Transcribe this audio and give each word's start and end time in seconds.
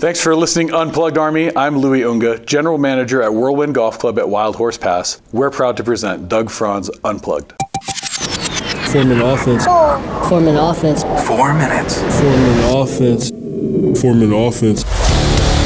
Thanks 0.00 0.18
for 0.18 0.34
listening, 0.34 0.72
Unplugged 0.72 1.18
Army. 1.18 1.54
I'm 1.54 1.76
Louis 1.76 2.04
Unga, 2.04 2.38
General 2.38 2.78
Manager 2.78 3.22
at 3.22 3.34
Whirlwind 3.34 3.74
Golf 3.74 3.98
Club 3.98 4.18
at 4.18 4.26
Wild 4.26 4.56
Horse 4.56 4.78
Pass. 4.78 5.20
We're 5.30 5.50
proud 5.50 5.76
to 5.76 5.84
present 5.84 6.26
Doug 6.26 6.48
Franz 6.48 6.88
Unplugged. 7.04 7.52
Form 8.90 9.12
an 9.12 9.20
offense. 9.20 9.66
Form 9.66 10.48
an 10.48 10.56
offense. 10.56 11.02
Four 11.26 11.52
minutes. 11.52 12.00
Form 12.18 12.32
an 12.32 12.74
offense. 12.74 13.28
Form 14.00 14.22
an 14.22 14.32
offense. 14.32 14.84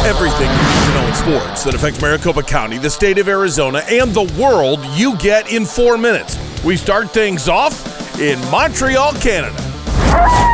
Everything 0.05 0.51
you 0.51 0.67
need 0.67 0.85
to 0.85 0.95
know 0.95 1.07
in 1.07 1.15
sports 1.15 1.63
that 1.63 1.77
affects 1.77 2.03
Maricopa 2.03 2.43
County, 2.43 2.79
the 2.79 2.91
state 2.91 3.19
of 3.19 3.29
Arizona, 3.29 3.83
and 3.89 4.13
the 4.13 4.25
world, 4.37 4.81
you 4.95 5.17
get 5.19 5.53
in 5.53 5.65
four 5.65 5.97
minutes. 5.97 6.37
We 6.65 6.77
start 6.77 7.11
things 7.11 7.49
off 7.49 8.19
in 8.19 8.41
Montreal, 8.51 9.13
Canada. 9.13 10.54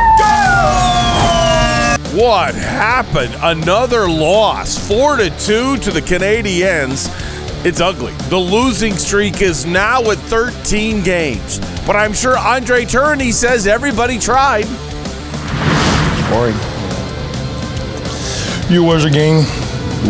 What 2.13 2.55
happened? 2.55 3.33
Another 3.41 4.09
loss. 4.09 4.77
Four 4.87 5.15
to 5.17 5.29
two 5.39 5.77
to 5.77 5.91
the 5.91 6.01
Canadiens. 6.01 7.07
It's 7.65 7.79
ugly. 7.79 8.11
The 8.29 8.37
losing 8.37 8.95
streak 8.95 9.41
is 9.41 9.65
now 9.65 10.01
at 10.11 10.17
13 10.17 11.03
games. 11.03 11.59
But 11.87 11.95
I'm 11.95 12.11
sure 12.13 12.37
Andre 12.37 12.83
Tourigny 12.85 13.31
says 13.31 13.65
everybody 13.67 14.17
tried. 14.19 14.65
boring. 16.29 16.55
You 18.69 18.83
watch 18.83 19.03
the 19.03 19.09
game. 19.11 19.45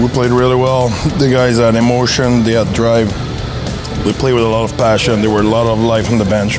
We 0.02 0.08
played 0.10 0.32
really 0.32 0.55
well. 0.55 0.90
The 1.20 1.30
guys 1.32 1.58
had 1.58 1.76
emotion. 1.76 2.44
They 2.44 2.54
had 2.54 2.72
drive. 2.74 3.10
They 4.05 4.13
played 4.13 4.34
with 4.34 4.44
a 4.44 4.48
lot 4.48 4.70
of 4.72 4.76
passion. 4.77 5.22
There 5.22 5.30
were 5.30 5.41
a 5.41 5.44
lot 5.44 5.68
of 5.68 5.80
life 5.80 6.10
on 6.12 6.18
the 6.18 6.26
bench. 6.26 6.58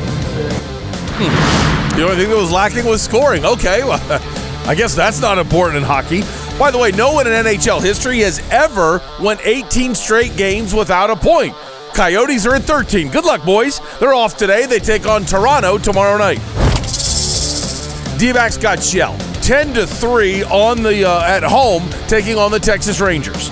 Hmm. 1.18 1.96
The 1.96 2.04
only 2.04 2.16
thing 2.16 2.30
that 2.30 2.36
was 2.36 2.52
lacking 2.52 2.84
was 2.84 3.02
scoring. 3.02 3.44
Okay, 3.44 3.82
well, 3.84 3.98
I 4.64 4.74
guess 4.76 4.94
that's 4.94 5.20
not 5.20 5.38
important 5.38 5.78
in 5.78 5.82
hockey. 5.82 6.22
By 6.58 6.70
the 6.70 6.78
way, 6.78 6.92
no 6.92 7.12
one 7.12 7.26
in 7.26 7.32
NHL 7.32 7.82
history 7.82 8.20
has 8.20 8.38
ever 8.50 9.02
won 9.20 9.38
18 9.42 9.94
straight 9.94 10.36
games 10.36 10.72
without 10.72 11.10
a 11.10 11.16
point. 11.16 11.54
Coyotes 11.94 12.46
are 12.46 12.54
at 12.54 12.62
13. 12.62 13.10
Good 13.10 13.24
luck, 13.24 13.44
boys. 13.44 13.80
They're 13.98 14.14
off 14.14 14.36
today. 14.36 14.66
They 14.66 14.78
take 14.78 15.06
on 15.06 15.24
Toronto 15.24 15.78
tomorrow 15.78 16.16
night. 16.16 16.38
D-backs 18.18 18.56
got 18.56 18.82
shelled. 18.82 19.20
10 19.42 19.74
to 19.74 19.86
3 19.86 20.44
on 20.44 20.82
the 20.84 21.04
uh, 21.04 21.24
at 21.24 21.42
home 21.42 21.82
taking 22.06 22.38
on 22.38 22.52
the 22.52 22.60
Texas 22.60 23.00
Rangers. 23.00 23.50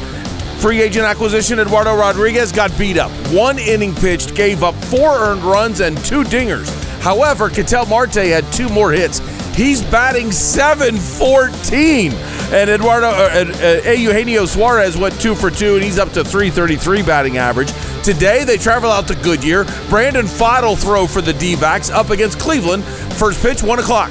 Free 0.60 0.80
agent 0.80 1.04
acquisition 1.04 1.58
Eduardo 1.58 1.96
Rodriguez 1.96 2.52
got 2.52 2.76
beat 2.78 2.98
up. 2.98 3.10
One 3.32 3.58
inning 3.58 3.94
pitched, 3.94 4.34
gave 4.34 4.62
up 4.62 4.74
four 4.84 5.18
earned 5.18 5.42
runs 5.42 5.80
and 5.80 5.98
two 6.04 6.22
dingers. 6.22 6.68
However, 7.00 7.48
Ketel 7.48 7.86
Marte 7.86 8.14
had 8.14 8.44
two 8.52 8.68
more 8.68 8.92
hits. 8.92 9.20
He's 9.54 9.82
batting 9.82 10.32
714. 10.32 12.12
And 12.52 12.70
Eduardo 12.70 13.08
uh, 13.08 13.10
uh, 13.10 13.80
uh, 13.86 13.90
Eugenio 13.92 14.46
Suarez 14.46 14.96
went 14.96 15.20
two 15.20 15.34
for 15.34 15.50
two, 15.50 15.74
and 15.74 15.84
he's 15.84 15.98
up 15.98 16.12
to 16.12 16.24
333 16.24 17.02
batting 17.02 17.38
average. 17.38 17.72
Today, 18.02 18.44
they 18.44 18.56
travel 18.56 18.90
out 18.90 19.06
to 19.08 19.14
Goodyear. 19.14 19.64
Brandon 19.88 20.26
Pfaadt 20.26 20.62
will 20.62 20.76
throw 20.76 21.06
for 21.06 21.20
the 21.20 21.32
D 21.34 21.54
backs 21.56 21.90
up 21.90 22.10
against 22.10 22.38
Cleveland. 22.38 22.84
First 22.84 23.42
pitch, 23.42 23.62
1 23.62 23.78
o'clock. 23.78 24.10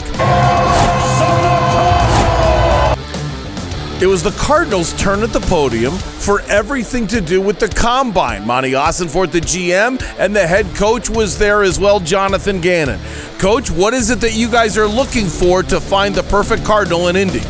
It 4.02 4.08
was 4.08 4.24
the 4.24 4.32
Cardinals' 4.32 4.94
turn 4.94 5.24
at 5.24 5.32
the 5.32 5.42
podium 5.42 5.94
for 5.94 6.42
everything 6.44 7.06
to 7.08 7.20
do 7.20 7.42
with 7.42 7.60
the 7.60 7.68
combine. 7.68 8.48
Monti 8.48 8.72
Ossenfort, 8.72 9.32
the 9.32 9.42
GM, 9.42 10.02
and 10.18 10.36
the 10.36 10.48
head 10.48 10.66
coach 10.76 11.10
was 11.10 11.38
there 11.38 11.64
as 11.64 11.80
well, 11.80 12.00
Jonathan 12.00 12.62
Gannon. 12.62 13.00
Coach, 13.40 13.70
what 13.70 13.94
is 13.94 14.10
it 14.10 14.22
that 14.22 14.34
you 14.34 14.50
guys 14.50 14.78
are 14.78 14.88
looking 14.88 15.28
for 15.28 15.64
to 15.64 15.82
find 15.82 16.16
the 16.16 16.24
perfect 16.24 16.64
Cardinal 16.64 17.10
in 17.10 17.16
Indy? 17.16 17.42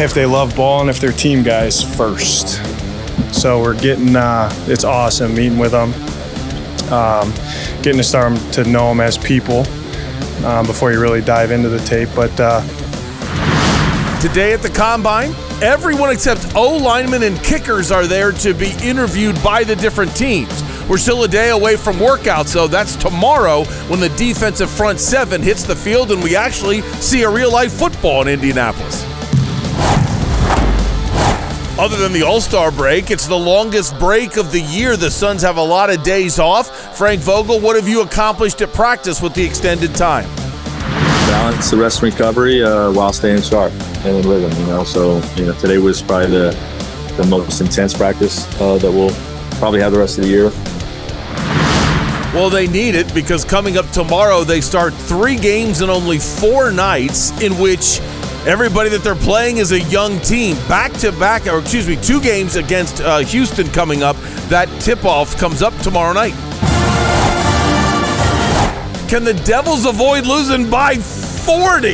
if 0.00 0.14
they 0.14 0.26
love 0.26 0.54
ball 0.54 0.80
and 0.80 0.90
if 0.90 1.00
they're 1.00 1.10
team 1.10 1.42
guys 1.42 1.82
first. 1.96 2.62
So 3.34 3.60
we're 3.60 3.78
getting, 3.78 4.14
uh, 4.14 4.48
it's 4.66 4.84
awesome 4.84 5.34
meeting 5.34 5.58
with 5.58 5.72
them, 5.72 5.92
um, 6.92 7.32
getting 7.82 7.98
to 7.98 8.04
start 8.04 8.38
to 8.52 8.64
know 8.64 8.88
them 8.88 9.00
as 9.00 9.18
people 9.18 9.66
um, 10.44 10.66
before 10.66 10.92
you 10.92 11.00
really 11.00 11.20
dive 11.20 11.50
into 11.50 11.68
the 11.68 11.80
tape. 11.80 12.08
But 12.14 12.38
uh, 12.38 12.60
Today 14.20 14.52
at 14.52 14.62
the 14.62 14.68
combine, 14.68 15.30
everyone 15.62 16.10
except 16.10 16.56
O 16.56 16.76
linemen 16.76 17.22
and 17.22 17.40
kickers 17.44 17.92
are 17.92 18.04
there 18.04 18.32
to 18.32 18.52
be 18.52 18.72
interviewed 18.82 19.40
by 19.44 19.62
the 19.62 19.76
different 19.76 20.16
teams. 20.16 20.64
We're 20.88 20.98
still 20.98 21.22
a 21.22 21.28
day 21.28 21.50
away 21.50 21.76
from 21.76 21.98
workouts, 21.98 22.48
so 22.48 22.66
that's 22.66 22.96
tomorrow 22.96 23.62
when 23.86 24.00
the 24.00 24.08
defensive 24.08 24.70
front 24.70 24.98
seven 24.98 25.40
hits 25.40 25.62
the 25.62 25.76
field 25.76 26.10
and 26.10 26.20
we 26.20 26.34
actually 26.34 26.80
see 27.00 27.22
a 27.22 27.30
real 27.30 27.52
life 27.52 27.72
football 27.72 28.22
in 28.22 28.28
Indianapolis. 28.28 29.04
Other 31.78 31.96
than 31.96 32.12
the 32.12 32.24
All 32.26 32.40
Star 32.40 32.72
break, 32.72 33.12
it's 33.12 33.28
the 33.28 33.38
longest 33.38 33.96
break 34.00 34.36
of 34.36 34.50
the 34.50 34.62
year. 34.62 34.96
The 34.96 35.12
Suns 35.12 35.42
have 35.42 35.58
a 35.58 35.62
lot 35.62 35.90
of 35.90 36.02
days 36.02 36.40
off. 36.40 36.96
Frank 36.98 37.20
Vogel, 37.20 37.60
what 37.60 37.76
have 37.76 37.88
you 37.88 38.02
accomplished 38.02 38.60
at 38.62 38.72
practice 38.72 39.22
with 39.22 39.34
the 39.34 39.44
extended 39.44 39.94
time? 39.94 40.28
Balance 41.30 41.70
the 41.70 41.76
rest 41.76 42.02
and 42.02 42.12
recovery 42.12 42.62
uh, 42.62 42.90
while 42.92 43.12
staying 43.12 43.42
sharp 43.42 43.72
and 44.04 44.16
in 44.16 44.28
rhythm. 44.28 44.52
You 44.60 44.66
know, 44.66 44.84
so 44.84 45.22
you 45.36 45.46
know 45.46 45.54
today 45.54 45.78
was 45.78 46.02
probably 46.02 46.30
the 46.30 46.50
the 47.16 47.26
most 47.26 47.60
intense 47.60 47.94
practice 47.94 48.46
uh, 48.60 48.78
that 48.78 48.90
we'll 48.90 49.14
probably 49.58 49.80
have 49.80 49.92
the 49.92 49.98
rest 49.98 50.18
of 50.18 50.24
the 50.24 50.30
year. 50.30 50.50
Well, 52.32 52.50
they 52.50 52.66
need 52.68 52.94
it 52.94 53.12
because 53.14 53.44
coming 53.44 53.78
up 53.78 53.90
tomorrow, 53.90 54.44
they 54.44 54.60
start 54.60 54.92
three 54.92 55.36
games 55.36 55.80
in 55.80 55.90
only 55.90 56.18
four 56.18 56.70
nights, 56.70 57.30
in 57.40 57.52
which 57.58 58.00
everybody 58.46 58.90
that 58.90 59.02
they're 59.02 59.14
playing 59.14 59.56
is 59.56 59.72
a 59.72 59.80
young 59.80 60.20
team. 60.20 60.56
Back 60.68 60.92
to 61.00 61.10
back, 61.12 61.46
or 61.46 61.58
excuse 61.58 61.88
me, 61.88 61.96
two 61.96 62.20
games 62.20 62.56
against 62.56 63.00
uh, 63.00 63.18
Houston 63.18 63.66
coming 63.70 64.02
up. 64.02 64.16
That 64.48 64.68
tip 64.80 65.04
off 65.04 65.36
comes 65.38 65.62
up 65.62 65.76
tomorrow 65.78 66.12
night. 66.12 66.34
Can 69.08 69.24
the 69.24 69.32
Devils 69.46 69.86
avoid 69.86 70.26
losing 70.26 70.68
by 70.68 70.96
40? 71.48 71.92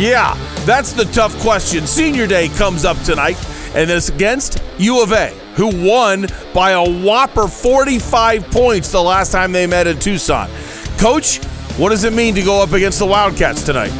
Yeah, 0.00 0.32
that's 0.64 0.94
the 0.94 1.04
tough 1.12 1.38
question. 1.40 1.86
Senior 1.86 2.26
Day 2.26 2.48
comes 2.48 2.86
up 2.86 2.96
tonight, 3.02 3.36
and 3.74 3.90
it's 3.90 4.08
against 4.08 4.62
U 4.78 5.02
of 5.02 5.12
A, 5.12 5.34
who 5.54 5.86
won 5.86 6.28
by 6.54 6.70
a 6.70 6.82
whopper 6.82 7.46
45 7.46 8.50
points 8.50 8.90
the 8.90 9.02
last 9.02 9.32
time 9.32 9.52
they 9.52 9.66
met 9.66 9.86
in 9.86 9.98
Tucson. 9.98 10.48
Coach, 10.96 11.44
what 11.76 11.90
does 11.90 12.04
it 12.04 12.14
mean 12.14 12.34
to 12.36 12.42
go 12.42 12.62
up 12.62 12.72
against 12.72 12.98
the 12.98 13.04
Wildcats 13.04 13.62
tonight? 13.62 13.92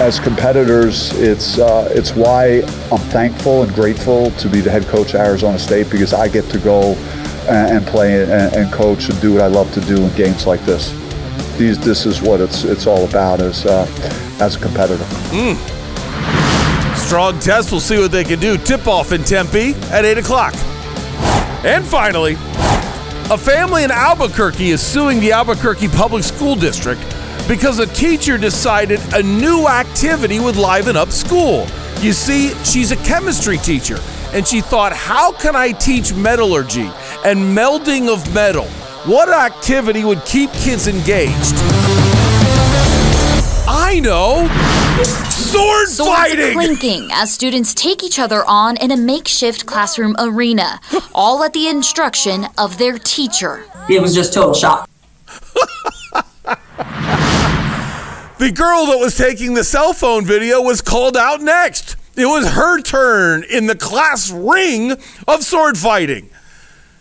as 0.00 0.20
competitors, 0.20 1.12
it's 1.14 1.58
uh, 1.58 1.88
it's 1.90 2.14
why 2.14 2.62
I'm 2.92 3.04
thankful 3.10 3.64
and 3.64 3.74
grateful 3.74 4.30
to 4.30 4.48
be 4.48 4.60
the 4.60 4.70
head 4.70 4.84
coach 4.84 5.16
at 5.16 5.26
Arizona 5.26 5.58
State 5.58 5.90
because 5.90 6.14
I 6.14 6.28
get 6.28 6.44
to 6.50 6.58
go 6.58 6.94
and, 7.48 7.78
and 7.78 7.86
play 7.86 8.22
and, 8.22 8.54
and 8.54 8.72
coach 8.72 9.08
and 9.10 9.20
do 9.20 9.32
what 9.34 9.42
I 9.42 9.48
love 9.48 9.74
to 9.74 9.80
do 9.80 9.96
in 9.96 10.14
games 10.14 10.46
like 10.46 10.60
this. 10.60 10.99
These 11.60 11.78
this 11.78 12.06
is 12.06 12.22
what 12.22 12.40
it's 12.40 12.64
it's 12.64 12.86
all 12.86 13.06
about 13.06 13.42
as 13.42 13.66
uh, 13.66 13.86
as 14.40 14.56
a 14.56 14.58
competitor. 14.58 15.04
Strong 16.96 17.38
test. 17.40 17.70
We'll 17.70 17.82
see 17.82 17.98
what 17.98 18.10
they 18.10 18.24
can 18.24 18.40
do. 18.40 18.56
Tip 18.56 18.86
off 18.86 19.12
in 19.12 19.22
Tempe 19.24 19.74
at 19.90 20.06
8 20.06 20.16
o'clock. 20.16 20.54
And 21.62 21.84
finally, 21.84 22.32
a 23.28 23.36
family 23.36 23.84
in 23.84 23.90
Albuquerque 23.90 24.70
is 24.70 24.80
suing 24.80 25.20
the 25.20 25.32
Albuquerque 25.32 25.88
Public 25.88 26.24
School 26.24 26.54
District 26.54 27.02
because 27.46 27.78
a 27.78 27.86
teacher 27.88 28.38
decided 28.38 28.98
a 29.12 29.22
new 29.22 29.68
activity 29.68 30.40
would 30.40 30.56
liven 30.56 30.96
up 30.96 31.10
school. 31.10 31.66
You 32.00 32.14
see, 32.14 32.54
she's 32.64 32.90
a 32.90 32.96
chemistry 33.04 33.58
teacher, 33.58 33.98
and 34.32 34.48
she 34.48 34.62
thought, 34.62 34.94
how 34.94 35.32
can 35.32 35.54
I 35.54 35.72
teach 35.72 36.14
metallurgy 36.14 36.90
and 37.22 37.54
melding 37.54 38.08
of 38.08 38.34
metal? 38.34 38.66
What 39.06 39.30
activity 39.30 40.04
would 40.04 40.22
keep 40.26 40.52
kids 40.52 40.86
engaged? 40.86 41.54
I 43.66 43.98
know! 44.02 44.46
Sword 45.30 45.88
Swords 45.88 45.98
fighting! 45.98 46.52
clinking 46.52 47.08
as 47.10 47.32
students 47.32 47.72
take 47.72 48.04
each 48.04 48.18
other 48.18 48.44
on 48.46 48.76
in 48.76 48.90
a 48.90 48.98
makeshift 48.98 49.64
classroom 49.64 50.14
arena, 50.18 50.80
all 51.14 51.42
at 51.42 51.54
the 51.54 51.66
instruction 51.68 52.44
of 52.58 52.76
their 52.76 52.98
teacher. 52.98 53.64
It 53.88 54.02
was 54.02 54.14
just 54.14 54.34
total 54.34 54.52
shock. 54.52 54.86
The 58.38 58.52
girl 58.54 58.84
that 58.86 58.98
was 58.98 59.16
taking 59.16 59.54
the 59.54 59.64
cell 59.64 59.94
phone 59.94 60.26
video 60.26 60.60
was 60.60 60.82
called 60.82 61.16
out 61.16 61.40
next. 61.40 61.96
It 62.16 62.26
was 62.26 62.50
her 62.52 62.82
turn 62.82 63.44
in 63.44 63.66
the 63.66 63.76
class 63.76 64.30
ring 64.30 64.92
of 65.26 65.42
sword 65.42 65.78
fighting. 65.78 66.28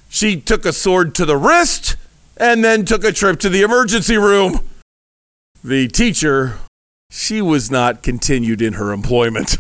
She 0.10 0.42
took 0.42 0.66
a 0.66 0.74
sword 0.74 1.16
to 1.16 1.26
the 1.26 1.38
wrist 1.38 1.96
and 2.36 2.64
then 2.64 2.84
took 2.84 3.04
a 3.04 3.12
trip 3.12 3.40
to 3.42 3.50
the 3.50 3.62
emergency 3.62 4.18
room. 4.18 4.62
The 5.64 5.88
teacher, 5.88 6.58
she 7.12 7.42
was 7.42 7.70
not 7.70 8.02
continued 8.02 8.62
in 8.62 8.74
her 8.74 8.92
employment. 8.92 9.58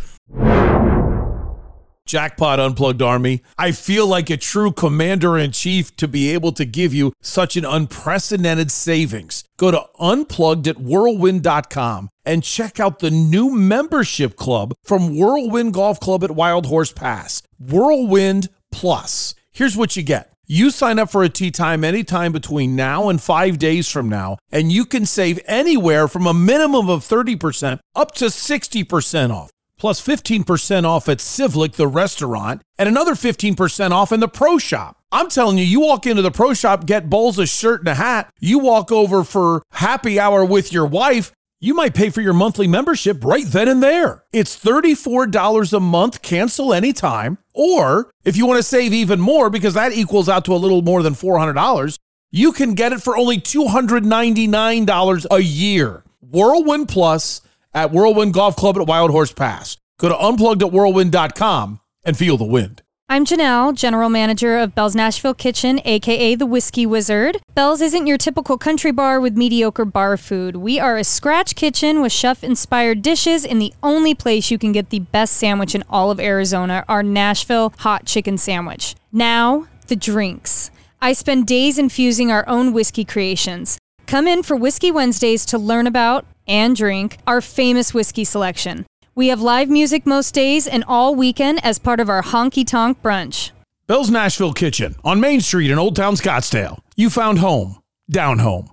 Jackpot 2.07 2.59
Unplugged 2.59 3.03
Army. 3.03 3.43
I 3.59 3.71
feel 3.71 4.07
like 4.07 4.31
a 4.31 4.37
true 4.37 4.71
commander 4.71 5.37
in 5.37 5.51
chief 5.51 5.95
to 5.97 6.07
be 6.07 6.33
able 6.33 6.51
to 6.53 6.65
give 6.65 6.91
you 6.91 7.13
such 7.21 7.55
an 7.55 7.65
unprecedented 7.65 8.71
savings. 8.71 9.43
Go 9.57 9.69
to 9.69 9.83
unplugged@whirlwind.com 9.99 12.09
and 12.25 12.43
check 12.43 12.79
out 12.79 12.97
the 12.97 13.11
new 13.11 13.51
membership 13.51 14.35
club 14.35 14.73
from 14.83 15.15
Whirlwind 15.15 15.75
Golf 15.75 15.99
Club 15.99 16.23
at 16.23 16.31
Wild 16.31 16.65
Horse 16.65 16.91
Pass. 16.91 17.43
Whirlwind 17.59 18.49
Plus. 18.71 19.35
Here's 19.51 19.77
what 19.77 19.95
you 19.95 20.01
get. 20.01 20.33
You 20.51 20.71
sign 20.71 20.97
up 20.97 21.11
for 21.11 21.21
a 21.21 21.29
tee 21.29 21.51
time 21.51 21.83
anytime 21.83 22.31
between 22.31 22.75
now 22.75 23.07
and 23.07 23.21
five 23.21 23.59
days 23.59 23.87
from 23.87 24.09
now, 24.09 24.39
and 24.51 24.71
you 24.71 24.83
can 24.83 25.05
save 25.05 25.39
anywhere 25.45 26.07
from 26.07 26.25
a 26.25 26.33
minimum 26.33 26.89
of 26.89 27.07
30% 27.07 27.77
up 27.95 28.15
to 28.15 28.25
60% 28.25 29.29
off 29.29 29.51
plus 29.77 30.05
15% 30.05 30.85
off 30.85 31.07
at 31.07 31.19
Sivlik, 31.19 31.73
the 31.73 31.87
restaurant, 31.87 32.63
and 32.77 32.89
another 32.89 33.13
15% 33.13 33.91
off 33.91 34.11
in 34.11 34.19
the 34.19 34.27
pro 34.27 34.57
shop. 34.57 34.97
I'm 35.11 35.29
telling 35.29 35.57
you, 35.57 35.63
you 35.63 35.79
walk 35.79 36.05
into 36.05 36.21
the 36.21 36.31
pro 36.31 36.53
shop, 36.53 36.85
get 36.85 37.09
Bowles 37.09 37.39
a 37.39 37.45
shirt 37.45 37.81
and 37.81 37.87
a 37.87 37.95
hat, 37.95 38.29
you 38.41 38.59
walk 38.59 38.91
over 38.91 39.23
for 39.23 39.61
happy 39.71 40.19
hour 40.19 40.43
with 40.43 40.73
your 40.73 40.85
wife, 40.85 41.31
you 41.61 41.73
might 41.73 41.93
pay 41.93 42.09
for 42.09 42.21
your 42.21 42.33
monthly 42.33 42.67
membership 42.67 43.23
right 43.23 43.45
then 43.45 43.67
and 43.67 43.83
there. 43.83 44.23
It's 44.33 44.57
$34 44.57 45.73
a 45.73 45.79
month, 45.79 46.21
cancel 46.21 46.73
anytime. 46.73 47.37
Or 47.61 48.09
if 48.23 48.37
you 48.37 48.45
want 48.45 48.55
to 48.55 48.63
save 48.63 48.93
even 48.93 49.19
more, 49.19 49.49
because 49.49 49.73
that 49.73 49.91
equals 49.91 50.29
out 50.29 50.45
to 50.45 50.53
a 50.53 50.55
little 50.55 50.81
more 50.81 51.03
than 51.03 51.13
$400, 51.13 51.99
you 52.31 52.53
can 52.53 52.73
get 52.73 52.93
it 52.93 53.01
for 53.01 53.17
only 53.17 53.37
$299 53.37 55.25
a 55.29 55.43
year. 55.43 56.05
Whirlwind 56.21 56.87
Plus 56.87 57.41
at 57.73 57.91
Whirlwind 57.91 58.33
Golf 58.33 58.55
Club 58.55 58.77
at 58.77 58.87
Wild 58.87 59.11
Horse 59.11 59.33
Pass. 59.33 59.75
Go 59.97 60.07
to 60.07 60.17
unplugged 60.17 60.63
at 60.63 60.71
whirlwind.com 60.71 61.81
and 62.05 62.17
feel 62.17 62.37
the 62.37 62.45
wind. 62.45 62.81
I'm 63.11 63.25
Janelle, 63.25 63.73
General 63.73 64.07
Manager 64.07 64.59
of 64.59 64.75
Belle's 64.75 64.95
Nashville 64.95 65.33
Kitchen, 65.33 65.81
aka 65.83 66.35
the 66.35 66.45
Whiskey 66.45 66.85
Wizard. 66.85 67.37
Belle's 67.55 67.81
isn't 67.81 68.05
your 68.05 68.19
typical 68.19 68.55
country 68.55 68.91
bar 68.91 69.19
with 69.19 69.35
mediocre 69.35 69.83
bar 69.83 70.15
food. 70.15 70.57
We 70.57 70.79
are 70.79 70.95
a 70.95 71.03
scratch 71.03 71.55
kitchen 71.55 72.03
with 72.03 72.11
chef 72.11 72.43
inspired 72.43 73.01
dishes, 73.01 73.47
and 73.47 73.59
the 73.59 73.73
only 73.81 74.13
place 74.13 74.51
you 74.51 74.59
can 74.59 74.71
get 74.73 74.91
the 74.91 74.99
best 74.99 75.33
sandwich 75.37 75.73
in 75.73 75.83
all 75.89 76.11
of 76.11 76.19
Arizona, 76.19 76.85
our 76.87 77.01
Nashville 77.01 77.73
hot 77.79 78.05
chicken 78.05 78.37
sandwich. 78.37 78.93
Now, 79.11 79.65
the 79.87 79.95
drinks. 79.95 80.69
I 81.01 81.13
spend 81.13 81.47
days 81.47 81.79
infusing 81.79 82.31
our 82.31 82.47
own 82.47 82.73
whiskey 82.73 83.05
creations. 83.05 83.79
Come 84.05 84.27
in 84.27 84.43
for 84.43 84.55
Whiskey 84.55 84.91
Wednesdays 84.91 85.47
to 85.47 85.57
learn 85.57 85.87
about 85.87 86.27
and 86.47 86.75
drink 86.75 87.17
our 87.25 87.41
famous 87.41 87.91
whiskey 87.91 88.23
selection. 88.23 88.85
We 89.19 89.27
have 89.27 89.41
live 89.41 89.69
music 89.69 90.05
most 90.05 90.33
days 90.33 90.65
and 90.65 90.85
all 90.87 91.13
weekend 91.13 91.59
as 91.61 91.77
part 91.77 91.99
of 91.99 92.07
our 92.07 92.23
honky 92.23 92.65
tonk 92.65 93.01
brunch. 93.01 93.51
Belle's 93.85 94.09
Nashville 94.09 94.53
Kitchen 94.53 94.95
on 95.03 95.19
Main 95.19 95.41
Street 95.41 95.69
in 95.69 95.77
Old 95.77 95.97
Town 95.97 96.15
Scottsdale. 96.15 96.79
You 96.95 97.09
found 97.09 97.39
home, 97.39 97.81
down 98.09 98.39
home. 98.39 98.71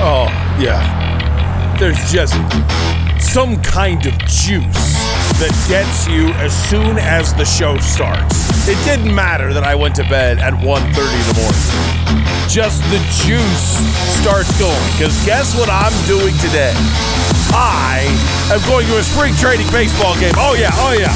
Oh, 0.00 0.28
yeah. 0.58 1.76
There's 1.78 1.98
just 2.10 2.32
some 3.20 3.60
kind 3.60 4.06
of 4.06 4.16
juice 4.20 5.03
that 5.40 5.52
gets 5.68 6.06
you 6.06 6.28
as 6.34 6.52
soon 6.68 6.98
as 6.98 7.34
the 7.34 7.44
show 7.44 7.76
starts. 7.78 8.68
It 8.68 8.82
didn't 8.84 9.14
matter 9.14 9.52
that 9.52 9.64
I 9.64 9.74
went 9.74 9.94
to 9.96 10.04
bed 10.04 10.38
at 10.38 10.52
1.30 10.54 10.62
in 10.62 11.34
the 11.34 11.40
morning 11.40 12.14
just 12.54 12.86
the 12.94 13.02
juice 13.26 13.82
starts 14.22 14.52
going. 14.62 14.78
Because 14.94 15.10
guess 15.26 15.58
what 15.58 15.66
I'm 15.66 15.90
doing 16.06 16.34
today? 16.38 16.70
I 17.50 18.06
am 18.54 18.62
going 18.70 18.86
to 18.86 18.98
a 18.98 19.02
spring 19.02 19.34
training 19.34 19.66
baseball 19.74 20.14
game. 20.22 20.34
Oh, 20.36 20.54
yeah, 20.54 20.70
oh, 20.86 20.94
yeah. 20.94 21.10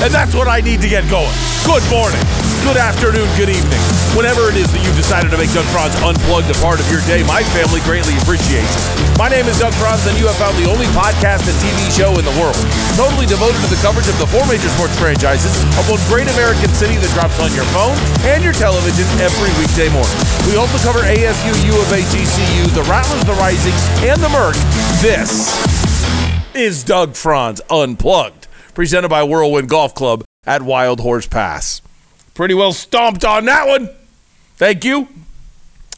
And 0.00 0.14
that's 0.14 0.34
what 0.34 0.48
I 0.48 0.60
need 0.60 0.80
to 0.80 0.88
get 0.88 1.04
going. 1.10 1.34
Good 1.66 1.84
morning, 1.90 2.22
good 2.64 2.80
afternoon, 2.80 3.28
good 3.36 3.50
evening. 3.50 3.82
Whenever 4.16 4.48
it 4.48 4.56
is 4.56 4.72
that 4.72 4.80
you've 4.80 4.96
decided 4.96 5.30
to 5.30 5.36
make 5.36 5.52
Doug 5.52 5.66
Franz 5.74 5.92
Unplugged 6.00 6.48
a 6.48 6.58
part 6.64 6.80
of 6.80 6.88
your 6.88 7.04
day, 7.04 7.20
my 7.28 7.42
family 7.52 7.84
greatly 7.84 8.16
appreciates 8.24 8.72
it. 8.72 8.97
My 9.18 9.26
name 9.26 9.50
is 9.50 9.58
Doug 9.58 9.74
Franz, 9.74 10.06
and 10.06 10.14
you 10.14 10.30
have 10.30 10.38
found 10.38 10.54
the 10.62 10.70
only 10.70 10.86
podcast 10.94 11.42
and 11.50 11.58
TV 11.58 11.90
show 11.90 12.14
in 12.22 12.24
the 12.24 12.30
world 12.38 12.54
totally 12.94 13.26
devoted 13.26 13.58
to 13.58 13.66
the 13.66 13.80
coverage 13.82 14.06
of 14.06 14.14
the 14.14 14.30
four 14.30 14.46
major 14.46 14.70
sports 14.78 14.94
franchises 14.94 15.50
of 15.74 15.90
one 15.90 15.98
great 16.06 16.30
American 16.38 16.70
city 16.70 16.94
that 17.02 17.10
drops 17.18 17.34
on 17.42 17.50
your 17.50 17.66
phone 17.74 17.98
and 18.30 18.46
your 18.46 18.54
television 18.54 19.02
every 19.18 19.50
weekday 19.58 19.90
morning. 19.90 20.14
We 20.46 20.54
also 20.54 20.78
cover 20.86 21.02
ASU, 21.02 21.50
U 21.50 21.74
of 21.74 21.90
A, 21.90 21.98
GCU, 22.14 22.70
the 22.78 22.86
Rattlers, 22.86 23.26
the 23.26 23.34
Rising, 23.42 23.74
and 24.06 24.22
the 24.22 24.30
Merc. 24.30 24.54
This 25.02 25.50
is 26.54 26.84
Doug 26.86 27.16
Franz 27.18 27.60
Unplugged, 27.68 28.46
presented 28.72 29.08
by 29.08 29.24
Whirlwind 29.24 29.68
Golf 29.68 29.98
Club 29.98 30.22
at 30.46 30.62
Wild 30.62 31.00
Horse 31.00 31.26
Pass. 31.26 31.82
Pretty 32.34 32.54
well 32.54 32.72
stomped 32.72 33.24
on 33.24 33.46
that 33.46 33.66
one. 33.66 33.90
Thank 34.54 34.84
you. 34.84 35.08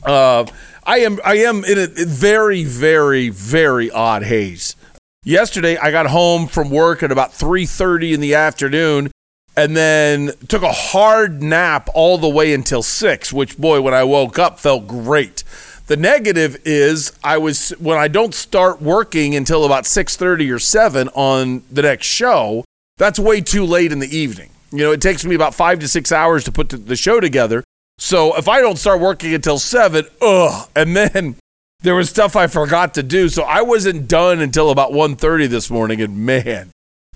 Uh, 0.03 0.47
I 0.91 0.99
am 0.99 1.21
I 1.25 1.37
am 1.37 1.65
in 1.65 1.79
a 1.79 1.87
very 1.87 2.65
very 2.65 3.29
very 3.29 3.93
odd 3.93 4.25
haze. 4.25 4.75
Yesterday 5.23 5.77
I 5.77 5.93
got 5.93 6.07
home 6.09 6.49
from 6.49 6.69
work 6.69 7.05
at 7.05 7.13
about 7.13 7.33
3:30 7.33 8.13
in 8.13 8.21
the 8.21 8.35
afternoon 8.35 9.13
and 9.57 9.77
then 9.77 10.33
took 10.49 10.65
a 10.65 10.73
hard 10.73 11.45
nap 11.45 11.89
all 11.95 12.19
the 12.19 12.29
way 12.29 12.53
until 12.53 12.83
6, 12.83 13.33
which 13.33 13.57
boy 13.57 13.81
when 13.81 13.95
I 13.95 14.03
woke 14.03 14.37
up 14.37 14.59
felt 14.59 14.89
great. 14.89 15.45
The 15.87 15.97
negative 15.97 16.57
is 16.65 17.13
I 17.23 17.39
was 17.39 17.71
when 17.79 17.97
I 17.97 18.09
don't 18.09 18.35
start 18.35 18.83
working 18.83 19.37
until 19.37 19.65
about 19.65 19.85
6:30 19.87 20.51
or 20.51 20.59
7 20.59 21.09
on 21.11 21.63
the 21.71 21.83
next 21.83 22.07
show, 22.07 22.65
that's 22.99 23.21
way 23.21 23.41
too 23.41 23.65
late 23.65 23.93
in 23.93 24.01
the 24.01 24.17
evening. 24.17 24.51
You 24.73 24.79
know, 24.79 24.91
it 24.91 25.01
takes 25.01 25.25
me 25.25 25.37
about 25.37 25.55
five 25.55 25.79
to 25.79 25.87
six 25.87 26.11
hours 26.11 26.43
to 26.45 26.51
put 26.51 26.69
the 26.71 26.97
show 26.97 27.21
together. 27.21 27.63
So 28.00 28.37
if 28.37 28.49
I 28.49 28.61
don't 28.61 28.76
start 28.76 29.00
working 29.00 29.32
until 29.35 29.58
seven, 29.58 30.06
ugh. 30.20 30.69
And 30.75 30.97
then 30.97 31.37
there 31.81 31.94
was 31.94 32.11
stuff 32.11 32.35
I 32.35 32.49
forgot 32.49 32.94
to 32.94 33.02
do. 33.02 33.29
So 33.29 33.43
I 33.44 33.62
wasn't 33.62 34.08
done 34.08 34.41
until 34.41 34.70
about 34.70 34.91
1.30 34.91 35.49
this 35.49 35.70
morning. 35.70 36.00
And 36.00 36.19
man, 36.19 36.73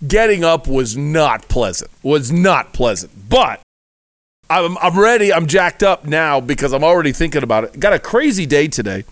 getting 0.06 0.44
up 0.44 0.69
was 0.69 0.96
not 0.96 1.48
pleasant. 1.48 1.90
Was 2.02 2.31
not 2.31 2.72
pleasant. 2.72 3.28
But 3.28 3.60
I'm, 4.48 4.78
I'm 4.78 4.96
ready. 4.98 5.32
I'm 5.32 5.46
jacked 5.46 5.82
up 5.82 6.04
now 6.04 6.40
because 6.40 6.72
I'm 6.72 6.84
already 6.84 7.12
thinking 7.12 7.42
about 7.42 7.64
it. 7.64 7.81
Got 7.81 7.94
a 7.94 7.98
crazy 7.98 8.46
day 8.46 8.69
today 8.69 9.04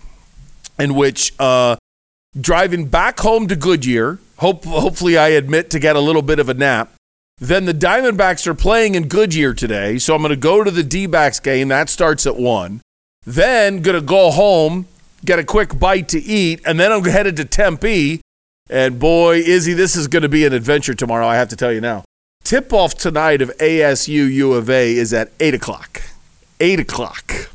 in 0.79 0.95
which 0.95 1.33
uh, 1.41 1.77
driving 2.41 2.87
back 2.87 3.19
home 3.19 3.49
to 3.49 3.57
Goodyear– 3.57 4.21
Hope, 4.43 4.65
hopefully, 4.65 5.17
I 5.17 5.29
admit 5.29 5.71
to 5.71 5.79
get 5.79 5.95
a 5.95 6.01
little 6.01 6.21
bit 6.21 6.41
of 6.41 6.49
a 6.49 6.55
nap. 6.55 6.93
Then 7.43 7.65
the 7.65 7.75
Diamondbacks 7.75 8.47
are 8.47 8.55
playing 8.55 8.95
in 8.95 9.09
Goodyear 9.09 9.53
today, 9.53 9.99
so 9.99 10.15
I'm 10.15 10.23
going 10.23 10.31
to 10.31 10.37
go 10.37 10.63
to 10.63 10.71
the 10.71 10.85
D 10.85 11.07
backs 11.07 11.41
game. 11.41 11.67
That 11.67 11.89
starts 11.89 12.25
at 12.25 12.37
1. 12.37 12.81
Then 13.27 13.83
going 13.83 13.97
to 13.97 14.01
go 14.01 14.31
home, 14.31 14.87
get 15.25 15.41
a 15.41 15.45
quick 15.45 15.77
bite 15.77 16.07
to 16.11 16.23
eat, 16.23 16.61
and 16.65 16.79
then 16.79 16.93
I'm 16.93 17.05
headed 17.05 17.37
to 17.39 17.45
Tempe. 17.45 18.21
And 18.71 19.01
boy, 19.01 19.39
Izzy, 19.39 19.73
this 19.73 19.97
is 19.97 20.07
going 20.07 20.23
to 20.23 20.29
be 20.29 20.47
an 20.47 20.53
adventure 20.53 20.95
tomorrow, 20.95 21.27
I 21.27 21.35
have 21.35 21.49
to 21.49 21.57
tell 21.57 21.73
you 21.73 21.81
now. 21.81 22.05
Tip 22.45 22.73
off 22.73 22.95
tonight 22.95 23.43
of 23.43 23.51
ASU 23.59 24.33
U 24.33 24.53
of 24.53 24.71
A 24.71 24.95
is 24.95 25.13
at 25.13 25.33
8 25.41 25.53
o'clock. 25.55 26.01
8 26.61 26.79
o'clock. 26.79 27.51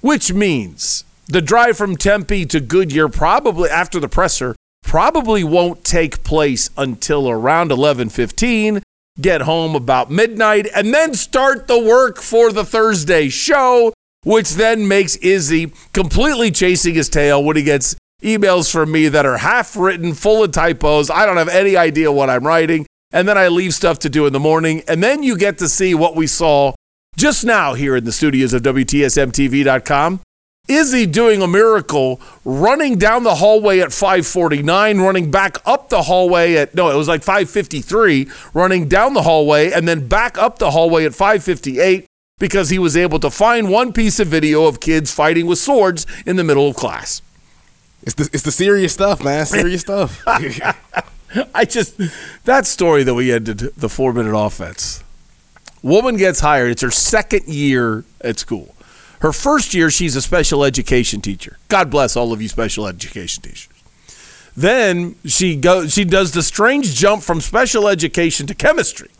Which 0.00 0.32
means 0.32 1.04
the 1.26 1.42
drive 1.42 1.76
from 1.76 1.98
Tempe 1.98 2.46
to 2.46 2.60
Goodyear, 2.60 3.10
probably 3.10 3.68
after 3.68 4.00
the 4.00 4.08
presser, 4.08 4.56
probably 4.82 5.44
won't 5.44 5.84
take 5.84 6.24
place 6.24 6.70
until 6.78 7.28
around 7.28 7.70
11:15 7.70 8.82
get 9.20 9.42
home 9.42 9.74
about 9.74 10.10
midnight 10.10 10.66
and 10.74 10.92
then 10.92 11.14
start 11.14 11.66
the 11.66 11.78
work 11.78 12.18
for 12.18 12.50
the 12.50 12.64
Thursday 12.64 13.28
show 13.28 13.92
which 14.24 14.52
then 14.52 14.86
makes 14.86 15.16
Izzy 15.16 15.72
completely 15.92 16.50
chasing 16.50 16.94
his 16.94 17.08
tail 17.08 17.42
when 17.42 17.56
he 17.56 17.62
gets 17.62 17.96
emails 18.22 18.70
from 18.70 18.92
me 18.92 19.08
that 19.08 19.26
are 19.26 19.38
half 19.38 19.76
written 19.76 20.14
full 20.14 20.44
of 20.44 20.52
typos. 20.52 21.10
I 21.10 21.26
don't 21.26 21.36
have 21.36 21.48
any 21.48 21.76
idea 21.76 22.12
what 22.12 22.30
I'm 22.30 22.46
writing. 22.46 22.86
And 23.10 23.28
then 23.28 23.36
I 23.36 23.48
leave 23.48 23.74
stuff 23.74 23.98
to 24.00 24.08
do 24.08 24.26
in 24.26 24.32
the 24.32 24.40
morning. 24.40 24.82
And 24.88 25.02
then 25.02 25.22
you 25.22 25.36
get 25.36 25.58
to 25.58 25.68
see 25.68 25.94
what 25.94 26.16
we 26.16 26.26
saw 26.26 26.72
just 27.16 27.44
now 27.44 27.74
here 27.74 27.96
in 27.96 28.04
the 28.04 28.12
studios 28.12 28.54
of 28.54 28.62
WTSMTV.com 28.62 30.20
Izzy 30.68 31.06
doing 31.06 31.42
a 31.42 31.48
miracle, 31.48 32.20
running 32.44 32.96
down 32.96 33.24
the 33.24 33.34
hallway 33.34 33.80
at 33.80 33.92
549, 33.92 35.00
running 35.00 35.30
back 35.30 35.58
up 35.66 35.88
the 35.88 36.02
hallway 36.02 36.54
at, 36.54 36.72
no, 36.72 36.88
it 36.88 36.94
was 36.94 37.08
like 37.08 37.24
553, 37.24 38.30
running 38.54 38.88
down 38.88 39.14
the 39.14 39.22
hallway 39.22 39.72
and 39.72 39.88
then 39.88 40.06
back 40.06 40.38
up 40.38 40.58
the 40.58 40.70
hallway 40.70 41.04
at 41.04 41.14
558 41.14 42.06
because 42.38 42.70
he 42.70 42.78
was 42.78 42.96
able 42.96 43.18
to 43.18 43.30
find 43.30 43.70
one 43.70 43.92
piece 43.92 44.20
of 44.20 44.28
video 44.28 44.66
of 44.66 44.78
kids 44.78 45.12
fighting 45.12 45.46
with 45.46 45.58
swords 45.58 46.06
in 46.26 46.36
the 46.36 46.44
middle 46.44 46.68
of 46.68 46.76
class. 46.76 47.22
It's 48.04 48.14
the, 48.14 48.30
it's 48.32 48.44
the 48.44 48.52
serious 48.52 48.92
stuff, 48.92 49.22
man. 49.22 49.46
Serious 49.46 49.80
stuff. 49.80 50.22
I 51.54 51.64
just, 51.64 52.00
that 52.44 52.66
story 52.66 53.02
that 53.02 53.14
we 53.14 53.32
ended 53.32 53.58
the 53.58 53.88
four 53.88 54.12
minute 54.12 54.36
offense. 54.36 55.02
Woman 55.82 56.16
gets 56.16 56.38
hired. 56.38 56.70
It's 56.70 56.82
her 56.82 56.90
second 56.92 57.48
year 57.48 58.04
at 58.20 58.38
school 58.38 58.76
her 59.22 59.32
first 59.32 59.72
year, 59.72 59.88
she's 59.88 60.16
a 60.16 60.20
special 60.20 60.64
education 60.64 61.20
teacher. 61.20 61.56
God 61.68 61.90
bless 61.90 62.16
all 62.16 62.32
of 62.32 62.42
you 62.42 62.48
special 62.48 62.88
education 62.88 63.40
teachers. 63.40 63.68
Then 64.56 65.14
she 65.24 65.54
goes 65.54 65.94
she 65.94 66.04
does 66.04 66.32
the 66.32 66.42
strange 66.42 66.94
jump 66.96 67.22
from 67.22 67.40
special 67.40 67.86
education 67.86 68.48
to 68.48 68.54
chemistry. 68.54 69.10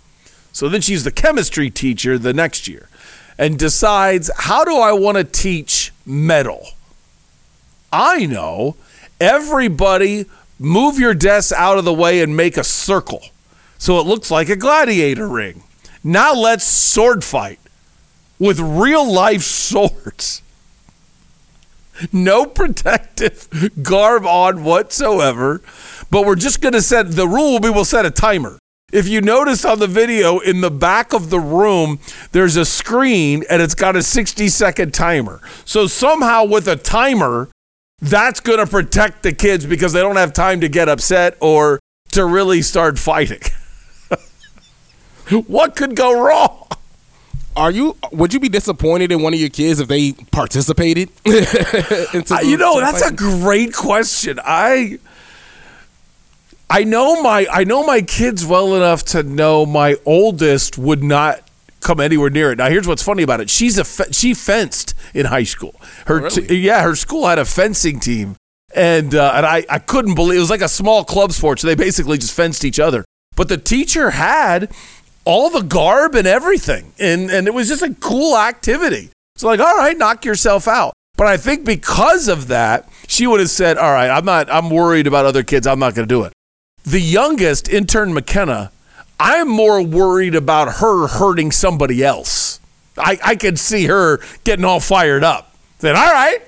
So 0.50 0.68
then 0.68 0.80
she's 0.80 1.04
the 1.04 1.12
chemistry 1.12 1.70
teacher 1.70 2.18
the 2.18 2.34
next 2.34 2.66
year 2.66 2.88
and 3.38 3.56
decides, 3.56 4.28
how 4.36 4.64
do 4.64 4.76
I 4.76 4.92
want 4.92 5.18
to 5.18 5.24
teach 5.24 5.92
metal? 6.04 6.66
I 7.92 8.26
know. 8.26 8.74
Everybody 9.20 10.26
move 10.58 10.98
your 10.98 11.14
desks 11.14 11.52
out 11.52 11.78
of 11.78 11.84
the 11.84 11.94
way 11.94 12.22
and 12.22 12.36
make 12.36 12.56
a 12.56 12.64
circle 12.64 13.22
so 13.78 14.00
it 14.00 14.06
looks 14.06 14.32
like 14.32 14.48
a 14.48 14.56
gladiator 14.56 15.28
ring. 15.28 15.62
Now 16.02 16.34
let's 16.34 16.64
sword 16.64 17.22
fight 17.22 17.60
with 18.42 18.58
real 18.58 19.08
life 19.08 19.42
swords. 19.42 20.42
No 22.12 22.44
protective 22.44 23.48
garb 23.84 24.26
on 24.26 24.64
whatsoever, 24.64 25.62
but 26.10 26.26
we're 26.26 26.34
just 26.34 26.60
going 26.60 26.72
to 26.72 26.82
set 26.82 27.12
the 27.12 27.28
rule 27.28 27.52
will 27.52 27.60
be 27.60 27.70
we'll 27.70 27.84
set 27.84 28.04
a 28.04 28.10
timer. 28.10 28.58
If 28.92 29.06
you 29.06 29.20
notice 29.20 29.64
on 29.64 29.78
the 29.78 29.86
video 29.86 30.40
in 30.40 30.60
the 30.60 30.72
back 30.72 31.12
of 31.12 31.30
the 31.30 31.38
room, 31.38 32.00
there's 32.32 32.56
a 32.56 32.64
screen 32.64 33.44
and 33.48 33.62
it's 33.62 33.76
got 33.76 33.94
a 33.94 34.02
60 34.02 34.48
second 34.48 34.92
timer. 34.92 35.40
So 35.64 35.86
somehow 35.86 36.44
with 36.44 36.66
a 36.66 36.74
timer, 36.74 37.48
that's 38.00 38.40
going 38.40 38.58
to 38.58 38.66
protect 38.66 39.22
the 39.22 39.32
kids 39.32 39.66
because 39.66 39.92
they 39.92 40.00
don't 40.00 40.16
have 40.16 40.32
time 40.32 40.60
to 40.62 40.68
get 40.68 40.88
upset 40.88 41.36
or 41.38 41.78
to 42.10 42.24
really 42.24 42.60
start 42.60 42.98
fighting. 42.98 43.42
what 45.46 45.76
could 45.76 45.94
go 45.94 46.20
wrong? 46.20 46.71
Are 47.56 47.70
you? 47.70 47.96
Would 48.12 48.32
you 48.32 48.40
be 48.40 48.48
disappointed 48.48 49.12
in 49.12 49.20
one 49.22 49.34
of 49.34 49.40
your 49.40 49.50
kids 49.50 49.78
if 49.80 49.88
they 49.88 50.12
participated? 50.30 51.10
You 52.44 52.56
know, 52.56 52.80
that's 52.80 53.02
a 53.02 53.12
great 53.12 53.72
question. 53.74 54.38
I 54.44 54.98
I 56.70 56.84
know 56.84 57.22
my 57.22 57.46
I 57.52 57.64
know 57.64 57.84
my 57.84 58.00
kids 58.02 58.44
well 58.46 58.74
enough 58.74 59.04
to 59.06 59.22
know 59.22 59.66
my 59.66 59.96
oldest 60.06 60.78
would 60.78 61.02
not 61.04 61.42
come 61.80 62.00
anywhere 62.00 62.30
near 62.30 62.52
it. 62.52 62.58
Now, 62.58 62.68
here's 62.70 62.86
what's 62.88 63.02
funny 63.02 63.22
about 63.22 63.40
it. 63.40 63.50
She's 63.50 63.76
a 63.76 63.84
fe- 63.84 64.12
she 64.12 64.34
fenced 64.34 64.94
in 65.14 65.26
high 65.26 65.42
school. 65.44 65.74
Her 66.06 66.20
Oh, 66.20 66.22
really? 66.24 66.46
t- 66.46 66.56
yeah, 66.56 66.82
her 66.82 66.94
school 66.96 67.26
had 67.26 67.38
a 67.38 67.44
fencing 67.44 68.00
team, 68.00 68.36
and 68.74 69.14
uh, 69.14 69.32
and 69.34 69.44
I 69.44 69.66
I 69.68 69.78
couldn't 69.78 70.14
believe 70.14 70.38
it 70.38 70.40
was 70.40 70.50
like 70.50 70.62
a 70.62 70.68
small 70.68 71.04
club 71.04 71.32
sport. 71.32 71.60
So 71.60 71.66
they 71.66 71.74
basically 71.74 72.16
just 72.18 72.32
fenced 72.34 72.64
each 72.64 72.80
other. 72.80 73.04
But 73.36 73.48
the 73.48 73.56
teacher 73.58 74.10
had 74.10 74.70
all 75.24 75.50
the 75.50 75.62
garb 75.62 76.14
and 76.14 76.26
everything, 76.26 76.92
and 76.98 77.30
and 77.30 77.46
it 77.46 77.54
was 77.54 77.68
just 77.68 77.82
a 77.82 77.94
cool 78.00 78.36
activity. 78.36 79.10
So 79.36 79.48
like, 79.48 79.60
all 79.60 79.76
right, 79.76 79.96
knock 79.96 80.24
yourself 80.24 80.68
out. 80.68 80.92
But 81.16 81.26
I 81.26 81.36
think 81.36 81.64
because 81.64 82.28
of 82.28 82.48
that, 82.48 82.88
she 83.06 83.26
would 83.26 83.40
have 83.40 83.50
said, 83.50 83.76
all 83.76 83.92
right, 83.92 84.08
I'm 84.08 84.24
not. 84.24 84.50
I'm 84.50 84.70
worried 84.70 85.06
about 85.06 85.24
other 85.24 85.42
kids. 85.42 85.66
I'm 85.66 85.78
not 85.78 85.94
going 85.94 86.08
to 86.08 86.12
do 86.12 86.24
it. 86.24 86.32
The 86.84 87.00
youngest 87.00 87.68
intern 87.68 88.12
McKenna, 88.12 88.72
I'm 89.20 89.48
more 89.48 89.82
worried 89.82 90.34
about 90.34 90.76
her 90.76 91.06
hurting 91.06 91.52
somebody 91.52 92.02
else. 92.02 92.60
I, 92.98 93.18
I 93.24 93.36
could 93.36 93.58
see 93.58 93.86
her 93.86 94.20
getting 94.44 94.64
all 94.64 94.80
fired 94.80 95.22
up. 95.24 95.54
Then, 95.78 95.96
all 95.96 96.12
right, 96.12 96.40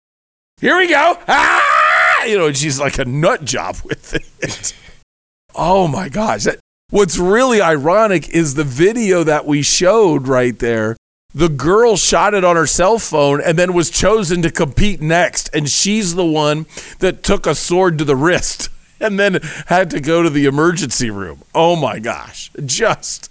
here 0.61 0.76
we 0.76 0.88
go. 0.88 1.19
Ah! 1.28 2.25
You 2.26 2.38
know, 2.38 2.52
she's 2.52 2.81
like 2.81 2.99
a 2.99 3.04
nut 3.04 3.45
job 3.45 3.76
with 3.85 4.14
it. 4.14 4.75
oh 5.54 5.87
my 5.88 6.09
gosh. 6.09 6.45
That, 6.45 6.59
what's 6.95 7.19
really 7.19 7.61
ironic 7.61 8.29
is 8.29 8.55
the 8.55 8.63
video 8.63 9.25
that 9.25 9.45
we 9.45 9.63
showed 9.63 10.29
right 10.29 10.57
there. 10.61 10.97
The 11.35 11.49
girl 11.49 11.97
shot 11.97 12.35
it 12.35 12.45
on 12.45 12.55
her 12.55 12.69
cell 12.69 13.01
phone 13.01 13.41
and 13.41 13.59
then 13.59 13.75
was 13.75 13.91
chosen 13.91 14.43
to 14.43 14.51
compete 14.53 15.03
next. 15.03 15.51
And 15.53 15.69
she's 15.69 16.15
the 16.15 16.25
one 16.25 16.67
that 17.01 17.25
took 17.25 17.49
a 17.49 17.57
sword 17.57 17.99
to 17.99 18.05
the 18.05 18.15
wrist 18.15 18.69
and 19.01 19.19
then 19.19 19.41
had 19.67 19.91
to 19.91 20.01
go 20.01 20.23
to 20.23 20.31
the 20.31 20.47
emergency 20.47 21.11
room. 21.11 21.43
Oh 21.53 21.75
my 21.75 21.99
gosh. 21.99 22.53
Just 22.65 23.29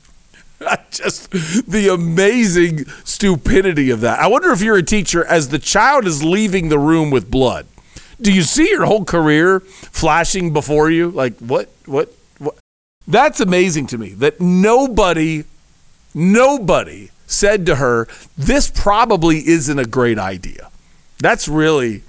just 0.92 1.32
the 1.32 1.88
amazing 1.88 2.84
stupidity 3.06 3.92
of 3.92 4.02
that. 4.02 4.20
I 4.20 4.28
wonder 4.28 4.52
if 4.52 4.62
you're 4.62 4.76
a 4.76 4.84
teacher 4.84 5.24
as 5.24 5.48
the 5.48 5.60
child 5.60 6.06
is 6.06 6.22
leaving 6.22 6.68
the 6.68 6.80
room 6.80 7.12
with 7.12 7.32
blood. 7.32 7.66
Do 8.20 8.34
you 8.34 8.42
see 8.42 8.68
your 8.70 8.86
whole 8.86 9.06
career 9.06 9.62
flashing 9.62 10.52
before 10.52 10.92
you? 10.92 11.12
Like 11.12 11.38
what 11.40 11.70
what 11.86 12.14
That's 13.08 13.40
amazing 13.40 13.88
to 13.88 13.98
me 13.98 14.10
that 14.10 14.40
nobody 14.40 15.46
nobody 16.14 17.10
said 17.28 17.66
to 17.66 17.76
her, 17.76 18.08
"This 18.38 18.70
probably 18.70 19.48
isn't 19.48 19.78
a 19.78 19.86
great 19.86 20.20
idea." 20.20 20.70
That's 21.20 21.48
really 21.48 22.04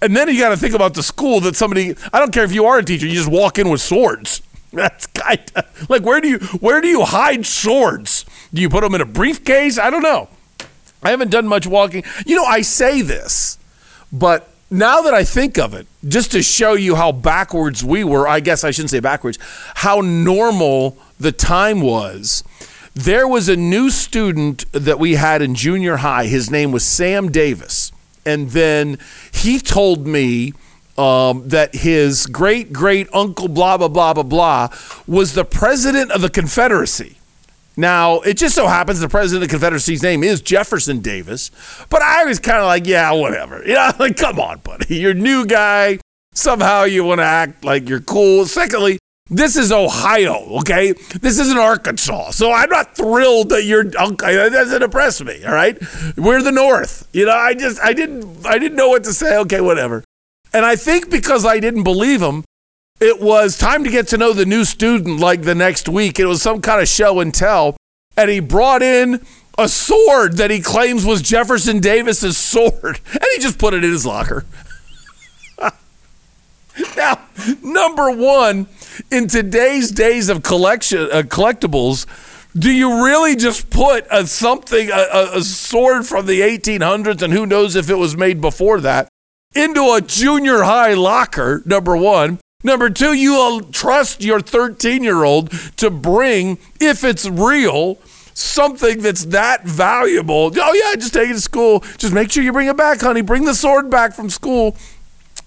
and 0.00 0.16
then 0.16 0.28
you 0.28 0.38
got 0.38 0.50
to 0.50 0.56
think 0.56 0.74
about 0.74 0.94
the 0.94 1.02
school 1.02 1.40
that 1.40 1.56
somebody 1.56 1.94
I 2.12 2.18
don't 2.18 2.32
care 2.32 2.44
if 2.44 2.52
you 2.52 2.66
are 2.66 2.78
a 2.78 2.84
teacher, 2.84 3.06
you 3.06 3.14
just 3.14 3.30
walk 3.30 3.58
in 3.58 3.68
with 3.68 3.80
swords. 3.80 4.42
That's 4.72 5.06
kind 5.06 5.40
of 5.56 5.90
like 5.90 6.02
where 6.02 6.20
do 6.20 6.28
you 6.28 6.38
where 6.60 6.80
do 6.80 6.88
you 6.88 7.04
hide 7.04 7.46
swords? 7.46 8.24
Do 8.52 8.62
you 8.62 8.68
put 8.68 8.82
them 8.82 8.94
in 8.94 9.00
a 9.00 9.06
briefcase? 9.06 9.78
I 9.78 9.90
don't 9.90 10.02
know. 10.02 10.28
I 11.02 11.10
haven't 11.10 11.30
done 11.30 11.46
much 11.46 11.66
walking. 11.66 12.04
You 12.26 12.36
know, 12.36 12.44
I 12.44 12.62
say 12.62 13.02
this, 13.02 13.58
but 14.12 14.50
now 14.70 15.02
that 15.02 15.14
I 15.14 15.24
think 15.24 15.58
of 15.58 15.74
it, 15.74 15.86
just 16.06 16.32
to 16.32 16.42
show 16.42 16.74
you 16.74 16.94
how 16.94 17.12
backwards 17.12 17.84
we 17.84 18.04
were, 18.04 18.28
I 18.28 18.40
guess 18.40 18.64
I 18.64 18.70
shouldn't 18.70 18.90
say 18.90 19.00
backwards, 19.00 19.38
how 19.76 20.00
normal 20.00 20.98
the 21.18 21.32
time 21.32 21.80
was. 21.80 22.44
There 22.94 23.26
was 23.28 23.48
a 23.48 23.56
new 23.56 23.90
student 23.90 24.70
that 24.72 24.98
we 24.98 25.14
had 25.14 25.40
in 25.40 25.54
junior 25.54 25.98
high. 25.98 26.26
His 26.26 26.50
name 26.50 26.72
was 26.72 26.84
Sam 26.84 27.30
Davis. 27.30 27.92
And 28.26 28.50
then 28.50 28.98
he 29.32 29.58
told 29.58 30.06
me 30.06 30.52
um, 30.98 31.48
that 31.48 31.76
his 31.76 32.26
great 32.26 32.72
great 32.72 33.08
uncle, 33.14 33.48
blah, 33.48 33.78
blah, 33.78 33.88
blah, 33.88 34.14
blah, 34.14 34.22
blah, 34.24 34.68
was 35.06 35.34
the 35.34 35.44
president 35.44 36.10
of 36.10 36.20
the 36.20 36.28
Confederacy. 36.28 37.17
Now, 37.78 38.18
it 38.22 38.36
just 38.36 38.56
so 38.56 38.66
happens 38.66 38.98
the 38.98 39.08
president 39.08 39.44
of 39.44 39.48
the 39.48 39.52
Confederacy's 39.54 40.02
name 40.02 40.24
is 40.24 40.40
Jefferson 40.40 40.98
Davis, 40.98 41.52
but 41.88 42.02
I 42.02 42.24
was 42.24 42.40
kind 42.40 42.58
of 42.58 42.64
like, 42.64 42.88
yeah, 42.88 43.12
whatever. 43.12 43.62
You 43.68 43.74
know, 43.74 43.92
like, 44.00 44.16
come 44.16 44.40
on, 44.40 44.58
buddy. 44.60 44.96
You're 44.96 45.14
new 45.14 45.46
guy. 45.46 45.98
Somehow 46.34 46.84
you 46.84 47.04
want 47.04 47.20
to 47.20 47.24
act 47.24 47.64
like 47.64 47.88
you're 47.88 48.00
cool. 48.00 48.46
Secondly, 48.46 48.98
this 49.30 49.56
is 49.56 49.70
Ohio, 49.70 50.58
okay? 50.60 50.92
This 51.20 51.38
isn't 51.38 51.56
Arkansas. 51.56 52.30
So 52.30 52.50
I'm 52.50 52.68
not 52.68 52.96
thrilled 52.96 53.50
that 53.50 53.64
you're 53.64 53.84
okay. 53.86 54.34
That 54.34 54.50
doesn't 54.50 54.82
impress 54.82 55.22
me, 55.22 55.44
all 55.44 55.52
right? 55.52 55.78
We're 56.16 56.42
the 56.42 56.50
North. 56.50 57.06
You 57.12 57.26
know, 57.26 57.32
I 57.32 57.54
just 57.54 57.80
I 57.80 57.92
didn't 57.92 58.44
I 58.44 58.58
didn't 58.58 58.76
know 58.76 58.88
what 58.88 59.04
to 59.04 59.12
say. 59.12 59.36
Okay, 59.38 59.60
whatever. 59.60 60.02
And 60.52 60.64
I 60.64 60.74
think 60.74 61.10
because 61.10 61.44
I 61.44 61.60
didn't 61.60 61.84
believe 61.84 62.22
him, 62.22 62.42
it 63.00 63.20
was 63.20 63.56
time 63.56 63.84
to 63.84 63.90
get 63.90 64.08
to 64.08 64.16
know 64.16 64.32
the 64.32 64.46
new 64.46 64.64
student 64.64 65.20
like 65.20 65.42
the 65.42 65.54
next 65.54 65.88
week. 65.88 66.18
It 66.18 66.26
was 66.26 66.42
some 66.42 66.60
kind 66.60 66.80
of 66.80 66.88
show 66.88 67.20
and 67.20 67.32
tell. 67.32 67.76
And 68.16 68.28
he 68.30 68.40
brought 68.40 68.82
in 68.82 69.24
a 69.56 69.68
sword 69.68 70.36
that 70.38 70.50
he 70.50 70.60
claims 70.60 71.04
was 71.04 71.22
Jefferson 71.22 71.80
Davis's 71.80 72.36
sword. 72.36 73.00
And 73.12 73.24
he 73.34 73.40
just 73.40 73.58
put 73.58 73.74
it 73.74 73.84
in 73.84 73.92
his 73.92 74.04
locker. 74.04 74.44
now, 76.96 77.20
number 77.62 78.10
one, 78.10 78.66
in 79.10 79.28
today's 79.28 79.90
days 79.90 80.28
of 80.28 80.42
collection 80.42 81.08
uh, 81.12 81.22
collectibles, 81.22 82.06
do 82.58 82.72
you 82.72 83.04
really 83.04 83.36
just 83.36 83.70
put 83.70 84.06
a 84.10 84.26
something, 84.26 84.90
a, 84.90 85.06
a, 85.12 85.38
a 85.38 85.42
sword 85.42 86.06
from 86.06 86.26
the 86.26 86.40
1800s, 86.40 87.22
and 87.22 87.32
who 87.32 87.46
knows 87.46 87.76
if 87.76 87.90
it 87.90 87.94
was 87.96 88.16
made 88.16 88.40
before 88.40 88.80
that, 88.80 89.08
into 89.54 89.92
a 89.92 90.00
junior 90.00 90.62
high 90.62 90.94
locker? 90.94 91.62
Number 91.64 91.96
one. 91.96 92.40
Number 92.64 92.90
two, 92.90 93.12
you 93.12 93.34
will 93.34 93.60
trust 93.60 94.20
your 94.20 94.40
13 94.40 95.04
year 95.04 95.22
old 95.22 95.52
to 95.76 95.90
bring, 95.90 96.58
if 96.80 97.04
it's 97.04 97.24
real, 97.24 97.98
something 98.34 99.00
that's 99.00 99.26
that 99.26 99.64
valuable. 99.64 100.50
Oh, 100.56 100.72
yeah, 100.72 100.96
just 100.96 101.14
take 101.14 101.30
it 101.30 101.34
to 101.34 101.40
school. 101.40 101.84
Just 101.98 102.12
make 102.12 102.32
sure 102.32 102.42
you 102.42 102.52
bring 102.52 102.66
it 102.66 102.76
back, 102.76 103.00
honey. 103.00 103.20
Bring 103.20 103.44
the 103.44 103.54
sword 103.54 103.90
back 103.90 104.12
from 104.12 104.28
school. 104.28 104.76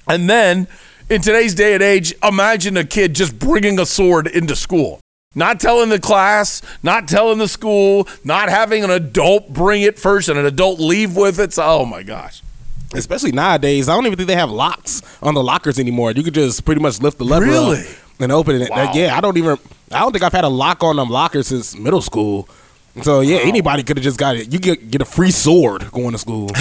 And 0.08 0.30
then, 0.30 0.70
in 1.10 1.22
today's 1.22 1.54
day 1.54 1.74
and 1.74 1.84
age, 1.84 2.14
imagine 2.24 2.78
a 2.78 2.86
kid 2.86 3.14
just 3.14 3.38
bringing 3.38 3.78
a 3.78 3.86
sword 3.86 4.28
into 4.28 4.56
school. 4.56 5.02
Not 5.36 5.60
telling 5.60 5.90
the 5.90 6.00
class, 6.00 6.62
not 6.82 7.10
telling 7.10 7.40
the 7.40 7.50
school, 7.50 8.08
not 8.24 8.48
having 8.48 8.86
an 8.86 8.90
adult 8.90 9.52
bring 9.52 9.82
it 9.82 10.00
first 10.00 10.30
and 10.30 10.40
an 10.40 10.46
adult 10.46 10.80
leave 10.80 11.18
with 11.18 11.42
it. 11.42 11.52
So, 11.52 11.64
oh 11.66 11.86
my 11.86 12.04
gosh. 12.04 12.42
Especially 12.94 13.32
nowadays, 13.32 13.88
I 13.88 13.94
don't 13.96 14.06
even 14.06 14.18
think 14.18 14.28
they 14.28 14.36
have 14.36 14.52
locks 14.52 15.02
on 15.22 15.34
the 15.34 15.44
lockers 15.44 15.80
anymore. 15.80 16.12
You 16.12 16.24
could 16.24 16.34
just 16.34 16.66
pretty 16.66 16.82
much 16.82 17.02
lift 17.02 17.18
the 17.18 17.24
lever 17.24 17.46
Really? 17.46 17.84
and 18.20 18.32
open 18.32 18.62
it. 18.62 18.70
Wow. 18.70 18.92
yeah, 18.94 19.16
I 19.18 19.22
don't 19.22 19.38
even. 19.38 19.58
I 19.92 20.00
don't 20.00 20.12
think 20.12 20.24
I've 20.24 20.34
had 20.34 20.44
a 20.44 20.50
lock 20.50 20.84
on 20.84 20.98
them 20.98 21.10
lockers 21.10 21.48
since 21.48 21.78
middle 21.78 22.02
school. 22.02 22.48
So 23.04 23.22
yeah, 23.22 23.38
anybody 23.38 23.84
could 23.84 23.98
have 23.98 24.04
just 24.04 24.18
got 24.18 24.36
it. 24.36 24.52
You 24.52 24.60
get 24.60 24.92
get 24.92 25.02
a 25.02 25.06
free 25.06 25.32
sword 25.32 25.90
going 25.92 26.12
to 26.12 26.18
school. 26.18 26.50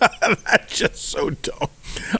That's 0.00 0.76
just 0.78 0.96
so 1.08 1.30
dumb. 1.30 1.68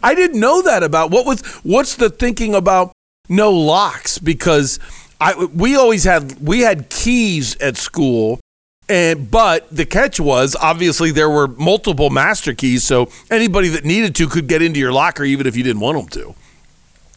I 0.02 0.14
didn't 0.14 0.40
know 0.40 0.62
that 0.62 0.82
about 0.82 1.10
what 1.10 1.26
was 1.26 1.42
what's 1.62 1.96
the 1.96 2.08
thinking 2.08 2.54
about 2.54 2.92
no 3.28 3.50
locks 3.52 4.18
because 4.18 4.78
I 5.20 5.34
we 5.46 5.76
always 5.76 6.04
had 6.04 6.40
we 6.40 6.60
had 6.60 6.88
keys 6.88 7.56
at 7.56 7.76
school 7.76 8.40
and 8.88 9.30
but 9.30 9.68
the 9.74 9.84
catch 9.84 10.20
was 10.20 10.56
obviously 10.60 11.10
there 11.10 11.30
were 11.30 11.48
multiple 11.48 12.10
master 12.10 12.54
keys 12.54 12.84
so 12.84 13.10
anybody 13.30 13.68
that 13.68 13.84
needed 13.84 14.14
to 14.14 14.28
could 14.28 14.46
get 14.46 14.62
into 14.62 14.78
your 14.78 14.92
locker 14.92 15.24
even 15.24 15.46
if 15.46 15.56
you 15.56 15.62
didn't 15.62 15.80
want 15.80 15.98
them 15.98 16.08
to. 16.22 16.34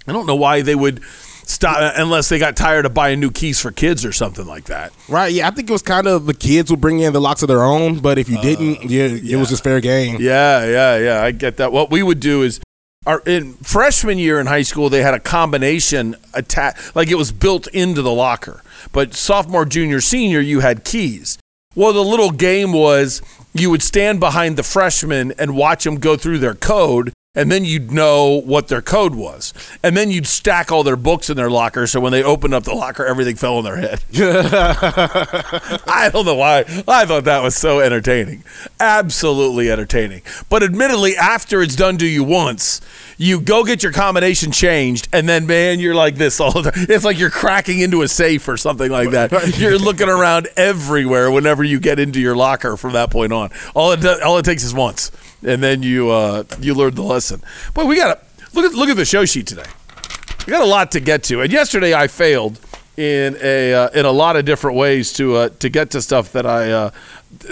I 0.07 0.13
don't 0.13 0.25
know 0.25 0.35
why 0.35 0.61
they 0.61 0.75
would 0.75 1.03
stop 1.49 1.93
unless 1.97 2.29
they 2.29 2.39
got 2.39 2.55
tired 2.55 2.85
of 2.85 2.93
buying 2.93 3.19
new 3.19 3.31
keys 3.31 3.59
for 3.59 3.71
kids 3.71 4.05
or 4.05 4.11
something 4.11 4.45
like 4.45 4.65
that. 4.65 4.93
Right? 5.07 5.31
Yeah, 5.33 5.47
I 5.47 5.51
think 5.51 5.69
it 5.69 5.73
was 5.73 5.81
kind 5.81 6.07
of 6.07 6.25
the 6.25 6.33
kids 6.33 6.69
would 6.69 6.79
bring 6.79 6.99
in 6.99 7.11
the 7.11 7.21
locks 7.21 7.41
of 7.41 7.47
their 7.47 7.63
own, 7.63 7.99
but 7.99 8.17
if 8.17 8.29
you 8.29 8.38
uh, 8.38 8.41
didn't, 8.41 8.89
yeah, 8.89 9.05
it 9.05 9.35
was 9.35 9.49
just 9.49 9.63
fair 9.63 9.81
game. 9.81 10.17
Yeah, 10.19 10.65
yeah, 10.65 10.97
yeah. 10.97 11.23
I 11.23 11.31
get 11.31 11.57
that. 11.57 11.71
What 11.71 11.89
we 11.89 12.03
would 12.03 12.19
do 12.19 12.43
is 12.43 12.59
our 13.05 13.21
in 13.25 13.53
freshman 13.53 14.19
year 14.19 14.39
in 14.39 14.45
high 14.45 14.61
school, 14.61 14.89
they 14.89 15.01
had 15.01 15.15
a 15.15 15.19
combination 15.19 16.15
attack, 16.33 16.95
like 16.95 17.09
it 17.09 17.15
was 17.15 17.31
built 17.31 17.65
into 17.67 18.03
the 18.03 18.13
locker. 18.13 18.61
But 18.91 19.15
sophomore, 19.15 19.65
junior, 19.65 20.01
senior, 20.01 20.39
you 20.39 20.59
had 20.59 20.83
keys. 20.83 21.38
Well, 21.75 21.93
the 21.93 22.03
little 22.03 22.31
game 22.31 22.73
was 22.73 23.21
you 23.53 23.69
would 23.69 23.83
stand 23.83 24.19
behind 24.19 24.57
the 24.57 24.63
freshmen 24.63 25.33
and 25.38 25.55
watch 25.55 25.83
them 25.83 25.99
go 25.99 26.17
through 26.17 26.39
their 26.39 26.55
code, 26.55 27.13
and 27.35 27.51
then 27.51 27.63
you'd 27.63 27.91
know 27.91 28.41
what 28.41 28.69
their 28.69 28.81
code 28.81 29.13
was. 29.13 29.53
And 29.83 29.95
then 29.95 30.09
you'd 30.09 30.25
stack 30.25 30.71
all 30.71 30.83
their 30.83 30.95
books 30.95 31.29
in 31.29 31.38
their 31.38 31.51
locker, 31.51 31.85
so 31.85 31.99
when 31.99 32.11
they 32.11 32.23
opened 32.23 32.55
up 32.55 32.63
the 32.63 32.73
locker, 32.73 33.05
everything 33.05 33.35
fell 33.35 33.57
on 33.57 33.65
their 33.65 33.77
head. 33.77 34.03
I 35.88 36.09
don't 36.11 36.25
know 36.25 36.33
why. 36.33 36.61
I 36.88 37.05
thought 37.05 37.25
that 37.25 37.43
was 37.43 37.55
so 37.55 37.81
entertaining. 37.81 38.43
Absolutely 38.79 39.69
entertaining. 39.69 40.23
But 40.49 40.63
admittedly, 40.63 41.15
after 41.15 41.61
it's 41.61 41.75
done 41.75 41.99
to 41.99 42.07
you 42.07 42.23
once, 42.23 42.81
you 43.19 43.41
go 43.41 43.65
get 43.65 43.83
your 43.83 43.91
combination 43.91 44.53
changed, 44.53 45.09
and 45.11 45.27
then, 45.27 45.45
man, 45.45 45.81
you're 45.81 45.93
like 45.93 46.15
this 46.15 46.39
all 46.39 46.53
the 46.53 46.71
time. 46.71 46.85
It's 46.88 47.03
like 47.03 47.19
you're 47.19 47.29
cracking 47.29 47.81
into 47.81 48.01
a 48.01 48.07
safe 48.07 48.47
or 48.47 48.55
something 48.55 48.89
like 48.89 49.11
that. 49.11 49.57
You're 49.59 49.77
looking 49.77 50.07
around 50.07 50.47
everywhere 50.55 51.29
whenever 51.29 51.61
you 51.61 51.81
get 51.81 51.99
into 51.99 52.21
your 52.21 52.33
locker 52.33 52.77
from 52.77 52.93
that 52.93 53.11
point 53.11 53.33
on. 53.33 53.49
All 53.75 53.91
it, 53.91 54.05
all 54.23 54.38
it 54.38 54.45
takes 54.45 54.63
is 54.63 54.73
once, 54.73 55.11
and 55.45 55.61
then 55.61 55.83
you 55.83 56.09
uh, 56.09 56.45
you 56.61 56.73
learn 56.73 56.95
the 56.95 57.03
lesson. 57.03 57.41
But 57.73 57.88
we 57.88 57.97
got 57.97 58.19
to 58.19 58.45
look 58.53 58.71
at 58.71 58.77
look 58.77 58.88
at 58.88 58.95
the 58.95 59.03
show 59.03 59.25
sheet 59.25 59.47
today. 59.47 59.67
We 60.47 60.51
got 60.51 60.61
a 60.61 60.65
lot 60.65 60.91
to 60.93 61.01
get 61.01 61.23
to, 61.23 61.41
and 61.41 61.51
yesterday 61.51 61.93
I 61.93 62.07
failed 62.07 62.57
in 62.95 63.38
a 63.41 63.73
uh, 63.73 63.89
in 63.89 64.05
a 64.05 64.11
lot 64.11 64.38
of 64.38 64.45
different 64.45 64.77
ways 64.77 65.11
to 65.13 65.35
uh, 65.35 65.49
to 65.59 65.67
get 65.67 65.91
to 65.91 66.01
stuff 66.01 66.31
that 66.31 66.45
I. 66.45 66.71
Uh, 66.71 66.91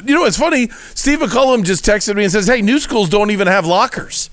you 0.06 0.16
know, 0.16 0.24
it's 0.24 0.38
funny. 0.38 0.70
Steve 0.96 1.20
McCullum 1.20 1.66
just 1.66 1.84
texted 1.84 2.16
me 2.16 2.24
and 2.24 2.32
says, 2.32 2.48
"Hey, 2.48 2.62
new 2.62 2.80
schools 2.80 3.10
don't 3.10 3.32
even 3.32 3.48
have 3.48 3.66
lockers." 3.66 4.30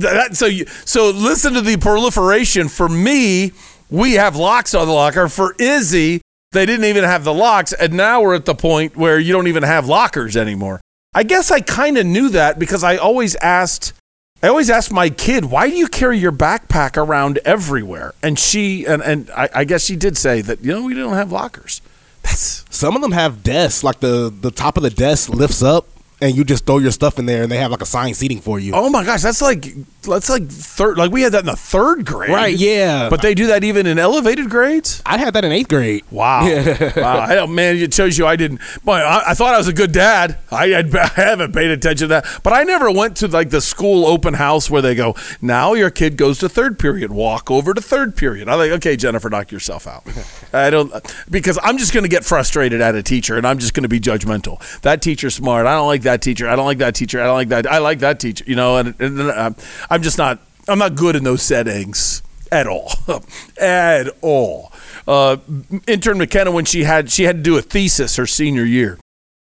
That, 0.00 0.36
so 0.36 0.46
you, 0.46 0.66
so 0.84 1.10
listen 1.10 1.54
to 1.54 1.60
the 1.60 1.76
proliferation. 1.76 2.68
For 2.68 2.88
me, 2.88 3.52
we 3.90 4.14
have 4.14 4.36
locks 4.36 4.74
on 4.74 4.86
the 4.86 4.92
locker. 4.92 5.28
For 5.28 5.54
Izzy, 5.58 6.20
they 6.52 6.66
didn't 6.66 6.86
even 6.86 7.04
have 7.04 7.24
the 7.24 7.34
locks, 7.34 7.72
and 7.72 7.92
now 7.94 8.22
we're 8.22 8.34
at 8.34 8.46
the 8.46 8.54
point 8.54 8.96
where 8.96 9.18
you 9.18 9.32
don't 9.32 9.48
even 9.48 9.62
have 9.62 9.86
lockers 9.86 10.36
anymore. 10.36 10.80
I 11.14 11.22
guess 11.22 11.50
I 11.50 11.60
kind 11.60 11.98
of 11.98 12.06
knew 12.06 12.28
that 12.30 12.58
because 12.58 12.84
I 12.84 12.96
always 12.96 13.34
asked 13.36 13.92
I 14.40 14.48
always 14.48 14.70
asked 14.70 14.92
my 14.92 15.10
kid, 15.10 15.46
why 15.46 15.68
do 15.68 15.74
you 15.74 15.88
carry 15.88 16.16
your 16.16 16.30
backpack 16.30 16.96
around 16.96 17.40
everywhere? 17.44 18.14
And 18.22 18.38
she, 18.38 18.84
and, 18.86 19.02
and 19.02 19.28
I, 19.30 19.48
I 19.52 19.64
guess 19.64 19.84
she 19.84 19.96
did 19.96 20.16
say 20.16 20.42
that, 20.42 20.64
you 20.64 20.72
know, 20.72 20.84
we 20.84 20.94
don't 20.94 21.14
have 21.14 21.32
lockers. 21.32 21.82
That's 22.22 22.64
Some 22.70 22.94
of 22.94 23.02
them 23.02 23.10
have 23.12 23.42
desks, 23.42 23.82
like 23.82 23.98
the 23.98 24.32
the 24.32 24.52
top 24.52 24.76
of 24.76 24.84
the 24.84 24.90
desk 24.90 25.28
lifts 25.28 25.62
up, 25.62 25.88
and 26.20 26.36
you 26.36 26.44
just 26.44 26.64
throw 26.64 26.78
your 26.78 26.92
stuff 26.92 27.18
in 27.18 27.26
there, 27.26 27.42
and 27.42 27.50
they 27.50 27.58
have 27.58 27.70
like 27.70 27.80
a 27.80 27.86
assigned 27.88 28.16
seating 28.16 28.40
for 28.40 28.60
you. 28.60 28.72
Oh 28.74 28.90
my 28.90 29.04
gosh, 29.04 29.22
that's 29.22 29.40
like 29.40 29.66
that's 30.02 30.28
like 30.28 30.48
third. 30.48 30.98
Like 30.98 31.10
we 31.10 31.22
had 31.22 31.32
that 31.32 31.40
in 31.40 31.46
the 31.46 31.56
third 31.56 32.04
grade, 32.04 32.30
Right, 32.30 32.56
yeah. 32.56 33.08
But 33.08 33.22
they 33.22 33.34
do 33.34 33.46
that 33.48 33.64
even 33.64 33.86
in 33.86 33.98
elevated 33.98 34.50
grades. 34.50 35.02
I 35.06 35.18
had 35.18 35.34
that 35.34 35.44
in 35.44 35.52
eighth 35.52 35.68
grade. 35.68 36.04
Wow, 36.10 36.42
wow. 36.96 37.20
I 37.20 37.34
don't, 37.34 37.54
man, 37.54 37.76
it 37.76 37.94
shows 37.94 38.18
you 38.18 38.26
I 38.26 38.36
didn't. 38.36 38.60
Boy, 38.84 38.94
I, 38.94 39.30
I 39.30 39.34
thought 39.34 39.54
I 39.54 39.58
was 39.58 39.68
a 39.68 39.72
good 39.72 39.92
dad. 39.92 40.38
I, 40.50 40.68
had, 40.68 40.94
I 40.96 41.08
haven't 41.08 41.52
paid 41.52 41.70
attention 41.70 42.08
to 42.08 42.14
that, 42.14 42.40
but 42.42 42.52
I 42.52 42.62
never 42.64 42.90
went 42.90 43.16
to 43.18 43.28
like 43.28 43.50
the 43.50 43.60
school 43.60 44.06
open 44.06 44.34
house 44.34 44.68
where 44.70 44.82
they 44.82 44.94
go. 44.94 45.14
Now 45.40 45.72
your 45.72 45.90
kid 45.90 46.16
goes 46.16 46.38
to 46.40 46.48
third 46.48 46.78
period. 46.78 47.10
Walk 47.10 47.50
over 47.50 47.72
to 47.72 47.80
third 47.80 48.16
period. 48.16 48.48
I'm 48.48 48.58
like, 48.58 48.72
okay, 48.72 48.96
Jennifer, 48.96 49.30
knock 49.30 49.50
yourself 49.50 49.86
out. 49.86 50.04
I 50.52 50.70
don't 50.70 50.92
because 51.30 51.58
I'm 51.62 51.78
just 51.78 51.92
going 51.92 52.04
to 52.04 52.10
get 52.10 52.24
frustrated 52.24 52.80
at 52.80 52.94
a 52.94 53.02
teacher, 53.02 53.36
and 53.36 53.46
I'm 53.46 53.58
just 53.58 53.74
going 53.74 53.84
to 53.84 53.88
be 53.88 54.00
judgmental. 54.00 54.58
That 54.82 55.02
teacher's 55.02 55.34
smart. 55.34 55.66
I 55.66 55.74
don't 55.74 55.86
like 55.86 56.02
that 56.02 56.07
teacher. 56.16 56.48
I 56.48 56.56
don't 56.56 56.66
like 56.66 56.78
that 56.78 56.94
teacher. 56.94 57.20
I 57.20 57.24
don't 57.24 57.36
like 57.36 57.48
that. 57.48 57.66
I 57.66 57.78
like 57.78 58.00
that 58.00 58.18
teacher. 58.20 58.44
You 58.46 58.56
know, 58.56 58.78
and, 58.78 58.98
and 59.00 59.20
I'm, 59.20 59.56
I'm 59.90 60.02
just 60.02 60.18
not. 60.18 60.40
I'm 60.66 60.78
not 60.78 60.96
good 60.96 61.16
in 61.16 61.24
those 61.24 61.42
settings 61.42 62.22
at 62.52 62.66
all, 62.66 62.92
at 63.60 64.08
all. 64.20 64.72
Uh, 65.06 65.38
intern 65.86 66.18
McKenna 66.18 66.50
when 66.50 66.64
she 66.64 66.84
had 66.84 67.10
she 67.10 67.24
had 67.24 67.36
to 67.36 67.42
do 67.42 67.56
a 67.56 67.62
thesis 67.62 68.16
her 68.16 68.26
senior 68.26 68.64
year, 68.64 68.98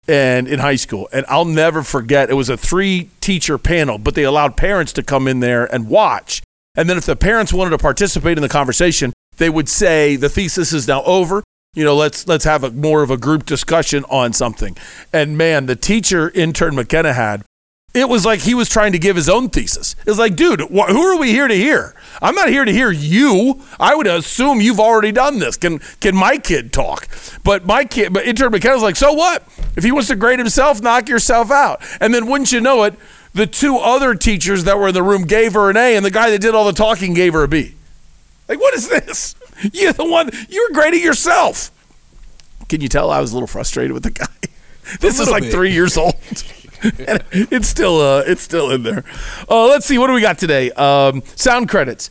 and 0.07 0.47
in 0.47 0.59
high 0.61 0.77
school, 0.77 1.09
and 1.12 1.25
I'll 1.29 1.45
never 1.45 1.83
forget. 1.83 2.31
It 2.31 2.35
was 2.35 2.49
a 2.49 2.57
three 2.57 3.11
teacher 3.21 3.59
panel, 3.59 3.99
but 3.99 4.14
they 4.14 4.25
allowed 4.25 4.57
parents 4.57 4.93
to 4.95 5.03
come 5.03 5.27
in 5.27 5.40
there 5.40 5.64
and 5.73 5.88
watch. 5.88 6.43
And 6.77 6.90
then 6.90 6.99
if 6.99 7.07
the 7.07 7.17
parents 7.17 7.53
wanted 7.53 7.71
to 7.71 7.79
participate 7.79 8.37
in 8.37 8.43
the 8.43 8.49
conversation, 8.49 9.12
they 9.38 9.51
would 9.51 9.69
say 9.69 10.17
the 10.17 10.29
thesis 10.29 10.73
is 10.73 10.87
now 10.87 11.03
over. 11.05 11.43
You 11.77 11.85
know, 11.85 11.95
let's 11.95 12.27
let's 12.27 12.45
have 12.45 12.65
a 12.65 12.71
more 12.71 13.03
of 13.03 13.11
a 13.11 13.19
group 13.19 13.45
discussion 13.45 14.05
on 14.09 14.33
something. 14.33 14.77
And 15.12 15.37
man, 15.37 15.67
the 15.67 15.77
teacher 15.77 16.31
intern 16.31 16.75
McKenna 16.75 17.12
had 17.12 17.45
it 17.97 18.09
was 18.09 18.27
like 18.27 18.41
he 18.41 18.55
was 18.55 18.69
trying 18.69 18.93
to 18.93 18.99
give 18.99 19.17
his 19.17 19.29
own 19.29 19.49
thesis. 19.49 19.95
It 20.01 20.07
was 20.07 20.19
like, 20.19 20.37
dude, 20.37 20.61
wh- 20.61 20.89
who 20.89 21.03
are 21.03 21.19
we 21.19 21.31
here 21.31 21.49
to 21.49 21.55
hear? 21.55 21.95
I'm 22.21 22.35
not 22.35 22.49
here 22.49 22.65
to 22.65 22.73
hear 22.73 22.91
you. 22.91 23.62
I 23.81 23.95
would 23.95 24.07
assume 24.07 24.61
you've 24.61 24.81
already 24.81 25.12
done 25.12 25.39
this. 25.39 25.57
Can 25.59 25.79
can 26.01 26.17
my 26.17 26.39
kid 26.39 26.73
talk? 26.73 27.09
But 27.45 27.67
my 27.67 27.85
kid, 27.85 28.12
but 28.12 28.27
intern 28.27 28.53
McKenna's 28.53 28.83
like, 28.83 28.97
so 28.97 29.12
what? 29.12 29.43
If 29.77 29.85
he 29.85 29.93
wants 29.93 30.09
to 30.09 30.17
grade 30.17 30.39
himself, 30.39 30.81
knock 30.83 31.09
yourself 31.11 31.51
out. 31.51 31.83
And 32.01 32.15
then 32.15 32.27
wouldn't 32.27 32.53
you 32.53 32.61
know 32.62 32.85
it, 32.85 32.95
the 33.35 33.47
two 33.47 33.77
other 33.77 34.15
teachers 34.15 34.65
that 34.65 34.79
were 34.79 34.89
in 34.89 34.95
the 34.95 35.03
room 35.03 35.25
gave 35.25 35.53
her 35.53 35.69
an 35.69 35.77
A, 35.77 35.95
and 35.95 36.05
the 36.05 36.11
guy 36.11 36.31
that 36.31 36.41
did 36.41 36.55
all 36.55 36.65
the 36.65 36.73
talking 36.73 37.12
gave 37.12 37.35
her 37.35 37.45
a 37.45 37.49
B. 37.49 37.75
Like, 38.49 38.61
what 38.61 38.73
is 38.75 38.89
this? 38.89 39.35
You're 39.73 39.92
the 39.92 40.05
one. 40.05 40.31
You're 40.49 40.71
grading 40.73 41.03
yourself. 41.03 41.71
Can 42.69 42.81
you 42.81 42.88
tell 42.88 43.11
I 43.11 43.21
was 43.21 43.33
a 43.33 43.35
little 43.35 43.47
frustrated 43.47 43.92
with 43.92 44.03
the 44.03 44.11
guy? 44.11 44.27
This 45.01 45.19
is 45.19 45.29
like 45.29 45.42
bit. 45.42 45.53
three 45.53 45.73
years 45.73 45.97
old. 45.97 46.14
And 46.83 47.25
it's 47.33 47.66
still 47.66 48.01
uh, 48.01 48.23
it's 48.27 48.42
still 48.42 48.71
in 48.71 48.83
there. 48.83 49.03
Uh, 49.49 49.66
let's 49.66 49.87
see 49.87 49.99
what 49.99 50.09
do 50.09 50.12
we 50.12 50.21
got 50.21 50.38
today. 50.38 50.71
Um, 50.73 51.23
sound 51.35 51.69
credits. 51.71 52.11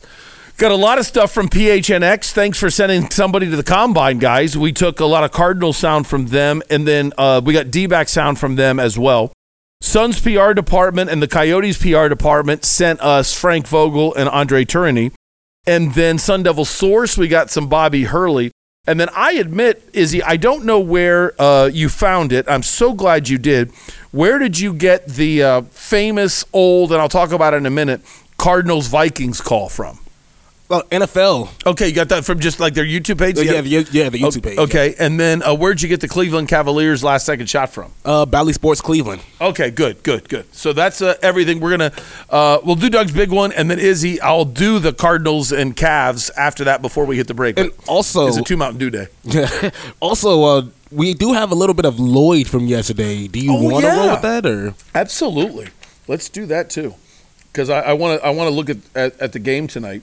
Got 0.58 0.72
a 0.72 0.76
lot 0.76 0.98
of 0.98 1.06
stuff 1.06 1.32
from 1.32 1.48
PHNX. 1.48 2.32
Thanks 2.32 2.58
for 2.58 2.68
sending 2.68 3.08
somebody 3.10 3.48
to 3.48 3.56
the 3.56 3.62
combine, 3.62 4.18
guys. 4.18 4.58
We 4.58 4.72
took 4.72 5.00
a 5.00 5.06
lot 5.06 5.22
of 5.22 5.30
Cardinal 5.30 5.72
sound 5.72 6.06
from 6.08 6.26
them, 6.26 6.62
and 6.68 6.86
then 6.86 7.12
uh, 7.16 7.40
we 7.42 7.52
got 7.54 7.70
D-back 7.70 8.08
sound 8.08 8.38
from 8.38 8.56
them 8.56 8.80
as 8.80 8.98
well. 8.98 9.32
Suns 9.80 10.20
PR 10.20 10.52
department 10.52 11.10
and 11.10 11.22
the 11.22 11.28
Coyotes 11.28 11.78
PR 11.78 12.08
department 12.08 12.64
sent 12.64 13.00
us 13.00 13.32
Frank 13.32 13.68
Vogel 13.68 14.14
and 14.14 14.28
Andre 14.28 14.64
Tourigny. 14.64 15.12
And 15.66 15.92
then 15.94 16.18
Sun 16.18 16.44
Devil 16.44 16.64
Source, 16.64 17.18
we 17.18 17.28
got 17.28 17.50
some 17.50 17.68
Bobby 17.68 18.04
Hurley. 18.04 18.52
And 18.86 19.00
then 19.00 19.08
I 19.14 19.32
admit, 19.32 19.88
Izzy, 19.92 20.22
I 20.22 20.36
don't 20.36 20.64
know 20.64 20.78
where 20.78 21.34
uh, 21.42 21.66
you 21.66 21.88
found 21.88 22.32
it. 22.32 22.48
I'm 22.48 22.62
so 22.62 22.94
glad 22.94 23.28
you 23.28 23.36
did. 23.36 23.72
Where 24.12 24.38
did 24.38 24.60
you 24.60 24.72
get 24.72 25.06
the 25.06 25.42
uh, 25.42 25.62
famous 25.62 26.44
old, 26.52 26.92
and 26.92 27.00
I'll 27.00 27.08
talk 27.08 27.32
about 27.32 27.52
it 27.52 27.58
in 27.58 27.66
a 27.66 27.70
minute, 27.70 28.02
Cardinals 28.38 28.86
Vikings 28.86 29.40
call 29.40 29.68
from? 29.68 29.98
Well, 30.68 30.82
NFL. 30.84 31.48
Okay, 31.64 31.86
you 31.88 31.94
got 31.94 32.08
that 32.08 32.24
from 32.24 32.40
just 32.40 32.58
like 32.58 32.74
their 32.74 32.84
YouTube 32.84 33.18
page? 33.18 33.38
Yeah, 33.38 33.60
the, 33.60 33.68
yeah, 33.92 34.08
the 34.08 34.18
YouTube 34.18 34.42
page. 34.42 34.58
Okay, 34.58 34.96
and 34.98 35.18
then 35.20 35.40
uh, 35.44 35.54
where'd 35.54 35.80
you 35.80 35.88
get 35.88 36.00
the 36.00 36.08
Cleveland 36.08 36.48
Cavaliers 36.48 37.04
last 37.04 37.24
second 37.24 37.48
shot 37.48 37.70
from? 37.70 37.92
Uh, 38.04 38.26
Bally 38.26 38.52
Sports 38.52 38.80
Cleveland. 38.80 39.22
Okay, 39.40 39.70
good, 39.70 40.02
good, 40.02 40.28
good. 40.28 40.52
So 40.52 40.72
that's 40.72 41.00
uh, 41.00 41.14
everything. 41.22 41.60
We're 41.60 41.70
gonna 41.70 41.92
uh, 42.30 42.58
we'll 42.64 42.74
do 42.74 42.90
Doug's 42.90 43.12
big 43.12 43.30
one, 43.30 43.52
and 43.52 43.70
then 43.70 43.78
Izzy, 43.78 44.20
I'll 44.20 44.44
do 44.44 44.80
the 44.80 44.92
Cardinals 44.92 45.52
and 45.52 45.76
Cavs 45.76 46.32
after 46.36 46.64
that 46.64 46.82
before 46.82 47.04
we 47.04 47.16
hit 47.16 47.28
the 47.28 47.34
break. 47.34 47.60
And 47.60 47.70
But 47.76 47.88
also- 47.88 48.26
it's 48.26 48.36
a 48.36 48.42
two 48.42 48.56
Mountain 48.56 48.78
Dew 48.80 48.90
day. 48.90 49.06
also, 50.00 50.42
uh, 50.42 50.62
we 50.90 51.14
do 51.14 51.32
have 51.32 51.52
a 51.52 51.54
little 51.54 51.74
bit 51.74 51.84
of 51.84 52.00
Lloyd 52.00 52.48
from 52.48 52.66
yesterday. 52.66 53.28
Do 53.28 53.38
you 53.38 53.52
Oh, 53.52 53.62
want 53.62 53.84
to 53.84 53.90
roll 53.92 54.10
with 54.10 54.22
that 54.22 54.44
or? 54.44 54.74
Absolutely, 54.96 55.68
let's 56.08 56.28
do 56.28 56.44
that 56.46 56.70
too, 56.70 56.94
because 57.52 57.70
I 57.70 57.92
want 57.92 58.20
to 58.20 58.26
I 58.26 58.30
want 58.30 58.48
to 58.48 58.54
look 58.54 58.68
at, 58.68 58.78
at 58.96 59.20
at 59.20 59.32
the 59.32 59.38
game 59.38 59.68
tonight. 59.68 60.02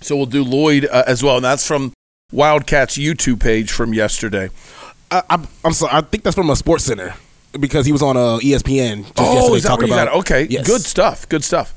So 0.00 0.16
we'll 0.16 0.26
do 0.26 0.44
Lloyd 0.44 0.86
uh, 0.90 1.04
as 1.06 1.22
well, 1.22 1.36
and 1.36 1.44
that's 1.44 1.66
from 1.66 1.92
Wildcats 2.32 2.96
YouTube 2.98 3.40
page 3.40 3.70
from 3.72 3.92
yesterday. 3.94 4.50
I, 5.10 5.22
I, 5.30 5.46
I'm 5.64 5.72
sorry. 5.72 5.92
I 5.94 6.00
think 6.02 6.22
that's 6.22 6.36
from 6.36 6.50
a 6.50 6.56
Sports 6.56 6.84
Center 6.84 7.14
because 7.58 7.86
he 7.86 7.92
was 7.92 8.02
on 8.02 8.16
uh, 8.16 8.38
ESPN. 8.38 9.04
Just 9.04 9.12
Oh, 9.16 9.54
is 9.54 9.62
that 9.62 9.68
talking 9.70 9.90
about. 9.90 10.08
Okay, 10.18 10.46
Yes. 10.50 10.66
good 10.66 10.82
stuff. 10.82 11.28
Good 11.28 11.42
stuff. 11.44 11.74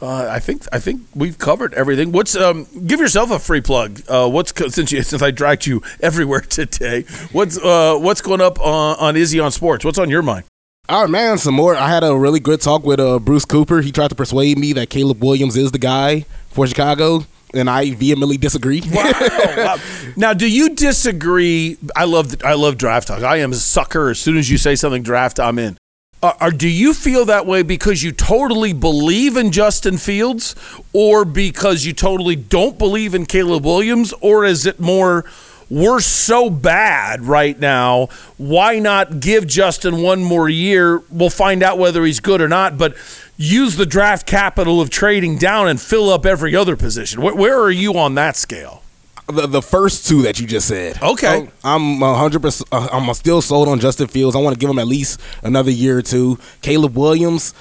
Uh, 0.00 0.26
I 0.28 0.40
think 0.40 0.64
I 0.72 0.80
think 0.80 1.02
we've 1.14 1.38
covered 1.38 1.74
everything. 1.74 2.10
What's 2.10 2.34
um? 2.34 2.66
Give 2.86 2.98
yourself 2.98 3.30
a 3.30 3.38
free 3.38 3.60
plug. 3.60 4.00
Uh, 4.08 4.28
what's 4.28 4.52
since 4.74 4.90
you 4.90 5.00
since 5.04 5.22
I 5.22 5.30
dragged 5.30 5.64
you 5.66 5.80
everywhere 6.00 6.40
today? 6.40 7.02
What's 7.30 7.56
uh 7.56 7.96
what's 7.98 8.20
going 8.20 8.40
up 8.40 8.58
on, 8.60 8.96
on 8.98 9.16
Izzy 9.16 9.38
on 9.38 9.52
Sports? 9.52 9.84
What's 9.84 9.98
on 9.98 10.10
your 10.10 10.22
mind? 10.22 10.44
All 10.88 11.02
right, 11.02 11.10
man. 11.10 11.38
Some 11.38 11.54
more. 11.54 11.76
I 11.76 11.88
had 11.88 12.02
a 12.02 12.16
really 12.16 12.40
good 12.40 12.60
talk 12.60 12.84
with 12.84 12.98
uh, 12.98 13.20
Bruce 13.20 13.44
Cooper. 13.44 13.80
He 13.80 13.92
tried 13.92 14.08
to 14.08 14.16
persuade 14.16 14.58
me 14.58 14.72
that 14.72 14.90
Caleb 14.90 15.22
Williams 15.22 15.56
is 15.56 15.70
the 15.70 15.78
guy 15.78 16.22
for 16.50 16.66
Chicago, 16.66 17.24
and 17.54 17.68
I 17.68 17.92
vehemently 17.94 18.36
disagree. 18.36 18.82
Wow. 18.92 19.76
Now, 20.14 20.34
do 20.34 20.46
you 20.46 20.74
disagree? 20.74 21.78
I 21.96 22.04
love 22.04 22.34
I 22.44 22.52
love 22.52 22.76
draft 22.76 23.08
talk. 23.08 23.22
I 23.22 23.38
am 23.38 23.52
a 23.52 23.54
sucker. 23.54 24.10
As 24.10 24.18
soon 24.18 24.36
as 24.36 24.50
you 24.50 24.58
say 24.58 24.74
something 24.74 25.02
draft, 25.02 25.40
I'm 25.40 25.58
in. 25.58 25.78
Uh, 26.22 26.34
or 26.40 26.50
do 26.50 26.68
you 26.68 26.92
feel 26.92 27.24
that 27.24 27.46
way 27.46 27.62
because 27.62 28.02
you 28.02 28.12
totally 28.12 28.72
believe 28.72 29.36
in 29.36 29.50
Justin 29.50 29.96
Fields, 29.96 30.54
or 30.92 31.24
because 31.24 31.86
you 31.86 31.92
totally 31.94 32.36
don't 32.36 32.76
believe 32.78 33.14
in 33.14 33.24
Caleb 33.24 33.64
Williams, 33.64 34.12
or 34.20 34.44
is 34.44 34.66
it 34.66 34.78
more? 34.78 35.24
We're 35.68 36.00
so 36.00 36.50
bad 36.50 37.24
right 37.24 37.58
now. 37.58 38.08
Why 38.36 38.78
not 38.78 39.20
give 39.20 39.46
Justin 39.46 40.02
one 40.02 40.22
more 40.22 40.46
year? 40.46 41.02
We'll 41.08 41.30
find 41.30 41.62
out 41.62 41.78
whether 41.78 42.04
he's 42.04 42.20
good 42.20 42.42
or 42.42 42.48
not. 42.48 42.76
But 42.76 42.94
use 43.36 43.76
the 43.76 43.86
draft 43.86 44.26
capital 44.26 44.80
of 44.80 44.90
trading 44.90 45.38
down 45.38 45.68
and 45.68 45.80
fill 45.80 46.10
up 46.10 46.26
every 46.26 46.54
other 46.54 46.76
position. 46.76 47.22
Where, 47.22 47.34
where 47.34 47.60
are 47.60 47.70
you 47.70 47.94
on 47.98 48.14
that 48.16 48.36
scale? 48.36 48.82
The, 49.26 49.46
the 49.46 49.62
first 49.62 50.06
two 50.06 50.22
that 50.22 50.40
you 50.40 50.46
just 50.46 50.68
said. 50.68 51.00
Okay. 51.02 51.48
I'm 51.64 51.98
100%. 51.98 52.64
Uh, 52.72 52.88
I'm 52.92 53.12
still 53.14 53.40
sold 53.40 53.68
on 53.68 53.80
Justin 53.80 54.08
Fields. 54.08 54.36
I 54.36 54.40
want 54.40 54.54
to 54.54 54.58
give 54.60 54.68
him 54.68 54.78
at 54.78 54.86
least 54.86 55.20
another 55.42 55.70
year 55.70 55.98
or 55.98 56.02
two. 56.02 56.38
Caleb 56.60 56.96
Williams. 56.96 57.54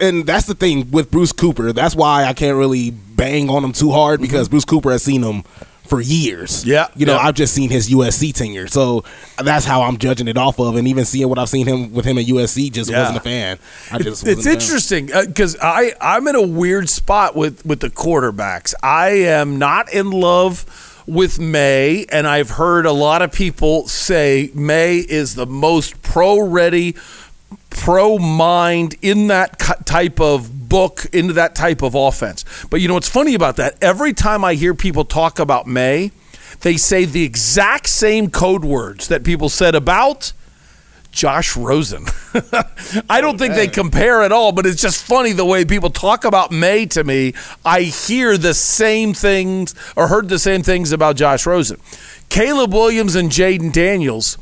And 0.00 0.26
that's 0.26 0.46
the 0.46 0.54
thing 0.54 0.90
with 0.90 1.10
Bruce 1.10 1.32
Cooper. 1.32 1.72
That's 1.72 1.94
why 1.94 2.24
I 2.24 2.32
can't 2.32 2.56
really 2.56 2.90
bang 2.90 3.48
on 3.48 3.62
him 3.62 3.72
too 3.72 3.92
hard 3.92 4.20
because 4.20 4.48
Bruce 4.48 4.64
Cooper 4.64 4.90
has 4.90 5.02
seen 5.02 5.22
him 5.22 5.44
for 5.86 6.00
years. 6.00 6.64
Yeah, 6.64 6.88
You 6.96 7.04
know, 7.04 7.14
yeah. 7.16 7.26
I've 7.26 7.34
just 7.34 7.52
seen 7.54 7.68
his 7.70 7.90
USC 7.90 8.32
tenure. 8.32 8.68
So 8.68 9.04
that's 9.42 9.66
how 9.66 9.82
I'm 9.82 9.98
judging 9.98 10.28
it 10.28 10.38
off 10.38 10.58
of. 10.58 10.76
And 10.76 10.88
even 10.88 11.04
seeing 11.04 11.28
what 11.28 11.38
I've 11.38 11.50
seen 11.50 11.66
him 11.66 11.92
with 11.92 12.06
him 12.06 12.16
at 12.16 12.24
USC 12.26 12.70
just 12.72 12.90
Yeah. 12.90 13.00
wasn't 13.00 13.18
a 13.18 13.20
fan. 13.20 13.58
I 13.92 13.98
just 13.98 14.26
it's 14.26 14.36
wasn't 14.36 14.38
a 14.38 14.42
fan. 14.42 14.52
interesting 14.54 15.12
uh, 15.12 15.24
because 15.26 15.56
I 15.60 15.92
I'm 16.00 16.26
in 16.26 16.36
a 16.36 16.42
weird 16.46 16.88
spot 16.88 17.36
with 17.36 17.64
with 17.66 17.80
the 17.80 17.90
quarterbacks. 17.90 18.72
I 18.82 19.08
am 19.10 19.58
not 19.58 19.92
in 19.92 20.10
love 20.10 20.64
with 21.06 21.38
Maye, 21.38 22.06
and 22.10 22.26
I've 22.26 22.48
heard 22.48 22.86
a 22.86 22.92
lot 22.92 23.20
of 23.20 23.30
people 23.30 23.86
say 23.86 24.50
Maye 24.54 25.00
is 25.06 25.34
the 25.34 25.44
most 25.44 26.00
pro 26.00 26.40
ready, 26.40 26.96
pro 27.74 28.18
mind 28.18 28.94
in 29.02 29.26
that 29.26 29.58
type 29.84 30.20
of 30.20 30.68
book, 30.68 31.06
into 31.12 31.34
that 31.34 31.54
type 31.54 31.82
of 31.82 31.94
offense. 31.94 32.44
But 32.70 32.80
you 32.80 32.88
know 32.88 32.94
what's 32.94 33.08
funny 33.08 33.34
about 33.34 33.56
that? 33.56 33.76
Every 33.82 34.14
time 34.14 34.44
I 34.44 34.54
hear 34.54 34.74
people 34.74 35.04
talk 35.04 35.38
about 35.38 35.66
Maye, 35.66 36.12
they 36.60 36.76
say 36.76 37.04
the 37.04 37.24
exact 37.24 37.88
same 37.88 38.30
code 38.30 38.64
words 38.64 39.08
that 39.08 39.24
people 39.24 39.48
said 39.48 39.74
about. 39.74 40.32
Josh 41.10 41.56
Rosen. 41.56 42.06
I 43.08 43.20
don't 43.20 43.38
think 43.38 43.54
they 43.54 43.68
compare 43.68 44.22
at 44.22 44.32
all, 44.32 44.50
but 44.50 44.66
it's 44.66 44.82
just 44.82 45.04
funny 45.04 45.30
the 45.30 45.44
way 45.44 45.64
people 45.64 45.90
talk 45.90 46.24
about 46.24 46.50
Maye 46.50 46.86
to 46.86 47.04
me. 47.04 47.34
I 47.64 47.82
hear 47.82 48.36
the 48.36 48.52
same 48.52 49.14
things 49.14 49.76
or 49.94 50.08
heard 50.08 50.28
the 50.28 50.40
same 50.40 50.64
things 50.64 50.90
about 50.90 51.14
Josh 51.14 51.46
Rosen. 51.46 51.78
Caleb 52.30 52.72
Williams 52.72 53.14
and 53.14 53.30
Jayden 53.30 53.72
Daniels, 53.72 54.38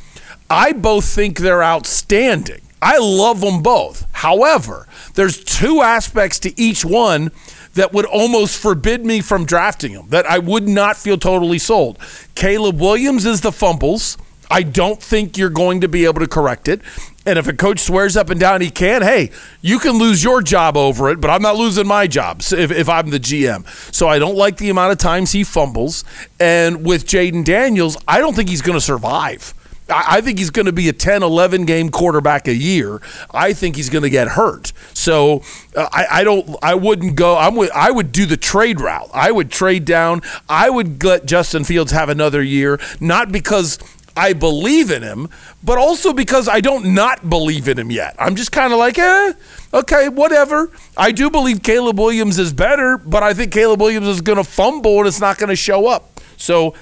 I 0.49 0.73
both 0.73 1.05
think 1.05 1.41
they're 1.41 1.63
outstanding. 1.63 2.63
I 2.83 2.99
love 2.99 3.41
them 3.41 3.63
both. 3.63 4.07
However, 4.13 4.89
there's 5.15 5.43
two 5.43 5.83
aspects 5.83 6.41
to 6.41 6.61
each 6.61 6.85
one 6.85 7.31
that 7.75 7.93
would 7.93 8.05
almost 8.05 8.61
forbid 8.61 9.07
me 9.07 9.21
from 9.21 9.47
drafting 9.47 9.93
them, 9.93 10.09
that 10.09 10.27
I 10.27 10.39
would 10.39 10.69
not 10.69 10.97
feel 10.97 11.17
totally 11.17 11.59
sold. 11.59 11.99
Caleb 12.35 12.81
Williams 12.81 13.25
is 13.25 13.41
the 13.41 13.53
fumbles. 13.53 14.19
I 14.51 14.65
don't 14.65 15.03
think 15.03 15.39
you're 15.39 15.49
going 15.49 15.81
to 15.81 15.89
be 15.89 16.05
able 16.05 16.21
to 16.21 16.27
correct 16.27 16.69
it. 16.69 16.83
And 17.25 17.39
if 17.39 17.47
a 17.47 17.55
coach 17.55 17.79
swears 17.79 18.17
up 18.17 18.29
and 18.29 18.39
down 18.39 18.61
he 18.61 18.69
can, 18.69 19.01
hey, 19.01 19.31
you 19.63 19.79
can 19.79 19.93
lose 19.93 20.23
your 20.23 20.43
job 20.43 20.77
over 20.77 21.09
it, 21.09 21.21
but 21.21 21.31
I'm 21.31 21.41
not 21.41 21.57
losing 21.57 21.87
my 21.87 22.07
job 22.07 22.43
if, 22.43 22.71
if 22.71 22.89
I'm 22.89 23.11
the 23.11 23.21
GM. 23.21 23.67
So 23.95 24.09
I 24.09 24.19
don't 24.19 24.37
like 24.37 24.59
the 24.59 24.69
amount 24.69 24.93
of 24.93 24.99
times 24.99 25.33
he 25.33 25.45
fumbles. 25.45 26.05
And 26.39 26.85
with 26.85 27.07
Jayden 27.07 27.45
Daniels, 27.45 27.97
I 28.07 28.19
don't 28.19 28.35
think 28.35 28.51
he's 28.51 28.61
going 28.61 28.77
to 28.77 28.85
survive. 28.85 29.55
I 29.89 30.21
think 30.21 30.39
he's 30.39 30.51
going 30.51 30.67
to 30.67 30.73
be 30.73 30.89
a 30.89 30.93
10, 30.93 31.23
11 31.23 31.65
game 31.65 31.91
quarterback 31.91 32.49
a 32.49 32.55
year. 32.55 33.01
I 33.33 33.53
think 33.53 33.77
he's 33.77 33.91
going 33.91 34.03
to 34.03 34.11
get 34.11 34.29
hurt. 34.29 34.73
So 34.95 35.43
uh, 35.77 35.89
I, 35.93 36.07
I 36.11 36.25
don't. 36.25 36.57
I 36.63 36.75
wouldn't 36.75 37.17
go. 37.17 37.37
I'm 37.37 37.57
with. 37.57 37.71
I 37.75 37.91
would 37.91 38.13
do 38.13 38.27
the 38.27 38.37
trade 38.37 38.81
route. 38.81 39.11
I 39.13 39.33
would 39.33 39.51
trade 39.51 39.85
down. 39.85 40.23
I 40.49 40.71
would 40.71 41.03
let 41.03 41.27
Justin 41.27 41.65
Fields 41.65 41.93
have 41.93 42.09
another 42.09 42.43
year, 42.43 42.81
not 43.01 43.33
because 43.33 43.79
I 44.17 44.35
believe 44.35 44.91
in 44.91 45.03
him, 45.03 45.29
but 45.63 45.79
also 45.79 46.13
because 46.13 46.49
I 46.49 46.61
don't 46.61 46.95
not 46.95 47.29
believe 47.29 47.69
in 47.69 47.79
him 47.79 47.91
yet. 47.91 48.15
I'm 48.19 48.37
just 48.37 48.53
kind 48.53 48.73
of 48.73 48.79
like, 48.79 48.99
eh, 48.99 49.33
okay, 49.73 50.09
whatever. 50.09 50.71
I 50.97 51.13
do 51.13 51.31
believe 51.31 51.63
Caleb 51.63 51.99
Williams 51.99 52.39
is 52.39 52.53
better, 52.53 52.99
but 52.99 53.23
I 53.23 53.33
think 53.33 53.53
Caleb 53.53 53.81
Williams 53.81 54.09
is 54.09 54.21
going 54.21 54.39
to 54.39 54.45
fumble 54.45 54.99
and 54.99 55.09
it's 55.09 55.21
not 55.21 55.39
going 55.39 55.49
to 55.49 55.57
show 55.57 55.87
up. 55.87 56.21
So 56.37 56.75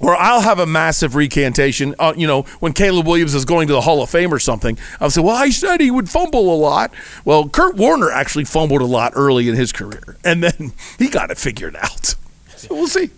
or 0.00 0.16
I'll 0.16 0.40
have 0.40 0.58
a 0.58 0.66
massive 0.66 1.14
recantation. 1.14 1.94
Uh, 1.98 2.14
you 2.16 2.26
know, 2.26 2.42
when 2.60 2.72
Caleb 2.72 3.06
Williams 3.06 3.34
is 3.34 3.44
going 3.44 3.68
to 3.68 3.74
the 3.74 3.80
Hall 3.82 4.02
of 4.02 4.10
Fame 4.10 4.32
or 4.34 4.38
something, 4.38 4.78
I'll 5.00 5.10
say, 5.10 5.20
"Well, 5.20 5.36
I 5.36 5.50
said 5.50 5.80
he 5.80 5.90
would 5.90 6.08
fumble 6.08 6.52
a 6.52 6.56
lot." 6.56 6.90
Well, 7.24 7.48
Kurt 7.48 7.76
Warner 7.76 8.10
actually 8.10 8.44
fumbled 8.44 8.80
a 8.80 8.86
lot 8.86 9.12
early 9.14 9.48
in 9.48 9.54
his 9.54 9.72
career, 9.72 10.16
and 10.24 10.42
then 10.42 10.72
he 10.98 11.08
got 11.08 11.30
it 11.30 11.38
figured 11.38 11.76
out. 11.76 12.14
So 12.56 12.74
we'll 12.74 12.88
see. 12.88 13.10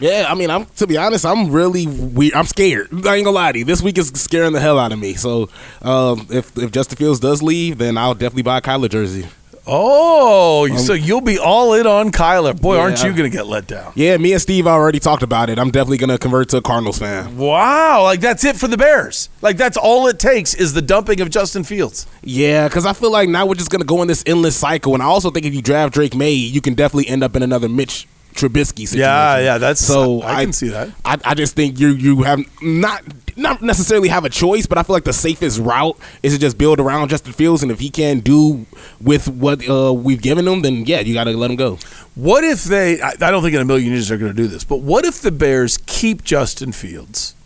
Yeah, 0.00 0.26
I 0.28 0.34
mean, 0.34 0.50
I'm 0.50 0.66
to 0.76 0.86
be 0.86 0.96
honest, 0.96 1.24
I'm 1.24 1.50
really 1.50 1.86
weird. 1.86 2.34
I'm 2.34 2.46
scared. 2.46 2.88
I 3.06 3.16
ain't 3.16 3.24
gonna 3.24 3.30
lie 3.30 3.52
to 3.52 3.58
you. 3.58 3.64
This 3.64 3.80
week 3.80 3.96
is 3.96 4.08
scaring 4.08 4.52
the 4.52 4.60
hell 4.60 4.78
out 4.78 4.92
of 4.92 4.98
me. 4.98 5.14
So, 5.14 5.48
um, 5.82 6.26
if 6.30 6.56
if 6.58 6.72
Justin 6.72 6.96
Fields 6.96 7.20
does 7.20 7.42
leave, 7.42 7.78
then 7.78 7.96
I'll 7.96 8.14
definitely 8.14 8.42
buy 8.42 8.58
a 8.58 8.60
Kyler 8.60 8.90
jersey. 8.90 9.28
Oh, 9.66 10.68
um, 10.70 10.78
so 10.78 10.92
you'll 10.92 11.22
be 11.22 11.38
all 11.38 11.74
in 11.74 11.86
on 11.86 12.10
Kyler. 12.10 12.60
Boy, 12.60 12.78
aren't 12.78 12.98
you 13.02 13.10
going 13.10 13.30
to 13.30 13.30
get 13.30 13.46
let 13.46 13.66
down? 13.66 13.92
Yeah, 13.94 14.16
me 14.18 14.32
and 14.32 14.42
Steve 14.42 14.66
already 14.66 14.98
talked 14.98 15.22
about 15.22 15.48
it. 15.48 15.58
I'm 15.58 15.70
definitely 15.70 15.98
gonna 15.98 16.18
convert 16.18 16.50
to 16.50 16.58
a 16.58 16.62
Cardinals 16.62 16.98
fan. 16.98 17.36
Wow, 17.38 18.02
like 18.02 18.20
that's 18.20 18.44
it 18.44 18.56
for 18.56 18.68
the 18.68 18.76
Bears. 18.76 19.28
Like 19.40 19.56
that's 19.56 19.76
all 19.76 20.06
it 20.08 20.18
takes 20.18 20.54
is 20.54 20.74
the 20.74 20.82
dumping 20.82 21.20
of 21.20 21.30
Justin 21.30 21.64
Fields. 21.64 22.06
Yeah, 22.22 22.68
because 22.68 22.84
I 22.84 22.92
feel 22.92 23.10
like 23.10 23.28
now 23.28 23.46
we're 23.46 23.54
just 23.54 23.70
gonna 23.70 23.84
go 23.84 24.02
in 24.02 24.08
this 24.08 24.22
endless 24.26 24.56
cycle, 24.56 24.94
and 24.94 25.02
I 25.02 25.06
also 25.06 25.30
think 25.30 25.46
if 25.46 25.54
you 25.54 25.62
draft 25.62 25.94
Drake 25.94 26.14
Maye, 26.14 26.32
you 26.32 26.60
can 26.60 26.74
definitely 26.74 27.08
end 27.08 27.22
up 27.24 27.34
in 27.36 27.42
another 27.42 27.68
Mitch 27.68 28.06
Trubisky 28.34 28.88
situation. 28.88 29.00
Yeah, 29.00 29.38
yeah, 29.38 29.58
that's 29.58 29.80
so. 29.80 30.20
I 30.22 30.42
can 30.44 30.52
see 30.52 30.68
that. 30.68 30.90
I, 31.04 31.18
I 31.24 31.34
just 31.34 31.54
think 31.54 31.78
you 31.78 31.88
you 31.90 32.22
have 32.24 32.40
not 32.60 33.02
not 33.36 33.62
necessarily 33.62 34.08
have 34.08 34.24
a 34.24 34.28
choice, 34.28 34.66
but 34.66 34.76
I 34.76 34.82
feel 34.82 34.94
like 34.94 35.04
the 35.04 35.12
safest 35.12 35.60
route 35.60 35.96
is 36.22 36.34
to 36.34 36.40
just 36.40 36.58
build 36.58 36.80
around 36.80 37.10
Justin 37.10 37.32
Fields, 37.32 37.62
and 37.62 37.70
if 37.70 37.78
he 37.78 37.90
can 37.90 38.20
do 38.20 38.66
with 39.00 39.28
what 39.28 39.68
uh, 39.68 39.92
we've 39.92 40.20
given 40.20 40.48
him, 40.48 40.62
then 40.62 40.84
yeah, 40.84 41.00
you 41.00 41.14
got 41.14 41.24
to 41.24 41.36
let 41.36 41.50
him 41.50 41.56
go. 41.56 41.78
What 42.16 42.42
if 42.42 42.64
they? 42.64 43.00
I 43.00 43.10
I 43.10 43.30
don't 43.30 43.42
think 43.42 43.54
in 43.54 43.60
a 43.60 43.64
million 43.64 43.92
years 43.92 44.08
they're 44.08 44.18
going 44.18 44.34
to 44.34 44.36
do 44.36 44.48
this, 44.48 44.64
but 44.64 44.80
what 44.80 45.04
if 45.04 45.20
the 45.20 45.30
Bears 45.30 45.78
keep 45.86 46.24
Justin 46.24 46.72
Fields, 46.72 47.36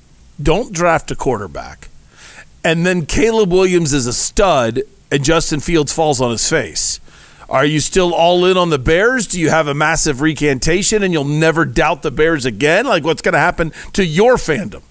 don't 0.43 0.73
draft 0.73 1.11
a 1.11 1.15
quarterback, 1.17 1.89
and 2.65 2.87
then 2.87 3.05
Caleb 3.05 3.53
Williams 3.53 3.93
is 3.93 4.07
a 4.07 4.13
stud 4.15 4.83
and 5.11 5.23
Justin 5.23 5.61
Fields 5.61 5.93
falls 5.93 6.21
on 6.21 6.31
his 6.31 6.49
face? 6.49 6.99
Are 7.49 7.65
you 7.65 7.81
still 7.81 8.13
all 8.13 8.45
in 8.45 8.59
on 8.59 8.69
the 8.71 8.79
Bears? 8.79 9.27
Do 9.27 9.41
you 9.41 9.49
have 9.49 9.69
a 9.69 9.75
massive 9.75 10.21
recantation 10.21 11.03
and 11.03 11.13
you'll 11.13 11.25
never 11.25 11.65
doubt 11.65 12.03
the 12.03 12.11
Bears 12.11 12.45
again? 12.45 12.85
Like 12.85 13.05
what's 13.05 13.23
going 13.23 13.33
to 13.33 13.39
happen 13.39 13.73
to 13.95 14.05
your 14.05 14.35
fandom? 14.35 14.83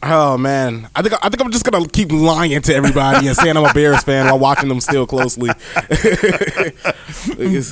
Oh 0.00 0.38
man, 0.38 0.88
I 0.94 1.02
think 1.02 1.14
I 1.24 1.28
think 1.28 1.40
I'm 1.40 1.50
just 1.50 1.64
gonna 1.64 1.88
keep 1.88 2.12
lying 2.12 2.62
to 2.62 2.72
everybody 2.72 3.26
and 3.26 3.36
saying 3.36 3.56
I'm 3.56 3.64
a 3.64 3.72
Bears 3.72 4.00
fan 4.04 4.26
while 4.26 4.38
watching 4.38 4.68
them 4.68 4.78
still 4.80 5.08
closely. 5.08 5.50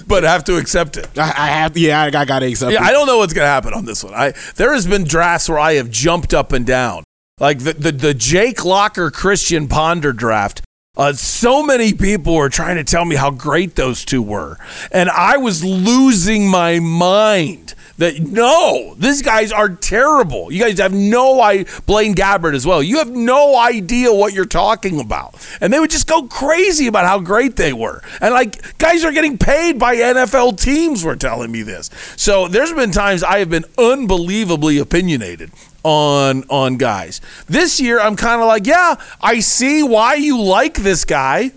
but 0.08 0.24
have 0.24 0.42
to 0.44 0.56
accept 0.56 0.96
it. 0.96 1.08
I, 1.16 1.22
I 1.22 1.46
have, 1.46 1.76
yeah, 1.78 2.02
I, 2.02 2.06
I 2.06 2.24
gotta 2.24 2.46
accept. 2.46 2.72
It. 2.72 2.74
Yeah, 2.74 2.84
it. 2.84 2.88
I 2.88 2.90
don't 2.90 3.06
know 3.06 3.18
what's 3.18 3.32
going 3.32 3.44
to 3.44 3.48
happen 3.48 3.74
on 3.74 3.84
this 3.84 4.02
one. 4.02 4.12
I 4.12 4.32
there 4.56 4.74
has 4.74 4.88
been 4.88 5.04
drafts 5.04 5.48
where 5.48 5.60
I 5.60 5.74
have 5.74 5.88
jumped 5.88 6.34
up 6.34 6.50
and 6.52 6.66
down, 6.66 7.04
like 7.38 7.60
the 7.60 7.74
the, 7.74 7.92
the 7.92 8.12
Jake 8.12 8.64
Locker 8.64 9.12
Christian 9.12 9.68
Ponder 9.68 10.12
draft. 10.12 10.62
Uh, 10.96 11.12
so 11.12 11.62
many 11.62 11.92
people 11.92 12.34
were 12.34 12.48
trying 12.48 12.76
to 12.76 12.84
tell 12.84 13.04
me 13.04 13.16
how 13.16 13.30
great 13.30 13.74
those 13.74 14.04
two 14.04 14.22
were, 14.22 14.58
and 14.90 15.10
I 15.10 15.36
was 15.36 15.62
losing 15.64 16.48
my 16.48 16.78
mind. 16.78 17.74
That 17.98 18.20
no, 18.20 18.94
these 18.98 19.22
guys 19.22 19.52
are 19.52 19.70
terrible. 19.70 20.52
You 20.52 20.60
guys 20.60 20.78
have 20.78 20.92
no 20.92 21.40
I 21.40 21.64
Blaine 21.86 22.14
Gabbert 22.14 22.54
as 22.54 22.66
well. 22.66 22.82
You 22.82 22.98
have 22.98 23.10
no 23.10 23.56
idea 23.56 24.12
what 24.12 24.34
you're 24.34 24.44
talking 24.44 25.00
about, 25.00 25.34
and 25.62 25.72
they 25.72 25.78
would 25.78 25.90
just 25.90 26.06
go 26.06 26.24
crazy 26.24 26.88
about 26.88 27.06
how 27.06 27.20
great 27.20 27.56
they 27.56 27.72
were. 27.72 28.02
And 28.20 28.34
like 28.34 28.76
guys 28.76 29.02
are 29.04 29.12
getting 29.12 29.38
paid 29.38 29.78
by 29.78 29.96
NFL 29.96 30.60
teams 30.60 31.04
were 31.04 31.16
telling 31.16 31.50
me 31.50 31.62
this. 31.62 31.88
So 32.16 32.48
there's 32.48 32.72
been 32.72 32.90
times 32.90 33.22
I 33.22 33.38
have 33.38 33.48
been 33.48 33.64
unbelievably 33.78 34.76
opinionated 34.76 35.50
on 35.86 36.42
on 36.50 36.76
guys. 36.76 37.20
This 37.46 37.80
year 37.80 38.00
I'm 38.00 38.16
kind 38.16 38.42
of 38.42 38.48
like, 38.48 38.66
yeah, 38.66 38.96
I 39.20 39.38
see 39.38 39.84
why 39.84 40.14
you 40.14 40.42
like 40.42 40.74
this 40.74 41.04
guy, 41.04 41.52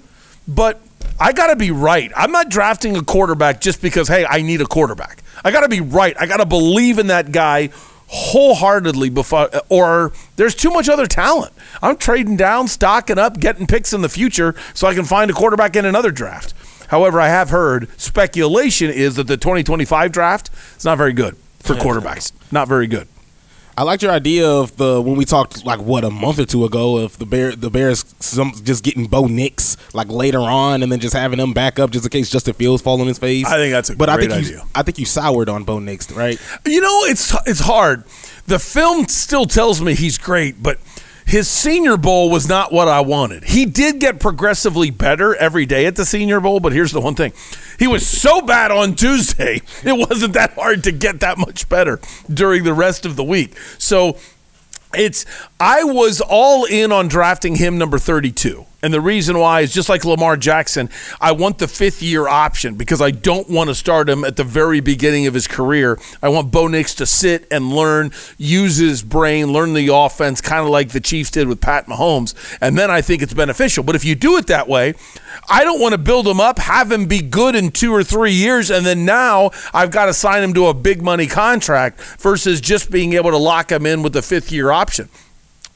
but 0.48 0.80
I 1.20 1.34
got 1.34 1.48
to 1.48 1.56
be 1.56 1.72
right. 1.72 2.12
I'm 2.16 2.32
not 2.32 2.50
drafting 2.50 2.96
a 2.96 3.04
quarterback 3.04 3.60
just 3.60 3.82
because 3.82 4.08
hey, 4.08 4.26
I 4.30 4.44
need 4.44 4.62
a 4.62 4.68
quarterback. 4.68 5.24
I 5.44 5.50
got 5.52 5.62
to 5.62 5.70
be 5.70 5.82
right. 5.82 6.16
I 6.20 6.28
got 6.28 6.38
to 6.38 6.46
believe 6.46 7.00
in 7.00 7.08
that 7.08 7.32
guy 7.32 7.72
wholeheartedly 8.08 9.10
before 9.10 9.50
or 9.70 10.14
there's 10.36 10.54
too 10.54 10.70
much 10.70 10.88
other 10.88 11.08
talent. 11.08 11.52
I'm 11.82 11.98
trading 11.98 12.38
down, 12.38 12.68
stocking 12.68 13.18
up, 13.18 13.40
getting 13.40 13.66
picks 13.66 13.94
in 13.94 14.02
the 14.02 14.10
future 14.10 14.54
so 14.76 14.88
I 14.88 14.94
can 14.94 15.06
find 15.06 15.32
a 15.32 15.34
quarterback 15.34 15.76
in 15.76 15.86
another 15.86 16.12
draft. 16.12 16.54
However, 16.90 17.20
I 17.20 17.30
have 17.30 17.50
heard 17.50 17.88
speculation 18.00 18.92
is 18.92 19.16
that 19.16 19.26
the 19.26 19.38
2025 19.38 20.12
draft 20.12 20.52
is 20.78 20.86
not 20.86 21.00
very 21.00 21.14
good 21.14 21.36
for 21.60 21.76
quarterbacks. 21.76 22.32
Not 22.52 22.68
very 22.68 22.88
good. 22.88 23.08
I 23.80 23.84
liked 23.84 24.04
your 24.04 24.12
idea 24.12 24.46
of 24.46 24.76
the 24.76 25.02
when 25.02 25.16
we 25.16 25.24
talked 25.24 25.66
like 25.66 25.80
what 25.80 26.04
a 26.04 26.10
month 26.10 26.38
or 26.38 26.44
two 26.44 26.66
ago 26.66 26.98
of 26.98 27.18
the 27.18 27.26
bear 27.26 27.56
the 27.56 27.70
Bears 27.70 28.04
some 28.20 28.52
just 28.62 28.84
getting 28.84 29.06
Bo 29.06 29.26
Nix 29.28 29.78
like 29.94 30.10
later 30.10 30.42
on 30.42 30.84
and 30.84 30.92
then 30.92 31.00
just 31.00 31.16
having 31.16 31.40
him 31.40 31.54
back 31.54 31.80
up 31.80 31.90
just 31.90 32.04
in 32.04 32.10
case 32.10 32.30
Justin 32.30 32.56
Fields 32.56 32.84
fall 32.84 33.00
on 33.00 33.08
his 33.08 33.18
face. 33.18 33.46
I 33.46 33.56
think 33.56 33.72
that's 33.72 33.90
a 33.90 33.96
but 33.96 34.10
I 34.10 34.18
great 34.18 34.32
think 34.32 34.48
you 34.48 34.56
idea. 34.58 34.68
I 34.76 34.84
think 34.84 35.00
you 35.00 35.06
soured 35.06 35.48
on 35.48 35.64
Bo 35.64 35.80
Nix, 35.80 36.12
right? 36.12 36.38
You 36.66 36.82
know, 36.82 37.06
it's 37.06 37.34
it's 37.48 37.62
hard. 37.62 38.04
The 38.48 38.60
film 38.60 39.08
still 39.08 39.46
tells 39.46 39.82
me 39.82 39.96
he's 39.96 40.18
great, 40.18 40.62
but 40.62 40.78
his 41.30 41.48
Senior 41.48 41.96
Bowl 41.96 42.32
was 42.32 42.50
not 42.50 42.74
what 42.74 42.88
I 42.88 43.02
wanted. 43.02 43.44
He 43.44 43.68
did 43.68 44.00
get 44.00 44.20
progressively 44.20 44.90
better 44.90 45.36
every 45.36 45.68
day 45.68 45.86
at 45.86 45.96
the 45.96 46.04
Senior 46.04 46.40
Bowl, 46.40 46.60
but 46.60 46.74
here's 46.74 46.92
the 46.92 47.00
one 47.00 47.14
thing: 47.14 47.34
he 47.78 47.86
was 47.86 48.06
so 48.06 48.42
bad 48.42 48.72
on 48.72 48.96
Tuesday, 48.96 49.62
it 49.84 50.10
wasn't 50.10 50.34
that 50.34 50.54
hard 50.54 50.84
to 50.86 50.92
get 50.92 51.20
that 51.20 51.38
much 51.38 51.70
better 51.70 52.00
during 52.34 52.64
the 52.64 52.74
rest 52.74 53.06
of 53.06 53.16
the 53.16 53.24
week. 53.24 53.56
So 53.78 54.18
it's 54.96 55.28
I 55.62 55.84
was 55.84 56.22
all 56.22 56.64
in 56.64 56.94
on 56.94 57.10
drafting 57.10 57.56
him 57.56 57.78
number 57.78 58.00
32. 58.00 58.66
And 58.82 58.94
the 58.94 59.02
reason 59.02 59.38
why 59.38 59.60
is 59.60 59.74
just 59.74 59.90
like 59.90 60.06
Lamar 60.06 60.38
Jackson, 60.38 60.90
I 61.20 61.34
want 61.34 61.58
the 61.58 61.68
fifth 61.68 62.02
year 62.02 62.30
option 62.30 62.76
because 62.76 63.02
I 63.02 63.12
don't 63.12 63.50
want 63.50 63.68
to 63.70 63.76
start 63.76 64.08
him 64.08 64.24
at 64.24 64.38
the 64.38 64.46
very 64.46 64.80
beginning 64.80 65.28
of 65.28 65.34
his 65.34 65.50
career. 65.50 66.00
I 66.24 66.30
want 66.30 66.50
Bo 66.50 66.68
Nix 66.68 66.96
to 66.96 67.06
sit 67.06 67.46
and 67.52 67.74
learn, 67.74 68.12
use 68.38 68.78
his 68.78 69.04
brain, 69.04 69.52
learn 69.52 69.74
the 69.74 69.90
offense, 69.94 70.40
kind 70.40 70.64
of 70.64 70.70
like 70.70 70.92
the 70.92 71.02
Chiefs 71.02 71.32
did 71.32 71.50
with 71.50 71.60
Pat 71.60 71.88
Mahomes. 71.88 72.36
And 72.62 72.78
then 72.78 72.90
I 72.90 73.02
think 73.02 73.22
it's 73.22 73.34
beneficial. 73.34 73.84
But 73.84 73.98
if 73.98 74.06
you 74.06 74.16
do 74.16 74.38
it 74.38 74.48
that 74.48 74.70
way, 74.70 74.94
I 75.50 75.66
don't 75.66 75.82
want 75.82 75.92
to 75.92 75.98
build 75.98 76.26
him 76.26 76.40
up, 76.40 76.60
have 76.60 76.90
him 76.90 77.06
be 77.06 77.22
good 77.22 77.56
in 77.56 77.72
two 77.72 77.94
or 77.94 78.06
three 78.06 78.32
years, 78.32 78.72
and 78.72 78.86
then 78.86 79.04
now 79.04 79.52
I've 79.74 79.92
got 79.92 80.06
to 80.06 80.14
sign 80.14 80.42
him 80.42 80.54
to 80.54 80.68
a 80.68 80.74
big 80.74 81.02
money 81.02 81.28
contract 81.28 82.00
versus 82.22 82.62
just 82.62 82.90
being 82.90 83.12
able 83.12 83.32
to 83.32 83.38
lock 83.38 83.74
him 83.74 83.86
in 83.86 84.04
with 84.04 84.14
the 84.14 84.22
fifth 84.22 84.54
year 84.54 84.72
option. 84.72 85.10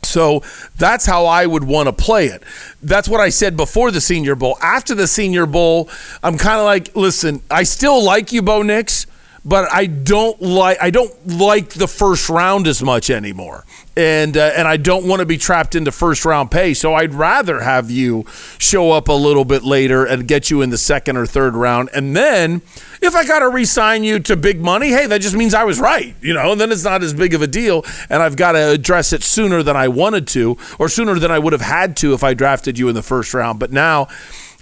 So 0.06 0.44
that's 0.78 1.06
how 1.06 1.26
I 1.26 1.46
would 1.46 1.64
want 1.64 1.88
to 1.88 1.94
play 1.94 2.28
it. 2.28 2.44
That's 2.82 3.08
what 3.08 3.22
I 3.22 3.30
said 3.30 3.58
before 3.58 3.92
the 3.92 4.02
Senior 4.02 4.36
Bowl. 4.36 4.58
After 4.62 4.96
the 4.96 5.08
Senior 5.08 5.46
Bowl, 5.46 5.90
I'm 6.22 6.38
kind 6.38 6.60
of 6.60 6.66
like, 6.66 6.96
listen, 6.96 7.42
I 7.50 7.64
still 7.64 8.04
like 8.04 8.32
you, 8.32 8.42
Bo 8.42 8.62
Nix, 8.62 9.06
but 9.46 9.72
I 9.72 9.88
don't 9.88 10.42
like 10.42 10.78
I 10.82 10.90
don't 10.90 11.28
like 11.28 11.70
the 11.70 11.88
first 11.88 12.30
round 12.30 12.66
as 12.68 12.82
much 12.82 13.10
anymore, 13.10 13.66
and 13.98 14.38
uh, 14.38 14.52
and 14.56 14.68
I 14.68 14.78
don't 14.78 15.06
want 15.06 15.20
to 15.20 15.26
be 15.26 15.38
trapped 15.38 15.76
into 15.76 15.92
first 15.92 16.24
round 16.24 16.50
pay. 16.50 16.74
So 16.74 16.94
I'd 16.94 17.14
rather 17.14 17.60
have 17.60 17.92
you 17.92 18.26
show 18.58 18.92
up 18.92 19.10
a 19.10 19.14
little 19.14 19.44
bit 19.44 19.64
later 19.64 20.06
and 20.06 20.28
get 20.28 20.50
you 20.50 20.62
in 20.62 20.70
the 20.70 20.78
second 20.78 21.18
or 21.18 21.26
third 21.26 21.56
round, 21.56 21.90
and 21.94 22.16
then 22.16 22.62
if 23.02 23.16
I 23.16 23.26
got 23.26 23.40
to 23.40 23.50
re-sign 23.50 24.06
you 24.06 24.20
to 24.20 24.38
big 24.38 24.62
money, 24.62 24.90
hey, 24.90 25.08
that 25.08 25.20
just 25.22 25.36
means 25.36 25.54
I 25.54 25.66
was 25.66 25.78
right, 25.78 26.16
you 26.22 26.34
know. 26.34 26.54
And 26.54 26.62
then 26.62 26.72
it's 26.72 26.86
not 26.86 27.04
as 27.04 27.14
big 27.14 27.34
of 27.34 27.42
a 27.42 27.48
deal, 27.48 27.84
and 28.10 28.24
I've 28.24 28.38
got 28.38 28.54
to 28.54 28.70
address 28.70 29.12
it 29.12 29.24
sooner 29.24 29.62
than 29.62 29.76
I 29.76 29.90
wanted 29.90 30.26
to, 30.28 30.58
or 30.80 30.88
sooner 30.88 31.20
than 31.20 31.32
I 31.32 31.40
would 31.40 31.52
have 31.52 31.62
had 31.62 31.98
to 31.98 32.14
if 32.14 32.24
I 32.24 32.34
drafted 32.34 32.80
you 32.80 32.88
in 32.88 32.96
the 32.96 33.04
first 33.04 33.34
round. 33.34 33.60
But 33.60 33.72
now. 33.72 34.08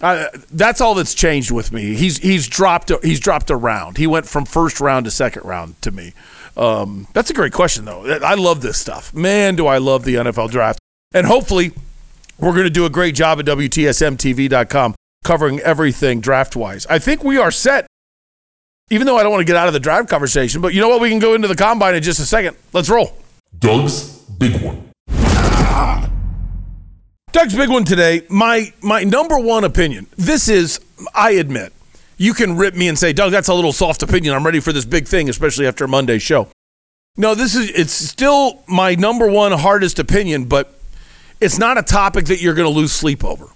That's 0.01 0.81
all 0.81 0.95
that's 0.95 1.13
changed 1.13 1.51
with 1.51 1.71
me. 1.71 1.95
He's 1.95 2.17
he's 2.17 2.47
dropped 2.47 2.91
he's 3.03 3.19
dropped 3.19 3.49
a 3.49 3.55
round. 3.55 3.97
He 3.97 4.07
went 4.07 4.27
from 4.27 4.45
first 4.45 4.79
round 4.79 5.05
to 5.05 5.11
second 5.11 5.43
round 5.45 5.81
to 5.83 5.91
me. 5.91 6.13
Um, 6.57 7.07
that's 7.13 7.29
a 7.29 7.33
great 7.33 7.53
question 7.53 7.85
though. 7.85 8.05
I 8.23 8.33
love 8.35 8.61
this 8.61 8.79
stuff. 8.79 9.13
Man, 9.13 9.55
do 9.55 9.67
I 9.67 9.77
love 9.77 10.03
the 10.03 10.15
NFL 10.15 10.51
draft. 10.51 10.79
And 11.13 11.27
hopefully, 11.27 11.73
we're 12.39 12.53
going 12.53 12.63
to 12.63 12.69
do 12.69 12.85
a 12.85 12.89
great 12.89 13.15
job 13.15 13.39
at 13.39 13.45
WTSMTV.com 13.45 14.95
covering 15.23 15.59
everything 15.59 16.21
draft 16.21 16.55
wise. 16.55 16.85
I 16.87 16.99
think 16.99 17.23
we 17.23 17.37
are 17.37 17.51
set. 17.51 17.85
Even 18.89 19.07
though 19.07 19.17
I 19.17 19.23
don't 19.23 19.31
want 19.31 19.41
to 19.41 19.45
get 19.45 19.55
out 19.55 19.67
of 19.67 19.73
the 19.73 19.79
draft 19.79 20.09
conversation, 20.09 20.61
but 20.61 20.73
you 20.73 20.81
know 20.81 20.89
what? 20.89 20.99
We 20.99 21.09
can 21.09 21.19
go 21.19 21.33
into 21.33 21.47
the 21.47 21.55
combine 21.55 21.95
in 21.95 22.03
just 22.03 22.19
a 22.19 22.25
second. 22.25 22.57
Let's 22.73 22.89
roll. 22.89 23.15
Doug's 23.57 24.19
Big 24.23 24.61
One. 24.61 24.90
Doug's 27.31 27.55
big 27.55 27.69
one 27.69 27.85
today. 27.85 28.23
My 28.29 28.73
my 28.81 29.03
number 29.03 29.39
one 29.39 29.63
opinion. 29.63 30.07
This 30.17 30.49
is, 30.49 30.79
I 31.15 31.31
admit, 31.31 31.71
you 32.17 32.33
can 32.33 32.57
rip 32.57 32.75
me 32.75 32.87
and 32.87 32.99
say, 32.99 33.13
Doug, 33.13 33.31
that's 33.31 33.47
a 33.47 33.53
little 33.53 33.71
soft 33.71 34.03
opinion. 34.03 34.35
I'm 34.35 34.45
ready 34.45 34.59
for 34.59 34.73
this 34.73 34.85
big 34.85 35.07
thing, 35.07 35.29
especially 35.29 35.65
after 35.65 35.87
Monday's 35.87 36.21
show. 36.21 36.49
No, 37.17 37.33
this 37.33 37.55
is 37.55 37.69
it's 37.71 37.93
still 37.93 38.63
my 38.67 38.95
number 38.95 39.27
one 39.27 39.53
hardest 39.53 39.97
opinion, 39.97 40.45
but 40.45 40.77
it's 41.39 41.57
not 41.57 41.77
a 41.77 41.83
topic 41.83 42.25
that 42.25 42.41
you're 42.41 42.53
going 42.53 42.71
to 42.71 42.77
lose 42.77 42.91
sleep 42.91 43.23
over. 43.23 43.47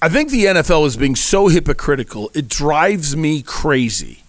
I 0.00 0.08
think 0.08 0.30
the 0.30 0.44
NFL 0.44 0.86
is 0.86 0.96
being 0.96 1.16
so 1.16 1.48
hypocritical. 1.48 2.30
It 2.34 2.48
drives 2.48 3.16
me 3.16 3.42
crazy. 3.42 4.22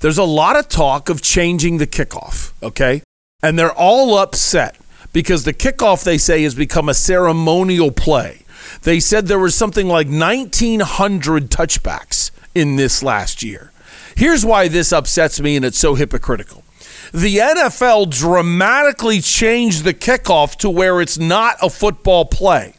There's 0.00 0.16
a 0.16 0.24
lot 0.24 0.56
of 0.56 0.68
talk 0.68 1.08
of 1.08 1.20
changing 1.20 1.78
the 1.78 1.86
kickoff, 1.86 2.52
okay? 2.62 3.02
And 3.42 3.58
they're 3.58 3.72
all 3.72 4.16
upset 4.16 4.76
because 5.12 5.44
the 5.44 5.54
kickoff, 5.54 6.04
they 6.04 6.18
say, 6.18 6.42
has 6.42 6.54
become 6.54 6.88
a 6.88 6.94
ceremonial 6.94 7.90
play. 7.90 8.44
They 8.82 9.00
said 9.00 9.26
there 9.26 9.38
was 9.38 9.54
something 9.54 9.88
like 9.88 10.08
1,900 10.08 11.50
touchbacks 11.50 12.30
in 12.54 12.76
this 12.76 13.02
last 13.02 13.42
year. 13.42 13.72
Here's 14.16 14.44
why 14.44 14.68
this 14.68 14.92
upsets 14.92 15.40
me 15.40 15.56
and 15.56 15.64
it's 15.64 15.78
so 15.78 15.94
hypocritical. 15.94 16.64
The 17.12 17.36
NFL 17.36 18.10
dramatically 18.10 19.20
changed 19.20 19.84
the 19.84 19.94
kickoff 19.94 20.56
to 20.56 20.68
where 20.68 21.00
it's 21.00 21.18
not 21.18 21.56
a 21.62 21.70
football 21.70 22.24
play. 22.24 22.74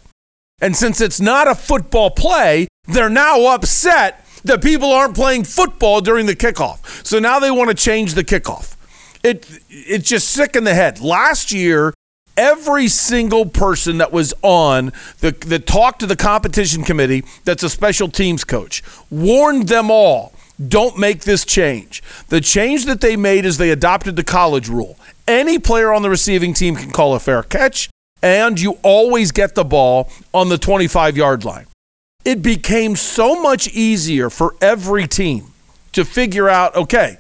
And 0.62 0.76
since 0.76 1.02
it's 1.02 1.20
not 1.20 1.48
a 1.48 1.56
football 1.56 2.12
play, 2.12 2.68
they're 2.86 3.10
now 3.10 3.48
upset 3.48 4.26
that 4.44 4.62
people 4.62 4.92
aren't 4.92 5.16
playing 5.16 5.46
football 5.46 6.02
during 6.02 6.26
the 6.26 6.36
kickoff. 6.36 7.06
So 7.06 7.20
now 7.20 7.40
they 7.40 7.52
want 7.52 7.70
to 7.70 7.76
change 7.76 8.14
the 8.14 8.24
kickoff. 8.24 8.76
It 9.24 9.50
it's 9.70 10.08
just 10.08 10.30
sick 10.30 10.56
in 10.56 10.64
the 10.64 10.74
head. 10.74 11.02
Last 11.02 11.52
year, 11.52 11.94
every 12.40 12.88
single 12.88 13.46
person 13.46 13.98
that 13.98 14.12
was 14.12 14.34
on 14.42 14.94
the 15.20 15.32
that 15.46 15.68
talked 15.68 16.00
to 16.00 16.06
the 16.08 16.16
competition 16.16 16.84
committee 16.84 17.24
that's 17.44 17.64
a 17.64 17.70
special 17.70 18.08
teams 18.08 18.46
coach 18.46 18.82
warned 19.12 19.68
them 19.68 19.92
all 19.92 20.34
don't 20.68 20.98
make 20.98 21.22
this 21.22 21.46
change. 21.46 22.04
The 22.28 22.42
change 22.42 22.86
that 22.86 23.02
they 23.02 23.16
made 23.16 23.46
is 23.46 23.58
they 23.58 23.72
adopted 23.72 24.16
the 24.16 24.24
college 24.24 24.68
rule. 24.68 24.98
Any 25.28 25.58
player 25.58 25.94
on 25.94 26.02
the 26.02 26.10
receiving 26.10 26.54
team 26.54 26.76
can 26.76 26.92
call 26.92 27.16
a 27.16 27.20
fair 27.20 27.44
catch, 27.44 27.90
and 28.22 28.60
you 28.60 28.78
always 28.84 29.32
get 29.32 29.56
the 29.56 29.64
ball 29.64 30.12
on 30.34 30.50
the 30.50 30.58
25 30.58 31.16
yard 31.16 31.46
line. 31.46 31.68
It 32.26 32.42
became 32.42 32.98
so 32.98 33.42
much 33.42 33.70
easier 33.70 34.30
for 34.30 34.56
every 34.60 35.08
team 35.08 35.54
to 35.94 36.04
figure 36.04 36.50
out 36.50 36.76
okay, 36.76 37.18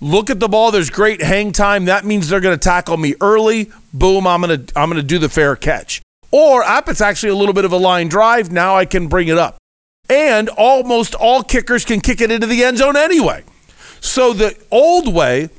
look 0.00 0.30
at 0.30 0.40
the 0.40 0.48
ball, 0.48 0.70
there's 0.70 0.90
great 0.90 1.22
hang 1.22 1.52
time. 1.52 1.86
That 1.86 2.04
means 2.04 2.28
they're 2.28 2.40
going 2.40 2.58
to 2.58 2.62
tackle 2.62 2.96
me 2.96 3.14
early. 3.20 3.70
Boom, 3.92 4.26
I'm 4.26 4.42
going 4.42 4.66
to 4.66 4.78
I'm 4.78 4.88
going 4.90 5.00
to 5.00 5.06
do 5.06 5.18
the 5.18 5.28
fair 5.28 5.56
catch. 5.56 6.02
Or 6.30 6.62
up, 6.62 6.88
it's 6.88 7.00
actually 7.00 7.30
a 7.30 7.34
little 7.34 7.54
bit 7.54 7.64
of 7.64 7.72
a 7.72 7.76
line 7.76 8.08
drive. 8.08 8.52
Now 8.52 8.76
I 8.76 8.84
can 8.84 9.08
bring 9.08 9.28
it 9.28 9.38
up. 9.38 9.56
And 10.10 10.48
almost 10.50 11.14
all 11.14 11.42
kickers 11.42 11.84
can 11.84 12.00
kick 12.00 12.20
it 12.20 12.30
into 12.30 12.46
the 12.46 12.64
end 12.64 12.78
zone 12.78 12.96
anyway. 12.96 13.44
So 14.00 14.32
the 14.32 14.56
old 14.70 15.12
way, 15.12 15.50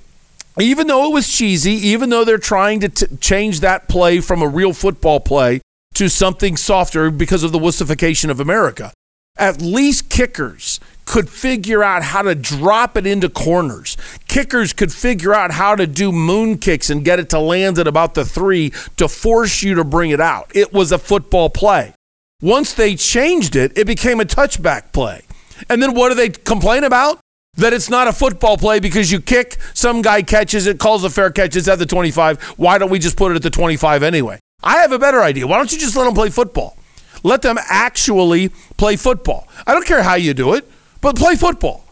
even 0.60 0.88
though 0.88 1.10
it 1.10 1.13
was 1.13 1.28
cheesy, 1.28 1.73
even 1.73 2.10
though 2.10 2.23
they're 2.23 2.38
trying 2.38 2.80
to 2.82 2.89
t- 2.89 3.17
change 3.17 3.60
that 3.60 3.88
play 3.88 4.19
from 4.21 4.41
a 4.41 4.47
real 4.47 4.73
football 4.73 5.19
play 5.19 5.62
to 5.95 6.10
something 6.10 6.58
softer 6.58 7.12
because 7.12 7.43
of 7.43 7.52
the 7.52 7.60
wussification 7.60 8.30
of 8.30 8.39
America, 8.39 8.91
at 9.39 9.62
least 9.62 10.10
kickers 10.10 10.80
could 11.06 11.28
figure 11.28 11.84
out 11.84 12.04
how 12.04 12.21
to 12.21 12.36
drop 12.36 12.95
it 12.95 13.08
into 13.08 13.28
corners. 13.28 13.97
Kickers 14.28 14.73
could 14.73 14.93
figure 14.93 15.34
out 15.34 15.52
how 15.52 15.75
to 15.75 15.88
do 15.88 16.12
moon 16.12 16.60
kicks 16.60 16.91
and 16.91 17.04
get 17.04 17.17
it 17.17 17.30
to 17.30 17.39
land 17.39 17.80
at 17.80 17.88
about 17.88 18.13
the 18.13 18.23
three 18.23 18.71
to 18.97 19.08
force 19.08 19.63
you 19.63 19.73
to 19.73 19.84
bring 19.84 20.12
it 20.12 20.21
out. 20.21 20.52
It 20.54 20.71
was 20.71 20.91
a 20.91 20.99
football 20.99 21.49
play. 21.49 21.95
Once 22.41 22.73
they 22.73 22.95
changed 22.95 23.56
it, 23.56 23.75
it 23.75 23.88
became 23.88 24.19
a 24.19 24.23
touchback 24.23 24.91
play. 24.93 25.23
And 25.67 25.82
then 25.82 25.95
what 25.95 26.10
do 26.10 26.15
they 26.15 26.30
complain 26.30 26.84
about? 26.84 27.19
That 27.56 27.73
it's 27.73 27.89
not 27.89 28.08
a 28.08 28.13
football 28.13 28.56
play 28.56 28.80
because 28.80 29.12
you 29.12 29.19
kick, 29.19 29.58
some 29.73 30.04
guy 30.04 30.21
catches 30.21 30.67
it, 30.67 30.80
calls 30.80 31.04
a 31.04 31.10
fair 31.10 31.32
catch, 31.32 31.56
it's 31.56 31.67
at 31.67 31.80
the 31.80 31.88
25. 31.88 32.41
Why 32.58 32.78
don't 32.78 32.91
we 32.91 32.99
just 32.99 33.17
put 33.17 33.32
it 33.32 33.36
at 33.36 33.41
the 33.41 33.49
25 33.49 34.04
anyway? 34.04 34.39
I 34.62 34.78
have 34.78 34.91
a 34.91 34.99
better 34.99 35.21
idea. 35.21 35.47
Why 35.47 35.58
don't 35.58 35.71
you 35.71 35.80
just 35.80 35.95
let 35.95 36.06
them 36.06 36.13
play 36.13 36.30
football? 36.30 36.78
Let 37.23 37.41
them 37.41 37.58
actually 37.69 38.49
play 38.77 38.95
football. 38.95 39.47
I 39.65 39.73
don't 39.73 39.86
care 39.86 40.03
how 40.03 40.15
you 40.15 40.34
do 40.34 40.53
it, 40.53 40.69
but 41.01 41.15
play 41.15 41.36
football. 41.36 41.86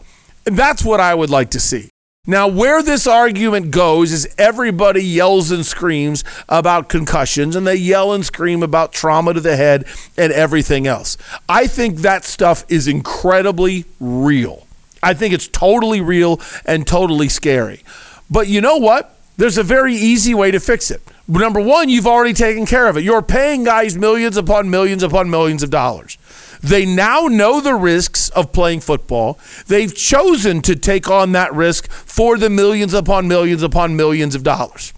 And 0.46 0.56
that's 0.56 0.84
what 0.84 1.00
I 1.00 1.14
would 1.14 1.30
like 1.30 1.50
to 1.50 1.60
see. 1.60 1.90
Now, 2.26 2.46
where 2.46 2.82
this 2.82 3.06
argument 3.06 3.70
goes 3.70 4.12
is 4.12 4.28
everybody 4.36 5.02
yells 5.02 5.50
and 5.50 5.64
screams 5.64 6.24
about 6.46 6.90
concussions 6.90 7.56
and 7.56 7.66
they 7.66 7.76
yell 7.76 8.12
and 8.12 8.24
scream 8.24 8.62
about 8.62 8.92
trauma 8.92 9.32
to 9.32 9.40
the 9.40 9.56
head 9.56 9.86
and 10.16 10.30
everything 10.30 10.86
else. 10.86 11.16
I 11.48 11.66
think 11.66 11.98
that 11.98 12.26
stuff 12.26 12.66
is 12.68 12.86
incredibly 12.86 13.86
real. 13.98 14.66
I 15.02 15.14
think 15.14 15.32
it's 15.32 15.48
totally 15.48 16.02
real 16.02 16.38
and 16.66 16.86
totally 16.86 17.30
scary. 17.30 17.82
But 18.30 18.46
you 18.48 18.60
know 18.60 18.76
what? 18.76 19.18
There's 19.38 19.56
a 19.56 19.62
very 19.62 19.94
easy 19.94 20.34
way 20.34 20.50
to 20.50 20.60
fix 20.60 20.90
it. 20.90 21.00
Number 21.28 21.60
one, 21.60 21.90
you've 21.90 22.06
already 22.06 22.32
taken 22.32 22.64
care 22.64 22.88
of 22.88 22.96
it. 22.96 23.04
You're 23.04 23.22
paying 23.22 23.62
guys 23.64 23.96
millions 23.96 24.38
upon 24.38 24.70
millions 24.70 25.02
upon 25.02 25.28
millions 25.28 25.62
of 25.62 25.68
dollars. 25.68 26.16
They 26.62 26.86
now 26.86 27.26
know 27.28 27.60
the 27.60 27.74
risks 27.74 28.30
of 28.30 28.52
playing 28.52 28.80
football. 28.80 29.38
They've 29.66 29.94
chosen 29.94 30.62
to 30.62 30.74
take 30.74 31.08
on 31.10 31.32
that 31.32 31.52
risk 31.52 31.90
for 31.90 32.38
the 32.38 32.50
millions 32.50 32.94
upon 32.94 33.28
millions 33.28 33.62
upon 33.62 33.94
millions 33.94 34.34
of 34.34 34.42
dollars. 34.42 34.92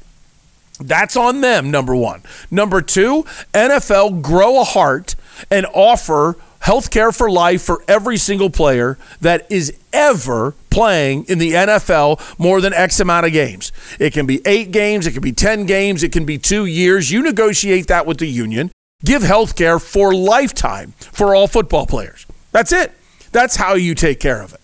That's 0.79 1.17
on 1.17 1.43
them, 1.43 1.71
number 1.71 1.95
one. 1.95 2.23
Number 2.51 2.81
two, 2.81 3.25
NFL 3.53 4.23
grow 4.23 4.61
a 4.61 4.65
heart 4.65 5.17
and 5.51 5.67
offer 5.75 6.37
health 6.61 6.91
care 6.91 7.11
for 7.11 7.31
life 7.31 7.63
for 7.63 7.83
every 7.89 8.17
single 8.17 8.51
player 8.51 8.97
that 9.21 9.47
is 9.51 9.77
ever 9.93 10.55
playing 10.71 11.25
in 11.25 11.39
the 11.39 11.53
NFL 11.53 12.39
more 12.39 12.61
than 12.61 12.73
X 12.73 13.01
amount 13.01 13.27
of 13.27 13.33
games. 13.33 13.73
It 13.99 14.13
can 14.13 14.27
be 14.27 14.41
eight 14.47 14.71
games, 14.71 15.07
it 15.07 15.13
can 15.13 15.23
be 15.23 15.33
10 15.33 15.67
games, 15.67 16.03
it 16.03 16.13
can 16.13 16.25
be 16.25 16.39
two 16.39 16.67
years. 16.67 17.11
You 17.11 17.23
negotiate 17.23 17.89
that 17.89 18.07
with 18.07 18.19
the 18.19 18.27
union. 18.27 18.71
Give 19.05 19.23
health 19.23 19.57
care 19.57 19.79
for 19.79 20.15
lifetime 20.15 20.93
for 20.99 21.35
all 21.35 21.47
football 21.49 21.87
players. 21.87 22.27
That's 22.53 22.73
it. 22.73 22.93
That's 23.33 23.57
how 23.57 23.75
you 23.75 23.95
take 23.95 24.21
care 24.21 24.43
of 24.43 24.53
it. 24.53 24.61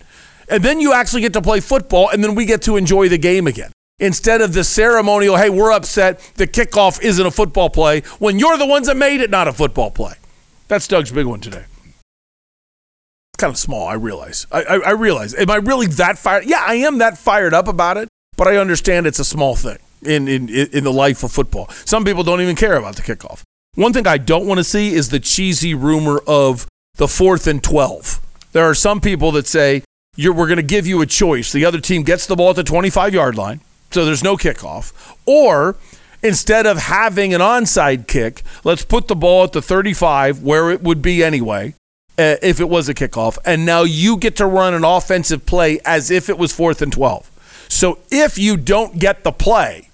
And 0.49 0.63
then 0.63 0.81
you 0.81 0.93
actually 0.93 1.23
get 1.23 1.33
to 1.33 1.43
play 1.43 1.61
football, 1.61 2.11
and 2.11 2.23
then 2.23 2.35
we 2.35 2.45
get 2.45 2.63
to 2.63 2.77
enjoy 2.77 3.09
the 3.09 3.19
game 3.19 3.47
again. 3.47 3.73
Instead 3.99 4.43
of 4.43 4.53
the 4.53 4.63
ceremonial, 4.63 5.37
hey, 5.37 5.49
we're 5.49 5.73
upset, 5.73 6.21
the 6.35 6.47
kickoff 6.47 7.01
isn't 7.03 7.25
a 7.25 7.31
football 7.31 7.71
play, 7.71 8.03
when 8.19 8.39
you're 8.39 8.59
the 8.59 8.67
ones 8.67 8.87
that 8.87 8.97
made 8.97 9.21
it 9.21 9.31
not 9.31 9.49
a 9.49 9.53
football 9.53 9.91
play. 9.91 10.15
That's 10.69 10.87
Doug's 10.87 11.11
big 11.11 11.27
one 11.27 11.41
today 11.41 11.65
kind 13.37 13.51
of 13.51 13.59
small. 13.59 13.87
I 13.87 13.95
realize. 13.95 14.47
I, 14.51 14.63
I, 14.63 14.77
I, 14.79 14.91
realize. 14.93 15.35
Am 15.35 15.51
I 15.51 15.57
really 15.57 15.87
that 15.87 16.19
fired? 16.19 16.45
Yeah, 16.45 16.65
I 16.67 16.77
am 16.77 16.99
that 16.99 17.19
fired 17.19 17.55
up 17.55 17.69
about 17.69 17.97
it. 17.97 18.09
But 18.37 18.49
I 18.49 18.57
understand 18.57 19.07
it's 19.07 19.19
a 19.19 19.25
small 19.25 19.57
thing 19.57 19.79
in 20.03 20.29
in 20.29 20.49
in 20.49 20.85
the 20.85 20.93
life 20.93 21.23
of 21.23 21.33
football. 21.33 21.69
Some 21.85 22.05
people 22.05 22.23
don't 22.23 22.41
even 22.41 22.57
care 22.57 22.77
about 22.77 22.97
the 22.97 23.03
kickoff. 23.03 23.43
One 23.75 23.93
thing 23.93 24.07
I 24.07 24.19
don't 24.19 24.47
want 24.47 24.59
to 24.59 24.65
see 24.65 24.95
is 24.95 25.09
the 25.09 25.21
cheesy 25.21 25.75
rumor 25.75 26.21
of 26.27 26.67
the 26.97 27.09
fourth 27.09 27.47
and 27.47 27.63
twelve. 27.63 28.21
There 28.53 28.65
are 28.65 28.75
some 28.75 29.01
people 29.01 29.33
that 29.33 29.47
say 29.47 29.83
we're 30.19 30.47
going 30.47 30.57
to 30.57 30.63
give 30.63 30.87
you 30.87 31.01
a 31.03 31.07
choice. 31.07 31.53
The 31.53 31.65
other 31.65 31.81
team 31.81 32.03
gets 32.03 32.27
the 32.27 32.37
ball 32.37 32.51
at 32.51 32.57
the 32.57 32.65
25 32.65 33.13
yard 33.13 33.37
line, 33.37 33.61
so 33.91 34.05
there's 34.05 34.25
no 34.25 34.37
kickoff, 34.37 35.15
or 35.27 35.77
instead 36.23 36.67
of 36.67 36.79
having 36.79 37.35
an 37.35 37.41
onside 37.41 38.07
kick, 38.07 38.43
let's 38.65 38.85
put 38.85 39.09
the 39.09 39.17
ball 39.17 39.45
at 39.45 39.53
the 39.53 39.63
35 39.63 40.43
where 40.43 40.71
it 40.71 40.83
would 40.83 41.03
be 41.03 41.23
anyway 41.23 41.75
uh, 42.19 42.37
if 42.43 42.61
it 42.61 42.69
was 42.69 42.89
a 42.89 42.95
kickoff, 42.95 43.39
and 43.45 43.67
now 43.67 43.83
you 43.83 44.17
get 44.17 44.37
to 44.37 44.47
run 44.47 44.75
an 44.75 44.85
offensive 44.85 45.47
play 45.47 45.81
as 45.85 46.11
if 46.11 46.29
it 46.29 46.39
was 46.39 46.53
fourth 46.53 46.83
and 46.83 46.93
12. 46.93 47.31
So 47.69 47.99
if 48.11 48.39
you 48.39 48.57
don't 48.57 48.99
get 48.99 49.25
the 49.25 49.33
play, 49.33 49.91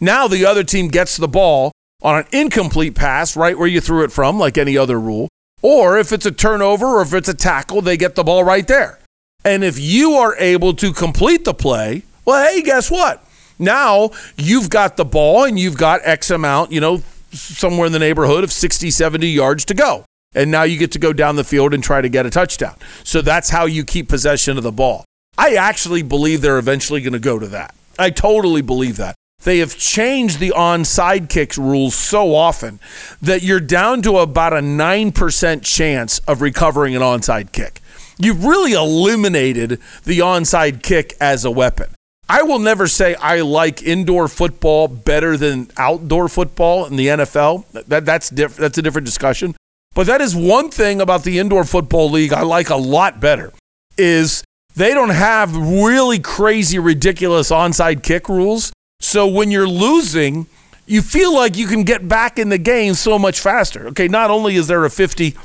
now 0.00 0.28
the 0.28 0.44
other 0.44 0.64
team 0.64 0.88
gets 0.88 1.16
the 1.16 1.28
ball 1.28 1.72
on 2.02 2.18
an 2.18 2.26
incomplete 2.32 2.94
pass 2.94 3.36
right 3.36 3.56
where 3.56 3.68
you 3.68 3.80
threw 3.80 4.04
it 4.04 4.12
from, 4.12 4.38
like 4.38 4.58
any 4.58 4.76
other 4.76 4.98
rule. 4.98 5.28
Or 5.62 5.96
if 5.96 6.12
it's 6.12 6.26
a 6.26 6.32
turnover 6.32 6.86
or 6.86 7.02
if 7.02 7.14
it's 7.14 7.28
a 7.28 7.34
tackle, 7.34 7.80
they 7.80 7.96
get 7.96 8.16
the 8.16 8.24
ball 8.24 8.42
right 8.42 8.66
there. 8.66 8.98
And 9.44 9.62
if 9.62 9.78
you 9.78 10.14
are 10.14 10.36
able 10.36 10.74
to 10.74 10.92
complete 10.92 11.44
the 11.44 11.54
play, 11.54 12.02
well, 12.24 12.44
hey, 12.44 12.62
guess 12.62 12.90
what? 12.90 13.24
Now 13.58 14.10
you've 14.36 14.70
got 14.70 14.96
the 14.96 15.04
ball 15.04 15.44
and 15.44 15.58
you've 15.58 15.78
got 15.78 16.00
X 16.02 16.30
amount, 16.30 16.72
you 16.72 16.80
know, 16.80 17.02
somewhere 17.30 17.86
in 17.86 17.92
the 17.92 17.98
neighborhood 18.00 18.42
of 18.44 18.52
60, 18.52 18.90
70 18.90 19.28
yards 19.28 19.64
to 19.66 19.74
go 19.74 20.04
and 20.34 20.50
now 20.50 20.62
you 20.62 20.78
get 20.78 20.92
to 20.92 20.98
go 20.98 21.12
down 21.12 21.36
the 21.36 21.44
field 21.44 21.74
and 21.74 21.82
try 21.82 22.00
to 22.00 22.08
get 22.08 22.26
a 22.26 22.30
touchdown. 22.30 22.76
So 23.04 23.20
that's 23.22 23.50
how 23.50 23.66
you 23.66 23.84
keep 23.84 24.08
possession 24.08 24.56
of 24.56 24.64
the 24.64 24.72
ball. 24.72 25.04
I 25.36 25.54
actually 25.54 26.02
believe 26.02 26.40
they're 26.40 26.58
eventually 26.58 27.00
going 27.00 27.12
to 27.14 27.18
go 27.18 27.38
to 27.38 27.48
that. 27.48 27.74
I 27.98 28.10
totally 28.10 28.62
believe 28.62 28.96
that. 28.96 29.14
They 29.44 29.58
have 29.58 29.76
changed 29.76 30.38
the 30.38 30.50
onside 30.50 31.28
kicks 31.28 31.58
rules 31.58 31.94
so 31.94 32.34
often 32.34 32.78
that 33.20 33.42
you're 33.42 33.60
down 33.60 34.02
to 34.02 34.18
about 34.18 34.52
a 34.52 34.56
9% 34.56 35.62
chance 35.62 36.20
of 36.20 36.40
recovering 36.40 36.94
an 36.94 37.02
onside 37.02 37.52
kick. 37.52 37.80
You've 38.18 38.44
really 38.44 38.72
eliminated 38.72 39.80
the 40.04 40.20
onside 40.20 40.82
kick 40.82 41.14
as 41.20 41.44
a 41.44 41.50
weapon. 41.50 41.88
I 42.28 42.42
will 42.42 42.60
never 42.60 42.86
say 42.86 43.14
I 43.16 43.40
like 43.40 43.82
indoor 43.82 44.28
football 44.28 44.86
better 44.86 45.36
than 45.36 45.70
outdoor 45.76 46.28
football 46.28 46.86
in 46.86 46.96
the 46.96 47.08
NFL. 47.08 47.66
That, 47.88 48.06
that's, 48.06 48.30
diff- 48.30 48.56
that's 48.56 48.78
a 48.78 48.82
different 48.82 49.06
discussion. 49.06 49.56
But 49.94 50.06
that 50.06 50.20
is 50.20 50.34
one 50.34 50.70
thing 50.70 51.00
about 51.00 51.22
the 51.22 51.38
indoor 51.38 51.64
football 51.64 52.10
league 52.10 52.32
I 52.32 52.42
like 52.42 52.70
a 52.70 52.76
lot 52.76 53.20
better 53.20 53.52
is 53.98 54.42
they 54.74 54.94
don't 54.94 55.10
have 55.10 55.54
really 55.56 56.18
crazy 56.18 56.78
ridiculous 56.78 57.50
onside 57.50 58.02
kick 58.02 58.28
rules. 58.28 58.72
So 59.00 59.26
when 59.26 59.50
you're 59.50 59.68
losing, 59.68 60.46
you 60.86 61.02
feel 61.02 61.34
like 61.34 61.56
you 61.56 61.66
can 61.66 61.84
get 61.84 62.08
back 62.08 62.38
in 62.38 62.48
the 62.48 62.58
game 62.58 62.94
so 62.94 63.18
much 63.18 63.40
faster. 63.40 63.88
Okay, 63.88 64.08
not 64.08 64.30
only 64.30 64.56
is 64.56 64.66
there 64.66 64.84
a 64.84 64.90
50 64.90 65.36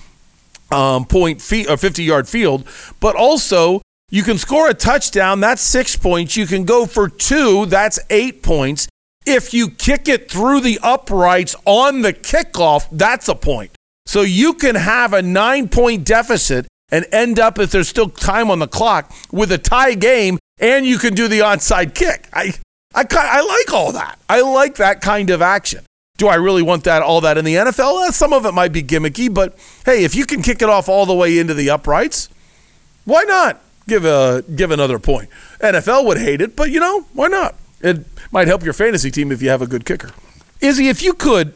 um, 0.71 1.05
point 1.05 1.41
feet 1.41 1.69
or 1.69 1.77
50 1.77 2.03
yard 2.03 2.27
field, 2.27 2.67
but 2.99 3.15
also 3.15 3.81
you 4.09 4.23
can 4.23 4.37
score 4.37 4.69
a 4.69 4.73
touchdown, 4.73 5.41
that's 5.41 5.61
6 5.61 5.97
points. 5.97 6.37
You 6.37 6.47
can 6.47 6.63
go 6.63 6.85
for 6.85 7.09
2, 7.09 7.65
that's 7.65 7.99
8 8.09 8.41
points. 8.41 8.87
If 9.25 9.53
you 9.53 9.69
kick 9.69 10.07
it 10.07 10.31
through 10.31 10.61
the 10.61 10.79
uprights 10.81 11.53
on 11.65 12.01
the 12.01 12.13
kickoff, 12.13 12.87
that's 12.89 13.27
a 13.27 13.35
point. 13.35 13.71
So 14.07 14.21
you 14.21 14.53
can 14.53 14.75
have 14.75 15.11
a 15.11 15.21
nine 15.21 15.67
point 15.67 16.05
deficit 16.05 16.65
and 16.89 17.05
end 17.11 17.39
up, 17.39 17.59
if 17.59 17.71
there's 17.71 17.89
still 17.89 18.09
time 18.09 18.49
on 18.49 18.59
the 18.59 18.67
clock, 18.67 19.11
with 19.31 19.51
a 19.51 19.57
tie 19.57 19.95
game, 19.95 20.39
and 20.59 20.85
you 20.85 20.97
can 20.97 21.13
do 21.13 21.27
the 21.27 21.39
onside 21.39 21.93
kick. 21.93 22.29
I, 22.31 22.53
I, 22.95 23.05
I 23.11 23.41
like 23.41 23.73
all 23.73 23.91
that. 23.91 24.17
I 24.29 24.41
like 24.41 24.75
that 24.75 25.01
kind 25.01 25.29
of 25.29 25.41
action. 25.41 25.85
Do 26.17 26.27
I 26.29 26.35
really 26.35 26.63
want 26.63 26.85
that 26.85 27.03
all 27.03 27.19
that 27.21 27.37
in 27.37 27.43
the 27.43 27.55
NFL? 27.55 28.07
Eh, 28.07 28.11
some 28.11 28.31
of 28.31 28.45
it 28.45 28.53
might 28.53 28.71
be 28.71 28.81
gimmicky, 28.81 29.31
but 29.31 29.59
hey, 29.85 30.05
if 30.05 30.15
you 30.15 30.25
can 30.25 30.41
kick 30.41 30.61
it 30.61 30.69
off 30.69 30.87
all 30.87 31.05
the 31.05 31.13
way 31.13 31.37
into 31.37 31.53
the 31.53 31.69
uprights, 31.69 32.29
why 33.03 33.23
not 33.23 33.61
give 33.87 34.05
a 34.05 34.43
give 34.55 34.71
another 34.71 34.99
point? 34.99 35.29
NFL 35.59 36.05
would 36.05 36.17
hate 36.17 36.39
it, 36.39 36.55
but 36.55 36.71
you 36.71 36.79
know 36.79 37.01
why 37.13 37.27
not? 37.27 37.55
It 37.81 38.05
might 38.31 38.47
help 38.47 38.63
your 38.63 38.73
fantasy 38.73 39.11
team 39.11 39.33
if 39.33 39.41
you 39.41 39.49
have 39.49 39.61
a 39.61 39.67
good 39.67 39.85
kicker. 39.85 40.11
Izzy, 40.61 40.87
if 40.87 41.03
you 41.03 41.13
could 41.13 41.53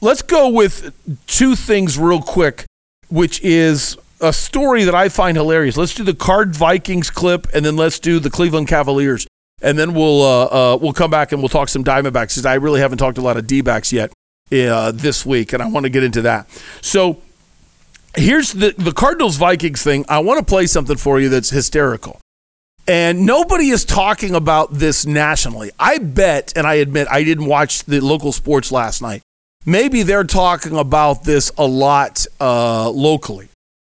let's 0.00 0.22
go 0.22 0.48
with 0.48 0.92
two 1.26 1.54
things 1.54 1.98
real 1.98 2.22
quick, 2.22 2.64
which 3.08 3.40
is 3.42 3.96
a 4.20 4.32
story 4.32 4.84
that 4.84 4.94
I 4.94 5.08
find 5.08 5.36
hilarious. 5.36 5.76
Let's 5.76 5.94
do 5.94 6.04
the 6.04 6.14
Card 6.14 6.54
Vikings 6.54 7.10
clip, 7.10 7.46
and 7.54 7.64
then 7.64 7.76
let's 7.76 7.98
do 7.98 8.18
the 8.18 8.30
Cleveland 8.30 8.68
Cavaliers, 8.68 9.26
and 9.62 9.78
then 9.78 9.94
we'll 9.94 10.22
uh, 10.22 10.44
uh, 10.44 10.78
we'll 10.80 10.92
come 10.92 11.10
back 11.10 11.32
and 11.32 11.40
we'll 11.40 11.48
talk 11.48 11.68
some 11.68 11.84
Diamondbacks 11.84 12.28
because 12.28 12.46
I 12.46 12.54
really 12.54 12.80
haven't 12.80 12.98
talked 12.98 13.18
a 13.18 13.22
lot 13.22 13.36
of 13.36 13.46
D-backs 13.46 13.92
yet 13.92 14.12
uh, 14.52 14.92
this 14.92 15.24
week, 15.24 15.52
and 15.52 15.62
I 15.62 15.68
want 15.68 15.84
to 15.84 15.90
get 15.90 16.04
into 16.04 16.22
that. 16.22 16.48
So 16.80 17.22
here's 18.14 18.52
the 18.52 18.74
the 18.76 18.92
Cardinals 18.92 19.36
Vikings 19.36 19.82
thing. 19.82 20.04
I 20.08 20.18
want 20.20 20.38
to 20.38 20.44
play 20.44 20.66
something 20.66 20.96
for 20.96 21.20
you 21.20 21.28
that's 21.28 21.50
hysterical. 21.50 22.20
And 22.88 23.24
nobody 23.24 23.68
is 23.68 23.84
talking 23.84 24.34
about 24.34 24.72
this 24.72 25.06
nationally. 25.06 25.70
I 25.78 25.98
bet, 25.98 26.52
and 26.56 26.66
I 26.66 26.74
admit 26.74 27.06
I 27.08 27.22
didn't 27.22 27.46
watch 27.46 27.84
the 27.84 28.00
local 28.00 28.32
sports 28.32 28.72
last 28.72 29.00
night 29.00 29.22
maybe 29.66 30.02
they're 30.02 30.24
talking 30.24 30.76
about 30.76 31.24
this 31.24 31.50
a 31.58 31.66
lot 31.66 32.26
uh, 32.40 32.90
locally. 32.90 33.48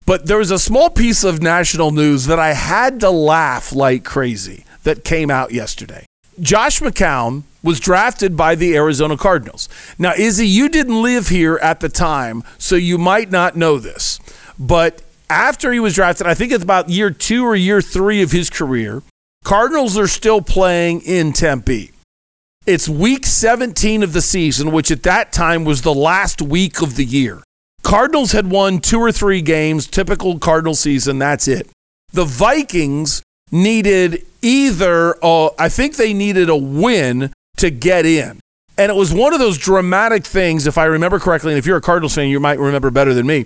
But 0.06 0.28
there 0.28 0.38
was 0.38 0.52
a 0.52 0.60
small 0.60 0.90
piece 0.90 1.24
of 1.24 1.42
national 1.42 1.92
news 1.92 2.28
that 2.28 2.40
I 2.40 2.54
had 2.54 3.00
to 3.00 3.10
laugh 3.10 3.74
like 3.74 4.04
crazy 4.04 4.64
that 4.84 5.04
came 5.04 5.32
out 5.32 5.52
yesterday. 5.52 6.06
Josh 6.40 6.80
McCown 6.80 7.44
was 7.64 7.80
drafted 7.80 8.38
by 8.38 8.54
the 8.54 8.76
Arizona 8.76 9.18
Cardinals. 9.18 9.68
Now, 9.98 10.14
Izzy, 10.16 10.48
you 10.48 10.70
didn't 10.70 11.02
live 11.02 11.30
here 11.30 11.58
at 11.62 11.80
the 11.80 11.90
time, 11.90 12.44
so 12.60 12.76
you 12.76 12.98
might 13.00 13.32
not 13.32 13.56
know 13.56 13.80
this. 13.80 14.20
But 14.60 15.02
after 15.30 15.72
he 15.72 15.80
was 15.80 15.96
drafted, 15.96 16.28
I 16.28 16.36
think 16.36 16.52
it's 16.52 16.64
about 16.64 16.90
year 16.90 17.10
two 17.10 17.44
or 17.44 17.56
year 17.56 17.82
three 17.82 18.22
of 18.22 18.32
his 18.32 18.52
career, 18.52 19.02
Cardinals 19.44 19.98
are 19.98 20.08
still 20.08 20.42
playing 20.42 21.02
in 21.02 21.34
Tempe. 21.34 21.92
It's 22.66 22.90
week 22.90 23.28
17 23.28 24.02
of 24.02 24.14
the 24.14 24.24
season, 24.24 24.72
which 24.72 24.90
at 24.90 25.04
that 25.04 25.32
time 25.32 25.66
was 25.66 25.84
the 25.84 25.94
last 25.94 26.42
week 26.42 26.82
of 26.82 26.96
the 26.96 27.06
year. 27.06 27.44
Cardinals 27.84 28.32
had 28.32 28.50
won 28.50 28.80
two 28.80 28.98
or 28.98 29.12
three 29.12 29.44
games, 29.44 29.86
typical 29.86 30.40
Cardinal 30.40 30.74
season, 30.74 31.20
that's 31.20 31.48
it. 31.48 31.70
The 32.12 32.26
Vikings 32.26 33.22
needed 33.52 34.26
either, 34.42 35.16
uh, 35.24 35.50
I 35.60 35.70
think 35.70 35.96
they 35.96 36.12
needed 36.12 36.50
a 36.50 36.56
win 36.56 37.32
to 37.58 37.70
get 37.70 38.08
in. 38.08 38.40
And 38.80 38.90
it 38.92 38.96
was 38.96 39.14
one 39.14 39.34
of 39.34 39.40
those 39.40 39.60
dramatic 39.60 40.26
things, 40.26 40.66
if 40.66 40.80
I 40.80 40.86
remember 40.86 41.20
correctly, 41.20 41.52
and 41.52 41.60
if 41.60 41.68
you're 41.68 41.78
a 41.78 41.82
Cardinals 41.82 42.16
fan, 42.16 42.30
you 42.30 42.40
might 42.40 42.58
remember 42.58 42.90
better 42.90 43.14
than 43.14 43.28
me 43.28 43.46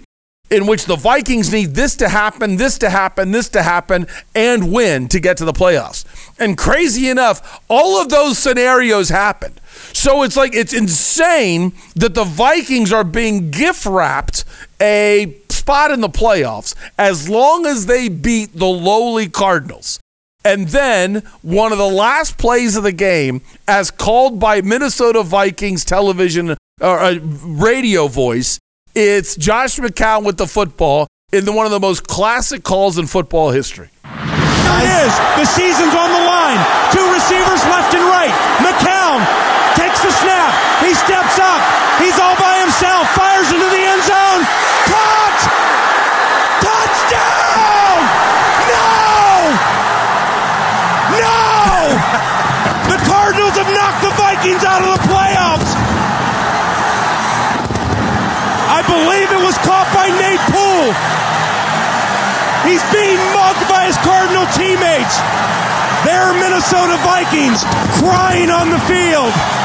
in 0.50 0.66
which 0.66 0.86
the 0.86 0.96
Vikings 0.96 1.52
need 1.52 1.76
this 1.76 1.96
to 1.98 2.10
happen, 2.10 2.56
this 2.58 2.78
to 2.80 2.90
happen, 2.90 3.32
this 3.32 3.50
to 3.50 3.62
happen, 3.62 4.08
and 4.34 4.72
win 4.72 5.08
to 5.10 5.20
get 5.20 5.38
to 5.38 5.46
the 5.46 5.54
playoffs. 5.54 6.06
And 6.40 6.58
crazy 6.58 7.10
enough, 7.10 7.64
all 7.70 8.02
of 8.02 8.10
those 8.10 8.38
scenarios 8.38 9.10
happened. 9.10 9.60
So 9.94 10.24
it's 10.24 10.36
like 10.36 10.56
it's 10.56 10.74
insane 10.74 11.74
that 11.96 12.16
the 12.16 12.24
Vikings 12.24 12.92
are 12.92 13.04
being 13.04 13.52
gift 13.52 13.86
wrapped 13.86 14.46
a 14.82 15.38
spot 15.50 15.92
in 15.92 16.02
the 16.02 16.10
playoffs 16.10 16.74
as 16.98 17.30
long 17.30 17.66
as 17.66 17.86
they 17.86 18.10
beat 18.10 18.58
the 18.58 18.66
lowly 18.66 19.30
Cardinals. 19.30 20.00
And 20.46 20.70
then 20.70 21.24
one 21.42 21.72
of 21.72 21.78
the 21.78 21.90
last 21.90 22.38
plays 22.38 22.78
of 22.78 22.84
the 22.84 22.94
game, 22.94 23.42
as 23.68 23.92
called 23.92 24.40
by 24.40 24.62
Minnesota 24.62 25.22
Vikings 25.22 25.84
television 25.84 26.56
or 26.82 27.00
uh, 27.00 27.20
radio 27.22 28.08
voice, 28.08 28.58
it's 28.96 29.36
Josh 29.36 29.78
McCown 29.78 30.26
with 30.26 30.38
the 30.38 30.48
football 30.48 31.08
in 31.32 31.46
the, 31.46 31.54
one 31.54 31.66
of 31.66 31.72
the 31.72 31.80
most 31.80 32.08
classic 32.08 32.64
calls 32.64 32.98
in 32.98 33.06
football 33.06 33.52
history. 33.52 33.90
Here 34.02 34.82
it 34.82 35.06
is. 35.06 35.14
The 35.38 35.46
season's 35.46 35.94
on 35.94 36.10
the 36.10 36.24
line. 36.26 36.58
Two 36.90 37.06
receivers 37.14 37.62
left 37.70 37.94
and 37.94 38.02
right. 38.10 38.34
McCown 38.58 39.22
takes 39.78 40.02
the 40.02 40.10
snap. 40.10 40.52
He 40.82 40.94
steps 40.98 41.38
up. 41.38 41.62
He's 42.02 42.18
all 42.18 42.36
by 42.42 42.66
himself. 42.66 43.29
He's 62.68 62.84
being 62.92 63.22
mugged 63.36 63.66
by 63.70 63.86
his 63.88 63.98
Cardinal 64.04 64.46
teammates. 64.56 65.16
They're 66.06 66.34
Minnesota 66.36 66.98
Vikings 67.04 67.64
crying 68.00 68.50
on 68.50 68.70
the 68.70 68.80
field. 68.88 69.34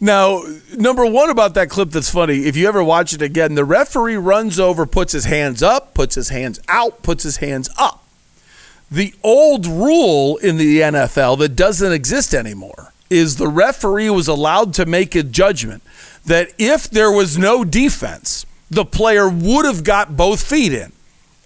Now, 0.00 0.44
number 0.76 1.04
one 1.04 1.28
about 1.28 1.54
that 1.54 1.70
clip 1.70 1.90
that's 1.90 2.10
funny, 2.10 2.44
if 2.46 2.56
you 2.56 2.68
ever 2.68 2.84
watch 2.84 3.12
it 3.12 3.20
again, 3.20 3.56
the 3.56 3.64
referee 3.64 4.16
runs 4.16 4.60
over, 4.60 4.86
puts 4.86 5.12
his 5.12 5.24
hands 5.24 5.60
up, 5.60 5.92
puts 5.92 6.14
his 6.14 6.28
hands 6.28 6.60
out, 6.68 7.02
puts 7.02 7.24
his 7.24 7.38
hands 7.38 7.68
up. 7.76 8.04
The 8.90 9.12
old 9.24 9.66
rule 9.66 10.36
in 10.36 10.56
the 10.56 10.80
NFL 10.80 11.38
that 11.40 11.56
doesn't 11.56 11.92
exist 11.92 12.32
anymore 12.32 12.92
is 13.10 13.36
the 13.36 13.48
referee 13.48 14.10
was 14.10 14.28
allowed 14.28 14.72
to 14.74 14.86
make 14.86 15.16
a 15.16 15.24
judgment 15.24 15.82
that 16.24 16.52
if 16.58 16.88
there 16.88 17.10
was 17.10 17.36
no 17.36 17.64
defense, 17.64 18.46
the 18.70 18.84
player 18.84 19.28
would 19.28 19.64
have 19.64 19.84
got 19.84 20.16
both 20.16 20.42
feet 20.42 20.72
in 20.72 20.92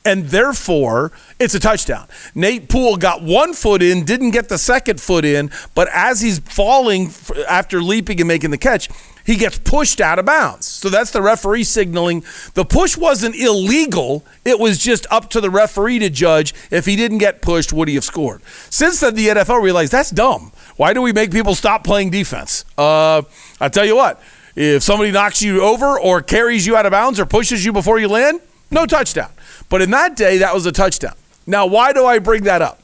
and 0.05 0.27
therefore 0.27 1.13
it's 1.39 1.55
a 1.55 1.61
touchdown. 1.61 2.07
Nate 2.35 2.69
Poole 2.69 2.97
got 2.97 3.23
one 3.23 3.55
foot 3.55 3.83
in, 3.83 4.05
didn't 4.05 4.31
get 4.31 4.49
the 4.49 4.59
second 4.59 5.01
foot 5.01 5.25
in, 5.25 5.51
but 5.75 5.89
as 5.93 6.21
he's 6.21 6.39
falling 6.41 7.11
after 7.49 7.83
leaping 7.83 8.21
and 8.21 8.29
making 8.29 8.51
the 8.51 8.59
catch, 8.59 8.89
he 9.25 9.37
gets 9.37 9.59
pushed 9.59 10.01
out 10.01 10.19
of 10.19 10.27
bounds. 10.27 10.67
So 10.67 10.89
that's 10.89 11.13
the 11.13 11.23
referee 11.23 11.65
signaling 11.65 12.25
the 12.55 12.65
push 12.65 12.97
wasn't 12.97 13.37
illegal. 13.37 14.25
It 14.45 14.59
was 14.59 14.79
just 14.79 15.07
up 15.11 15.31
to 15.31 15.41
the 15.41 15.51
referee 15.51 16.01
to 16.01 16.11
judge 16.11 16.55
if 16.71 16.87
he 16.87 16.97
didn't 16.97 17.19
get 17.19 17.41
pushed, 17.41 17.73
would 17.73 17.89
he 17.89 17.95
have 17.95 18.05
scored? 18.05 18.43
Since 18.71 19.01
then, 19.01 19.15
the 19.15 19.29
NFL 19.29 19.63
realized 19.63 19.93
that's 19.93 20.11
dumb. 20.11 20.53
Why 20.77 20.93
do 20.93 21.03
we 21.03 21.13
make 21.13 21.31
people 21.31 21.55
stop 21.55 21.85
playing 21.85 22.11
defense? 22.11 22.65
Uh, 22.77 23.23
I 23.61 23.69
tell 23.69 23.85
you 23.85 23.95
what, 23.95 24.21
if 24.55 24.83
somebody 24.83 25.11
knocks 25.11 25.43
you 25.43 25.63
over 25.63 25.99
or 25.99 26.23
carries 26.23 26.67
you 26.67 26.77
out 26.77 26.87
of 26.87 26.93
bounds 26.93 27.19
or 27.19 27.27
pushes 27.27 27.65
you 27.65 27.73
before 27.73 27.99
you 27.99 28.09
land, 28.09 28.41
no 28.71 28.87
touchdown. 28.87 29.31
But 29.69 29.83
in 29.83 29.91
that 29.91 30.17
day, 30.17 30.39
that 30.39 30.55
was 30.55 30.67
a 30.67 30.73
touchdown. 30.73 31.15
Now, 31.47 31.67
why 31.67 31.93
do 31.93 32.05
I 32.05 32.19
bring 32.19 32.45
that 32.45 32.63
up? 32.63 32.81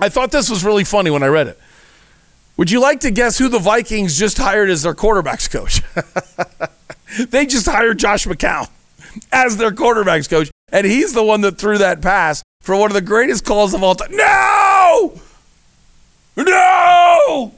I 0.00 0.08
thought 0.08 0.30
this 0.30 0.48
was 0.48 0.64
really 0.64 0.84
funny 0.84 1.10
when 1.10 1.22
I 1.22 1.26
read 1.26 1.48
it. 1.48 1.58
Would 2.56 2.70
you 2.70 2.80
like 2.80 3.00
to 3.00 3.10
guess 3.10 3.38
who 3.38 3.48
the 3.48 3.58
Vikings 3.58 4.18
just 4.18 4.38
hired 4.38 4.68
as 4.70 4.82
their 4.82 4.94
quarterbacks 4.94 5.48
coach? 5.50 5.80
they 7.30 7.46
just 7.46 7.66
hired 7.66 7.98
Josh 7.98 8.26
McCown 8.26 8.68
as 9.32 9.56
their 9.56 9.70
quarterbacks 9.70 10.28
coach, 10.28 10.50
and 10.72 10.86
he's 10.86 11.12
the 11.14 11.22
one 11.22 11.40
that 11.42 11.58
threw 11.58 11.78
that 11.78 12.02
pass 12.02 12.42
for 12.60 12.76
one 12.76 12.90
of 12.90 12.94
the 12.94 13.00
greatest 13.00 13.44
calls 13.44 13.74
of 13.74 13.82
all 13.82 13.94
time. 13.94 14.10
No! 14.12 15.20
No! 16.36 17.54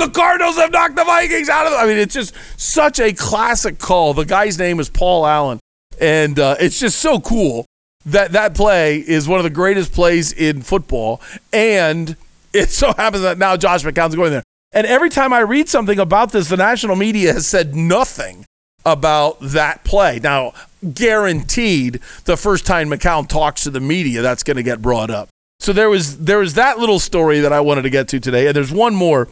The 0.00 0.08
Cardinals 0.08 0.56
have 0.56 0.72
knocked 0.72 0.96
the 0.96 1.04
Vikings 1.04 1.50
out 1.50 1.66
of. 1.66 1.72
The, 1.72 1.78
I 1.78 1.86
mean, 1.86 1.98
it's 1.98 2.14
just 2.14 2.34
such 2.56 2.98
a 3.00 3.12
classic 3.12 3.78
call. 3.78 4.14
The 4.14 4.24
guy's 4.24 4.58
name 4.58 4.80
is 4.80 4.88
Paul 4.88 5.26
Allen, 5.26 5.60
and 6.00 6.38
uh, 6.38 6.56
it's 6.58 6.80
just 6.80 7.00
so 7.00 7.20
cool 7.20 7.66
that 8.06 8.32
that 8.32 8.54
play 8.54 8.96
is 8.96 9.28
one 9.28 9.38
of 9.38 9.44
the 9.44 9.50
greatest 9.50 9.92
plays 9.92 10.32
in 10.32 10.62
football. 10.62 11.20
And 11.52 12.16
it 12.54 12.70
so 12.70 12.92
happens 12.96 13.24
that 13.24 13.36
now 13.36 13.58
Josh 13.58 13.84
McCown's 13.84 14.14
going 14.14 14.30
there. 14.30 14.42
And 14.72 14.86
every 14.86 15.10
time 15.10 15.34
I 15.34 15.40
read 15.40 15.68
something 15.68 15.98
about 15.98 16.32
this, 16.32 16.48
the 16.48 16.56
national 16.56 16.96
media 16.96 17.34
has 17.34 17.46
said 17.46 17.76
nothing 17.76 18.46
about 18.86 19.38
that 19.40 19.84
play. 19.84 20.18
Now, 20.18 20.54
guaranteed, 20.94 22.00
the 22.24 22.38
first 22.38 22.64
time 22.64 22.88
McCown 22.88 23.28
talks 23.28 23.64
to 23.64 23.70
the 23.70 23.80
media, 23.80 24.22
that's 24.22 24.44
going 24.44 24.56
to 24.56 24.62
get 24.62 24.80
brought 24.80 25.10
up. 25.10 25.28
So 25.58 25.74
there 25.74 25.90
was 25.90 26.20
there 26.20 26.38
was 26.38 26.54
that 26.54 26.78
little 26.78 26.98
story 26.98 27.40
that 27.40 27.52
I 27.52 27.60
wanted 27.60 27.82
to 27.82 27.90
get 27.90 28.08
to 28.08 28.18
today, 28.20 28.46
and 28.46 28.56
there's 28.56 28.72
one 28.72 28.94
more. 28.94 29.28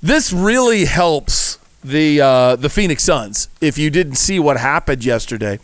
This 0.00 0.32
really 0.32 0.84
helps 0.84 1.58
the 1.82 2.20
uh, 2.20 2.56
the 2.56 2.68
Phoenix 2.68 3.02
Suns. 3.02 3.48
If 3.60 3.78
you 3.78 3.90
didn't 3.90 4.14
see 4.14 4.38
what 4.38 4.56
happened 4.56 5.04
yesterday, 5.04 5.58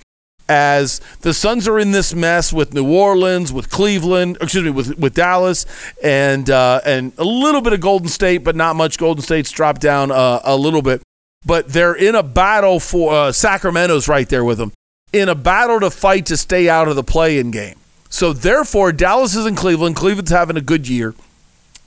as 0.49 1.01
the 1.21 1.33
Suns 1.33 1.69
are 1.69 1.79
in 1.79 1.93
this 1.93 2.15
mess 2.15 2.53
with 2.53 2.75
New 2.75 2.91
Orleans, 2.91 3.53
with 3.53 3.71
Cleveland, 3.71 4.39
excuse 4.41 4.65
me, 4.65 4.71
with 4.71 4.99
with 4.99 5.15
Dallas, 5.15 5.67
and 6.03 6.51
uh, 6.51 6.81
and 6.85 7.13
a 7.17 7.25
little 7.25 7.61
bit 7.61 7.73
of 7.73 7.81
Golden 7.81 8.09
State, 8.09 8.39
but 8.39 8.57
not 8.57 8.75
much. 8.75 8.99
Golden 8.99 9.23
State's 9.23 9.53
dropped 9.53 9.81
down 9.81 10.11
uh, 10.11 10.41
a 10.43 10.57
little 10.57 10.83
bit, 10.83 11.01
but 11.47 11.69
they're 11.69 11.95
in 11.95 12.17
a 12.17 12.23
battle 12.23 12.81
for 12.81 13.15
uh, 13.15 13.33
Sacramento's 13.33 14.09
right 14.09 14.29
there 14.29 14.45
with 14.45 14.59
them 14.59 14.73
in 15.13 15.29
a 15.29 15.35
battle 15.37 15.79
to 15.79 15.91
fight 15.91 16.27
to 16.27 16.37
stay 16.37 16.69
out 16.69 16.89
of 16.89 16.97
the 16.97 17.05
play-in 17.05 17.53
game. 17.53 17.77
So 18.11 18.33
therefore, 18.33 18.91
Dallas 18.91 19.37
is 19.37 19.47
in 19.47 19.55
Cleveland. 19.55 19.95
Cleveland's 19.95 20.33
having 20.33 20.57
a 20.57 20.61
good 20.61 20.89
year. 20.89 21.15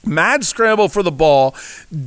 Mad 0.06 0.45
scramble 0.45 0.88
for 0.88 1.04
the 1.04 1.12
ball. 1.12 1.56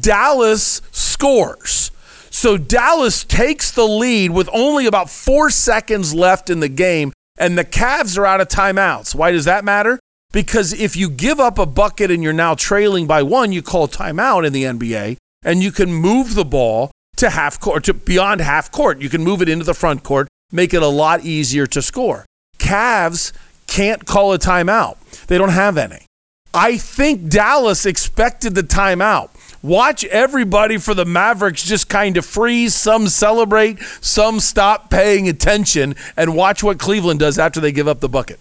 Dallas 0.01 0.81
scores. 0.91 1.91
So 2.31 2.57
Dallas 2.57 3.25
takes 3.25 3.71
the 3.71 3.85
lead 3.85 4.31
with 4.31 4.49
only 4.53 4.87
about 4.87 5.11
four 5.11 5.51
seconds 5.51 6.15
left 6.15 6.49
in 6.49 6.61
the 6.61 6.69
game, 6.69 7.13
and 7.37 7.59
the 7.59 7.65
Cavs 7.65 8.17
are 8.17 8.25
out 8.25 8.41
of 8.41 8.49
timeouts. 8.49 9.15
Why 9.15 9.31
does 9.33 9.45
that 9.45 9.65
matter? 9.65 9.99
Because 10.33 10.73
if 10.73 10.97
you 10.97 11.11
give 11.11 11.41
up 11.41 11.59
a 11.59 11.67
bucket 11.67 12.11
and 12.11 12.23
you're 12.23 12.33
now 12.33 12.55
trailing 12.55 13.07
by 13.07 13.23
one, 13.23 13.53
you 13.53 13.63
call 13.63 13.89
timeout 13.89 14.47
in 14.47 14.53
the 14.53 14.65
NBA, 14.65 15.17
and 15.43 15.63
you 15.63 15.73
can 15.73 15.93
move 15.93 16.35
the 16.35 16.45
ball 16.45 16.93
to 17.17 17.31
half 17.31 17.59
court, 17.59 17.85
to 17.85 17.95
beyond 17.95 18.41
half 18.41 18.71
court. 18.71 19.01
You 19.01 19.09
can 19.11 19.25
move 19.25 19.43
it 19.43 19.49
into 19.49 19.65
the 19.65 19.75
front 19.75 20.05
court, 20.05 20.29
make 20.53 20.73
it 20.73 20.83
a 20.83 20.89
lot 20.89 21.25
easier 21.25 21.67
to 21.67 21.83
score. 21.83 22.25
Cavs 22.59 23.33
can't 23.67 24.07
call 24.07 24.33
a 24.33 24.39
timeout. 24.39 24.97
They 25.27 25.37
don't 25.37 25.51
have 25.51 25.77
any. 25.77 26.07
I 26.53 26.79
think 26.79 27.29
Dallas 27.29 27.87
expected 27.87 28.55
the 28.55 28.63
timeout. 28.63 29.31
Watch 29.63 30.05
everybody 30.07 30.79
for 30.79 30.95
the 30.95 31.05
Mavericks 31.05 31.63
just 31.63 31.89
kind 31.89 32.17
of 32.17 32.25
freeze. 32.25 32.75
Some 32.75 33.09
celebrate, 33.09 33.79
some 34.01 34.41
stop 34.41 34.91
paying 34.91 35.29
attention, 35.29 35.95
and 36.17 36.35
watch 36.35 36.63
what 36.63 36.79
Cleveland 36.79 37.21
does 37.21 37.39
after 37.39 37.61
they 37.61 37.71
give 37.71 37.87
up 37.87 38.01
the 38.01 38.09
bucket. 38.09 38.41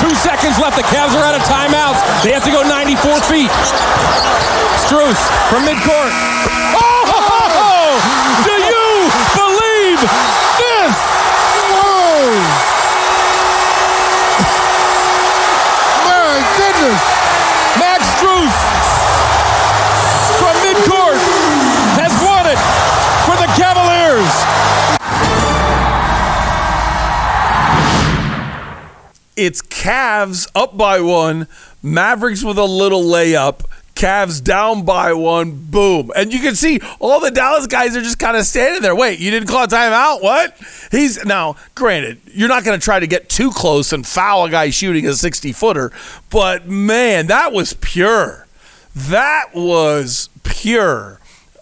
Two 0.00 0.14
seconds 0.16 0.58
left. 0.58 0.76
The 0.76 0.82
Cavs 0.88 1.14
are 1.14 1.22
out 1.22 1.34
of 1.34 1.42
timeouts. 1.42 2.24
They 2.24 2.32
have 2.32 2.44
to 2.44 2.50
go 2.50 2.62
94 2.66 3.20
feet. 3.28 3.50
Strus 4.88 5.20
from 5.52 5.62
midcourt. 5.68 6.10
Oh! 6.74 6.90
Do 8.44 8.50
you 8.50 9.10
believe 9.36 10.00
this? 10.58 10.96
Whoa! 11.76 12.69
It's 29.40 29.62
Cavs 29.62 30.50
up 30.54 30.76
by 30.76 31.00
one, 31.00 31.48
Mavericks 31.82 32.44
with 32.44 32.58
a 32.58 32.64
little 32.64 33.02
layup, 33.02 33.64
Cavs 33.94 34.44
down 34.44 34.84
by 34.84 35.14
one, 35.14 35.52
boom. 35.52 36.12
And 36.14 36.30
you 36.30 36.40
can 36.40 36.54
see 36.54 36.78
all 36.98 37.20
the 37.20 37.30
Dallas 37.30 37.66
guys 37.66 37.96
are 37.96 38.02
just 38.02 38.18
kind 38.18 38.36
of 38.36 38.44
standing 38.44 38.82
there. 38.82 38.94
Wait, 38.94 39.18
you 39.18 39.30
didn't 39.30 39.48
call 39.48 39.64
a 39.64 39.66
timeout? 39.66 40.22
What? 40.22 40.58
He's 40.90 41.24
now, 41.24 41.56
granted, 41.74 42.20
you're 42.26 42.50
not 42.50 42.64
going 42.64 42.78
to 42.78 42.84
try 42.84 43.00
to 43.00 43.06
get 43.06 43.30
too 43.30 43.50
close 43.50 43.94
and 43.94 44.06
foul 44.06 44.44
a 44.44 44.50
guy 44.50 44.68
shooting 44.68 45.06
a 45.06 45.14
60 45.14 45.52
footer, 45.52 45.90
but 46.28 46.68
man, 46.68 47.28
that 47.28 47.54
was 47.54 47.72
pure. 47.72 48.46
That 48.94 49.54
was 49.54 50.28
pure. 50.42 51.18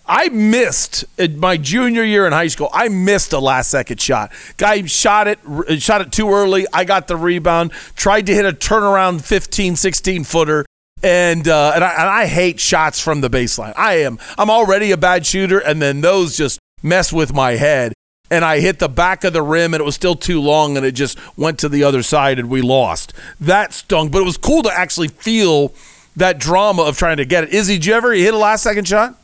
I 0.09 0.31
missed 0.31 1.05
my 1.37 1.59
junior 1.59 2.03
year 2.03 2.27
in 2.27 2.33
high 2.33 2.49
school. 2.49 2.71
I 2.73 2.89
missed 2.89 3.35
a 3.35 3.39
last 3.39 3.71
second 3.71 4.01
shot. 4.01 4.33
Guy 4.57 4.85
shot 4.87 5.29
it 5.29 5.39
shot 5.83 6.01
it 6.01 6.11
too 6.11 6.31
early. 6.31 6.67
I 6.73 6.85
got 6.85 7.09
the 7.09 7.17
rebound. 7.17 7.73
Tried 7.95 8.27
to 8.27 8.35
hit 8.35 8.47
a 8.47 8.53
turnaround 8.53 9.23
15, 9.23 9.77
16 9.77 10.25
footer. 10.25 10.65
And 11.03 11.47
uh, 11.47 11.73
and, 11.75 11.85
I, 11.85 11.91
and 11.91 12.09
I 12.09 12.27
hate 12.27 12.59
shots 12.59 13.01
from 13.01 13.21
the 13.21 13.31
baseline. 13.31 13.75
I 13.77 13.99
am 13.99 14.19
I'm 14.39 14.51
already 14.51 14.91
a 14.91 14.97
bad 14.97 15.27
shooter, 15.27 15.59
and 15.59 15.81
then 15.81 16.01
those 16.01 16.37
just 16.37 16.59
mess 16.83 17.13
with 17.13 17.33
my 17.33 17.53
head. 17.53 17.93
And 18.31 18.45
I 18.45 18.61
hit 18.61 18.79
the 18.79 18.89
back 18.89 19.25
of 19.25 19.33
the 19.33 19.43
rim, 19.43 19.75
and 19.75 19.81
it 19.81 19.85
was 19.85 19.95
still 19.95 20.15
too 20.17 20.41
long, 20.41 20.77
and 20.77 20.85
it 20.85 20.93
just 20.93 21.19
went 21.39 21.59
to 21.61 21.69
the 21.69 21.85
other 21.85 22.03
side, 22.03 22.39
and 22.39 22.51
we 22.51 22.61
lost. 22.63 23.15
That 23.41 23.73
stung, 23.73 24.09
but 24.11 24.21
it 24.21 24.25
was 24.25 24.37
cool 24.37 24.63
to 24.65 24.71
actually 24.71 25.09
feel 25.09 25.73
that 26.17 26.39
drama 26.39 26.83
of 26.83 26.99
trying 26.99 27.19
to 27.19 27.25
get 27.25 27.45
it. 27.45 27.51
Izzy, 27.51 27.75
did 27.75 27.87
you 27.87 27.95
ever 27.95 28.13
hit 28.13 28.35
a 28.35 28.37
last 28.37 28.65
second 28.65 28.89
shot? 28.89 29.15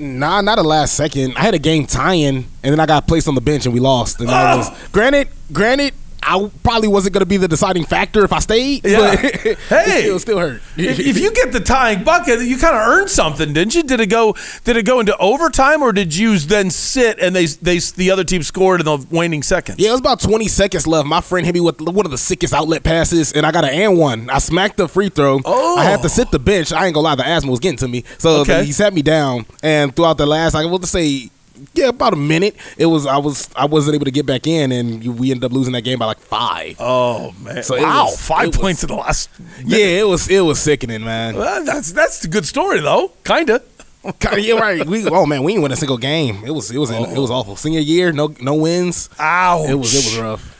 Nah, 0.00 0.40
not 0.40 0.58
a 0.58 0.62
last 0.62 0.94
second. 0.94 1.36
I 1.36 1.42
had 1.42 1.54
a 1.54 1.58
game 1.58 1.86
tying, 1.86 2.46
and 2.62 2.72
then 2.72 2.80
I 2.80 2.86
got 2.86 3.06
placed 3.06 3.28
on 3.28 3.34
the 3.34 3.40
bench, 3.42 3.66
and 3.66 3.74
we 3.74 3.80
lost. 3.80 4.18
And 4.20 4.30
I 4.30 4.56
was 4.56 4.70
granted, 4.92 5.28
granted. 5.52 5.94
I 6.22 6.50
probably 6.62 6.88
wasn't 6.88 7.14
going 7.14 7.22
to 7.22 7.26
be 7.26 7.36
the 7.36 7.48
deciding 7.48 7.84
factor 7.84 8.24
if 8.24 8.32
I 8.32 8.38
stayed. 8.40 8.84
Yeah. 8.84 9.16
but 9.20 9.58
Hey. 9.68 10.04
it 10.04 10.18
still 10.20 10.38
hurt. 10.38 10.62
if, 10.76 10.98
if 11.00 11.18
you 11.18 11.32
get 11.32 11.52
the 11.52 11.60
tying 11.60 12.04
bucket, 12.04 12.40
you 12.40 12.58
kind 12.58 12.76
of 12.76 12.86
earned 12.86 13.10
something, 13.10 13.52
didn't 13.52 13.74
you? 13.74 13.82
Did 13.82 14.00
it 14.00 14.06
go? 14.06 14.34
Did 14.64 14.76
it 14.76 14.84
go 14.84 15.00
into 15.00 15.16
overtime, 15.18 15.82
or 15.82 15.92
did 15.92 16.14
you 16.16 16.38
then 16.38 16.70
sit 16.70 17.18
and 17.18 17.34
they 17.34 17.46
they 17.46 17.78
the 17.78 18.10
other 18.10 18.24
team 18.24 18.42
scored 18.42 18.80
in 18.80 18.84
the 18.86 19.06
waning 19.10 19.42
seconds? 19.42 19.78
Yeah, 19.78 19.88
it 19.88 19.92
was 19.92 20.00
about 20.00 20.20
20 20.20 20.46
seconds 20.48 20.86
left. 20.86 21.06
My 21.06 21.20
friend 21.20 21.44
hit 21.46 21.54
me 21.54 21.60
with 21.60 21.80
one 21.80 22.04
of 22.04 22.10
the 22.12 22.18
sickest 22.18 22.52
outlet 22.54 22.82
passes, 22.82 23.32
and 23.32 23.46
I 23.46 23.50
got 23.52 23.64
an 23.64 23.70
and 23.70 23.98
one. 23.98 24.28
I 24.30 24.38
smacked 24.38 24.76
the 24.76 24.88
free 24.88 25.08
throw. 25.08 25.40
Oh. 25.44 25.76
I 25.78 25.84
had 25.84 26.00
to 26.00 26.06
oh. 26.06 26.08
sit 26.08 26.30
the 26.30 26.38
bench. 26.38 26.72
I 26.72 26.86
ain't 26.86 26.94
gonna 26.94 27.04
lie, 27.04 27.14
the 27.14 27.26
asthma 27.26 27.50
was 27.50 27.60
getting 27.60 27.78
to 27.78 27.88
me. 27.88 28.04
So 28.18 28.40
Okay. 28.40 28.64
he 28.64 28.72
sat 28.72 28.92
me 28.94 29.02
down, 29.02 29.46
and 29.62 29.94
throughout 29.94 30.18
the 30.18 30.26
last, 30.26 30.54
I 30.54 30.64
will 30.66 30.78
just 30.78 30.92
say, 30.92 31.30
yeah, 31.74 31.88
about 31.88 32.12
a 32.12 32.16
minute. 32.16 32.56
It 32.76 32.86
was 32.86 33.06
I 33.06 33.16
was 33.18 33.48
I 33.56 33.66
wasn't 33.66 33.94
able 33.94 34.06
to 34.06 34.10
get 34.10 34.26
back 34.26 34.46
in, 34.46 34.72
and 34.72 35.18
we 35.18 35.30
ended 35.30 35.44
up 35.44 35.52
losing 35.52 35.72
that 35.72 35.82
game 35.82 35.98
by 35.98 36.06
like 36.06 36.18
five. 36.20 36.76
Oh 36.78 37.32
man! 37.42 37.62
So 37.62 37.80
wow, 37.80 38.06
was- 38.06 38.20
five 38.20 38.44
it 38.44 38.46
was- 38.48 38.56
points 38.58 38.82
in 38.82 38.88
the 38.88 38.96
last. 38.96 39.30
Yeah, 39.64 40.00
it 40.00 40.06
was 40.06 40.28
it 40.28 40.40
was 40.40 40.60
sickening, 40.60 41.04
man. 41.04 41.36
Well, 41.36 41.64
that's 41.64 41.92
that's 41.92 42.24
a 42.24 42.28
good 42.28 42.46
story 42.46 42.80
though, 42.80 43.12
kinda. 43.24 43.62
Kinda, 44.18 44.40
yeah, 44.40 44.54
right. 44.54 44.86
We 44.86 45.06
oh 45.08 45.26
man, 45.26 45.42
we 45.42 45.52
didn't 45.52 45.62
win 45.62 45.72
a 45.72 45.76
single 45.76 45.98
game. 45.98 46.42
It 46.46 46.52
was 46.52 46.70
it 46.70 46.78
was 46.78 46.90
oh. 46.90 47.04
it 47.04 47.18
was 47.18 47.30
awful. 47.30 47.56
Senior 47.56 47.80
year, 47.80 48.12
no 48.12 48.34
no 48.40 48.54
wins. 48.54 49.10
Ouch! 49.18 49.68
It 49.68 49.74
was 49.74 49.94
it 49.94 49.98
was 49.98 50.18
rough. 50.18 50.59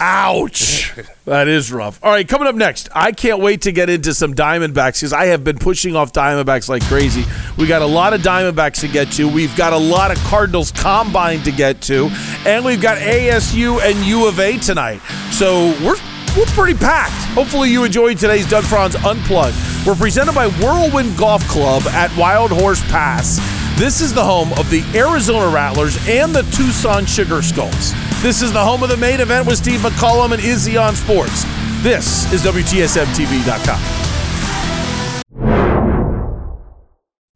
Ouch. 0.00 0.94
that 1.24 1.48
is 1.48 1.72
rough. 1.72 1.98
All 2.02 2.10
right, 2.10 2.26
coming 2.26 2.46
up 2.46 2.54
next, 2.54 2.88
I 2.94 3.12
can't 3.12 3.40
wait 3.40 3.62
to 3.62 3.72
get 3.72 3.90
into 3.90 4.14
some 4.14 4.34
Diamondbacks 4.34 5.00
because 5.00 5.12
I 5.12 5.26
have 5.26 5.42
been 5.42 5.58
pushing 5.58 5.96
off 5.96 6.12
Diamondbacks 6.12 6.68
like 6.68 6.82
crazy. 6.84 7.24
We 7.56 7.66
got 7.66 7.82
a 7.82 7.86
lot 7.86 8.14
of 8.14 8.20
Diamondbacks 8.20 8.80
to 8.80 8.88
get 8.88 9.10
to. 9.12 9.28
We've 9.28 9.54
got 9.56 9.72
a 9.72 9.78
lot 9.78 10.10
of 10.10 10.18
Cardinals 10.24 10.70
combine 10.72 11.42
to 11.42 11.50
get 11.50 11.80
to, 11.82 12.08
and 12.46 12.64
we've 12.64 12.80
got 12.80 12.98
ASU 12.98 13.80
and 13.82 13.98
U 14.06 14.28
of 14.28 14.38
A 14.38 14.58
tonight. 14.58 15.00
So 15.32 15.74
we're 15.84 15.96
we're 16.36 16.46
pretty 16.46 16.78
packed. 16.78 17.14
Hopefully 17.34 17.70
you 17.70 17.84
enjoyed 17.84 18.18
today's 18.18 18.48
Doug 18.48 18.64
Franz 18.64 18.96
Unplugged. 18.96 19.56
We're 19.86 19.94
presented 19.94 20.34
by 20.34 20.48
Whirlwind 20.48 21.16
Golf 21.16 21.46
Club 21.48 21.82
at 21.88 22.14
Wild 22.16 22.50
Horse 22.50 22.82
Pass. 22.90 23.38
This 23.78 24.00
is 24.00 24.12
the 24.12 24.24
home 24.24 24.52
of 24.54 24.68
the 24.70 24.82
Arizona 24.94 25.48
Rattlers 25.48 25.96
and 26.08 26.34
the 26.34 26.42
Tucson 26.42 27.06
Sugar 27.06 27.42
Skulls. 27.42 27.92
This 28.22 28.42
is 28.42 28.52
the 28.52 28.62
home 28.62 28.82
of 28.82 28.88
the 28.88 28.96
main 28.96 29.20
event 29.20 29.46
with 29.46 29.58
Steve 29.58 29.80
McCullum 29.80 30.32
and 30.32 30.42
Izzy 30.42 30.76
on 30.76 30.96
Sports. 30.96 31.44
This 31.82 32.30
is 32.32 32.42
WTSMTV.com. 32.42 34.17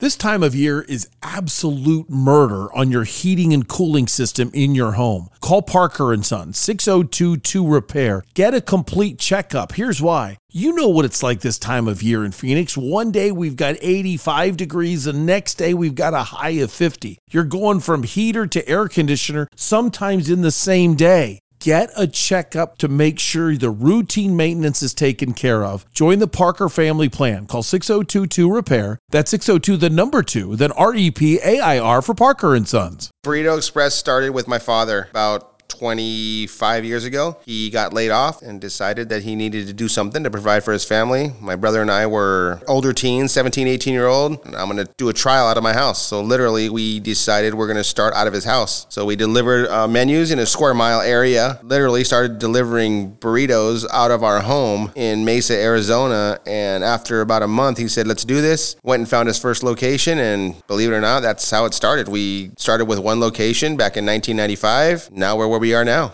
This 0.03 0.17
time 0.17 0.43
of 0.43 0.53
year 0.53 0.83
is 0.83 1.09
absolute 1.23 2.11
murder 2.11 2.75
on 2.75 2.91
your 2.91 3.05
heating 3.05 3.53
and 3.55 3.69
cooling 3.69 4.09
system 4.09 4.51
in 4.53 4.75
your 4.75 4.95
home. 4.95 5.29
Call 5.41 5.63
Parker 5.63 6.13
and 6.13 6.27
Son 6.27 6.53
6022 6.55 7.65
Repair. 7.65 8.25
Get 8.35 8.53
a 8.53 8.61
complete 8.61 9.21
checkup. 9.21 9.75
Here's 9.75 10.03
why. 10.03 10.39
You 10.51 10.75
know 10.75 10.89
what 10.89 11.05
it's 11.05 11.23
like 11.23 11.39
this 11.39 11.57
time 11.57 11.87
of 11.87 12.03
year 12.03 12.25
in 12.25 12.33
Phoenix. 12.33 12.77
One 12.77 13.13
day 13.13 13.31
we've 13.31 13.55
got 13.55 13.77
85 13.81 14.57
degrees, 14.57 15.05
the 15.05 15.13
next 15.13 15.55
day 15.55 15.73
we've 15.73 15.95
got 15.95 16.15
a 16.15 16.25
high 16.25 16.59
of 16.59 16.73
50. 16.73 17.19
You're 17.31 17.45
going 17.45 17.79
from 17.79 18.03
heater 18.03 18.49
to 18.49 18.69
air 18.69 18.89
conditioner 18.89 19.47
sometimes 19.55 20.29
in 20.29 20.43
the 20.43 20.51
same 20.51 20.97
day. 20.97 21.42
Get 21.63 21.93
a 21.97 22.09
checkup 22.09 22.77
to 22.79 22.89
make 22.89 23.21
sure 23.21 23.57
the 23.57 23.71
routine 23.71 24.35
maintenance 24.35 24.83
is 24.83 24.93
taken 24.93 25.33
care 25.33 25.65
of. 25.65 25.87
Join 25.93 26.19
the 26.19 26.27
Parker 26.27 26.69
family 26.69 27.09
plan. 27.09 27.47
Call 27.47 27.63
6022 27.63 28.53
Repair. 28.53 28.99
That's 29.11 29.31
602 29.31 29.77
the 29.77 29.89
number 29.89 30.25
2, 30.25 30.57
then 30.57 30.73
R 30.73 30.93
E 30.93 31.13
P 31.13 31.39
A 31.41 31.61
I 31.61 31.79
R 31.79 32.03
for 32.03 32.15
Parker 32.15 32.57
and 32.57 32.67
Sons. 32.67 33.13
Burrito 33.25 33.57
Express 33.57 33.95
started 33.95 34.33
with 34.33 34.49
my 34.49 34.59
father 34.59 35.07
about 35.11 35.52
25 35.73 36.85
years 36.85 37.05
ago. 37.05 37.39
He 37.45 37.71
got 37.71 37.93
laid 37.93 38.11
off 38.11 38.43
and 38.43 38.61
decided 38.61 39.09
that 39.09 39.23
he 39.23 39.35
needed 39.35 39.67
to 39.67 39.73
do 39.73 39.89
something 39.89 40.23
to 40.23 40.31
provide 40.31 40.65
for 40.65 40.73
his 40.73 40.85
family. 40.85 41.33
My 41.41 41.57
brother 41.57 41.81
and 41.81 41.91
I 41.91 42.07
were 42.07 42.61
older 42.69 42.93
teens, 42.93 43.33
17, 43.33 43.67
18 43.67 43.95
year 43.95 44.07
old. 44.07 44.39
I'm 44.47 44.71
going 44.71 44.77
to 44.77 44.93
do 44.97 45.09
a 45.09 45.13
trial 45.13 45.47
out 45.47 45.57
of 45.57 45.63
my 45.63 45.73
house. 45.73 46.01
So 46.07 46.21
literally, 46.21 46.69
we 46.69 47.01
decided 47.01 47.55
we're 47.55 47.67
going 47.67 47.79
to 47.79 47.85
start 47.85 48.15
out 48.15 48.27
of 48.27 48.33
his 48.33 48.45
house. 48.45 48.87
So 48.91 49.07
we 49.07 49.17
delivered 49.17 49.69
uh, 49.69 49.89
menus 49.89 50.31
in 50.31 50.39
a 50.39 50.47
square 50.47 50.75
mile 50.75 51.01
area. 51.01 51.59
Literally 51.63 52.05
started 52.05 52.39
delivering 52.39 53.17
burritos 53.17 53.87
out 53.93 54.11
of 54.11 54.23
our 54.23 54.41
home 54.41 54.93
in 54.95 55.25
Mesa, 55.25 55.55
Arizona. 55.55 56.39
And 56.47 56.85
after 56.85 57.23
about 57.23 57.43
a 57.43 57.49
month, 57.49 57.79
he 57.79 57.89
said, 57.89 58.07
"Let's 58.07 58.25
do 58.25 58.41
this." 58.41 58.77
Went 58.83 59.01
and 59.01 59.09
found 59.09 59.29
his 59.29 59.39
first 59.39 59.63
location, 59.63 60.19
and 60.19 60.67
believe 60.67 60.91
it 60.91 60.95
or 60.95 61.01
not, 61.01 61.21
that's 61.21 61.51
how 61.51 61.65
it 61.65 61.75
started. 61.75 62.09
We 62.09 62.51
started 62.59 62.85
with 62.87 62.99
one 62.99 63.21
location 63.21 63.77
back 63.77 63.97
in 63.97 64.05
1995. 64.05 65.11
Now 65.13 65.37
we're 65.37 65.62
we 65.63 65.75
are 65.75 65.85
now. 65.85 66.13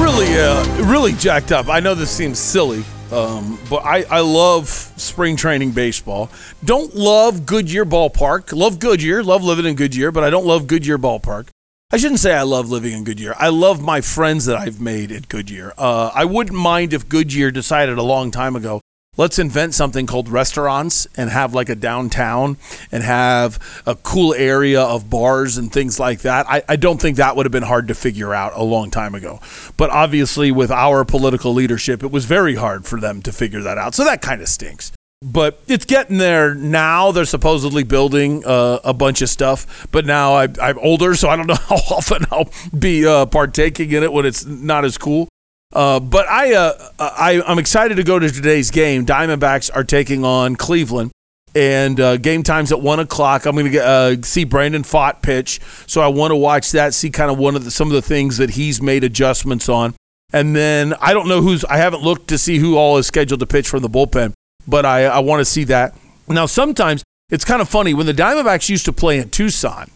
Really, 0.00 0.38
uh, 0.38 0.64
really 0.86 1.12
jacked 1.12 1.52
up. 1.52 1.68
I 1.68 1.80
know 1.80 1.94
this 1.94 2.10
seems 2.10 2.38
silly, 2.38 2.82
um, 3.12 3.58
but 3.68 3.84
I, 3.84 4.04
I 4.04 4.20
love 4.20 4.70
spring 4.70 5.36
training 5.36 5.72
baseball. 5.72 6.30
Don't 6.64 6.94
love 6.94 7.44
Goodyear 7.44 7.84
Ballpark. 7.84 8.56
Love 8.56 8.78
Goodyear. 8.78 9.22
Love 9.22 9.44
living 9.44 9.66
in 9.66 9.74
Goodyear, 9.74 10.12
but 10.12 10.24
I 10.24 10.30
don't 10.30 10.46
love 10.46 10.66
Goodyear 10.66 10.96
Ballpark. 10.96 11.48
I 11.92 11.98
shouldn't 11.98 12.20
say 12.20 12.32
I 12.34 12.44
love 12.44 12.70
living 12.70 12.94
in 12.94 13.04
Goodyear. 13.04 13.34
I 13.38 13.50
love 13.50 13.82
my 13.82 14.00
friends 14.00 14.46
that 14.46 14.56
I've 14.56 14.80
made 14.80 15.12
at 15.12 15.28
Goodyear. 15.28 15.74
Uh, 15.76 16.10
I 16.14 16.24
wouldn't 16.24 16.56
mind 16.56 16.94
if 16.94 17.06
Goodyear 17.06 17.50
decided 17.50 17.98
a 17.98 18.02
long 18.02 18.30
time 18.30 18.56
ago, 18.56 18.80
let's 19.16 19.38
invent 19.38 19.74
something 19.74 20.06
called 20.06 20.28
restaurants 20.28 21.06
and 21.16 21.30
have 21.30 21.54
like 21.54 21.68
a 21.68 21.74
downtown 21.74 22.56
and 22.92 23.02
have 23.02 23.58
a 23.86 23.94
cool 23.96 24.34
area 24.34 24.80
of 24.80 25.08
bars 25.10 25.56
and 25.56 25.72
things 25.72 25.98
like 25.98 26.20
that. 26.20 26.46
I, 26.48 26.62
I 26.68 26.76
don't 26.76 27.00
think 27.00 27.16
that 27.16 27.36
would 27.36 27.46
have 27.46 27.52
been 27.52 27.62
hard 27.62 27.88
to 27.88 27.94
figure 27.94 28.34
out 28.34 28.52
a 28.54 28.62
long 28.62 28.90
time 28.90 29.14
ago. 29.14 29.40
But 29.76 29.90
obviously, 29.90 30.50
with 30.50 30.70
our 30.70 31.04
political 31.04 31.52
leadership, 31.52 32.02
it 32.02 32.10
was 32.10 32.24
very 32.24 32.54
hard 32.54 32.86
for 32.86 33.00
them 33.00 33.22
to 33.22 33.32
figure 33.32 33.62
that 33.62 33.78
out. 33.78 33.94
So 33.94 34.04
that 34.04 34.22
kind 34.22 34.42
of 34.42 34.48
stinks. 34.48 34.92
But 35.22 35.60
it's 35.66 35.86
getting 35.86 36.18
there 36.18 36.54
now. 36.54 37.10
They're 37.10 37.24
supposedly 37.24 37.84
building 37.84 38.44
uh, 38.44 38.80
a 38.84 38.92
bunch 38.92 39.22
of 39.22 39.30
stuff, 39.30 39.88
but 39.90 40.04
now 40.04 40.34
I, 40.34 40.48
I'm 40.60 40.78
older, 40.78 41.14
so 41.14 41.30
I 41.30 41.36
don't 41.36 41.46
know 41.46 41.54
how 41.68 41.76
often 41.76 42.26
I'll 42.30 42.50
be 42.78 43.06
uh, 43.06 43.24
partaking 43.26 43.92
in 43.92 44.02
it 44.02 44.12
when 44.12 44.26
it's 44.26 44.44
not 44.44 44.84
as 44.84 44.98
cool. 44.98 45.28
Uh, 45.72 46.00
but 46.00 46.26
I, 46.28 46.54
uh, 46.54 46.90
I, 46.98 47.42
I'm 47.46 47.58
excited 47.58 47.96
to 47.96 48.04
go 48.04 48.18
to 48.18 48.30
today's 48.30 48.70
game. 48.70 49.04
Diamondbacks 49.04 49.70
are 49.74 49.84
taking 49.84 50.24
on 50.24 50.56
Cleveland, 50.56 51.10
and 51.54 51.98
uh, 52.00 52.16
game 52.16 52.42
time's 52.42 52.72
at 52.72 52.80
one 52.80 53.00
o'clock. 53.00 53.46
I'm 53.46 53.56
going 53.56 53.70
to 53.72 53.84
uh, 53.84 54.16
see 54.22 54.44
Brandon 54.44 54.82
Pfaadt 54.82 55.22
pitch, 55.22 55.60
so 55.86 56.00
I 56.00 56.08
want 56.08 56.30
to 56.30 56.36
watch 56.36 56.72
that. 56.72 56.94
See 56.94 57.10
kind 57.10 57.30
of 57.30 57.38
one 57.38 57.56
of 57.56 57.64
the, 57.64 57.70
some 57.70 57.88
of 57.88 57.94
the 57.94 58.02
things 58.02 58.36
that 58.38 58.50
he's 58.50 58.80
made 58.80 59.04
adjustments 59.04 59.68
on, 59.68 59.94
and 60.32 60.54
then 60.54 60.94
I 61.00 61.12
don't 61.12 61.28
know 61.28 61.42
who's. 61.42 61.64
I 61.64 61.78
haven't 61.78 62.02
looked 62.02 62.28
to 62.28 62.38
see 62.38 62.58
who 62.58 62.76
all 62.76 62.96
is 62.98 63.06
scheduled 63.06 63.40
to 63.40 63.46
pitch 63.46 63.68
from 63.68 63.82
the 63.82 63.90
bullpen, 63.90 64.34
but 64.66 64.86
I, 64.86 65.04
I 65.04 65.18
want 65.18 65.40
to 65.40 65.44
see 65.44 65.64
that. 65.64 65.94
Now, 66.28 66.46
sometimes 66.46 67.02
it's 67.30 67.44
kind 67.44 67.60
of 67.60 67.68
funny 67.68 67.92
when 67.92 68.06
the 68.06 68.14
Diamondbacks 68.14 68.68
used 68.68 68.84
to 68.84 68.92
play 68.92 69.18
in 69.18 69.30
Tucson 69.30 69.90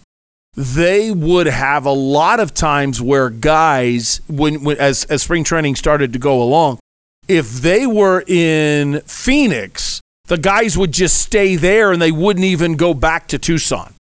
they 0.55 1.11
would 1.11 1.47
have 1.47 1.87
a 1.87 1.93
lot 1.93 2.41
of 2.41 2.53
times 2.53 3.01
where 3.01 3.31
guys, 3.31 4.21
when, 4.29 4.65
when 4.65 4.77
as 4.79 5.05
as 5.05 5.23
spring 5.23 5.45
training 5.45 5.77
started 5.77 6.13
to 6.13 6.19
go 6.19 6.43
along, 6.43 6.79
if 7.29 7.51
they 7.53 7.87
were 7.87 8.25
in 8.27 9.01
Phoenix, 9.03 10.01
the 10.27 10.39
guys 10.39 10.77
would 10.77 10.93
just 10.93 11.21
stay 11.21 11.57
there 11.57 11.93
and 11.93 12.03
they 12.03 12.13
wouldn't 12.13 12.45
even 12.45 12.77
go 12.77 12.95
back 12.95 13.29
to 13.29 13.39
Tucson. 13.39 13.95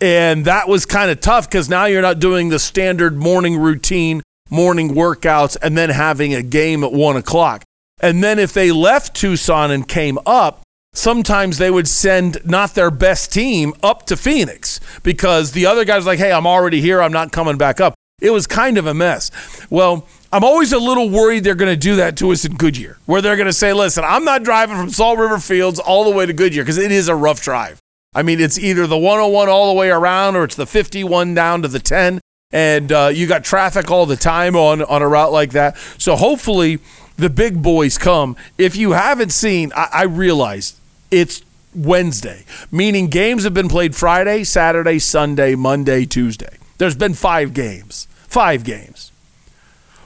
And 0.00 0.46
that 0.46 0.68
was 0.68 0.86
kind 0.86 1.10
of 1.10 1.20
tough 1.20 1.48
because 1.48 1.68
now 1.68 1.84
you're 1.84 2.00
not 2.00 2.18
doing 2.18 2.48
the 2.48 2.58
standard 2.58 3.16
morning 3.16 3.58
routine, 3.58 4.22
morning 4.48 4.94
workouts, 4.94 5.58
and 5.60 5.76
then 5.76 5.90
having 5.90 6.34
a 6.34 6.42
game 6.42 6.82
at 6.82 6.92
one 6.92 7.16
o'clock. 7.16 7.64
And 8.00 8.24
then 8.24 8.38
if 8.38 8.54
they 8.54 8.72
left 8.72 9.14
Tucson 9.14 9.70
and 9.70 9.86
came 9.86 10.18
up, 10.24 10.59
sometimes 10.92 11.58
they 11.58 11.70
would 11.70 11.88
send 11.88 12.44
not 12.44 12.74
their 12.74 12.90
best 12.90 13.32
team 13.32 13.72
up 13.82 14.06
to 14.06 14.16
Phoenix 14.16 14.80
because 15.02 15.52
the 15.52 15.66
other 15.66 15.84
guy's 15.84 16.06
like, 16.06 16.18
hey, 16.18 16.32
I'm 16.32 16.46
already 16.46 16.80
here. 16.80 17.00
I'm 17.00 17.12
not 17.12 17.32
coming 17.32 17.56
back 17.56 17.80
up. 17.80 17.94
It 18.20 18.30
was 18.30 18.46
kind 18.46 18.76
of 18.76 18.86
a 18.86 18.94
mess. 18.94 19.30
Well, 19.70 20.06
I'm 20.32 20.44
always 20.44 20.72
a 20.72 20.78
little 20.78 21.08
worried 21.08 21.42
they're 21.42 21.54
going 21.54 21.72
to 21.72 21.80
do 21.80 21.96
that 21.96 22.16
to 22.18 22.30
us 22.30 22.44
in 22.44 22.54
Goodyear, 22.54 22.98
where 23.06 23.22
they're 23.22 23.36
going 23.36 23.46
to 23.46 23.52
say, 23.52 23.72
listen, 23.72 24.04
I'm 24.06 24.24
not 24.24 24.44
driving 24.44 24.76
from 24.76 24.90
Salt 24.90 25.18
River 25.18 25.38
Fields 25.38 25.78
all 25.78 26.04
the 26.04 26.16
way 26.16 26.26
to 26.26 26.32
Goodyear 26.32 26.62
because 26.62 26.78
it 26.78 26.92
is 26.92 27.08
a 27.08 27.14
rough 27.14 27.42
drive. 27.42 27.80
I 28.14 28.22
mean, 28.22 28.40
it's 28.40 28.58
either 28.58 28.86
the 28.86 28.98
101 28.98 29.48
all 29.48 29.68
the 29.68 29.78
way 29.78 29.90
around 29.90 30.36
or 30.36 30.44
it's 30.44 30.56
the 30.56 30.66
51 30.66 31.34
down 31.34 31.62
to 31.62 31.68
the 31.68 31.78
10. 31.78 32.20
And 32.52 32.90
uh, 32.90 33.10
you 33.14 33.28
got 33.28 33.44
traffic 33.44 33.90
all 33.90 34.06
the 34.06 34.16
time 34.16 34.56
on, 34.56 34.82
on 34.82 35.02
a 35.02 35.08
route 35.08 35.32
like 35.32 35.52
that. 35.52 35.76
So 35.98 36.16
hopefully 36.16 36.80
the 37.16 37.30
big 37.30 37.62
boys 37.62 37.96
come. 37.96 38.36
If 38.58 38.74
you 38.76 38.92
haven't 38.92 39.30
seen, 39.30 39.72
I, 39.76 39.88
I 39.92 40.02
realize 40.02 40.79
it's 41.10 41.42
Wednesday, 41.74 42.44
meaning 42.70 43.08
games 43.08 43.44
have 43.44 43.54
been 43.54 43.68
played 43.68 43.94
Friday, 43.94 44.44
Saturday, 44.44 44.98
Sunday, 44.98 45.54
Monday, 45.54 46.04
Tuesday. 46.04 46.56
There's 46.78 46.96
been 46.96 47.14
five 47.14 47.54
games. 47.54 48.08
Five 48.26 48.64
games. 48.64 49.12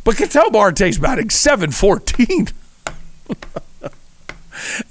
But 0.02 0.16
Ketel 0.16 0.50
Marte's 0.50 0.98
batting 0.98 1.30
714. 1.30 2.48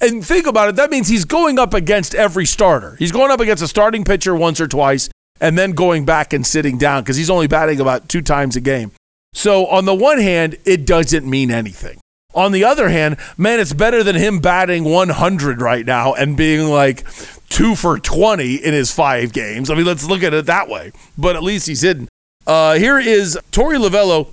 And 0.02 0.26
think 0.26 0.46
about 0.46 0.70
it. 0.70 0.76
That 0.76 0.92
means 0.92 1.08
he's 1.08 1.26
going 1.26 1.58
up 1.58 1.74
against 1.74 2.14
every 2.16 2.46
starter. 2.46 2.96
He's 3.00 3.12
going 3.12 3.32
up 3.32 3.40
against 3.40 3.64
a 3.64 3.68
starting 3.68 4.04
pitcher 4.04 4.36
once 4.36 4.60
or 4.60 4.68
twice, 4.68 5.10
and 5.40 5.58
then 5.58 5.72
going 5.72 6.06
back 6.06 6.34
and 6.34 6.46
sitting 6.46 6.78
down 6.78 7.04
because 7.04 7.18
he's 7.18 7.30
only 7.30 7.48
batting 7.48 7.80
about 7.80 8.10
two 8.10 8.22
times 8.22 8.56
a 8.56 8.62
game. 8.62 8.92
So 9.34 9.66
on 9.68 9.86
the 9.86 9.96
one 9.96 10.20
hand, 10.20 10.58
it 10.66 10.86
doesn't 10.86 11.28
mean 11.28 11.50
anything. 11.50 12.00
On 12.34 12.52
the 12.52 12.64
other 12.64 12.90
hand, 12.90 13.18
man, 13.38 13.60
it's 13.60 13.74
better 13.74 14.04
than 14.04 14.16
him 14.16 14.40
batting 14.40 14.86
100 14.86 15.62
right 15.62 15.86
now 15.86 16.14
and 16.14 16.36
being 16.36 16.68
like 16.68 17.06
two 17.50 17.76
for 17.76 18.00
20 18.00 18.56
in 18.56 18.74
his 18.74 18.92
five 18.92 19.32
games. 19.34 19.70
I 19.70 19.76
mean, 19.76 19.86
let's 19.86 20.06
look 20.06 20.24
at 20.24 20.34
it 20.34 20.48
that 20.48 20.68
way. 20.68 20.92
But 21.18 21.36
at 21.36 21.44
least 21.44 21.68
he's 21.68 21.82
hidden. 21.82 22.08
Uh, 22.48 22.74
here 22.74 23.00
is 23.00 23.38
Torey 23.52 23.78
Lovullo, 23.78 24.28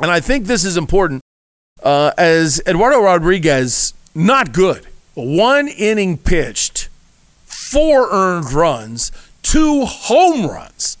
and 0.00 0.10
I 0.10 0.20
think 0.20 0.46
this 0.46 0.64
is 0.64 0.76
important. 0.76 1.22
Uh, 1.82 2.10
as 2.18 2.60
Eduardo 2.66 3.00
Rodriguez, 3.00 3.94
not 4.14 4.52
good. 4.52 4.86
One 5.14 5.68
inning 5.68 6.16
pitched, 6.16 6.88
four 7.44 8.10
earned 8.10 8.52
runs, 8.52 9.12
two 9.42 9.84
home 9.84 10.46
runs. 10.46 10.96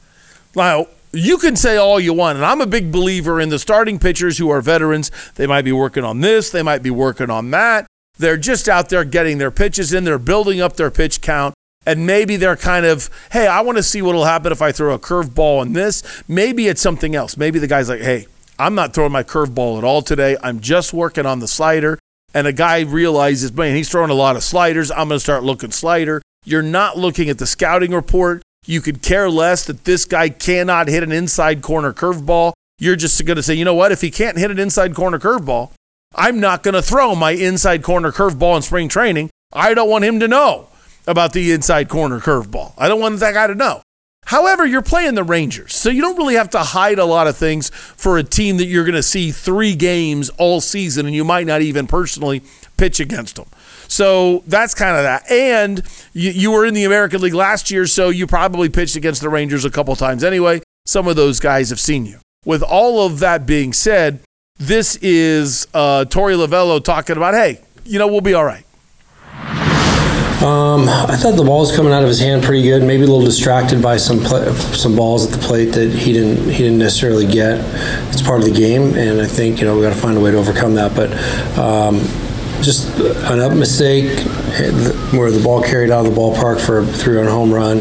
Now, 0.54 0.86
you 1.12 1.38
can 1.38 1.56
say 1.56 1.76
all 1.76 1.98
you 1.98 2.12
want, 2.12 2.36
and 2.36 2.44
I'm 2.44 2.60
a 2.60 2.66
big 2.66 2.92
believer 2.92 3.40
in 3.40 3.48
the 3.48 3.58
starting 3.58 3.98
pitchers 3.98 4.38
who 4.38 4.50
are 4.50 4.60
veterans. 4.60 5.10
They 5.34 5.46
might 5.46 5.64
be 5.64 5.72
working 5.72 6.04
on 6.04 6.20
this, 6.20 6.50
they 6.50 6.62
might 6.62 6.82
be 6.82 6.90
working 6.90 7.30
on 7.30 7.50
that. 7.52 7.86
They're 8.18 8.36
just 8.36 8.68
out 8.68 8.88
there 8.88 9.04
getting 9.04 9.38
their 9.38 9.50
pitches 9.50 9.92
in, 9.92 10.04
they're 10.04 10.18
building 10.18 10.60
up 10.60 10.76
their 10.76 10.90
pitch 10.90 11.20
count. 11.20 11.54
And 11.86 12.06
maybe 12.06 12.36
they're 12.36 12.56
kind 12.56 12.84
of, 12.84 13.08
hey, 13.32 13.46
I 13.46 13.62
want 13.62 13.78
to 13.78 13.82
see 13.82 14.02
what 14.02 14.14
will 14.14 14.26
happen 14.26 14.52
if 14.52 14.60
I 14.60 14.72
throw 14.72 14.92
a 14.92 14.98
curveball 14.98 15.64
in 15.64 15.72
this. 15.72 16.02
Maybe 16.28 16.68
it's 16.68 16.82
something 16.82 17.14
else. 17.14 17.38
Maybe 17.38 17.58
the 17.58 17.66
guy's 17.66 17.88
like, 17.88 18.02
hey, 18.02 18.26
I'm 18.58 18.74
not 18.74 18.92
throwing 18.92 19.12
my 19.12 19.22
curveball 19.22 19.78
at 19.78 19.84
all 19.84 20.02
today. 20.02 20.36
I'm 20.42 20.60
just 20.60 20.92
working 20.92 21.24
on 21.24 21.38
the 21.38 21.48
slider. 21.48 21.98
And 22.34 22.46
a 22.46 22.52
guy 22.52 22.80
realizes, 22.80 23.54
man, 23.54 23.74
he's 23.74 23.88
throwing 23.88 24.10
a 24.10 24.14
lot 24.14 24.36
of 24.36 24.42
sliders. 24.42 24.90
I'm 24.90 25.08
going 25.08 25.16
to 25.16 25.20
start 25.20 25.44
looking 25.44 25.70
slider. 25.70 26.20
You're 26.44 26.60
not 26.60 26.98
looking 26.98 27.30
at 27.30 27.38
the 27.38 27.46
scouting 27.46 27.92
report. 27.92 28.42
You 28.68 28.82
could 28.82 29.00
care 29.00 29.30
less 29.30 29.64
that 29.64 29.84
this 29.84 30.04
guy 30.04 30.28
cannot 30.28 30.88
hit 30.88 31.02
an 31.02 31.10
inside 31.10 31.62
corner 31.62 31.94
curveball. 31.94 32.52
You're 32.78 32.96
just 32.96 33.24
going 33.24 33.38
to 33.38 33.42
say, 33.42 33.54
you 33.54 33.64
know 33.64 33.74
what? 33.74 33.92
If 33.92 34.02
he 34.02 34.10
can't 34.10 34.36
hit 34.36 34.50
an 34.50 34.58
inside 34.58 34.94
corner 34.94 35.18
curveball, 35.18 35.72
I'm 36.14 36.38
not 36.38 36.62
going 36.62 36.74
to 36.74 36.82
throw 36.82 37.14
my 37.14 37.30
inside 37.30 37.82
corner 37.82 38.12
curveball 38.12 38.56
in 38.56 38.62
spring 38.62 38.90
training. 38.90 39.30
I 39.54 39.72
don't 39.72 39.88
want 39.88 40.04
him 40.04 40.20
to 40.20 40.28
know 40.28 40.68
about 41.06 41.32
the 41.32 41.50
inside 41.50 41.88
corner 41.88 42.20
curveball. 42.20 42.74
I 42.76 42.88
don't 42.88 43.00
want 43.00 43.18
that 43.20 43.32
guy 43.32 43.46
to 43.46 43.54
know. 43.54 43.80
However, 44.26 44.66
you're 44.66 44.82
playing 44.82 45.14
the 45.14 45.24
Rangers, 45.24 45.74
so 45.74 45.88
you 45.88 46.02
don't 46.02 46.18
really 46.18 46.34
have 46.34 46.50
to 46.50 46.58
hide 46.58 46.98
a 46.98 47.06
lot 47.06 47.26
of 47.26 47.38
things 47.38 47.70
for 47.70 48.18
a 48.18 48.22
team 48.22 48.58
that 48.58 48.66
you're 48.66 48.84
going 48.84 48.94
to 48.94 49.02
see 49.02 49.30
three 49.32 49.74
games 49.74 50.28
all 50.36 50.60
season, 50.60 51.06
and 51.06 51.14
you 51.14 51.24
might 51.24 51.46
not 51.46 51.62
even 51.62 51.86
personally 51.86 52.42
pitch 52.76 53.00
against 53.00 53.36
them. 53.36 53.46
So 53.88 54.44
that's 54.46 54.74
kind 54.74 54.96
of 54.96 55.02
that. 55.02 55.28
And 55.30 55.82
you, 56.12 56.30
you 56.30 56.50
were 56.52 56.64
in 56.64 56.74
the 56.74 56.84
American 56.84 57.20
League 57.20 57.34
last 57.34 57.70
year, 57.70 57.86
so 57.86 58.10
you 58.10 58.26
probably 58.26 58.68
pitched 58.68 58.96
against 58.96 59.22
the 59.22 59.28
Rangers 59.28 59.64
a 59.64 59.70
couple 59.70 59.96
times 59.96 60.22
anyway. 60.22 60.60
Some 60.86 61.08
of 61.08 61.16
those 61.16 61.40
guys 61.40 61.70
have 61.70 61.80
seen 61.80 62.06
you. 62.06 62.20
With 62.44 62.62
all 62.62 63.04
of 63.04 63.18
that 63.18 63.46
being 63.46 63.72
said, 63.72 64.20
this 64.58 64.96
is 64.96 65.66
uh, 65.74 66.04
Torey 66.08 66.36
Lovullo 66.36 66.82
talking 66.82 67.16
about, 67.16 67.34
hey, 67.34 67.60
you 67.84 67.98
know, 67.98 68.06
we'll 68.06 68.20
be 68.20 68.34
all 68.34 68.44
right. 68.44 68.64
Um, 70.42 70.88
I 70.88 71.16
thought 71.16 71.34
the 71.36 71.42
ball 71.42 71.60
was 71.60 71.74
coming 71.74 71.92
out 71.92 72.02
of 72.02 72.08
his 72.08 72.20
hand 72.20 72.44
pretty 72.44 72.62
good. 72.62 72.84
Maybe 72.84 73.02
a 73.02 73.06
little 73.06 73.24
distracted 73.24 73.82
by 73.82 73.96
some 73.96 74.24
some 74.24 74.94
balls 74.94 75.26
at 75.26 75.32
the 75.36 75.44
plate 75.44 75.72
that 75.72 75.90
he 75.90 76.12
didn't 76.12 76.48
he 76.48 76.62
didn't 76.62 76.78
necessarily 76.78 77.26
get. 77.26 77.58
It's 78.10 78.22
part 78.22 78.38
of 78.38 78.44
the 78.44 78.52
game, 78.52 78.94
and 78.94 79.20
I 79.20 79.26
think 79.26 79.58
you 79.58 79.66
know 79.66 79.74
we 79.74 79.82
got 79.82 79.92
to 79.92 80.00
find 80.00 80.16
a 80.16 80.20
way 80.20 80.30
to 80.30 80.36
overcome 80.36 80.76
that. 80.76 80.94
But 80.94 81.10
um, 81.58 81.96
just 82.62 82.88
an 82.98 83.40
up 83.40 83.52
mistake 83.52 84.18
where 85.12 85.30
the 85.30 85.40
ball 85.42 85.62
carried 85.62 85.90
out 85.90 86.06
of 86.06 86.14
the 86.14 86.20
ballpark 86.20 86.60
for 86.60 86.78
a 86.78 86.86
three-run 86.86 87.26
home 87.26 87.52
run, 87.52 87.78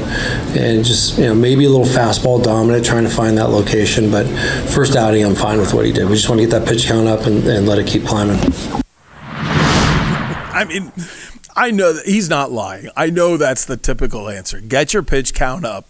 and 0.57 0.83
just 0.85 1.17
you 1.17 1.25
know 1.25 1.35
maybe 1.35 1.65
a 1.65 1.69
little 1.69 1.85
fastball 1.85 2.43
dominant 2.43 2.85
trying 2.85 3.03
to 3.03 3.09
find 3.09 3.37
that 3.37 3.49
location. 3.49 4.11
But 4.11 4.25
first 4.69 4.95
outing, 4.95 5.25
I'm 5.25 5.35
fine 5.35 5.59
with 5.59 5.73
what 5.73 5.85
he 5.85 5.91
did. 5.91 6.07
We 6.07 6.15
just 6.15 6.29
want 6.29 6.41
to 6.41 6.47
get 6.47 6.51
that 6.59 6.67
pitch 6.67 6.85
count 6.87 7.07
up 7.07 7.25
and, 7.25 7.43
and 7.45 7.67
let 7.67 7.79
it 7.79 7.87
keep 7.87 8.05
climbing. 8.05 8.39
I 10.53 10.65
mean. 10.67 10.91
I 11.59 11.71
know 11.71 11.91
that 11.91 12.05
he's 12.05 12.29
not 12.29 12.51
lying. 12.51 12.89
I 12.95 13.09
know 13.09 13.35
that's 13.35 13.65
the 13.65 13.77
typical 13.77 14.29
answer. 14.29 14.61
Get 14.61 14.93
your 14.93 15.01
pitch 15.01 15.33
count 15.33 15.65
up. 15.65 15.85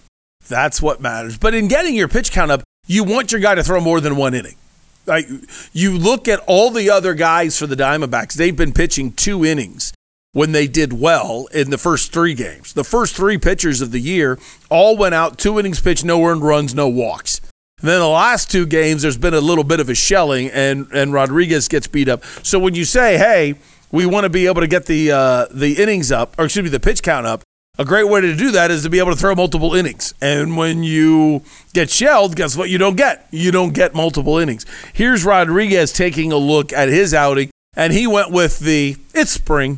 That's 0.48 0.82
what 0.82 1.02
matters. 1.02 1.38
But 1.38 1.54
in 1.54 1.68
getting 1.68 1.94
your 1.94 2.08
pitch 2.08 2.32
count 2.32 2.52
up, 2.52 2.64
you 2.86 3.04
want 3.04 3.34
your 3.34 3.42
guy 3.42 3.56
to 3.56 3.64
throw 3.66 3.82
more 3.82 4.00
than 4.00 4.16
one 4.16 4.34
inning. 4.34 4.56
Like 5.08 5.28
you 5.74 5.98
look 5.98 6.28
at 6.28 6.40
all 6.48 6.70
the 6.70 6.90
other 6.90 7.14
guys 7.14 7.58
for 7.58 7.66
the 7.66 7.76
Diamondbacks, 7.76 8.34
they've 8.34 8.56
been 8.56 8.74
pitching 8.74 9.14
two 9.14 9.46
innings 9.46 9.94
when 10.34 10.52
they 10.52 10.68
did 10.68 10.94
well 10.94 11.48
in 11.54 11.70
the 11.70 11.78
first 11.78 12.14
three 12.14 12.34
games. 12.34 12.74
The 12.74 12.84
first 12.84 13.16
three 13.16 13.38
pitchers 13.38 13.82
of 13.82 13.92
the 13.92 14.00
year 14.00 14.38
all 14.70 14.98
went 14.98 15.16
out, 15.16 15.38
two 15.38 15.58
innings 15.58 15.80
pitched, 15.80 16.06
no 16.06 16.24
earned 16.26 16.44
runs, 16.44 16.76
no 16.76 16.88
walks. 16.88 17.42
And 17.80 17.90
then 17.90 18.00
the 18.00 18.08
last 18.08 18.52
two 18.52 18.66
games, 18.66 19.04
there's 19.04 19.18
been 19.18 19.34
a 19.34 19.40
little 19.40 19.64
bit 19.64 19.80
of 19.80 19.88
a 19.88 19.96
shelling, 19.96 20.50
and, 20.50 20.88
and 20.92 21.14
Rodriguez 21.14 21.68
gets 21.68 21.88
beat 21.88 22.10
up. 22.10 22.24
So 22.44 22.60
when 22.60 22.76
you 22.76 22.86
say, 22.86 23.18
hey, 23.18 23.56
we 23.92 24.06
want 24.06 24.26
to 24.26 24.30
be 24.30 24.48
able 24.48 24.62
to 24.62 24.68
get 24.68 24.86
the 24.86 25.12
uh, 25.12 25.46
the 25.52 25.82
innings 25.82 26.12
up, 26.12 26.36
or 26.38 26.46
excuse 26.46 26.64
me, 26.64 26.70
the 26.70 26.80
pitch 26.80 27.02
count 27.02 27.26
up. 27.26 27.44
A 27.80 27.86
great 27.86 28.06
way 28.06 28.22
to 28.22 28.36
do 28.36 28.50
that 28.52 28.72
is 28.72 28.82
to 28.84 28.90
be 28.90 28.98
able 28.98 29.12
to 29.12 29.18
throw 29.18 29.36
multiple 29.36 29.76
innings. 29.76 30.16
And 30.20 30.58
when 30.58 30.82
you 30.82 31.44
get 31.74 31.92
shelled, 31.92 32.36
guess 32.36 32.58
what? 32.58 32.72
You 32.72 32.80
don't 32.80 32.96
get. 32.96 33.28
You 33.30 33.52
don't 33.52 33.72
get 33.72 33.94
multiple 33.94 34.40
innings. 34.40 34.66
Here's 34.94 35.24
Rodriguez 35.24 35.94
taking 35.94 36.32
a 36.32 36.38
look 36.38 36.74
at 36.74 36.90
his 36.90 37.14
outing, 37.14 37.52
and 37.76 37.94
he 37.94 38.08
went 38.08 38.32
with 38.32 38.58
the 38.58 38.98
it's 39.14 39.30
spring. 39.30 39.78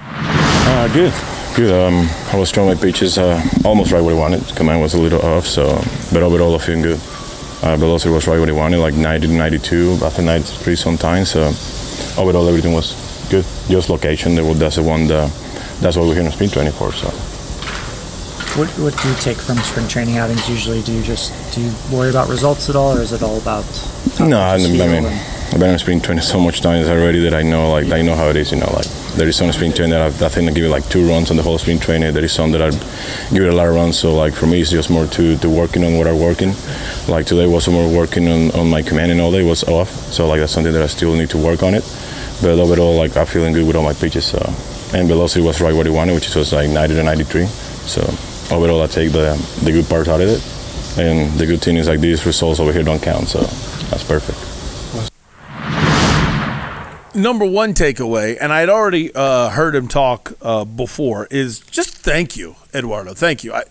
Uh, 0.00 0.88
good, 0.94 1.12
good. 1.54 1.74
Um, 1.74 2.08
I 2.32 2.36
was 2.38 2.50
throwing 2.50 2.74
my 2.74 2.80
pitches 2.80 3.18
uh, 3.18 3.42
almost 3.62 3.92
right 3.92 4.00
where 4.00 4.14
I 4.14 4.18
wanted. 4.18 4.46
Command 4.56 4.80
was 4.80 4.94
a 4.94 4.98
little 4.98 5.20
off, 5.20 5.46
so 5.46 5.66
but 6.10 6.22
overall 6.22 6.54
I 6.54 6.58
feeling 6.58 6.82
good. 6.82 7.00
Uh, 7.60 7.76
velocity 7.76 8.14
was 8.14 8.26
right 8.26 8.38
where 8.38 8.48
I 8.48 8.52
wanted, 8.52 8.78
like 8.78 8.94
90 8.94 9.26
to 9.26 9.32
92, 9.34 9.98
after 10.02 10.22
93 10.22 10.76
sometimes. 10.76 11.32
So 11.32 11.48
overall 12.16 12.48
everything 12.48 12.72
was 12.72 12.94
good. 13.28 13.44
Just 13.68 13.90
location. 13.90 14.34
That 14.36 14.44
was, 14.44 14.58
that's 14.58 14.76
the 14.76 14.82
one. 14.82 15.08
The, 15.08 15.26
that's 15.80 15.96
what 15.96 16.06
we're 16.06 16.14
here 16.14 16.24
in 16.24 16.30
spring 16.32 16.50
training 16.50 16.72
for. 16.72 16.92
So. 16.92 17.10
What, 18.58 18.68
what 18.80 18.96
do 19.00 19.08
you 19.08 19.14
take 19.16 19.36
from 19.36 19.58
spring 19.58 19.86
training 19.86 20.16
outings 20.16 20.48
usually? 20.48 20.82
Do 20.82 20.92
you 20.92 21.02
just 21.02 21.32
do 21.54 21.60
you 21.60 21.72
worry 21.92 22.10
about 22.10 22.28
results 22.28 22.68
at 22.68 22.76
all, 22.76 22.96
or 22.96 23.00
is 23.00 23.12
it 23.12 23.22
all 23.22 23.38
about? 23.38 23.64
No, 24.18 24.40
I, 24.40 24.54
I 24.54 24.58
mean, 24.58 25.04
I've 25.04 25.60
been 25.60 25.70
in 25.70 25.78
spring 25.78 26.00
training 26.00 26.22
so 26.22 26.40
much 26.40 26.60
times 26.60 26.88
already 26.88 27.20
that 27.20 27.34
I 27.34 27.42
know, 27.42 27.70
like, 27.70 27.90
I 27.92 28.02
know 28.02 28.14
how 28.14 28.28
it 28.28 28.36
is. 28.36 28.50
You 28.50 28.58
know, 28.58 28.70
like 28.72 28.86
there 29.14 29.28
is 29.28 29.36
some 29.36 29.52
spring 29.52 29.72
training 29.72 29.92
that 29.92 30.02
I've, 30.02 30.22
I 30.22 30.28
think 30.28 30.50
I 30.50 30.52
give 30.52 30.64
it 30.64 30.70
like 30.70 30.88
two 30.88 31.08
runs 31.08 31.30
on 31.30 31.36
the 31.36 31.42
whole 31.42 31.56
spring 31.56 31.78
training. 31.78 32.12
There 32.12 32.24
is 32.24 32.32
some 32.32 32.50
that 32.52 32.62
I 32.62 32.70
give 33.32 33.44
it 33.44 33.52
a 33.52 33.56
lot 33.56 33.68
of 33.68 33.74
runs. 33.74 33.98
So 33.98 34.14
like 34.14 34.34
for 34.34 34.46
me, 34.46 34.60
it's 34.60 34.70
just 34.70 34.90
more 34.90 35.06
to, 35.06 35.38
to 35.38 35.48
working 35.48 35.84
on 35.84 35.96
what 35.96 36.06
I'm 36.06 36.18
working. 36.18 36.52
Like 37.06 37.26
today 37.26 37.46
was 37.46 37.68
more 37.68 37.88
working 37.88 38.28
on, 38.28 38.50
on 38.52 38.68
my 38.68 38.82
commanding 38.82 39.20
all 39.20 39.30
day 39.30 39.42
was 39.42 39.62
off. 39.64 39.90
So 40.12 40.26
like 40.26 40.40
that's 40.40 40.52
something 40.52 40.72
that 40.72 40.82
I 40.82 40.86
still 40.86 41.14
need 41.14 41.30
to 41.30 41.38
work 41.38 41.62
on 41.62 41.74
it. 41.74 41.84
But 42.42 42.58
overall, 42.58 42.96
like 42.96 43.16
I'm 43.16 43.26
feeling 43.26 43.52
good 43.52 43.66
with 43.66 43.76
all 43.76 43.84
my 43.84 43.94
pitches. 43.94 44.26
So 44.26 44.38
and 44.94 45.08
velocity 45.08 45.44
was 45.44 45.60
right 45.60 45.74
where 45.74 45.84
he 45.84 45.90
wanted, 45.90 46.14
which 46.14 46.34
was 46.34 46.52
like 46.52 46.70
90 46.70 46.94
to 46.94 47.02
93. 47.02 47.46
So 47.46 48.02
overall, 48.54 48.82
I 48.82 48.86
take 48.86 49.12
the 49.12 49.36
the 49.64 49.72
good 49.72 49.88
part 49.88 50.08
out 50.08 50.20
of 50.20 50.28
it. 50.28 50.42
And 50.98 51.32
the 51.38 51.46
good 51.46 51.62
thing 51.62 51.76
is 51.76 51.88
like 51.88 52.00
these 52.00 52.26
results 52.26 52.58
over 52.58 52.72
here 52.72 52.82
don't 52.82 53.02
count, 53.02 53.28
so 53.28 53.40
that's 53.88 54.02
perfect. 54.04 54.36
Number 57.14 57.44
one 57.44 57.74
takeaway, 57.74 58.36
and 58.40 58.52
I'd 58.52 58.68
already 58.68 59.12
uh, 59.14 59.50
heard 59.50 59.74
him 59.74 59.88
talk 59.88 60.32
uh, 60.42 60.64
before, 60.64 61.26
is 61.30 61.60
just 61.60 61.96
thank 61.96 62.36
you, 62.36 62.56
Eduardo. 62.74 63.14
Thank 63.14 63.44
you. 63.44 63.52
I, 63.52 63.64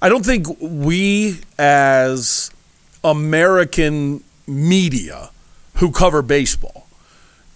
I 0.00 0.08
don't 0.08 0.24
think 0.24 0.46
we 0.60 1.40
as 1.58 2.50
American 3.04 4.22
media 4.46 5.30
who 5.74 5.90
cover 5.92 6.22
baseball 6.22 6.87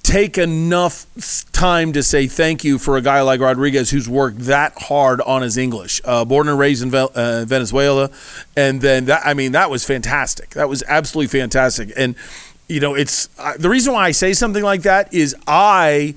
take 0.02 0.36
enough 0.36 1.06
time 1.52 1.92
to 1.92 2.02
say 2.02 2.26
thank 2.26 2.64
you 2.64 2.78
for 2.78 2.96
a 2.96 3.02
guy 3.02 3.20
like 3.22 3.40
Rodriguez 3.40 3.90
who's 3.90 4.08
worked 4.08 4.40
that 4.40 4.72
hard 4.76 5.20
on 5.20 5.42
his 5.42 5.56
English. 5.56 6.00
Uh, 6.04 6.24
born 6.24 6.48
and 6.48 6.58
raised 6.58 6.82
in 6.82 6.94
uh, 6.94 7.44
Venezuela, 7.46 8.10
and 8.56 8.80
then 8.80 9.06
that 9.06 9.22
I 9.24 9.34
mean 9.34 9.52
that 9.52 9.70
was 9.70 9.84
fantastic. 9.84 10.50
That 10.50 10.68
was 10.68 10.82
absolutely 10.88 11.38
fantastic. 11.38 11.92
And 11.96 12.16
you 12.68 12.80
know, 12.80 12.94
it's 12.94 13.28
uh, 13.38 13.56
the 13.56 13.68
reason 13.68 13.92
why 13.92 14.06
I 14.06 14.10
say 14.10 14.32
something 14.32 14.62
like 14.62 14.82
that 14.82 15.12
is 15.14 15.36
I 15.46 16.14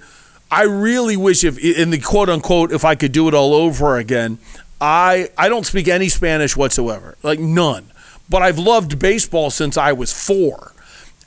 I 0.50 0.64
really 0.64 1.18
wish 1.18 1.44
if 1.44 1.58
in 1.58 1.92
the 1.92 2.00
quote 2.00 2.30
unquote 2.30 2.72
if 2.72 2.86
I 2.86 2.96
could 2.96 3.12
do 3.12 3.28
it 3.28 3.34
all 3.34 3.54
over 3.54 3.98
again. 3.98 4.40
I 4.82 5.30
I 5.38 5.48
don't 5.48 5.66
speak 5.66 5.88
any 5.88 6.10
Spanish 6.10 6.58
whatsoever, 6.58 7.18
like 7.24 7.40
none. 7.40 7.92
But 8.28 8.42
I've 8.42 8.58
loved 8.58 8.98
baseball 8.98 9.52
since 9.52 9.78
I 9.78 9.94
was 9.94 10.12
four 10.12 10.74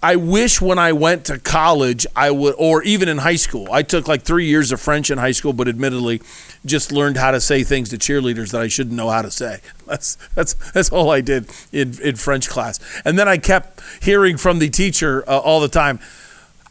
I 0.00 0.14
wish 0.14 0.60
when 0.60 0.78
I 0.78 0.92
went 0.92 1.24
to 1.24 1.38
college, 1.40 2.06
I 2.14 2.30
would, 2.30 2.54
or 2.56 2.84
even 2.84 3.08
in 3.08 3.18
high 3.18 3.36
school, 3.36 3.66
I 3.72 3.82
took 3.82 4.06
like 4.06 4.22
three 4.22 4.46
years 4.46 4.70
of 4.70 4.80
French 4.80 5.10
in 5.10 5.18
high 5.18 5.32
school, 5.32 5.52
but 5.52 5.66
admittedly, 5.66 6.22
just 6.64 6.92
learned 6.92 7.16
how 7.16 7.32
to 7.32 7.40
say 7.40 7.64
things 7.64 7.88
to 7.88 7.98
cheerleaders 7.98 8.52
that 8.52 8.60
I 8.60 8.68
shouldn't 8.68 8.94
know 8.94 9.10
how 9.10 9.22
to 9.22 9.30
say. 9.30 9.60
That's 9.86 10.18
that's 10.34 10.52
that's 10.72 10.90
all 10.90 11.10
I 11.10 11.22
did 11.22 11.50
in 11.72 11.98
in 12.02 12.16
French 12.16 12.50
class, 12.50 12.78
and 13.06 13.18
then 13.18 13.26
I 13.26 13.38
kept 13.38 13.80
hearing 14.02 14.36
from 14.36 14.58
the 14.58 14.68
teacher 14.68 15.24
uh, 15.26 15.38
all 15.38 15.60
the 15.60 15.68
time. 15.68 15.98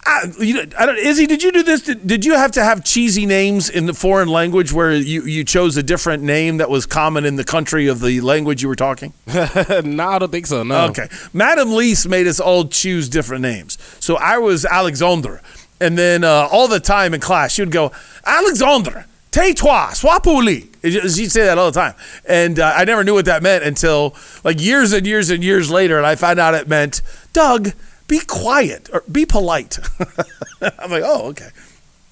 I, 0.08 0.32
you 0.39 0.53
know, 0.53 0.66
I 0.80 0.86
don't, 0.86 0.97
Izzy, 0.97 1.28
did 1.28 1.43
you 1.43 1.51
do 1.51 1.64
this? 1.64 1.82
Did, 1.82 2.08
did 2.08 2.24
you 2.24 2.36
have 2.36 2.51
to 2.53 2.64
have 2.64 2.86
cheesy 2.86 3.26
names 3.26 3.70
in 3.70 3.88
the 3.88 3.93
foreign 3.93 4.30
language 4.30 4.72
where 4.72 4.93
you, 4.93 5.24
you 5.24 5.43
chose 5.43 5.76
a 5.76 5.84
different 5.84 6.24
name 6.24 6.58
that 6.58 6.70
was 6.70 6.86
common 6.86 7.26
in 7.26 7.36
the 7.36 7.43
country 7.43 7.88
of 7.88 7.99
the 7.99 8.22
language 8.22 8.62
you 8.62 8.70
were 8.70 8.76
talking? 8.78 9.12
no, 9.28 10.08
I 10.08 10.20
don't 10.20 10.32
think 10.32 10.47
so. 10.47 10.64
No. 10.64 10.86
Okay. 10.86 11.10
Madam 11.34 11.74
Lease 11.76 12.05
made 12.08 12.26
us 12.26 12.39
all 12.39 12.70
choose 12.70 13.10
different 13.10 13.41
names. 13.41 13.78
So 13.99 14.16
I 14.16 14.38
was 14.38 14.64
Alexandre. 14.66 15.41
And 15.82 15.97
then 15.97 16.24
uh, 16.24 16.47
all 16.49 16.70
the 16.70 16.80
time 16.80 17.14
in 17.14 17.20
class, 17.20 17.51
she 17.51 17.62
would 17.62 17.72
go, 17.72 17.91
Alexandre, 18.26 19.05
tais-toi, 19.32 19.89
sois 19.89 20.20
poli. 20.20 20.70
She'd 20.84 21.32
say 21.32 21.43
that 21.43 21.58
all 21.58 21.70
the 21.70 21.80
time. 21.80 21.95
And 22.26 22.60
uh, 22.60 22.74
I 22.74 22.86
never 22.86 23.03
knew 23.03 23.14
what 23.14 23.26
that 23.26 23.43
meant 23.43 23.66
until 23.66 24.16
like 24.45 24.62
years 24.62 24.93
and 24.93 25.05
years 25.05 25.30
and 25.30 25.43
years 25.43 25.70
later. 25.70 25.97
And 25.97 26.05
I 26.08 26.16
found 26.16 26.39
out 26.39 26.55
it 26.55 26.70
meant, 26.70 27.01
Doug, 27.34 27.74
be 28.08 28.20
quiet 28.20 28.89
or 28.91 29.03
be 29.12 29.26
polite. 29.26 29.78
I'm 30.62 30.91
like, 30.91 31.03
oh, 31.05 31.28
okay. 31.30 31.49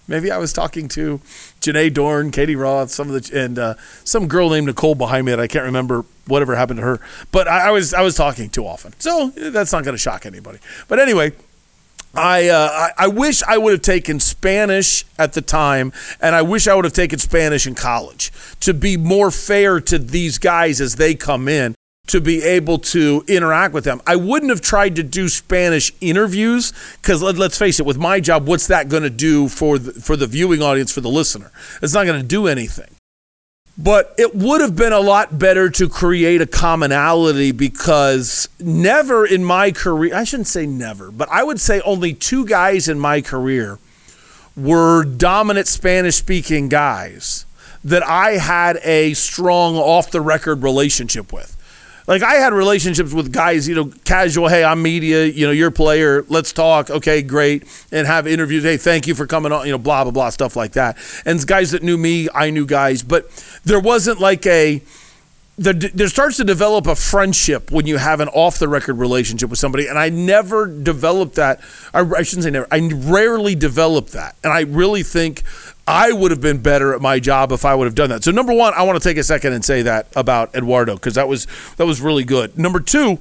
Maybe 0.08 0.30
I 0.30 0.38
was 0.38 0.54
talking 0.54 0.88
to 0.90 1.20
Janae 1.62 1.92
Dorn, 1.92 2.30
Katie 2.30 2.56
Roth, 2.56 2.92
some 2.92 3.10
of 3.10 3.24
the, 3.24 3.44
and 3.44 3.58
uh, 3.58 3.74
some 4.04 4.28
girl 4.28 4.52
named 4.52 4.68
Nicole 4.68 4.94
behind 4.94 5.26
me 5.26 5.32
that 5.32 5.40
I 5.40 5.48
can't 5.48 5.66
remember 5.66 6.06
whatever 6.28 6.56
happened 6.56 6.78
to 6.78 6.86
her. 6.86 7.00
But 7.32 7.48
I, 7.48 7.70
I 7.70 7.72
was 7.72 7.94
I 7.94 8.02
was 8.02 8.14
talking 8.16 8.50
too 8.50 8.68
often, 8.68 8.94
so 9.00 9.30
that's 9.30 9.72
not 9.72 9.84
going 9.84 9.96
to 9.96 10.00
shock 10.00 10.28
anybody. 10.28 10.60
But 10.88 11.00
anyway, 11.00 11.32
I, 12.14 12.50
uh, 12.50 12.70
I 12.72 13.06
I 13.06 13.08
wish 13.08 13.42
I 13.44 13.58
would 13.58 13.72
have 13.72 13.82
taken 13.82 14.20
Spanish 14.20 15.06
at 15.18 15.34
the 15.34 15.42
time, 15.42 15.92
and 16.22 16.36
I 16.36 16.44
wish 16.44 16.68
I 16.68 16.76
would 16.76 16.86
have 16.86 16.94
taken 16.94 17.18
Spanish 17.18 17.66
in 17.66 17.74
college 17.74 18.32
to 18.60 18.76
be 18.76 18.98
more 18.98 19.32
fair 19.32 19.80
to 19.82 19.98
these 19.98 20.38
guys 20.38 20.80
as 20.80 20.98
they 20.98 21.16
come 21.16 21.48
in 21.48 21.74
to 22.08 22.22
be 22.22 22.44
able 22.44 22.78
to 22.78 23.24
interact 23.28 23.74
with 23.74 23.84
them. 23.84 24.02
I 24.06 24.16
wouldn't 24.16 24.52
have 24.52 24.62
tried 24.62 24.96
to 24.98 25.04
do 25.04 25.28
Spanish 25.28 25.92
interviews 26.02 26.72
because 27.02 27.22
let, 27.22 27.40
us 27.40 27.58
face 27.58 27.80
it, 27.80 27.86
with 27.86 27.98
my 27.98 28.20
job, 28.20 28.48
what's 28.48 28.68
that 28.68 28.90
going 28.90 29.04
to 29.04 29.10
do 29.10 29.48
for 29.48 29.80
the, 29.80 29.94
for 29.94 30.16
the 30.16 30.28
viewing 30.28 30.62
audience, 30.62 30.92
for 30.92 31.02
the 31.02 31.10
listener? 31.10 31.52
It's 31.82 31.94
not 31.94 32.06
going 32.06 32.22
to 32.22 32.28
do 32.28 32.48
anything. 32.48 32.90
But 33.78 34.16
it 34.18 34.34
would 34.34 34.62
have 34.62 34.76
been 34.76 34.94
a 34.94 35.02
lot 35.02 35.38
better 35.38 35.70
to 35.72 35.90
create 35.90 36.40
a 36.42 36.46
commonality 36.46 37.52
because 37.52 38.48
never 38.58 39.26
in 39.26 39.44
my 39.44 39.72
career, 39.72 40.16
I 40.16 40.24
shouldn't 40.24 40.48
say 40.48 40.66
never, 40.66 41.12
but 41.12 41.28
I 41.30 41.44
would 41.44 41.60
say 41.60 41.82
only 41.82 42.14
two 42.14 42.46
guys 42.46 42.88
in 42.88 43.00
my 43.00 43.20
career 43.22 43.80
were 44.56 45.04
dominant 45.04 45.68
Spanish 45.68 46.16
speaking 46.16 46.70
guys 46.70 47.46
that 47.84 48.02
I 48.08 48.32
had 48.38 48.80
a 48.84 49.14
strong 49.14 49.76
off 49.76 50.10
the 50.10 50.22
record 50.22 50.64
relationship 50.64 51.34
with. 51.34 51.55
Like 52.08 52.22
I 52.22 52.36
had 52.36 52.54
relationships 52.54 53.14
with 53.14 53.32
guys, 53.32 53.68
you 53.68 53.76
know, 53.76 53.92
casual. 54.04 54.48
Hey, 54.48 54.64
I'm 54.64 54.82
media. 54.82 55.26
You 55.26 55.48
know, 55.48 55.52
you're 55.52 55.70
a 55.70 55.72
player. 55.72 56.24
Let's 56.28 56.54
talk. 56.54 56.90
Okay, 56.90 57.22
great. 57.22 57.64
And 57.92 58.06
have 58.06 58.28
interviews. 58.28 58.64
Hey, 58.64 58.78
thank 58.78 59.08
you 59.08 59.16
for 59.16 59.26
coming 59.26 59.52
on. 59.52 59.66
You 59.66 59.72
know, 59.72 59.78
blah 59.78 60.04
blah 60.04 60.12
blah 60.12 60.30
stuff 60.30 60.56
like 60.56 60.74
that. 60.74 60.98
And 61.26 61.46
guys 61.46 61.72
that 61.72 61.82
knew 61.82 61.98
me, 61.98 62.28
I 62.34 62.52
knew 62.52 62.66
guys, 62.66 63.02
but 63.02 63.30
there 63.64 63.80
wasn't 63.80 64.20
like 64.20 64.46
a. 64.46 64.82
There, 65.58 65.72
there 65.72 66.10
starts 66.10 66.36
to 66.36 66.44
develop 66.44 66.86
a 66.86 66.96
friendship 66.96 67.72
when 67.72 67.88
you 67.88 67.96
have 67.96 68.20
an 68.20 68.28
off 68.28 68.60
the 68.60 68.68
record 68.68 68.96
relationship 68.96 69.50
with 69.50 69.58
somebody, 69.58 69.88
and 69.88 69.98
I 69.98 70.10
never 70.10 70.68
developed 70.68 71.36
that. 71.36 71.62
I, 71.94 72.02
I 72.02 72.24
shouldn't 72.24 72.44
say 72.44 72.52
never. 72.52 72.68
I 72.70 72.90
rarely 72.94 73.56
developed 73.56 74.12
that, 74.12 74.36
and 74.44 74.52
I 74.52 74.64
really 74.64 75.02
think 75.02 75.44
I 75.88 76.12
would 76.12 76.32
have 76.32 76.42
been 76.42 76.60
better 76.60 76.94
at 76.94 77.02
my 77.02 77.20
job 77.20 77.52
if 77.52 77.64
I 77.64 77.76
would 77.76 77.86
have 77.86 77.96
done 77.96 78.10
that. 78.10 78.24
So 78.24 78.32
number 78.32 78.54
one, 78.54 78.74
I 78.74 78.84
want 78.84 79.02
to 79.02 79.08
take 79.08 79.18
a 79.18 79.24
second 79.24 79.54
and 79.54 79.64
say 79.64 79.84
that 79.84 80.08
about 80.16 80.56
Eduardo 80.56 80.96
because 80.96 81.16
that 81.16 81.28
was 81.28 81.46
that 81.78 81.86
was 81.86 82.02
really 82.02 82.24
good. 82.24 82.58
Number 82.58 82.80
two, 82.80 83.20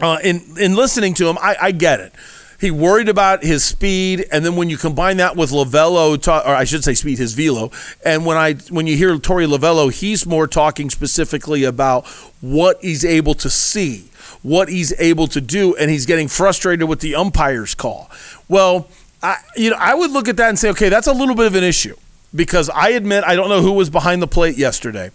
uh, 0.00 0.18
in 0.22 0.42
in 0.58 0.76
listening 0.76 1.14
to 1.14 1.28
him, 1.28 1.36
I, 1.40 1.56
I 1.60 1.70
get 1.72 2.00
it. 2.00 2.12
He 2.60 2.70
worried 2.70 3.08
about 3.08 3.42
his 3.42 3.64
speed, 3.64 4.24
and 4.30 4.44
then 4.44 4.54
when 4.56 4.70
you 4.70 4.76
combine 4.76 5.16
that 5.18 5.36
with 5.36 5.50
Lovullo, 5.50 6.16
or 6.46 6.54
I 6.54 6.64
should 6.64 6.84
say 6.84 6.94
speed, 6.94 7.18
his 7.18 7.34
velo, 7.34 7.72
and 8.04 8.24
when 8.24 8.36
I 8.36 8.54
when 8.70 8.86
you 8.86 8.96
hear 8.96 9.16
Torey 9.16 9.46
Lovullo, 9.46 9.92
he's 9.92 10.24
more 10.24 10.46
talking 10.46 10.88
specifically 10.90 11.64
about 11.64 12.06
what 12.40 12.78
he's 12.80 13.04
able 13.04 13.34
to 13.34 13.50
see, 13.50 14.08
what 14.42 14.68
he's 14.68 14.98
able 15.00 15.26
to 15.26 15.40
do, 15.40 15.74
and 15.74 15.90
he's 15.90 16.06
getting 16.06 16.28
frustrated 16.28 16.88
with 16.88 17.00
the 17.00 17.16
umpire's 17.16 17.74
call. 17.74 18.10
Well 18.48 18.88
I, 19.24 19.38
you 19.56 19.70
know, 19.70 19.76
I 19.80 19.94
would 19.94 20.10
look 20.10 20.28
at 20.28 20.36
that 20.36 20.50
and 20.50 20.58
say, 20.58 20.68
okay, 20.70 20.90
that's 20.90 21.06
a 21.06 21.12
little 21.12 21.34
bit 21.34 21.46
of 21.46 21.54
an 21.54 21.64
issue. 21.64 21.96
Because 22.34 22.68
I 22.68 22.90
admit 22.90 23.24
I 23.24 23.34
don't 23.36 23.48
know 23.48 23.62
who 23.62 23.72
was 23.72 23.88
behind 23.88 24.20
the 24.20 24.26
plate 24.26 24.58
yesterday, 24.58 25.10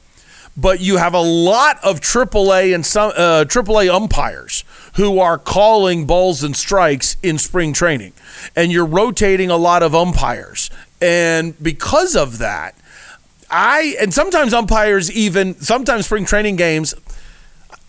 but 0.58 0.80
you 0.80 0.98
have 0.98 1.14
a 1.14 1.22
lot 1.22 1.78
of 1.84 2.00
AAA 2.00 2.74
and 2.74 2.84
some 2.86 3.12
uh, 3.16 3.46
AAA 3.46 3.94
umpires 3.94 4.64
who 4.96 5.20
are 5.20 5.38
calling 5.38 6.06
balls 6.06 6.44
and 6.44 6.56
strikes 6.56 7.18
in 7.22 7.38
spring 7.38 7.72
training, 7.72 8.14
and 8.56 8.72
you're 8.72 8.86
rotating 8.86 9.52
a 9.52 9.58
lot 9.58 9.84
of 9.84 9.94
umpires, 9.94 10.72
and 11.02 11.62
because 11.62 12.16
of 12.16 12.38
that, 12.40 12.74
I 13.52 13.96
and 14.00 14.14
sometimes 14.14 14.54
umpires 14.54 15.12
even 15.12 15.56
sometimes 15.56 16.06
spring 16.06 16.26
training 16.26 16.56
games 16.56 16.94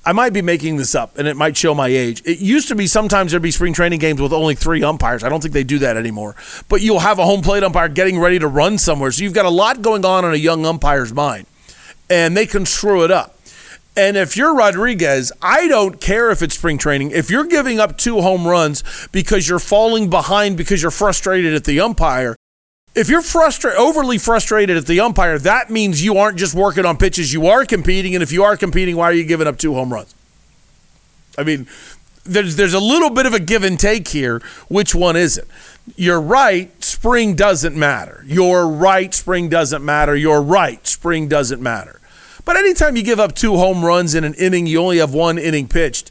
I 0.05 0.13
might 0.13 0.33
be 0.33 0.41
making 0.41 0.77
this 0.77 0.95
up 0.95 1.19
and 1.19 1.29
it 1.29 1.37
might 1.37 1.57
show 1.57 1.75
my 1.75 1.89
age. 1.89 2.23
It 2.25 2.39
used 2.39 2.69
to 2.69 2.75
be 2.75 2.87
sometimes 2.87 3.33
there'd 3.33 3.43
be 3.43 3.51
spring 3.51 3.75
training 3.75 3.99
games 3.99 4.21
with 4.21 4.33
only 4.33 4.55
three 4.55 4.83
umpires. 4.83 5.23
I 5.23 5.29
don't 5.29 5.43
think 5.43 5.53
they 5.53 5.65
do 5.65 5.79
that 5.81 5.97
anymore. 5.97 6.37
But 6.69 6.81
you'll 6.81 7.01
have 7.01 7.19
a 7.19 7.25
home 7.25 7.43
plate 7.43 7.63
umpire 7.63 7.89
getting 7.89 8.19
ready 8.19 8.39
to 8.39 8.49
run 8.49 8.79
somewhere. 8.79 9.11
So 9.13 9.23
you've 9.23 9.35
got 9.35 9.45
a 9.45 9.51
lot 9.51 9.83
going 9.83 10.05
on 10.05 10.25
in 10.25 10.33
a 10.33 10.37
young 10.37 10.65
umpire's 10.65 11.13
mind, 11.13 11.47
and 12.09 12.35
they 12.37 12.47
can 12.47 12.65
screw 12.65 13.05
it 13.05 13.11
up. 13.11 13.37
And 13.97 14.17
if 14.17 14.37
you're 14.37 14.55
Rodriguez, 14.55 15.33
I 15.43 15.69
don't 15.69 16.01
care 16.01 16.31
if 16.31 16.43
it's 16.43 16.55
spring 16.55 16.79
training. 16.79 17.11
If 17.11 17.29
you're 17.29 17.45
giving 17.45 17.81
up 17.81 17.99
two 17.99 18.23
home 18.23 18.47
runs 18.47 18.83
because 19.13 19.49
you're 19.49 19.59
falling 19.59 20.09
behind 20.09 20.57
because 20.57 20.81
you're 20.81 20.91
frustrated 20.91 21.55
at 21.55 21.65
the 21.65 21.81
umpire, 21.81 22.37
if 22.95 23.09
you're 23.09 23.23
frustrated, 23.23 23.79
overly 23.79 24.19
frustrated 24.19 24.77
at 24.77 24.87
the 24.87 25.01
umpire, 25.01 25.39
that 25.39 25.71
means 25.71 26.05
you 26.05 26.17
aren't 26.19 26.39
just 26.39 26.55
working 26.55 26.85
on 26.85 26.97
pitches. 26.97 27.33
You 27.33 27.47
are 27.47 27.65
competing, 27.65 28.15
and 28.15 28.23
if 28.23 28.33
you 28.33 28.43
are 28.43 28.57
competing, 28.57 28.97
why 28.97 29.05
are 29.05 29.13
you 29.13 29.25
giving 29.25 29.47
up 29.47 29.59
two 29.59 29.75
home 29.75 29.93
runs? 29.93 30.15
I 31.39 31.45
mean, 31.45 31.69
there's 32.25 32.57
there's 32.57 32.75
a 32.75 32.81
little 32.81 33.11
bit 33.11 33.27
of 33.27 33.35
a 33.35 33.41
give 33.41 33.63
and 33.63 33.79
take 33.79 34.09
here. 34.09 34.41
Which 34.69 34.95
one 34.95 35.17
is 35.17 35.39
it? 35.39 35.47
You're 35.97 36.21
right. 36.21 36.83
Spring 36.83 37.35
doesn't 37.35 37.77
matter. 37.77 38.23
You're 38.27 38.69
right. 38.69 39.15
Spring 39.15 39.49
doesn't 39.49 39.85
matter. 39.85 40.15
You're 40.15 40.43
right. 40.43 40.85
Spring 40.87 41.29
doesn't 41.29 41.63
matter. 41.63 42.01
But 42.45 42.57
anytime 42.57 42.97
you 42.97 43.03
give 43.03 43.21
up 43.21 43.35
two 43.35 43.57
home 43.57 43.85
runs 43.85 44.15
in 44.15 44.25
an 44.25 44.35
inning, 44.35 44.67
you 44.67 44.81
only 44.81 44.99
have 44.99 45.15
one 45.15 45.39
inning 45.39 45.69
pitched. 45.69 46.11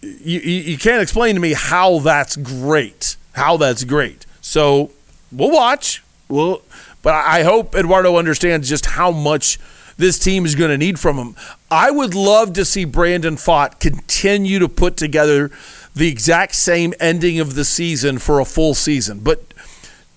You, 0.00 0.40
you, 0.40 0.60
you 0.62 0.78
can't 0.78 1.02
explain 1.02 1.34
to 1.34 1.40
me 1.40 1.52
how 1.52 1.98
that's 1.98 2.36
great. 2.36 3.16
How 3.32 3.56
that's 3.56 3.84
great. 3.84 4.26
So 4.40 4.90
we'll 5.32 5.50
watch. 5.50 6.02
Well, 6.28 6.62
but 7.02 7.14
I 7.14 7.42
hope 7.42 7.74
Eduardo 7.74 8.16
understands 8.16 8.68
just 8.68 8.86
how 8.86 9.10
much 9.10 9.58
this 9.96 10.18
team 10.18 10.44
is 10.44 10.54
going 10.54 10.70
to 10.70 10.78
need 10.78 10.98
from 10.98 11.16
him. 11.16 11.36
I 11.70 11.90
would 11.90 12.14
love 12.14 12.52
to 12.54 12.64
see 12.64 12.84
Brandon 12.84 13.36
Pfaadt 13.36 13.80
continue 13.80 14.58
to 14.58 14.68
put 14.68 14.96
together 14.96 15.50
the 15.94 16.08
exact 16.08 16.54
same 16.54 16.94
ending 17.00 17.40
of 17.40 17.54
the 17.54 17.64
season 17.64 18.18
for 18.18 18.40
a 18.40 18.44
full 18.44 18.74
season. 18.74 19.20
But 19.20 19.42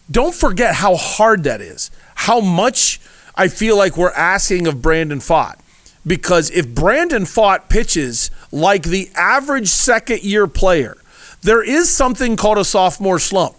don't 0.09 0.35
forget 0.35 0.75
how 0.75 0.95
hard 0.95 1.43
that 1.43 1.61
is. 1.61 1.89
How 2.15 2.39
much 2.39 2.99
I 3.35 3.47
feel 3.47 3.77
like 3.77 3.97
we're 3.97 4.11
asking 4.11 4.67
of 4.67 4.81
Brandon 4.81 5.19
Pfaadt. 5.19 5.55
Because 6.05 6.49
if 6.51 6.67
Brandon 6.67 7.23
Pfaadt 7.23 7.69
pitches 7.69 8.31
like 8.51 8.83
the 8.83 9.09
average 9.15 9.67
second 9.67 10.23
year 10.23 10.47
player, 10.47 10.97
there 11.41 11.63
is 11.63 11.89
something 11.89 12.35
called 12.35 12.57
a 12.57 12.65
sophomore 12.65 13.19
slump. 13.19 13.55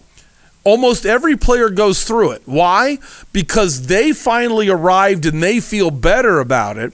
Almost 0.63 1.05
every 1.05 1.35
player 1.35 1.69
goes 1.69 2.03
through 2.03 2.31
it. 2.31 2.43
Why? 2.45 2.99
Because 3.33 3.87
they 3.87 4.13
finally 4.13 4.69
arrived 4.69 5.25
and 5.25 5.43
they 5.43 5.59
feel 5.59 5.91
better 5.91 6.39
about 6.39 6.77
it 6.77 6.93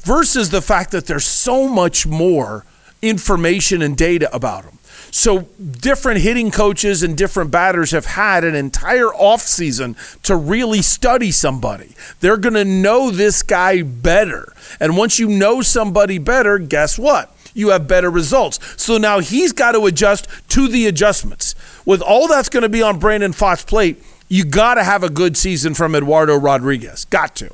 versus 0.00 0.50
the 0.50 0.62
fact 0.62 0.90
that 0.92 1.06
there's 1.06 1.26
so 1.26 1.68
much 1.68 2.06
more 2.06 2.64
information 3.02 3.82
and 3.82 3.96
data 3.96 4.34
about 4.34 4.64
them. 4.64 4.78
So 5.10 5.42
different 5.80 6.20
hitting 6.22 6.50
coaches 6.50 7.04
and 7.04 7.16
different 7.16 7.52
batters 7.52 7.92
have 7.92 8.06
had 8.06 8.42
an 8.42 8.56
entire 8.56 9.06
offseason 9.06 9.96
to 10.22 10.34
really 10.34 10.82
study 10.82 11.30
somebody. 11.30 11.94
They're 12.18 12.36
going 12.36 12.54
to 12.54 12.64
know 12.64 13.12
this 13.12 13.42
guy 13.44 13.82
better. 13.82 14.52
And 14.80 14.96
once 14.96 15.20
you 15.20 15.28
know 15.28 15.62
somebody 15.62 16.18
better, 16.18 16.58
guess 16.58 16.98
what? 16.98 17.33
You 17.54 17.70
have 17.70 17.88
better 17.88 18.10
results. 18.10 18.58
So 18.82 18.98
now 18.98 19.20
he's 19.20 19.52
got 19.52 19.72
to 19.72 19.86
adjust 19.86 20.28
to 20.50 20.68
the 20.68 20.86
adjustments 20.86 21.54
with 21.84 22.02
all 22.02 22.28
that's 22.28 22.48
going 22.48 22.62
to 22.62 22.68
be 22.68 22.82
on 22.82 22.98
Brandon 22.98 23.32
Pfaadt's 23.32 23.64
plate, 23.64 24.02
you 24.28 24.44
got 24.44 24.74
to 24.74 24.84
have 24.84 25.02
a 25.02 25.10
good 25.10 25.36
season 25.36 25.74
from 25.74 25.94
Eduardo 25.94 26.36
Rodriguez. 26.36 27.04
Got 27.06 27.36
to. 27.36 27.50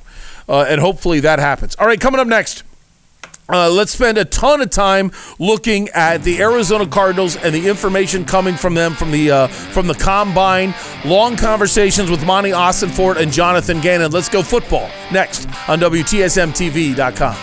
Uh, 0.48 0.66
and 0.68 0.80
hopefully 0.80 1.20
that 1.20 1.38
happens. 1.38 1.74
All 1.76 1.86
right, 1.86 2.00
coming 2.00 2.20
up 2.20 2.26
next. 2.26 2.62
Uh, 3.48 3.68
let's 3.68 3.90
spend 3.90 4.16
a 4.16 4.24
ton 4.24 4.60
of 4.60 4.70
time 4.70 5.10
looking 5.40 5.88
at 5.88 6.22
the 6.22 6.40
Arizona 6.40 6.86
Cardinals 6.86 7.34
and 7.36 7.52
the 7.52 7.68
information 7.68 8.24
coming 8.24 8.54
from 8.54 8.74
them 8.74 8.94
from 8.94 9.10
the 9.10 9.28
uh, 9.28 9.46
from 9.48 9.88
the 9.88 9.94
combine. 9.94 10.72
Long 11.04 11.36
conversations 11.36 12.12
with 12.12 12.24
Monti 12.24 12.50
Ossenfort 12.50 13.16
and 13.16 13.32
Jonathan 13.32 13.80
Gannon. 13.80 14.12
Let's 14.12 14.28
go 14.28 14.42
football 14.42 14.88
next 15.10 15.46
on 15.68 15.80
WTSMTV.com. 15.80 17.36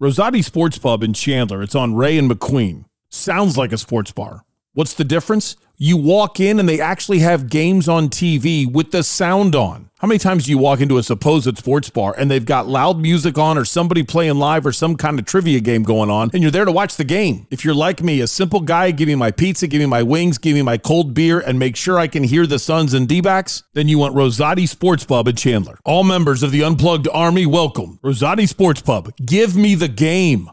Rosati 0.00 0.42
Sports 0.42 0.78
Pub 0.78 1.02
in 1.02 1.12
Chandler. 1.12 1.62
It's 1.62 1.74
on 1.74 1.94
Ray 1.94 2.16
and 2.16 2.30
McQueen. 2.30 2.86
Sounds 3.10 3.58
like 3.58 3.70
a 3.70 3.76
sports 3.76 4.12
bar. 4.12 4.44
What's 4.72 4.94
the 4.94 5.02
difference? 5.02 5.56
You 5.78 5.96
walk 5.96 6.38
in 6.38 6.60
and 6.60 6.68
they 6.68 6.80
actually 6.80 7.18
have 7.20 7.48
games 7.48 7.88
on 7.88 8.08
TV 8.08 8.70
with 8.70 8.92
the 8.92 9.02
sound 9.02 9.56
on. 9.56 9.90
How 9.98 10.06
many 10.06 10.18
times 10.18 10.44
do 10.44 10.52
you 10.52 10.58
walk 10.58 10.80
into 10.80 10.96
a 10.96 11.02
supposed 11.02 11.58
sports 11.58 11.90
bar 11.90 12.14
and 12.16 12.30
they've 12.30 12.44
got 12.44 12.68
loud 12.68 13.00
music 13.00 13.36
on 13.36 13.58
or 13.58 13.64
somebody 13.64 14.04
playing 14.04 14.36
live 14.36 14.64
or 14.64 14.70
some 14.70 14.96
kind 14.96 15.18
of 15.18 15.24
trivia 15.24 15.58
game 15.58 15.82
going 15.82 16.08
on 16.08 16.30
and 16.32 16.40
you're 16.40 16.52
there 16.52 16.64
to 16.64 16.70
watch 16.70 16.94
the 16.94 17.04
game? 17.04 17.48
If 17.50 17.64
you're 17.64 17.74
like 17.74 18.00
me, 18.00 18.20
a 18.20 18.28
simple 18.28 18.60
guy, 18.60 18.92
give 18.92 19.08
me 19.08 19.16
my 19.16 19.32
pizza, 19.32 19.66
give 19.66 19.80
me 19.80 19.86
my 19.86 20.04
wings, 20.04 20.38
give 20.38 20.54
me 20.54 20.62
my 20.62 20.78
cold 20.78 21.14
beer, 21.14 21.40
and 21.40 21.58
make 21.58 21.74
sure 21.74 21.98
I 21.98 22.06
can 22.06 22.22
hear 22.22 22.46
the 22.46 22.60
Suns 22.60 22.94
and 22.94 23.08
D-backs, 23.08 23.64
then 23.72 23.88
you 23.88 23.98
want 23.98 24.14
Rosati 24.14 24.68
Sports 24.68 25.04
Pub 25.04 25.26
in 25.26 25.34
Chandler. 25.34 25.80
All 25.84 26.04
members 26.04 26.44
of 26.44 26.52
the 26.52 26.62
Unplugged 26.62 27.08
Army, 27.12 27.44
welcome. 27.44 27.98
Rosati 28.04 28.48
Sports 28.48 28.82
Pub. 28.82 29.10
Give 29.16 29.56
me 29.56 29.74
the 29.74 29.88
game. 29.88 30.48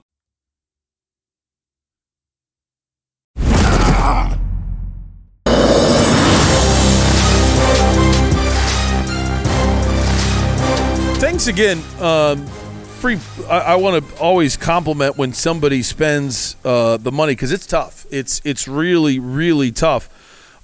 Thanks 11.47 11.61
again. 11.61 12.03
Um, 12.03 12.45
free. 12.99 13.17
I, 13.47 13.59
I 13.59 13.75
want 13.75 14.05
to 14.05 14.17
always 14.17 14.57
compliment 14.57 15.17
when 15.17 15.31
somebody 15.31 15.81
spends 15.81 16.57
uh, 16.65 16.97
the 16.97 17.09
money 17.09 17.35
because 17.35 17.53
it's 17.53 17.65
tough. 17.65 18.05
It's 18.11 18.41
it's 18.43 18.67
really 18.67 19.17
really 19.19 19.71
tough. 19.71 20.09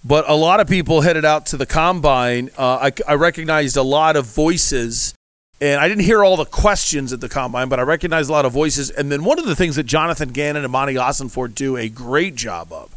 But 0.04 0.30
a 0.30 0.34
lot 0.34 0.60
of 0.60 0.68
people 0.68 1.00
headed 1.00 1.24
out 1.24 1.46
to 1.48 1.58
the 1.58 1.66
combine. 1.66 2.50
Uh, 2.58 2.92
I, 3.08 3.12
I 3.14 3.14
recognized 3.14 3.78
a 3.78 3.82
lot 3.82 4.18
of 4.18 4.26
voices, 4.26 5.14
and 5.62 5.80
I 5.80 5.88
didn't 5.88 6.04
hear 6.04 6.22
all 6.22 6.36
the 6.36 6.44
questions 6.44 7.14
at 7.14 7.22
the 7.22 7.30
combine, 7.30 7.70
but 7.70 7.80
I 7.80 7.84
recognized 7.84 8.30
a 8.30 8.34
lot 8.34 8.44
of 8.44 8.52
voices. 8.52 8.90
And 8.90 9.10
then 9.10 9.24
one 9.24 9.40
of 9.40 9.46
the 9.46 9.56
things 9.56 9.78
that 9.78 9.84
Jonathan 9.84 10.34
Gannon 10.34 10.66
and 10.66 10.72
Monti 10.74 10.96
Ossenfort 10.96 11.56
do 11.56 11.78
a 11.78 11.88
great 11.88 12.36
job 12.36 12.74
of 12.74 12.94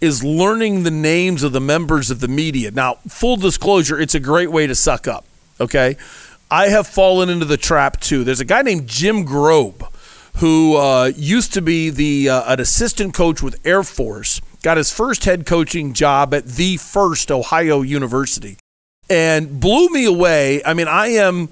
is 0.00 0.24
learning 0.24 0.82
the 0.82 0.90
names 0.90 1.44
of 1.44 1.52
the 1.52 1.60
members 1.60 2.10
of 2.10 2.18
the 2.18 2.28
media. 2.28 2.72
Now, 2.72 2.94
full 3.06 3.36
disclosure, 3.36 4.00
it's 4.00 4.16
a 4.16 4.20
great 4.20 4.50
way 4.50 4.66
to 4.66 4.74
suck 4.74 5.06
up. 5.06 5.26
Okay. 5.60 5.96
I 6.50 6.68
have 6.68 6.86
fallen 6.86 7.28
into 7.28 7.44
the 7.44 7.56
trap 7.56 8.00
too. 8.00 8.24
There's 8.24 8.40
a 8.40 8.44
guy 8.44 8.62
named 8.62 8.88
Jim 8.88 9.24
Grobe 9.24 9.88
who 10.36 10.76
uh, 10.76 11.12
used 11.16 11.52
to 11.54 11.62
be 11.62 11.90
the 11.90 12.28
uh, 12.28 12.52
an 12.52 12.60
assistant 12.60 13.14
coach 13.14 13.42
with 13.42 13.56
Air 13.64 13.82
Force. 13.82 14.40
Got 14.62 14.76
his 14.76 14.92
first 14.92 15.24
head 15.24 15.46
coaching 15.46 15.92
job 15.92 16.34
at 16.34 16.44
the 16.46 16.76
first 16.76 17.30
Ohio 17.30 17.82
University, 17.82 18.58
and 19.08 19.60
blew 19.60 19.88
me 19.88 20.04
away. 20.04 20.62
I 20.64 20.74
mean, 20.74 20.88
I 20.88 21.08
am. 21.08 21.50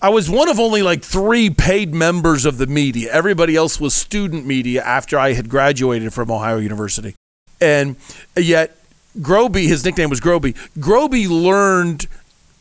I 0.00 0.10
was 0.10 0.30
one 0.30 0.48
of 0.48 0.60
only 0.60 0.82
like 0.82 1.02
three 1.02 1.50
paid 1.50 1.92
members 1.92 2.46
of 2.46 2.58
the 2.58 2.66
media. 2.66 3.10
Everybody 3.12 3.56
else 3.56 3.80
was 3.80 3.94
student 3.94 4.46
media 4.46 4.82
after 4.82 5.18
I 5.18 5.32
had 5.32 5.48
graduated 5.48 6.14
from 6.14 6.30
Ohio 6.30 6.58
University. 6.58 7.16
And 7.60 7.96
yet, 8.36 8.76
Groby, 9.20 9.66
his 9.66 9.84
nickname 9.84 10.10
was 10.10 10.20
Groby. 10.20 10.54
Groby 10.78 11.26
learned 11.26 12.06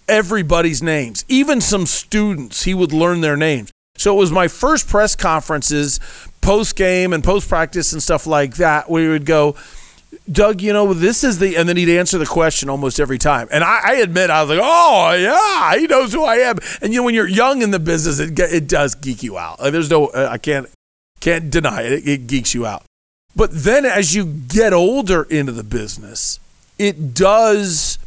everybody's 0.07 0.81
names, 0.81 1.25
even 1.27 1.61
some 1.61 1.85
students. 1.85 2.63
He 2.63 2.73
would 2.73 2.93
learn 2.93 3.21
their 3.21 3.37
names. 3.37 3.71
So 3.97 4.15
it 4.15 4.19
was 4.19 4.31
my 4.31 4.47
first 4.47 4.87
press 4.87 5.15
conferences, 5.15 5.99
post 6.41 6.75
game 6.75 7.13
and 7.13 7.23
post 7.23 7.49
practice 7.49 7.93
and 7.93 8.01
stuff 8.01 8.27
like 8.27 8.55
that. 8.57 8.89
Where 8.89 9.03
we 9.03 9.09
would 9.09 9.25
go, 9.25 9.55
Doug, 10.31 10.61
you 10.61 10.73
know, 10.73 10.93
this 10.93 11.23
is 11.23 11.39
the, 11.39 11.57
and 11.57 11.67
then 11.67 11.77
he'd 11.77 11.97
answer 11.97 12.17
the 12.17 12.25
question 12.25 12.69
almost 12.69 12.99
every 12.99 13.17
time. 13.17 13.47
And 13.51 13.63
I, 13.63 13.81
I, 13.83 13.93
admit, 13.95 14.29
I 14.29 14.43
was 14.43 14.49
like, 14.51 14.59
oh, 14.61 15.13
yeah, 15.13 15.79
he 15.79 15.87
knows 15.87 16.13
who 16.13 16.23
I 16.23 16.35
am. 16.37 16.57
And, 16.81 16.93
you 16.93 16.99
know, 16.99 17.05
when 17.05 17.15
you're 17.15 17.27
young 17.27 17.61
in 17.61 17.71
the 17.71 17.79
business, 17.79 18.19
it, 18.19 18.37
it 18.39 18.67
does 18.67 18.95
geek 18.95 19.23
you 19.23 19.37
out. 19.37 19.59
There's 19.59 19.89
no, 19.89 20.07
uh, 20.07 20.29
I 20.31 20.37
can't, 20.37 20.67
can't 21.19 21.49
deny 21.49 21.81
it. 21.81 21.91
it. 21.93 22.07
It 22.07 22.27
geeks 22.27 22.53
you 22.53 22.65
out. 22.65 22.83
But 23.35 23.51
then 23.51 23.85
as 23.85 24.15
you 24.15 24.25
get 24.25 24.73
older 24.73 25.23
into 25.23 25.51
the 25.51 25.63
business, 25.63 26.39
it 26.77 27.13
does 27.13 27.99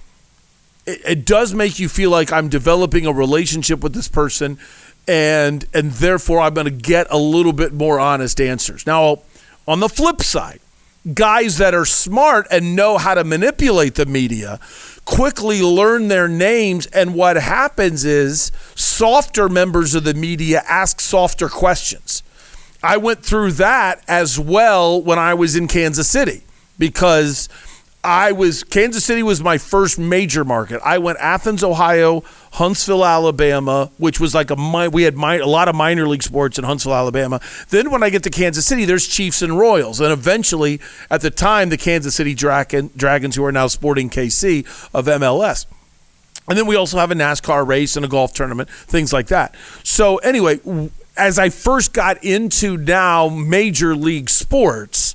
it, 0.90 1.00
it 1.04 1.24
does 1.24 1.54
make 1.54 1.78
you 1.78 1.88
feel 1.88 2.10
like 2.10 2.32
I'm 2.32 2.48
developing 2.48 3.06
a 3.06 3.12
relationship 3.12 3.82
with 3.82 3.94
this 3.94 4.08
person 4.08 4.58
and 5.08 5.64
and 5.72 5.92
therefore 5.92 6.40
I'm 6.40 6.54
going 6.54 6.66
to 6.66 6.70
get 6.70 7.06
a 7.10 7.18
little 7.18 7.52
bit 7.52 7.72
more 7.72 7.98
honest 7.98 8.40
answers. 8.40 8.86
Now, 8.86 9.22
on 9.66 9.80
the 9.80 9.88
flip 9.88 10.22
side, 10.22 10.60
guys 11.14 11.58
that 11.58 11.74
are 11.74 11.86
smart 11.86 12.46
and 12.50 12.76
know 12.76 12.98
how 12.98 13.14
to 13.14 13.24
manipulate 13.24 13.94
the 13.94 14.06
media 14.06 14.60
quickly 15.04 15.62
learn 15.62 16.08
their 16.08 16.28
names 16.28 16.86
and 16.86 17.14
what 17.14 17.36
happens 17.36 18.04
is 18.04 18.52
softer 18.74 19.48
members 19.48 19.94
of 19.94 20.04
the 20.04 20.14
media 20.14 20.62
ask 20.68 21.00
softer 21.00 21.48
questions. 21.48 22.22
I 22.82 22.96
went 22.96 23.24
through 23.24 23.52
that 23.52 24.02
as 24.06 24.38
well 24.38 25.02
when 25.02 25.18
I 25.18 25.34
was 25.34 25.56
in 25.56 25.68
Kansas 25.68 26.08
City 26.08 26.42
because 26.78 27.48
I 28.02 28.32
was 28.32 28.64
Kansas 28.64 29.04
City 29.04 29.22
was 29.22 29.42
my 29.42 29.58
first 29.58 29.98
major 29.98 30.42
market. 30.42 30.80
I 30.82 30.96
went 30.96 31.18
Athens, 31.18 31.62
Ohio, 31.62 32.22
Huntsville, 32.52 33.04
Alabama, 33.04 33.90
which 33.98 34.18
was 34.18 34.34
like 34.34 34.50
a 34.50 34.88
we 34.90 35.02
had 35.02 35.14
a 35.14 35.46
lot 35.46 35.68
of 35.68 35.74
minor 35.74 36.08
league 36.08 36.22
sports 36.22 36.58
in 36.58 36.64
Huntsville, 36.64 36.94
Alabama. 36.94 37.40
Then 37.68 37.90
when 37.90 38.02
I 38.02 38.08
get 38.08 38.22
to 38.22 38.30
Kansas 38.30 38.64
City, 38.64 38.86
there's 38.86 39.06
Chiefs 39.06 39.42
and 39.42 39.58
Royals, 39.58 40.00
and 40.00 40.12
eventually, 40.12 40.80
at 41.10 41.20
the 41.20 41.30
time, 41.30 41.68
the 41.68 41.76
Kansas 41.76 42.14
City 42.14 42.34
Dragon, 42.34 42.90
Dragons, 42.96 43.36
who 43.36 43.44
are 43.44 43.52
now 43.52 43.66
Sporting 43.66 44.08
KC 44.08 44.64
of 44.94 45.04
MLS. 45.06 45.66
And 46.48 46.56
then 46.56 46.66
we 46.66 46.76
also 46.76 46.96
have 46.96 47.10
a 47.10 47.14
NASCAR 47.14 47.66
race 47.66 47.96
and 47.96 48.04
a 48.04 48.08
golf 48.08 48.32
tournament, 48.32 48.70
things 48.70 49.12
like 49.12 49.26
that. 49.26 49.54
So 49.84 50.16
anyway, 50.18 50.58
as 51.16 51.38
I 51.38 51.50
first 51.50 51.92
got 51.92 52.24
into 52.24 52.78
now 52.78 53.28
major 53.28 53.94
league 53.94 54.30
sports 54.30 55.14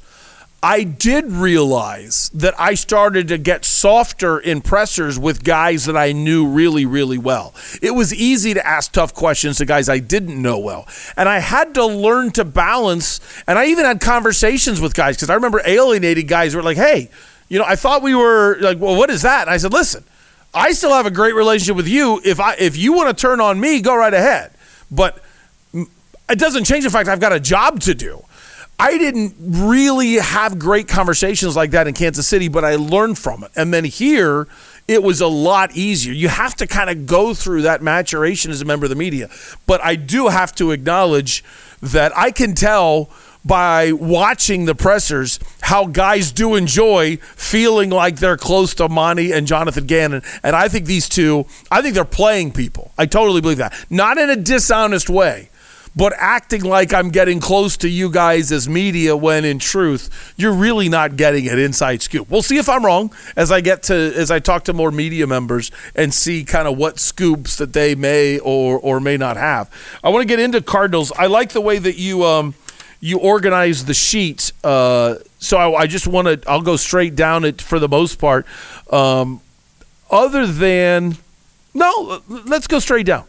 I 0.66 0.82
did 0.82 1.26
realize 1.32 2.32
that 2.34 2.60
I 2.60 2.74
started 2.74 3.28
to 3.28 3.38
get 3.38 3.64
softer 3.64 4.40
in 4.40 4.62
pressers 4.62 5.20
with 5.20 5.44
guys 5.44 5.86
that 5.86 5.96
I 5.96 6.12
knew 6.12 6.48
really, 6.48 6.88
really 6.88 7.20
well. 7.20 7.54
It 7.84 7.92
was 7.92 8.12
easy 8.12 8.56
to 8.56 8.66
ask 8.66 8.92
tough 8.92 9.14
questions 9.14 9.60
to 9.60 9.66
guys 9.66 9.90
I 9.90 10.00
didn't 10.00 10.42
know 10.42 10.58
well. 10.58 10.88
And 11.16 11.30
I 11.30 11.38
had 11.38 11.76
to 11.76 11.86
learn 11.86 12.32
to 12.32 12.44
balance. 12.44 13.20
And 13.46 13.60
I 13.60 13.68
even 13.68 13.86
had 13.86 14.02
conversations 14.02 14.82
with 14.82 14.96
guys 14.96 15.18
because 15.18 15.30
I 15.30 15.36
remember 15.36 15.62
alienating 15.64 16.26
guys 16.26 16.54
who 16.54 16.58
were 16.58 16.64
like, 16.64 16.78
hey, 16.78 17.12
you 17.48 17.60
know, 17.60 17.66
I 17.68 17.76
thought 17.76 18.02
we 18.02 18.16
were 18.16 18.58
like, 18.60 18.80
well, 18.80 18.96
what 18.96 19.12
is 19.12 19.22
that? 19.22 19.42
And 19.42 19.52
I 19.52 19.58
said, 19.58 19.72
listen, 19.72 20.04
I 20.52 20.72
still 20.72 20.94
have 20.94 21.06
a 21.06 21.12
great 21.12 21.36
relationship 21.36 21.76
with 21.76 21.88
you. 21.88 22.20
If 22.26 22.40
I 22.40 22.56
if 22.56 22.76
you 22.76 22.94
want 22.94 23.16
to 23.16 23.22
turn 23.22 23.40
on 23.40 23.60
me, 23.60 23.82
go 23.82 23.96
right 23.96 24.16
ahead. 24.16 24.52
But 24.90 25.22
it 25.76 26.40
doesn't 26.40 26.64
change 26.64 26.86
the 26.86 26.90
fact 26.90 27.08
I've 27.08 27.20
got 27.20 27.34
a 27.34 27.40
job 27.40 27.82
to 27.82 27.94
do. 27.94 28.26
I 28.78 28.98
didn't 28.98 29.36
really 29.40 30.16
have 30.16 30.60
great 30.60 30.88
conversations 30.88 31.56
like 31.56 31.72
that 31.72 31.88
in 31.88 31.94
Kansas 31.94 32.28
City, 32.28 32.50
but 32.50 32.66
I 32.66 32.76
learned 32.76 33.18
from 33.18 33.44
it. 33.44 33.52
And 33.56 33.74
then 33.74 33.86
here, 33.86 34.48
it 34.88 35.02
was 35.02 35.22
a 35.22 35.28
lot 35.28 35.76
easier. 35.76 36.14
You 36.14 36.28
have 36.28 36.56
to 36.56 36.68
kind 36.68 36.90
of 36.90 37.06
go 37.06 37.34
through 37.34 37.64
that 37.64 37.82
maturation 37.82 38.52
as 38.52 38.62
a 38.62 38.66
member 38.66 38.86
of 38.86 38.90
the 38.90 38.96
media. 38.96 39.30
But 39.66 39.82
I 39.84 39.96
do 39.96 40.28
have 40.28 40.54
to 40.56 40.72
acknowledge 40.72 41.44
that 41.82 42.16
I 42.18 42.32
can 42.32 42.54
tell 42.54 43.10
by 43.46 43.92
watching 43.92 44.66
the 44.66 44.76
pressers 44.76 45.40
how 45.62 45.86
guys 45.86 46.32
do 46.32 46.56
enjoy 46.56 47.18
feeling 47.18 47.92
like 47.92 48.18
they're 48.18 48.38
close 48.38 48.74
to 48.74 48.90
Monti 48.90 49.32
and 49.32 49.46
Jonathan 49.46 49.86
Gannon. 49.86 50.24
And 50.44 50.56
I 50.56 50.68
think 50.68 50.86
these 50.86 51.08
two, 51.08 51.46
I 51.70 51.82
think 51.82 51.94
they're 51.94 52.06
playing 52.06 52.54
people. 52.54 52.92
I 52.98 53.06
totally 53.06 53.42
believe 53.42 53.60
that. 53.60 53.74
Not 53.90 54.18
in 54.18 54.32
a 54.32 54.36
dishonest 54.36 55.10
way 55.10 55.50
but 55.96 56.14
acting 56.18 56.64
like 56.64 56.94
I'm 56.94 57.10
getting 57.10 57.40
close 57.40 57.78
to 57.78 57.90
you 57.90 58.10
guys 58.10 58.52
as 58.52 58.68
media 58.68 59.16
when 59.16 59.46
in 59.46 59.60
truth 59.60 60.34
you're 60.36 60.54
really 60.54 60.90
not 60.90 61.16
getting 61.16 61.48
an 61.48 61.58
inside 61.58 62.02
scoop. 62.02 62.30
We'll 62.30 62.42
see 62.42 62.58
if 62.58 62.68
I'm 62.68 62.86
wrong 62.86 63.14
as 63.36 63.52
I 63.52 63.62
get 63.62 63.84
to 63.84 63.94
as 64.16 64.30
I 64.30 64.40
talk 64.40 64.66
to 64.66 64.74
more 64.74 64.92
media 64.92 65.26
members 65.26 65.72
and 65.96 66.14
see 66.14 66.44
kind 66.44 66.68
of 66.68 66.78
what 66.78 67.00
scoops 67.00 67.58
that 67.58 67.74
they 67.74 67.96
may 67.96 68.40
or 68.40 68.80
or 68.80 69.00
may 69.00 69.18
not 69.18 69.38
have. 69.38 69.70
I 70.04 70.10
want 70.10 70.24
to 70.24 70.28
get 70.28 70.40
into 70.40 70.62
Cardinals. 70.62 71.12
I 71.14 71.28
like 71.28 71.52
the 71.52 71.62
way 71.62 71.80
that 71.80 71.98
you 71.98 72.24
um 72.24 72.56
you 73.00 73.20
organize 73.20 73.86
the 73.86 73.94
sheet. 73.94 74.52
Uh, 74.64 75.16
so 75.38 75.58
I, 75.58 75.82
I 75.82 75.88
just 75.88 76.08
want 76.08 76.28
to 76.28 76.50
I'll 76.50 76.62
go 76.62 76.76
straight 76.76 77.16
down 77.16 77.46
it 77.46 77.62
for 77.62 77.80
the 77.80 77.88
most 77.88 78.20
part. 78.20 78.46
Um, 78.92 79.42
other 80.10 80.48
than 80.48 81.18
no, 81.74 82.22
let's 82.28 82.68
go 82.68 82.80
straight 82.80 83.06
down. 83.06 83.26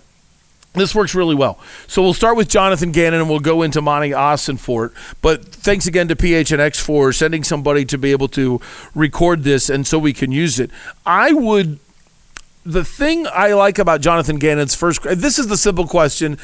This 0.77 0.95
works 0.95 1.15
really 1.15 1.35
well. 1.35 1.59
So 1.87 2.03
we'll 2.03 2.15
start 2.15 2.37
with 2.37 2.49
Jonathan 2.49 2.93
Gannon 2.93 3.21
and 3.21 3.31
we'll 3.31 3.41
go 3.41 3.63
into 3.63 3.81
Monti 3.81 4.11
Ossenfort. 4.11 4.93
But 5.23 5.45
thanks 5.45 5.87
again 5.87 6.09
to 6.09 6.17
PHNX 6.17 6.79
for 6.81 7.13
sending 7.13 7.43
somebody 7.45 7.87
to 7.87 7.97
be 7.97 8.13
able 8.13 8.29
to 8.29 8.61
record 8.95 9.43
this 9.43 9.71
and 9.71 9.87
so 9.87 9.99
we 9.99 10.13
can 10.13 10.31
use 10.31 10.61
it. 10.61 10.71
I 11.05 11.33
would. 11.33 11.79
The 12.65 12.85
thing 12.85 13.27
I 13.33 13.55
like 13.55 13.79
about 13.79 14.01
Jonathan 14.01 14.39
Gannon's 14.39 14.75
first, 14.75 15.03
this 15.03 15.39
is 15.39 15.47
the 15.47 15.57
simple 15.57 15.87
question. 15.87 16.37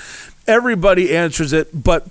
Everybody 0.47 1.15
answers 1.15 1.53
it, 1.53 1.69
but 1.83 2.07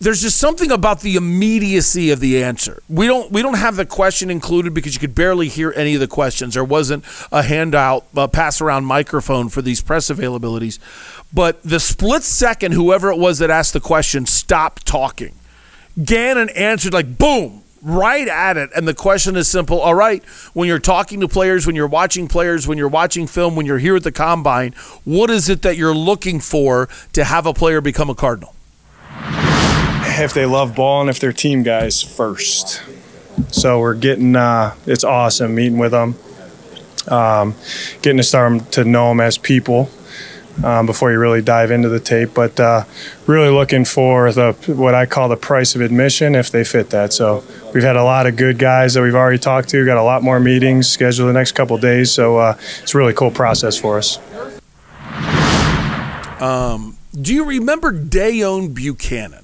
there's 0.00 0.22
just 0.22 0.38
something 0.38 0.70
about 0.70 1.02
the 1.02 1.16
immediacy 1.16 2.10
of 2.10 2.20
the 2.20 2.42
answer. 2.42 2.82
We 2.88 3.06
don't 3.06 3.30
we 3.30 3.42
don't 3.42 3.58
have 3.58 3.76
the 3.76 3.84
question 3.84 4.30
included 4.30 4.72
because 4.72 4.94
you 4.94 5.00
could 5.00 5.14
barely 5.14 5.48
hear 5.48 5.74
any 5.76 5.94
of 5.94 6.00
the 6.00 6.08
questions. 6.08 6.54
There 6.54 6.64
wasn't 6.64 7.04
a 7.30 7.42
handout, 7.42 8.06
a 8.16 8.26
pass 8.26 8.62
around 8.62 8.86
microphone 8.86 9.50
for 9.50 9.60
these 9.60 9.82
press 9.82 10.10
availabilities. 10.10 10.78
But 11.32 11.62
the 11.62 11.78
split 11.78 12.22
second, 12.22 12.72
whoever 12.72 13.10
it 13.10 13.18
was 13.18 13.38
that 13.38 13.50
asked 13.50 13.72
the 13.72 13.80
question 13.80 14.26
stopped 14.26 14.86
talking. 14.86 15.34
Gannon 16.02 16.48
answered 16.50 16.92
like 16.92 17.18
boom, 17.18 17.62
right 17.82 18.26
at 18.26 18.56
it. 18.56 18.70
And 18.74 18.86
the 18.86 18.94
question 18.94 19.36
is 19.36 19.48
simple. 19.48 19.80
All 19.80 19.94
right, 19.94 20.24
when 20.54 20.68
you're 20.68 20.78
talking 20.78 21.20
to 21.20 21.28
players, 21.28 21.66
when 21.66 21.76
you're 21.76 21.86
watching 21.86 22.26
players, 22.26 22.66
when 22.66 22.78
you're 22.78 22.88
watching 22.88 23.26
film, 23.26 23.54
when 23.54 23.66
you're 23.66 23.78
here 23.78 23.96
at 23.96 24.02
the 24.02 24.12
combine, 24.12 24.72
what 25.04 25.30
is 25.30 25.48
it 25.48 25.62
that 25.62 25.76
you're 25.76 25.94
looking 25.94 26.40
for 26.40 26.88
to 27.12 27.24
have 27.24 27.46
a 27.46 27.54
player 27.54 27.80
become 27.80 28.10
a 28.10 28.14
Cardinal? 28.14 28.54
if 30.18 30.34
they 30.34 30.44
love 30.44 30.74
ball 30.74 31.00
and 31.00 31.08
if 31.08 31.18
they're 31.18 31.32
team 31.32 31.62
guys 31.62 32.02
first. 32.02 32.82
So 33.48 33.80
we're 33.80 33.94
getting, 33.94 34.36
uh, 34.36 34.74
it's 34.86 35.04
awesome 35.04 35.54
meeting 35.54 35.78
with 35.78 35.92
them, 35.92 36.14
um, 37.08 37.54
getting 38.02 38.18
to 38.18 38.22
start 38.22 38.72
to 38.72 38.84
know 38.84 39.08
them 39.08 39.20
as 39.20 39.38
people 39.38 39.90
um, 40.64 40.86
before 40.86 41.12
you 41.12 41.18
really 41.18 41.42
dive 41.42 41.70
into 41.70 41.88
the 41.88 42.00
tape. 42.00 42.34
But 42.34 42.58
uh, 42.58 42.84
really 43.26 43.50
looking 43.50 43.84
for 43.84 44.32
the 44.32 44.52
what 44.66 44.94
I 44.94 45.06
call 45.06 45.28
the 45.28 45.36
price 45.36 45.74
of 45.74 45.80
admission 45.80 46.34
if 46.34 46.50
they 46.50 46.64
fit 46.64 46.90
that. 46.90 47.12
So 47.12 47.44
we've 47.74 47.82
had 47.82 47.96
a 47.96 48.04
lot 48.04 48.26
of 48.26 48.36
good 48.36 48.58
guys 48.58 48.94
that 48.94 49.02
we've 49.02 49.14
already 49.14 49.38
talked 49.38 49.68
to. 49.70 49.84
Got 49.84 49.98
a 49.98 50.02
lot 50.02 50.22
more 50.22 50.40
meetings 50.40 50.88
scheduled 50.88 51.28
the 51.28 51.32
next 51.32 51.52
couple 51.52 51.76
days. 51.78 52.10
So 52.10 52.38
uh, 52.38 52.56
it's 52.82 52.94
a 52.94 52.98
really 52.98 53.14
cool 53.14 53.30
process 53.30 53.78
for 53.78 53.98
us. 53.98 54.18
Um, 56.40 56.96
do 57.12 57.34
you 57.34 57.44
remember 57.44 57.92
Deone 57.92 58.72
Bucannon? 58.72 59.39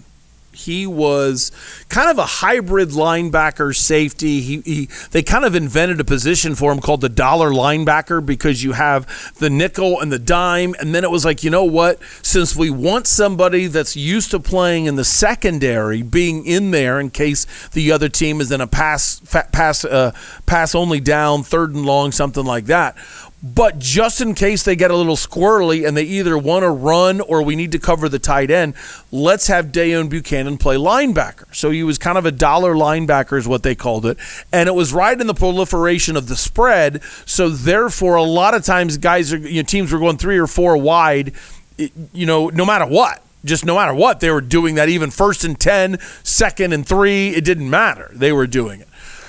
He 0.56 0.86
was 0.86 1.52
kind 1.88 2.10
of 2.10 2.18
a 2.18 2.24
hybrid 2.24 2.88
linebacker 2.90 3.76
safety. 3.76 4.40
He, 4.40 4.60
he, 4.62 4.88
they 5.10 5.22
kind 5.22 5.44
of 5.44 5.54
invented 5.54 6.00
a 6.00 6.04
position 6.04 6.54
for 6.54 6.72
him 6.72 6.80
called 6.80 7.02
the 7.02 7.08
dollar 7.10 7.50
linebacker 7.50 8.24
because 8.24 8.64
you 8.64 8.72
have 8.72 9.34
the 9.38 9.50
nickel 9.50 10.00
and 10.00 10.10
the 10.10 10.18
dime, 10.18 10.74
and 10.80 10.94
then 10.94 11.04
it 11.04 11.10
was 11.10 11.24
like, 11.24 11.44
you 11.44 11.50
know 11.50 11.64
what? 11.64 12.00
Since 12.22 12.56
we 12.56 12.70
want 12.70 13.06
somebody 13.06 13.66
that's 13.66 13.96
used 13.96 14.30
to 14.30 14.40
playing 14.40 14.86
in 14.86 14.96
the 14.96 15.04
secondary, 15.04 16.02
being 16.02 16.46
in 16.46 16.70
there 16.70 16.98
in 16.98 17.10
case 17.10 17.46
the 17.72 17.92
other 17.92 18.08
team 18.08 18.40
is 18.40 18.50
in 18.50 18.60
a 18.60 18.66
pass 18.66 19.20
pass 19.52 19.84
uh, 19.84 20.12
pass 20.46 20.74
only 20.74 21.00
down, 21.00 21.42
third 21.42 21.74
and 21.74 21.84
long, 21.84 22.12
something 22.12 22.44
like 22.44 22.66
that. 22.66 22.96
But 23.42 23.78
just 23.78 24.20
in 24.20 24.34
case 24.34 24.62
they 24.62 24.76
get 24.76 24.90
a 24.90 24.96
little 24.96 25.14
squirrely 25.14 25.86
and 25.86 25.96
they 25.96 26.04
either 26.04 26.38
want 26.38 26.62
to 26.62 26.70
run 26.70 27.20
or 27.20 27.42
we 27.42 27.54
need 27.54 27.72
to 27.72 27.78
cover 27.78 28.08
the 28.08 28.18
tight 28.18 28.50
end, 28.50 28.74
let's 29.12 29.46
have 29.48 29.66
Deone 29.66 30.08
Bucannon 30.08 30.58
play 30.58 30.76
linebacker. 30.76 31.54
So 31.54 31.70
he 31.70 31.82
was 31.82 31.98
kind 31.98 32.16
of 32.16 32.24
a 32.24 32.32
dollar 32.32 32.74
linebacker, 32.74 33.38
is 33.38 33.46
what 33.46 33.62
they 33.62 33.74
called 33.74 34.06
it. 34.06 34.16
And 34.52 34.68
it 34.68 34.74
was 34.74 34.92
right 34.92 35.20
in 35.20 35.26
the 35.26 35.34
proliferation 35.34 36.16
of 36.16 36.28
the 36.28 36.36
spread. 36.36 37.02
So 37.26 37.50
therefore, 37.50 38.16
a 38.16 38.22
lot 38.22 38.54
of 38.54 38.64
times 38.64 38.96
guys 38.96 39.32
are, 39.32 39.38
you 39.38 39.62
know, 39.62 39.66
teams 39.66 39.92
were 39.92 39.98
going 39.98 40.16
three 40.16 40.38
or 40.38 40.46
four 40.46 40.76
wide, 40.76 41.32
you 41.76 42.26
know, 42.26 42.48
no 42.48 42.64
matter 42.64 42.86
what 42.86 43.22
just 43.44 43.64
no 43.64 43.76
matter 43.76 43.94
what, 43.94 44.18
they 44.18 44.30
were 44.30 44.40
doing 44.40 44.74
that 44.74 44.88
even 44.88 45.08
first 45.08 45.44
and 45.44 45.60
10, 45.60 46.00
second 46.24 46.72
and 46.72 46.84
three. 46.84 47.28
It 47.28 47.44
didn't 47.44 47.70
matter. 47.70 48.10
They 48.12 48.32
were 48.32 48.48
doing 48.48 48.80
it. 48.80 48.88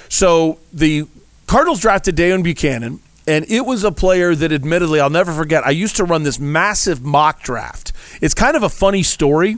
So 0.10 0.60
the 0.74 1.08
Cardinals 1.46 1.80
drafted 1.80 2.16
Deone 2.16 2.44
Bucannon. 2.44 3.00
And 3.28 3.46
it 3.50 3.66
was 3.66 3.84
a 3.84 3.92
player 3.92 4.34
that, 4.34 4.54
admittedly, 4.54 5.02
I'll 5.02 5.10
never 5.10 5.34
forget. 5.34 5.68
I 5.68 5.72
used 5.72 5.98
to 5.98 6.06
run 6.06 6.24
this 6.24 6.40
massive 6.40 7.04
mock 7.04 7.44
draft. 7.44 7.92
It's 8.22 8.34
kind 8.34 8.56
of 8.56 8.64
a 8.64 8.70
funny 8.70 9.04
story. 9.04 9.58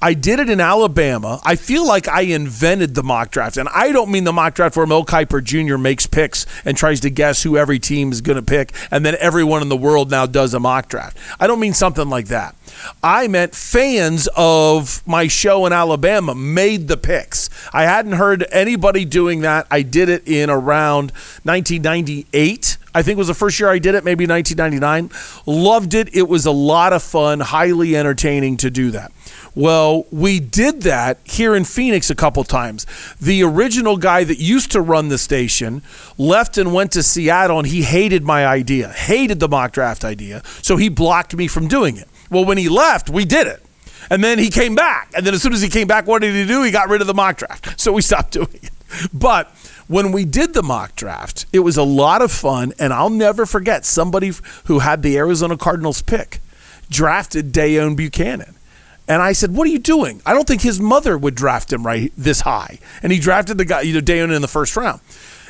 I 0.00 0.14
did 0.14 0.38
it 0.38 0.48
in 0.48 0.60
Alabama. 0.60 1.40
I 1.44 1.56
feel 1.56 1.84
like 1.84 2.06
I 2.06 2.20
invented 2.20 2.94
the 2.94 3.02
mock 3.02 3.32
draft. 3.32 3.56
And 3.56 3.68
I 3.70 3.90
don't 3.90 4.12
mean 4.12 4.22
the 4.22 4.32
mock 4.32 4.54
draft 4.54 4.76
where 4.76 4.86
Mel 4.86 5.04
Kiper 5.04 5.42
Jr. 5.42 5.76
makes 5.76 6.06
picks 6.06 6.46
and 6.64 6.76
tries 6.76 7.00
to 7.00 7.10
guess 7.10 7.42
who 7.42 7.56
every 7.56 7.80
team 7.80 8.12
is 8.12 8.20
going 8.20 8.36
to 8.36 8.42
pick, 8.42 8.72
and 8.92 9.04
then 9.04 9.16
everyone 9.18 9.60
in 9.60 9.68
the 9.68 9.76
world 9.76 10.10
now 10.10 10.24
does 10.24 10.54
a 10.54 10.60
mock 10.60 10.88
draft. 10.88 11.18
I 11.40 11.48
don't 11.48 11.58
mean 11.58 11.74
something 11.74 12.08
like 12.08 12.26
that. 12.28 12.54
I 13.02 13.26
meant 13.26 13.56
fans 13.56 14.28
of 14.36 15.02
my 15.04 15.26
show 15.26 15.66
in 15.66 15.72
Alabama 15.72 16.34
made 16.34 16.86
the 16.86 16.96
picks. 16.96 17.50
I 17.72 17.82
hadn't 17.82 18.12
heard 18.12 18.46
anybody 18.52 19.04
doing 19.04 19.40
that. 19.40 19.66
I 19.68 19.82
did 19.82 20.08
it 20.08 20.28
in 20.28 20.48
around 20.48 21.10
1998. 21.42 22.76
I 22.94 23.02
think 23.02 23.18
was 23.18 23.26
the 23.26 23.34
first 23.34 23.58
year 23.58 23.68
I 23.68 23.78
did 23.78 23.94
it, 23.96 24.04
maybe 24.04 24.26
1999. 24.26 25.10
Loved 25.46 25.94
it. 25.94 26.14
It 26.14 26.28
was 26.28 26.46
a 26.46 26.52
lot 26.52 26.92
of 26.92 27.02
fun, 27.02 27.40
highly 27.40 27.96
entertaining 27.96 28.56
to 28.58 28.70
do 28.70 28.92
that. 28.92 29.12
Well, 29.54 30.06
we 30.10 30.40
did 30.40 30.82
that 30.82 31.18
here 31.24 31.54
in 31.54 31.64
Phoenix 31.64 32.10
a 32.10 32.14
couple 32.14 32.44
times. 32.44 32.86
The 33.20 33.42
original 33.42 33.96
guy 33.96 34.24
that 34.24 34.38
used 34.38 34.70
to 34.72 34.80
run 34.80 35.08
the 35.08 35.18
station 35.18 35.82
left 36.16 36.58
and 36.58 36.72
went 36.72 36.92
to 36.92 37.02
Seattle, 37.02 37.58
and 37.58 37.66
he 37.66 37.82
hated 37.82 38.24
my 38.24 38.46
idea, 38.46 38.88
hated 38.88 39.40
the 39.40 39.48
mock 39.48 39.72
draft 39.72 40.04
idea. 40.04 40.42
So 40.62 40.76
he 40.76 40.88
blocked 40.88 41.34
me 41.34 41.48
from 41.48 41.68
doing 41.68 41.96
it. 41.96 42.08
Well, 42.30 42.44
when 42.44 42.58
he 42.58 42.68
left, 42.68 43.10
we 43.10 43.24
did 43.24 43.46
it. 43.46 43.62
And 44.10 44.22
then 44.24 44.38
he 44.38 44.50
came 44.50 44.74
back. 44.74 45.12
And 45.14 45.26
then 45.26 45.34
as 45.34 45.42
soon 45.42 45.52
as 45.52 45.60
he 45.60 45.68
came 45.68 45.86
back, 45.86 46.06
what 46.06 46.22
did 46.22 46.34
he 46.34 46.46
do? 46.46 46.62
He 46.62 46.70
got 46.70 46.88
rid 46.88 47.00
of 47.00 47.06
the 47.06 47.14
mock 47.14 47.38
draft. 47.38 47.66
So 47.78 47.92
we 47.92 48.02
stopped 48.02 48.32
doing 48.32 48.48
it. 48.52 48.70
But 49.12 49.54
when 49.86 50.12
we 50.12 50.24
did 50.24 50.52
the 50.52 50.62
mock 50.62 50.96
draft, 50.96 51.46
it 51.52 51.60
was 51.60 51.76
a 51.76 51.82
lot 51.82 52.22
of 52.22 52.32
fun. 52.32 52.72
And 52.78 52.92
I'll 52.92 53.10
never 53.10 53.46
forget 53.46 53.84
somebody 53.84 54.32
who 54.64 54.80
had 54.80 55.02
the 55.02 55.16
Arizona 55.16 55.56
Cardinals 55.56 56.02
pick 56.02 56.40
drafted 56.90 57.52
Deone 57.52 57.96
Bucannon. 57.96 58.54
And 59.08 59.22
I 59.22 59.32
said, 59.32 59.54
"What 59.54 59.66
are 59.66 59.70
you 59.70 59.78
doing? 59.78 60.20
I 60.26 60.34
don't 60.34 60.46
think 60.46 60.60
his 60.60 60.78
mother 60.78 61.16
would 61.16 61.34
draft 61.34 61.72
him 61.72 61.86
right 61.86 62.12
this 62.16 62.42
high." 62.42 62.78
And 63.02 63.10
he 63.10 63.18
drafted 63.18 63.56
the 63.56 63.64
guy, 63.64 63.80
you 63.80 63.94
know, 63.94 64.00
Deone 64.00 64.34
in 64.34 64.42
the 64.42 64.48
first 64.48 64.76
round. 64.76 65.00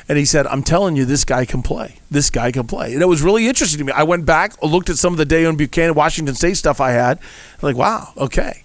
And 0.07 0.17
he 0.17 0.25
said, 0.25 0.47
"I'm 0.47 0.63
telling 0.63 0.95
you, 0.95 1.05
this 1.05 1.25
guy 1.25 1.45
can 1.45 1.61
play. 1.61 1.97
This 2.09 2.29
guy 2.29 2.51
can 2.51 2.65
play." 2.65 2.93
And 2.93 3.01
it 3.01 3.07
was 3.07 3.21
really 3.21 3.47
interesting 3.47 3.77
to 3.79 3.83
me. 3.83 3.91
I 3.91 4.03
went 4.03 4.25
back, 4.25 4.53
looked 4.63 4.89
at 4.89 4.97
some 4.97 5.13
of 5.13 5.17
the 5.17 5.25
Deone 5.25 5.57
Bucannon 5.57 5.93
Washington 5.93 6.33
State 6.33 6.57
stuff 6.57 6.79
I 6.79 6.91
had. 6.91 7.19
I'm 7.19 7.59
like, 7.61 7.75
wow, 7.75 8.13
okay. 8.17 8.63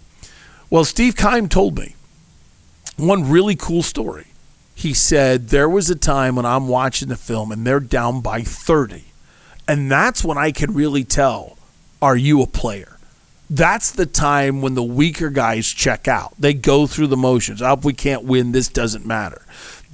Well, 0.71 0.85
Steve 0.85 1.17
Keim 1.17 1.49
told 1.49 1.79
me 1.79 1.97
one 2.97 3.29
really 3.29 3.57
cool 3.57 3.83
story. 3.83 4.27
He 4.75 4.95
said 4.95 5.49
there 5.49 5.69
was 5.69 5.91
a 5.91 5.95
time 5.95 6.37
when 6.37 6.47
I'm 6.47 6.69
watching 6.69 7.09
the 7.09 7.17
film 7.17 7.53
and 7.53 7.67
they're 7.67 7.81
down 7.81 8.23
by 8.23 8.43
30, 8.43 9.05
and 9.69 9.91
that's 9.91 10.25
when 10.25 10.39
I 10.39 10.51
can 10.51 10.73
really 10.73 11.05
tell, 11.05 11.59
are 12.01 12.17
you 12.17 12.43
a 12.43 12.47
player? 12.47 12.94
That's 13.51 13.91
the 13.91 14.07
time 14.07 14.63
when 14.63 14.75
the 14.75 14.83
weaker 14.83 15.31
guys 15.31 15.69
check 15.69 16.09
out. 16.09 16.35
They 16.39 16.55
go 16.55 16.87
through 16.87 17.09
the 17.09 17.17
motions. 17.17 17.61
Oh, 17.61 17.79
we 17.83 17.93
can't 17.93 18.25
win. 18.25 18.53
This 18.53 18.69
doesn't 18.69 19.05
matter. 19.05 19.43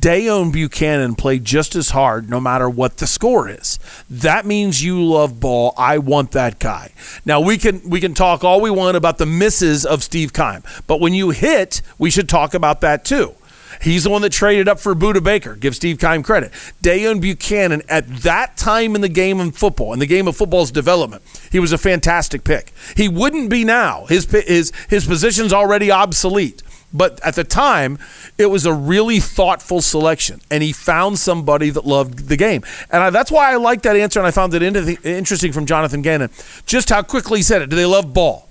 Deone 0.01 0.51
Bucannon 0.51 1.19
played 1.19 1.45
just 1.45 1.77
as 1.77 1.91
hard 1.91 2.31
no 2.31 2.41
matter 2.41 2.71
what 2.71 2.97
the 2.97 3.07
score 3.07 3.51
is. 3.51 3.79
That 4.09 4.47
means 4.47 4.83
you 4.83 5.05
love 5.05 5.41
ball. 5.41 5.75
I 5.77 5.99
want 5.99 6.33
that 6.33 6.59
guy. 6.59 6.93
Now 7.27 7.41
we 7.43 7.59
can 7.59 7.87
we 7.89 8.01
can 8.01 8.15
talk 8.15 8.43
all 8.43 8.63
we 8.63 8.71
want 8.71 8.97
about 8.97 9.19
the 9.19 9.27
misses 9.27 9.85
of 9.85 10.03
Steve 10.03 10.33
Keim, 10.33 10.63
but 10.87 11.01
when 11.01 11.13
you 11.13 11.31
hit, 11.31 11.83
we 11.99 12.09
should 12.09 12.31
talk 12.31 12.55
about 12.55 12.81
that 12.81 13.05
too. 13.05 13.35
He's 13.81 14.05
the 14.05 14.11
one 14.11 14.23
that 14.23 14.33
traded 14.33 14.69
up 14.69 14.79
for 14.79 14.95
Budda 14.95 15.23
Baker. 15.23 15.57
Give 15.57 15.75
Steve 15.75 15.99
Keim 15.99 16.23
credit. 16.23 16.53
Deone 16.83 17.21
Bucannon, 17.21 17.85
at 17.89 18.07
that 18.19 18.57
time 18.57 18.95
in 18.95 19.01
the 19.01 19.09
game 19.09 19.41
of 19.41 19.57
football, 19.57 19.93
in 19.93 19.99
the 19.99 20.07
game 20.07 20.29
of 20.29 20.37
football's 20.37 20.71
development, 20.71 21.23
he 21.51 21.59
was 21.59 21.73
a 21.73 21.79
fantastic 21.79 22.45
pick. 22.45 22.73
He 22.97 23.09
wouldn't 23.09 23.51
be 23.51 23.65
now. 23.65 24.07
His 24.07 24.31
his 24.31 24.73
his 24.89 25.07
position's 25.07 25.53
already 25.53 25.91
obsolete. 25.91 26.63
But 26.93 27.25
at 27.25 27.37
the 27.37 27.45
time, 27.45 27.99
it 28.37 28.47
was 28.47 28.67
a 28.67 28.73
really 28.73 29.21
thoughtful 29.21 29.81
selection, 29.81 30.41
and 30.51 30.63
he 30.63 30.73
found 30.73 31.21
somebody 31.21 31.71
that 31.71 31.87
loved 31.87 32.29
the 32.29 32.37
game. 32.37 32.65
And 32.91 33.03
I, 33.03 33.11
that's 33.11 33.31
why 33.31 33.53
I 33.53 33.57
like 33.57 33.83
that 33.83 33.97
answer, 33.97 34.19
and 34.19 34.27
I 34.27 34.33
found 34.33 34.53
it 34.55 34.63
interesting 35.07 35.53
from 35.53 35.67
Jonathan 35.67 36.03
Gannon, 36.03 36.31
just 36.67 36.89
how 36.89 37.03
quickly 37.03 37.39
he 37.39 37.43
said 37.45 37.63
it. 37.63 37.71
Do 37.71 37.77
they 37.77 37.87
love 37.87 38.13
ball? 38.13 38.50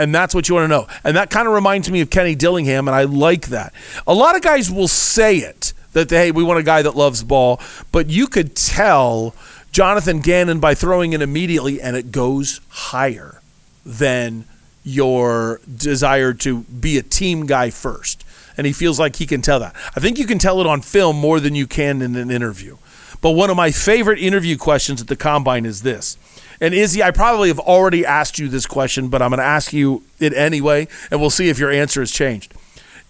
And 0.00 0.14
that's 0.14 0.34
what 0.34 0.48
you 0.48 0.54
want 0.54 0.64
to 0.64 0.68
know. 0.68 0.86
And 1.04 1.14
that 1.18 1.28
kind 1.28 1.46
of 1.46 1.52
reminds 1.52 1.90
me 1.90 2.00
of 2.00 2.08
Kenny 2.08 2.34
Dillingham, 2.34 2.88
and 2.88 2.94
I 2.94 3.04
like 3.04 3.48
that. 3.48 3.74
A 4.06 4.14
lot 4.14 4.34
of 4.34 4.40
guys 4.40 4.70
will 4.70 4.88
say 4.88 5.36
it 5.36 5.74
that, 5.92 6.08
hey, 6.08 6.30
we 6.30 6.42
want 6.42 6.58
a 6.58 6.62
guy 6.62 6.80
that 6.80 6.96
loves 6.96 7.22
ball, 7.22 7.60
but 7.92 8.08
you 8.08 8.26
could 8.26 8.56
tell 8.56 9.34
Jonathan 9.72 10.20
Gannon 10.20 10.58
by 10.58 10.74
throwing 10.74 11.12
it 11.12 11.20
immediately, 11.20 11.82
and 11.82 11.96
it 11.96 12.12
goes 12.12 12.62
higher 12.70 13.42
than 13.84 14.46
your 14.84 15.60
desire 15.76 16.32
to 16.32 16.60
be 16.62 16.96
a 16.96 17.02
team 17.02 17.44
guy 17.44 17.68
first. 17.68 18.24
And 18.56 18.66
he 18.66 18.72
feels 18.72 18.98
like 18.98 19.16
he 19.16 19.26
can 19.26 19.42
tell 19.42 19.60
that. 19.60 19.76
I 19.94 20.00
think 20.00 20.18
you 20.18 20.24
can 20.26 20.38
tell 20.38 20.62
it 20.62 20.66
on 20.66 20.80
film 20.80 21.16
more 21.16 21.40
than 21.40 21.54
you 21.54 21.66
can 21.66 22.00
in 22.00 22.16
an 22.16 22.30
interview. 22.30 22.78
But 23.20 23.32
one 23.32 23.50
of 23.50 23.56
my 23.56 23.70
favorite 23.70 24.18
interview 24.18 24.56
questions 24.56 25.02
at 25.02 25.08
the 25.08 25.16
combine 25.16 25.66
is 25.66 25.82
this 25.82 26.16
and 26.60 26.74
Izzy, 26.74 27.02
I 27.02 27.10
probably 27.10 27.48
have 27.48 27.58
already 27.58 28.04
asked 28.04 28.38
you 28.38 28.48
this 28.48 28.66
question, 28.66 29.08
but 29.08 29.22
I'm 29.22 29.30
going 29.30 29.38
to 29.38 29.44
ask 29.44 29.72
you 29.72 30.02
it 30.18 30.34
anyway, 30.34 30.88
and 31.10 31.20
we'll 31.20 31.30
see 31.30 31.48
if 31.48 31.58
your 31.58 31.70
answer 31.70 32.00
has 32.00 32.10
changed. 32.10 32.52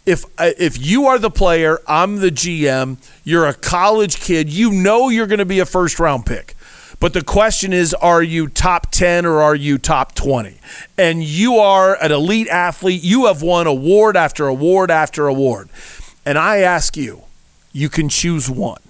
If 0.07 0.25
uh, 0.39 0.53
if 0.59 0.79
you 0.79 1.07
are 1.07 1.19
the 1.19 1.31
player, 1.31 1.79
I'm 1.87 2.17
the 2.17 2.31
GM. 2.31 2.99
You're 3.25 3.47
a 3.47 3.55
college 3.55 4.21
kid. 4.21 4.49
You 4.49 4.73
know 4.73 5.09
you're 5.09 5.27
going 5.27 5.41
to 5.41 5.45
be 5.45 5.59
a 5.59 5.67
first 5.67 5.99
round 6.01 6.25
pick, 6.27 6.55
But 7.01 7.13
the 7.13 7.23
question 7.23 7.73
is, 7.73 7.93
are 7.95 8.23
you 8.23 8.49
top 8.49 8.91
10 8.91 9.27
or 9.27 9.41
are 9.41 9.55
you 9.55 9.77
top 9.79 10.15
20? 10.15 10.59
And 10.97 11.23
you 11.23 11.57
are 11.57 12.03
an 12.03 12.13
elite 12.13 12.49
athlete. 12.49 13.03
You 13.03 13.27
have 13.27 13.43
won 13.43 13.67
award 13.67 14.17
after 14.17 14.47
award 14.47 14.91
after 14.91 15.27
award. 15.27 15.69
And 16.25 16.39
I 16.39 16.59
ask 16.59 16.97
you, 16.97 17.25
you 17.73 17.89
can 17.89 18.09
choose 18.09 18.49
one 18.49 18.81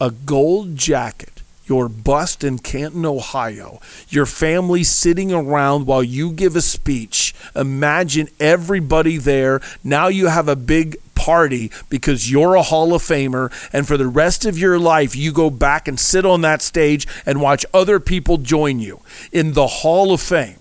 a 0.00 0.10
gold 0.10 0.76
jacket, 0.76 1.39
your 1.70 1.88
bust 1.88 2.44
in 2.44 2.58
Canton, 2.58 3.06
Ohio, 3.06 3.80
your 4.08 4.26
family 4.26 4.84
sitting 4.84 5.32
around 5.32 5.86
while 5.86 6.02
you 6.02 6.32
give 6.32 6.56
a 6.56 6.60
speech. 6.60 7.32
Imagine 7.54 8.28
everybody 8.40 9.16
there. 9.16 9.62
Now 9.82 10.08
you 10.08 10.26
have 10.26 10.48
a 10.48 10.56
big 10.56 10.96
party 11.14 11.70
because 11.88 12.30
you're 12.30 12.56
a 12.56 12.62
Hall 12.62 12.92
of 12.92 13.02
Famer, 13.02 13.52
and 13.72 13.86
for 13.86 13.96
the 13.96 14.08
rest 14.08 14.44
of 14.44 14.58
your 14.58 14.78
life, 14.78 15.14
you 15.14 15.32
go 15.32 15.48
back 15.48 15.86
and 15.86 15.98
sit 15.98 16.26
on 16.26 16.40
that 16.40 16.60
stage 16.60 17.06
and 17.24 17.40
watch 17.40 17.64
other 17.72 18.00
people 18.00 18.36
join 18.36 18.80
you 18.80 19.00
in 19.30 19.52
the 19.52 19.66
Hall 19.66 20.12
of 20.12 20.20
Fame 20.20 20.56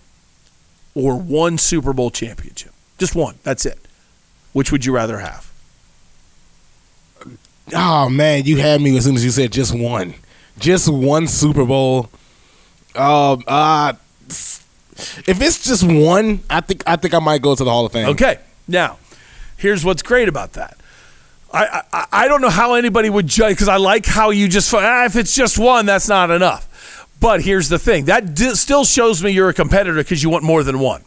or 0.93 1.19
one 1.19 1.57
Super 1.57 1.93
Bowl 1.93 2.11
championship. 2.11 2.71
Just 2.97 3.15
one. 3.15 3.35
That's 3.43 3.65
it. 3.65 3.79
Which 4.53 4.71
would 4.71 4.85
you 4.85 4.93
rather 4.93 5.19
have? 5.19 5.49
Oh 7.73 8.09
man, 8.09 8.45
you 8.45 8.57
had 8.57 8.81
me 8.81 8.97
as 8.97 9.05
soon 9.05 9.15
as 9.15 9.23
you 9.23 9.31
said 9.31 9.51
just 9.51 9.73
one, 9.77 10.15
just 10.57 10.89
one 10.89 11.27
Super 11.27 11.65
Bowl. 11.65 12.09
Um, 12.95 13.43
uh, 13.47 13.93
if 15.25 15.41
it's 15.41 15.63
just 15.63 15.83
one, 15.83 16.41
I 16.49 16.61
think 16.61 16.83
I 16.85 16.95
think 16.95 17.13
I 17.13 17.19
might 17.19 17.41
go 17.41 17.55
to 17.55 17.63
the 17.63 17.69
Hall 17.69 17.85
of 17.85 17.91
Fame. 17.91 18.09
Okay. 18.09 18.39
Now, 18.67 18.97
here's 19.57 19.85
what's 19.85 20.01
great 20.01 20.27
about 20.27 20.53
that. 20.53 20.77
I 21.53 21.83
I, 21.93 22.05
I 22.11 22.27
don't 22.27 22.41
know 22.41 22.49
how 22.49 22.73
anybody 22.73 23.09
would 23.09 23.27
judge 23.27 23.53
because 23.53 23.67
I 23.67 23.77
like 23.77 24.05
how 24.05 24.29
you 24.31 24.47
just 24.47 24.73
ah, 24.73 25.05
if 25.05 25.15
it's 25.15 25.35
just 25.35 25.57
one, 25.57 25.85
that's 25.85 26.07
not 26.07 26.31
enough. 26.31 26.65
But 27.19 27.41
here's 27.41 27.69
the 27.69 27.79
thing 27.79 28.05
that 28.05 28.33
di- 28.35 28.55
still 28.55 28.85
shows 28.85 29.23
me 29.23 29.31
you're 29.31 29.49
a 29.49 29.53
competitor 29.53 29.97
because 29.97 30.23
you 30.23 30.29
want 30.29 30.43
more 30.43 30.63
than 30.63 30.79
one. 30.79 31.03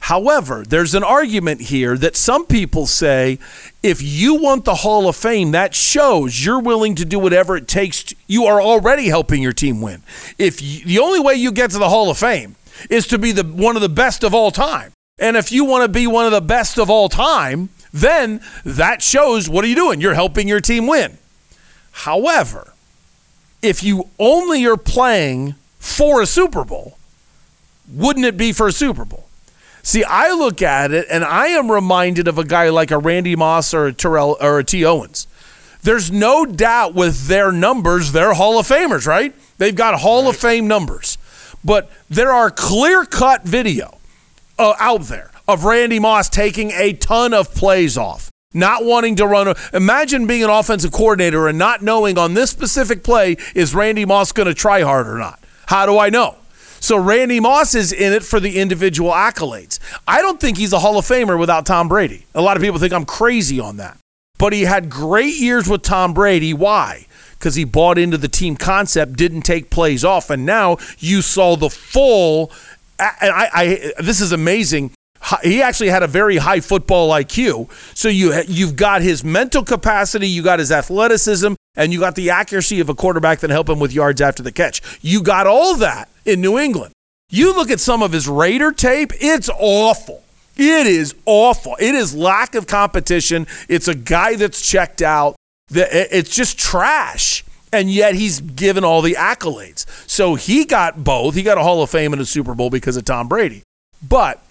However, 0.00 0.64
there's 0.66 0.94
an 0.94 1.04
argument 1.04 1.60
here 1.60 1.96
that 1.98 2.16
some 2.16 2.46
people 2.46 2.86
say 2.86 3.38
if 3.82 4.02
you 4.02 4.34
want 4.34 4.64
the 4.64 4.76
Hall 4.76 5.08
of 5.08 5.14
Fame, 5.14 5.52
that 5.52 5.74
shows 5.74 6.44
you're 6.44 6.60
willing 6.60 6.94
to 6.96 7.04
do 7.04 7.18
whatever 7.18 7.56
it 7.56 7.68
takes. 7.68 8.04
To, 8.04 8.16
you 8.26 8.44
are 8.46 8.60
already 8.60 9.08
helping 9.08 9.42
your 9.42 9.52
team 9.52 9.80
win. 9.80 10.02
If 10.38 10.60
you, 10.62 10.84
the 10.84 10.98
only 10.98 11.20
way 11.20 11.34
you 11.34 11.52
get 11.52 11.70
to 11.72 11.78
the 11.78 11.88
Hall 11.88 12.10
of 12.10 12.18
Fame 12.18 12.56
is 12.88 13.06
to 13.08 13.18
be 13.18 13.30
the 13.32 13.44
one 13.44 13.76
of 13.76 13.82
the 13.82 13.88
best 13.88 14.24
of 14.24 14.34
all 14.34 14.50
time, 14.50 14.92
and 15.18 15.36
if 15.36 15.52
you 15.52 15.64
want 15.64 15.84
to 15.84 15.88
be 15.88 16.06
one 16.06 16.24
of 16.26 16.32
the 16.32 16.40
best 16.40 16.78
of 16.78 16.88
all 16.88 17.08
time, 17.08 17.68
then 17.92 18.40
that 18.64 19.02
shows 19.02 19.48
what 19.48 19.64
are 19.64 19.68
you 19.68 19.76
doing? 19.76 20.00
You're 20.00 20.14
helping 20.14 20.48
your 20.48 20.60
team 20.60 20.86
win. 20.86 21.18
However, 21.92 22.72
if 23.62 23.82
you 23.82 24.08
only 24.18 24.64
are 24.66 24.76
playing 24.78 25.56
for 25.78 26.22
a 26.22 26.26
Super 26.26 26.64
Bowl, 26.64 26.96
wouldn't 27.92 28.24
it 28.24 28.36
be 28.36 28.52
for 28.52 28.66
a 28.66 28.72
Super 28.72 29.04
Bowl? 29.04 29.26
See, 29.82 30.04
I 30.04 30.32
look 30.32 30.62
at 30.62 30.92
it 30.92 31.06
and 31.10 31.24
I 31.24 31.48
am 31.48 31.70
reminded 31.70 32.28
of 32.28 32.38
a 32.38 32.44
guy 32.44 32.68
like 32.68 32.90
a 32.90 32.98
Randy 32.98 33.36
Moss 33.36 33.72
or 33.72 33.86
a 33.86 33.92
Terrell 33.92 34.36
or 34.40 34.58
a 34.58 34.64
T. 34.64 34.84
Owens. 34.84 35.26
There's 35.82 36.10
no 36.10 36.44
doubt 36.44 36.94
with 36.94 37.26
their 37.26 37.50
numbers, 37.50 38.12
they're 38.12 38.34
Hall 38.34 38.58
of 38.58 38.66
Famers, 38.66 39.06
right? 39.06 39.34
They've 39.58 39.74
got 39.74 39.98
Hall 40.00 40.28
of 40.28 40.36
Fame 40.36 40.68
numbers. 40.68 41.16
But 41.64 41.90
there 42.08 42.32
are 42.32 42.50
clear 42.50 43.04
cut 43.04 43.44
video 43.44 43.98
uh, 44.58 44.74
out 44.78 45.02
there 45.02 45.30
of 45.48 45.64
Randy 45.64 45.98
Moss 45.98 46.28
taking 46.28 46.70
a 46.72 46.92
ton 46.92 47.34
of 47.34 47.54
plays 47.54 47.96
off, 47.96 48.30
not 48.52 48.84
wanting 48.84 49.16
to 49.16 49.26
run. 49.26 49.54
Imagine 49.72 50.26
being 50.26 50.44
an 50.44 50.50
offensive 50.50 50.92
coordinator 50.92 51.48
and 51.48 51.58
not 51.58 51.82
knowing 51.82 52.18
on 52.18 52.34
this 52.34 52.50
specific 52.50 53.02
play 53.02 53.36
is 53.54 53.74
Randy 53.74 54.04
Moss 54.04 54.32
going 54.32 54.46
to 54.48 54.54
try 54.54 54.82
hard 54.82 55.08
or 55.08 55.18
not. 55.18 55.42
How 55.66 55.86
do 55.86 55.98
I 55.98 56.10
know? 56.10 56.36
So 56.80 56.96
Randy 56.98 57.40
Moss 57.40 57.74
is 57.74 57.92
in 57.92 58.12
it 58.12 58.24
for 58.24 58.40
the 58.40 58.58
individual 58.58 59.12
accolades. 59.12 59.78
I 60.08 60.22
don't 60.22 60.40
think 60.40 60.58
he's 60.58 60.72
a 60.72 60.78
Hall 60.78 60.98
of 60.98 61.04
Famer 61.04 61.38
without 61.38 61.66
Tom 61.66 61.88
Brady. 61.88 62.26
A 62.34 62.40
lot 62.40 62.56
of 62.56 62.62
people 62.62 62.78
think 62.78 62.92
I'm 62.92 63.04
crazy 63.04 63.60
on 63.60 63.76
that. 63.76 63.98
But 64.38 64.54
he 64.54 64.62
had 64.62 64.88
great 64.88 65.36
years 65.36 65.68
with 65.68 65.82
Tom 65.82 66.14
Brady. 66.14 66.54
Why? 66.54 67.06
Because 67.38 67.54
he 67.54 67.64
bought 67.64 67.98
into 67.98 68.16
the 68.16 68.28
team 68.28 68.56
concept, 68.56 69.12
didn't 69.16 69.42
take 69.42 69.68
plays 69.68 70.02
off, 70.04 70.30
and 70.30 70.46
now 70.46 70.78
you 70.98 71.20
saw 71.20 71.56
the 71.56 71.68
full. 71.68 72.50
And 72.98 73.30
I, 73.30 73.48
I 73.52 73.92
this 74.02 74.22
is 74.22 74.32
amazing. 74.32 74.92
He 75.42 75.60
actually 75.60 75.90
had 75.90 76.02
a 76.02 76.06
very 76.06 76.38
high 76.38 76.60
football 76.60 77.10
IQ. 77.10 77.70
So 77.94 78.08
you 78.08 78.42
you've 78.48 78.76
got 78.76 79.02
his 79.02 79.22
mental 79.22 79.62
capacity, 79.62 80.26
you 80.26 80.42
got 80.42 80.58
his 80.58 80.72
athleticism, 80.72 81.52
and 81.76 81.92
you 81.92 82.00
got 82.00 82.14
the 82.14 82.30
accuracy 82.30 82.80
of 82.80 82.88
a 82.88 82.94
quarterback 82.94 83.40
that 83.40 83.50
help 83.50 83.68
him 83.68 83.78
with 83.78 83.92
yards 83.92 84.20
after 84.20 84.42
the 84.42 84.52
catch. 84.52 84.82
You 85.00 85.22
got 85.22 85.46
all 85.46 85.76
that 85.76 86.08
in 86.24 86.40
New 86.40 86.58
England. 86.58 86.92
You 87.30 87.54
look 87.54 87.70
at 87.70 87.80
some 87.80 88.02
of 88.02 88.12
his 88.12 88.28
Raider 88.28 88.72
tape, 88.72 89.12
it's 89.20 89.48
awful. 89.58 90.24
It 90.56 90.86
is 90.86 91.14
awful. 91.26 91.76
It 91.78 91.94
is 91.94 92.14
lack 92.14 92.54
of 92.54 92.66
competition. 92.66 93.46
It's 93.68 93.88
a 93.88 93.94
guy 93.94 94.34
that's 94.34 94.68
checked 94.68 95.00
out. 95.00 95.36
It's 95.70 96.34
just 96.34 96.58
trash. 96.58 97.44
And 97.72 97.88
yet 97.88 98.16
he's 98.16 98.40
given 98.40 98.84
all 98.84 99.00
the 99.00 99.14
accolades. 99.14 99.86
So 100.08 100.34
he 100.34 100.64
got 100.64 101.04
both. 101.04 101.36
He 101.36 101.44
got 101.44 101.56
a 101.56 101.62
Hall 101.62 101.82
of 101.82 101.88
Fame 101.88 102.12
and 102.12 102.20
a 102.20 102.26
Super 102.26 102.54
Bowl 102.54 102.68
because 102.68 102.96
of 102.96 103.04
Tom 103.04 103.28
Brady. 103.28 103.62
But 104.06 104.42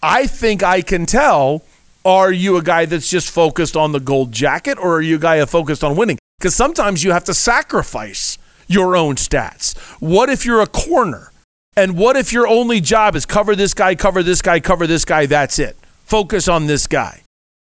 I 0.00 0.28
think 0.28 0.62
I 0.62 0.80
can 0.80 1.06
tell 1.06 1.64
are 2.04 2.32
you 2.32 2.56
a 2.56 2.62
guy 2.62 2.86
that's 2.86 3.10
just 3.10 3.28
focused 3.28 3.76
on 3.76 3.92
the 3.92 4.00
gold 4.00 4.30
jacket 4.32 4.78
or 4.78 4.94
are 4.94 5.02
you 5.02 5.16
a 5.16 5.18
guy 5.18 5.44
focused 5.44 5.82
on 5.82 5.96
winning? 5.96 6.18
Because 6.38 6.54
sometimes 6.54 7.02
you 7.02 7.10
have 7.10 7.24
to 7.24 7.34
sacrifice 7.34 8.38
your 8.68 8.94
own 8.94 9.16
stats. 9.16 9.76
What 10.00 10.28
if 10.28 10.44
you're 10.44 10.60
a 10.60 10.68
corner? 10.68 11.32
And 11.76 11.96
what 11.96 12.16
if 12.16 12.32
your 12.32 12.46
only 12.46 12.80
job 12.80 13.16
is 13.16 13.26
cover 13.26 13.56
this 13.56 13.74
guy, 13.74 13.96
cover 13.96 14.22
this 14.22 14.40
guy, 14.40 14.60
cover 14.60 14.86
this 14.86 15.04
guy? 15.04 15.26
That's 15.26 15.58
it. 15.58 15.76
Focus 16.04 16.46
on 16.46 16.66
this 16.66 16.86
guy. 16.86 17.22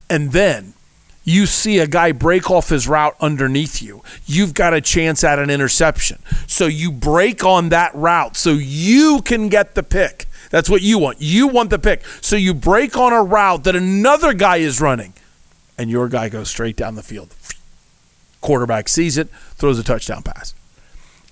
And 0.09 0.33
then 0.33 0.73
you 1.23 1.45
see 1.45 1.79
a 1.79 1.87
guy 1.87 2.11
break 2.11 2.51
off 2.51 2.67
his 2.67 2.85
route 2.85 3.15
underneath 3.21 3.81
you. 3.81 4.03
You've 4.25 4.53
got 4.53 4.73
a 4.73 4.81
chance 4.81 5.23
at 5.23 5.39
an 5.39 5.49
interception. 5.49 6.19
So 6.45 6.65
you 6.65 6.91
break 6.91 7.45
on 7.45 7.69
that 7.69 7.95
route 7.95 8.35
so 8.35 8.51
you 8.51 9.21
can 9.23 9.47
get 9.47 9.75
the 9.75 9.83
pick. 9.83 10.25
That's 10.49 10.69
what 10.69 10.81
you 10.81 10.99
want. 10.99 11.21
You 11.21 11.47
want 11.47 11.69
the 11.69 11.79
pick. 11.79 12.05
So 12.19 12.35
you 12.35 12.53
break 12.53 12.97
on 12.97 13.13
a 13.13 13.23
route 13.23 13.63
that 13.63 13.75
another 13.75 14.33
guy 14.33 14.57
is 14.57 14.81
running, 14.81 15.13
and 15.77 15.89
your 15.89 16.09
guy 16.09 16.27
goes 16.29 16.49
straight 16.49 16.75
down 16.75 16.95
the 16.95 17.03
field. 17.03 17.33
Quarterback 18.45 18.87
sees 18.87 19.17
it, 19.17 19.27
throws 19.55 19.79
a 19.79 19.83
touchdown 19.83 20.21
pass. 20.21 20.53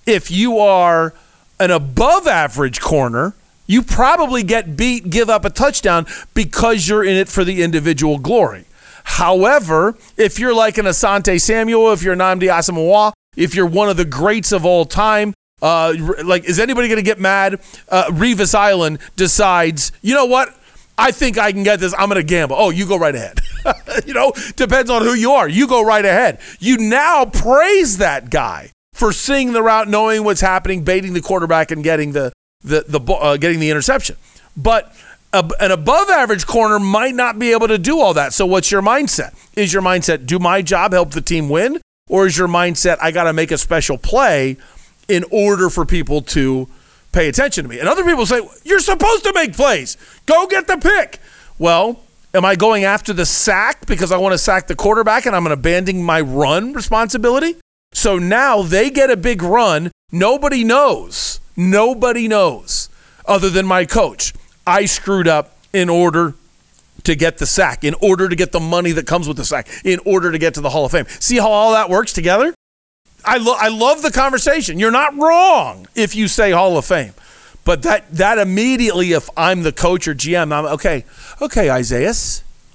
If 0.04 0.32
you 0.32 0.58
are 0.58 1.14
an 1.60 1.70
above 1.70 2.26
average 2.26 2.80
corner, 2.80 3.34
you 3.68 3.82
probably 3.82 4.42
get 4.42 4.76
beat, 4.76 5.10
give 5.10 5.30
up 5.30 5.44
a 5.44 5.50
touchdown 5.50 6.06
because 6.34 6.88
you're 6.88 7.04
in 7.04 7.16
it 7.16 7.28
for 7.28 7.44
the 7.44 7.62
individual 7.62 8.18
glory. 8.18 8.64
However, 9.04 9.96
if 10.16 10.40
you're 10.40 10.52
like 10.52 10.76
an 10.76 10.86
Asante 10.86 11.40
Samuel, 11.40 11.92
if 11.92 12.02
you're 12.02 12.16
Nnamdi 12.16 12.50
Asomugha, 12.50 13.12
if 13.36 13.54
you're 13.54 13.66
one 13.66 13.88
of 13.88 13.96
the 13.96 14.04
greats 14.04 14.50
of 14.50 14.66
all 14.66 14.84
time, 14.84 15.34
uh, 15.62 15.94
like, 16.24 16.44
is 16.46 16.58
anybody 16.58 16.88
going 16.88 16.96
to 16.96 17.02
get 17.04 17.20
mad? 17.20 17.60
Uh, 17.88 18.06
Revis 18.08 18.56
Island 18.56 18.98
decides, 19.14 19.92
you 20.02 20.16
know 20.16 20.24
what? 20.24 20.52
I 20.98 21.12
think 21.12 21.38
I 21.38 21.52
can 21.52 21.62
get 21.62 21.78
this. 21.78 21.94
I'm 21.96 22.08
going 22.08 22.20
to 22.20 22.26
gamble. 22.26 22.56
Oh, 22.58 22.70
you 22.70 22.88
go 22.88 22.98
right 22.98 23.14
ahead. 23.14 23.38
you 24.06 24.14
know, 24.14 24.32
depends 24.56 24.90
on 24.90 25.02
who 25.02 25.14
you 25.14 25.32
are. 25.32 25.48
You 25.48 25.66
go 25.66 25.84
right 25.84 26.04
ahead. 26.04 26.38
You 26.58 26.78
now 26.78 27.24
praise 27.24 27.98
that 27.98 28.30
guy 28.30 28.70
for 28.92 29.12
seeing 29.12 29.52
the 29.52 29.62
route, 29.62 29.88
knowing 29.88 30.24
what's 30.24 30.40
happening, 30.40 30.84
baiting 30.84 31.12
the 31.12 31.20
quarterback, 31.20 31.70
and 31.70 31.82
getting 31.82 32.12
the 32.12 32.32
the 32.62 32.84
the 32.86 33.00
uh, 33.12 33.36
getting 33.36 33.60
the 33.60 33.70
interception. 33.70 34.16
But 34.56 34.94
an 35.34 35.72
above 35.72 36.10
average 36.10 36.46
corner 36.46 36.78
might 36.78 37.14
not 37.14 37.38
be 37.38 37.52
able 37.52 37.68
to 37.68 37.78
do 37.78 38.00
all 38.00 38.14
that. 38.14 38.32
So, 38.32 38.46
what's 38.46 38.70
your 38.70 38.82
mindset? 38.82 39.34
Is 39.56 39.72
your 39.72 39.82
mindset 39.82 40.26
do 40.26 40.38
my 40.38 40.62
job 40.62 40.92
help 40.92 41.10
the 41.10 41.20
team 41.20 41.48
win, 41.48 41.80
or 42.08 42.26
is 42.26 42.38
your 42.38 42.48
mindset 42.48 42.98
I 43.00 43.10
got 43.10 43.24
to 43.24 43.32
make 43.32 43.50
a 43.50 43.58
special 43.58 43.98
play 43.98 44.56
in 45.08 45.24
order 45.30 45.70
for 45.70 45.84
people 45.84 46.22
to 46.22 46.68
pay 47.12 47.28
attention 47.28 47.64
to 47.64 47.68
me? 47.68 47.80
And 47.80 47.88
other 47.88 48.04
people 48.04 48.26
say 48.26 48.46
you're 48.64 48.78
supposed 48.78 49.24
to 49.24 49.32
make 49.34 49.54
plays. 49.54 49.96
Go 50.26 50.46
get 50.46 50.66
the 50.66 50.76
pick. 50.76 51.18
Well, 51.58 52.03
am 52.34 52.44
I 52.44 52.56
going 52.56 52.84
after 52.84 53.12
the 53.12 53.24
sack 53.24 53.86
because 53.86 54.12
I 54.12 54.18
want 54.18 54.32
to 54.32 54.38
sack 54.38 54.66
the 54.66 54.74
quarterback 54.74 55.24
and 55.24 55.34
I'm 55.34 55.46
abandoning 55.46 56.04
my 56.04 56.20
run 56.20 56.72
responsibility? 56.72 57.56
So 57.92 58.18
now 58.18 58.62
they 58.62 58.90
get 58.90 59.10
a 59.10 59.16
big 59.16 59.40
run. 59.42 59.92
Nobody 60.10 60.64
knows. 60.64 61.40
Nobody 61.56 62.26
knows 62.26 62.88
other 63.24 63.48
than 63.48 63.64
my 63.64 63.84
coach. 63.84 64.34
I 64.66 64.86
screwed 64.86 65.28
up 65.28 65.56
in 65.72 65.88
order 65.88 66.34
to 67.04 67.14
get 67.14 67.38
the 67.38 67.46
sack, 67.46 67.84
in 67.84 67.94
order 68.00 68.28
to 68.28 68.34
get 68.34 68.50
the 68.50 68.60
money 68.60 68.92
that 68.92 69.06
comes 69.06 69.28
with 69.28 69.36
the 69.36 69.44
sack, 69.44 69.68
in 69.84 70.00
order 70.04 70.32
to 70.32 70.38
get 70.38 70.54
to 70.54 70.60
the 70.60 70.70
Hall 70.70 70.84
of 70.86 70.92
Fame. 70.92 71.06
See 71.20 71.36
how 71.36 71.50
all 71.50 71.72
that 71.72 71.88
works 71.88 72.12
together? 72.12 72.54
I, 73.24 73.38
lo- 73.38 73.56
I 73.58 73.68
love 73.68 74.02
the 74.02 74.10
conversation. 74.10 74.78
You're 74.78 74.90
not 74.90 75.16
wrong 75.16 75.86
if 75.94 76.14
you 76.14 76.28
say 76.28 76.50
Hall 76.50 76.76
of 76.76 76.84
Fame. 76.84 77.12
But 77.64 77.82
that, 77.82 78.10
that 78.12 78.38
immediately, 78.38 79.12
if 79.12 79.28
I'm 79.36 79.62
the 79.62 79.72
coach 79.72 80.06
or 80.06 80.14
GM, 80.14 80.52
I'm 80.52 80.66
okay, 80.74 81.04
okay, 81.40 81.70
Isaiah, 81.70 82.12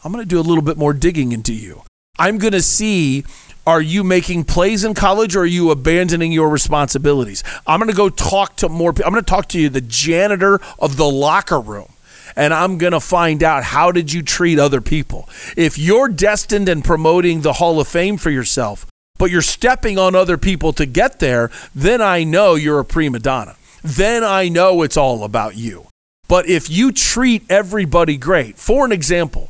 I'm 0.04 0.12
going 0.12 0.24
to 0.24 0.28
do 0.28 0.40
a 0.40 0.42
little 0.42 0.64
bit 0.64 0.78
more 0.78 0.94
digging 0.94 1.32
into 1.32 1.54
you. 1.54 1.84
I'm 2.18 2.38
going 2.38 2.54
to 2.54 2.62
see 2.62 3.24
Are 3.68 3.82
you 3.82 4.04
making 4.04 4.46
plays 4.46 4.84
in 4.84 4.96
college 4.96 5.36
or 5.36 5.42
are 5.42 5.46
you 5.46 5.70
abandoning 5.70 6.32
your 6.32 6.50
responsibilities? 6.50 7.44
I'm 7.68 7.80
going 7.80 7.92
to 7.92 7.96
go 7.96 8.10
talk 8.10 8.56
to 8.58 8.70
more. 8.70 8.90
I'm 8.90 9.12
going 9.12 9.16
to 9.16 9.22
talk 9.22 9.48
to 9.50 9.60
you, 9.60 9.70
the 9.70 9.82
janitor 9.82 10.60
of 10.80 10.98
the 10.98 11.06
locker 11.10 11.60
room 11.60 11.94
and 12.36 12.54
I'm 12.54 12.78
going 12.78 12.94
to 12.94 13.00
find 13.00 13.44
out 13.44 13.64
how 13.64 13.92
did 13.92 14.14
you 14.14 14.22
treat 14.22 14.60
other 14.60 14.82
people. 14.82 15.28
If 15.58 15.78
you're 15.78 16.10
destined 16.10 16.70
and 16.70 16.84
promoting 16.84 17.42
the 17.42 17.54
Hall 17.54 17.80
of 17.80 17.88
Fame 17.88 18.18
for 18.18 18.30
yourself, 18.30 18.86
but 19.18 19.30
you're 19.30 19.42
stepping 19.42 20.00
on 20.00 20.16
other 20.16 20.38
people 20.38 20.72
to 20.74 20.86
get 20.86 21.20
there, 21.20 21.52
then 21.76 22.02
I 22.02 22.24
know 22.24 22.56
you're 22.56 22.80
a 22.80 22.86
prima 22.86 23.20
donna. 23.20 23.56
Then 23.84 24.24
I 24.24 24.50
know 24.50 24.82
it's 24.82 24.98
all 24.98 25.24
about 25.24 25.56
you. 25.56 25.88
But 26.28 26.48
if 26.48 26.70
you 26.70 26.92
treat 26.92 27.44
everybody 27.50 28.16
great, 28.18 28.58
for 28.58 28.86
an 28.86 28.92
example, 28.92 29.50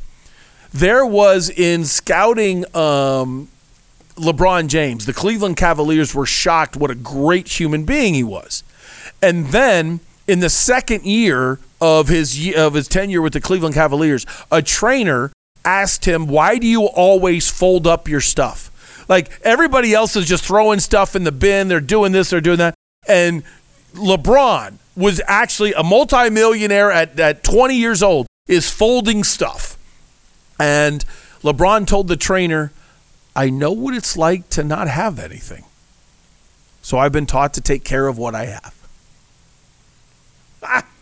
there 0.72 1.04
was 1.04 1.50
in 1.50 1.84
scouting 1.84 2.64
um, 2.74 3.48
LeBron 4.16 4.68
James, 4.68 5.04
the 5.04 5.12
Cleveland 5.12 5.56
Cavaliers 5.56 6.14
were 6.14 6.26
shocked 6.26 6.76
what 6.76 6.90
a 6.90 6.94
great 6.94 7.48
human 7.48 7.84
being 7.84 8.14
he 8.14 8.24
was. 8.24 8.62
And 9.20 9.48
then 9.48 10.00
in 10.26 10.40
the 10.40 10.48
second 10.48 11.04
year 11.04 11.58
of 11.80 12.08
his 12.08 12.54
of 12.56 12.74
his 12.74 12.88
tenure 12.88 13.20
with 13.20 13.32
the 13.32 13.40
Cleveland 13.40 13.74
Cavaliers, 13.74 14.24
a 14.50 14.62
trainer 14.62 15.32
asked 15.64 16.04
him, 16.06 16.26
"Why 16.26 16.56
do 16.56 16.66
you 16.66 16.84
always 16.84 17.50
fold 17.50 17.86
up 17.86 18.08
your 18.08 18.20
stuff?" 18.20 18.70
Like 19.08 19.30
everybody 19.42 19.92
else 19.92 20.14
is 20.14 20.26
just 20.26 20.44
throwing 20.44 20.78
stuff 20.78 21.16
in 21.16 21.24
the 21.24 21.32
bin, 21.32 21.68
they're 21.68 21.80
doing 21.80 22.12
this, 22.12 22.30
they're 22.30 22.40
doing 22.40 22.58
that. 22.58 22.74
And 23.08 23.42
LeBron 23.94 24.78
was 24.96 25.20
actually 25.26 25.72
a 25.72 25.82
multimillionaire 25.82 26.90
at, 26.90 27.18
at 27.18 27.42
20 27.42 27.74
years 27.74 28.02
old, 28.02 28.26
is 28.46 28.70
folding 28.70 29.24
stuff. 29.24 29.76
And 30.58 31.04
LeBron 31.42 31.86
told 31.86 32.08
the 32.08 32.16
trainer, 32.16 32.72
I 33.34 33.50
know 33.50 33.72
what 33.72 33.94
it's 33.94 34.16
like 34.16 34.48
to 34.50 34.64
not 34.64 34.88
have 34.88 35.18
anything. 35.18 35.64
So 36.82 36.98
I've 36.98 37.12
been 37.12 37.26
taught 37.26 37.54
to 37.54 37.60
take 37.60 37.84
care 37.84 38.08
of 38.08 38.18
what 38.18 38.34
I 38.34 38.46
have. 38.46 38.74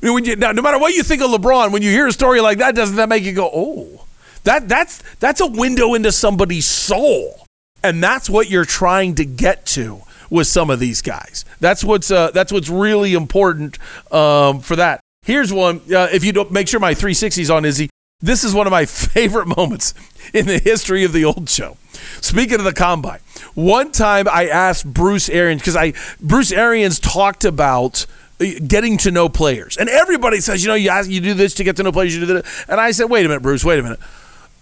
When 0.00 0.24
you, 0.24 0.36
now, 0.36 0.52
no 0.52 0.62
matter 0.62 0.78
what 0.78 0.94
you 0.94 1.02
think 1.02 1.22
of 1.22 1.30
LeBron, 1.30 1.72
when 1.72 1.82
you 1.82 1.90
hear 1.90 2.06
a 2.06 2.12
story 2.12 2.40
like 2.40 2.58
that, 2.58 2.74
doesn't 2.74 2.96
that 2.96 3.08
make 3.08 3.24
you 3.24 3.32
go, 3.32 3.50
"Oh, 3.52 4.04
that 4.44 4.68
that's 4.68 5.02
that's 5.18 5.40
a 5.40 5.46
window 5.46 5.94
into 5.94 6.12
somebody's 6.12 6.66
soul," 6.66 7.46
and 7.82 8.02
that's 8.02 8.28
what 8.30 8.50
you're 8.50 8.66
trying 8.66 9.14
to 9.16 9.24
get 9.24 9.64
to 9.66 10.02
with 10.30 10.46
some 10.46 10.70
of 10.70 10.80
these 10.80 11.02
guys. 11.02 11.44
That's 11.60 11.84
what's 11.84 12.10
uh, 12.10 12.30
that's 12.30 12.52
what's 12.52 12.68
really 12.68 13.14
important 13.14 13.78
um, 14.12 14.60
for 14.60 14.76
that. 14.76 15.00
Here's 15.24 15.52
one. 15.52 15.80
Uh, 15.92 16.08
if 16.12 16.24
you 16.24 16.32
don't 16.32 16.50
make 16.50 16.68
sure 16.68 16.80
my 16.80 16.94
360's 16.94 17.50
on, 17.50 17.64
Izzy. 17.64 17.88
This 18.20 18.42
is 18.42 18.54
one 18.54 18.66
of 18.66 18.70
my 18.70 18.86
favorite 18.86 19.46
moments 19.46 19.94
in 20.32 20.46
the 20.46 20.58
history 20.58 21.04
of 21.04 21.12
the 21.12 21.24
old 21.24 21.48
show. 21.48 21.76
Speaking 22.20 22.58
of 22.58 22.64
the 22.64 22.72
combine, 22.72 23.20
one 23.54 23.92
time 23.92 24.26
I 24.28 24.48
asked 24.48 24.86
Bruce 24.92 25.28
Arians 25.28 25.60
because 25.60 25.76
I 25.76 25.92
Bruce 26.20 26.52
Arians 26.52 26.98
talked 26.98 27.44
about 27.44 28.06
uh, 28.40 28.46
getting 28.66 28.96
to 28.98 29.10
know 29.10 29.28
players, 29.28 29.76
and 29.76 29.88
everybody 29.88 30.40
says, 30.40 30.62
you 30.62 30.68
know, 30.68 30.74
you 30.74 30.90
ask, 30.90 31.10
you 31.10 31.20
do 31.20 31.34
this 31.34 31.54
to 31.54 31.64
get 31.64 31.76
to 31.76 31.82
know 31.82 31.92
players, 31.92 32.14
you 32.14 32.26
do 32.26 32.34
that, 32.34 32.46
and 32.68 32.80
I 32.80 32.90
said, 32.90 33.04
wait 33.04 33.24
a 33.24 33.28
minute, 33.28 33.42
Bruce, 33.42 33.64
wait 33.64 33.78
a 33.78 33.82
minute. 33.82 34.00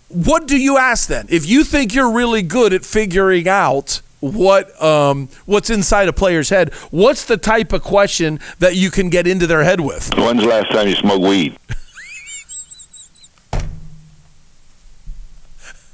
What 0.09 0.47
do 0.47 0.59
you 0.59 0.76
ask 0.76 1.09
then? 1.09 1.26
If 1.30 1.48
you 1.48 1.64
think 1.64 1.94
you're 1.94 2.12
really 2.12 2.43
good 2.43 2.74
at 2.74 2.84
figuring 2.84 3.48
out 3.48 4.02
what 4.23 4.81
um, 4.81 5.28
what's 5.47 5.69
inside 5.69 6.09
a 6.09 6.12
player's 6.12 6.49
head, 6.49 6.73
what's 6.90 7.24
the 7.24 7.36
type 7.36 7.73
of 7.73 7.82
question 7.82 8.39
that 8.61 8.77
you 8.77 8.90
can 8.90 9.11
get 9.11 9.27
into 9.27 9.49
their 9.49 9.65
head 9.65 9.81
with? 9.81 10.11
When's 10.16 10.43
the 10.43 10.49
last 10.49 10.70
time 10.70 10.86
you 10.89 10.94
smoked 10.94 11.23
weed? 11.23 11.59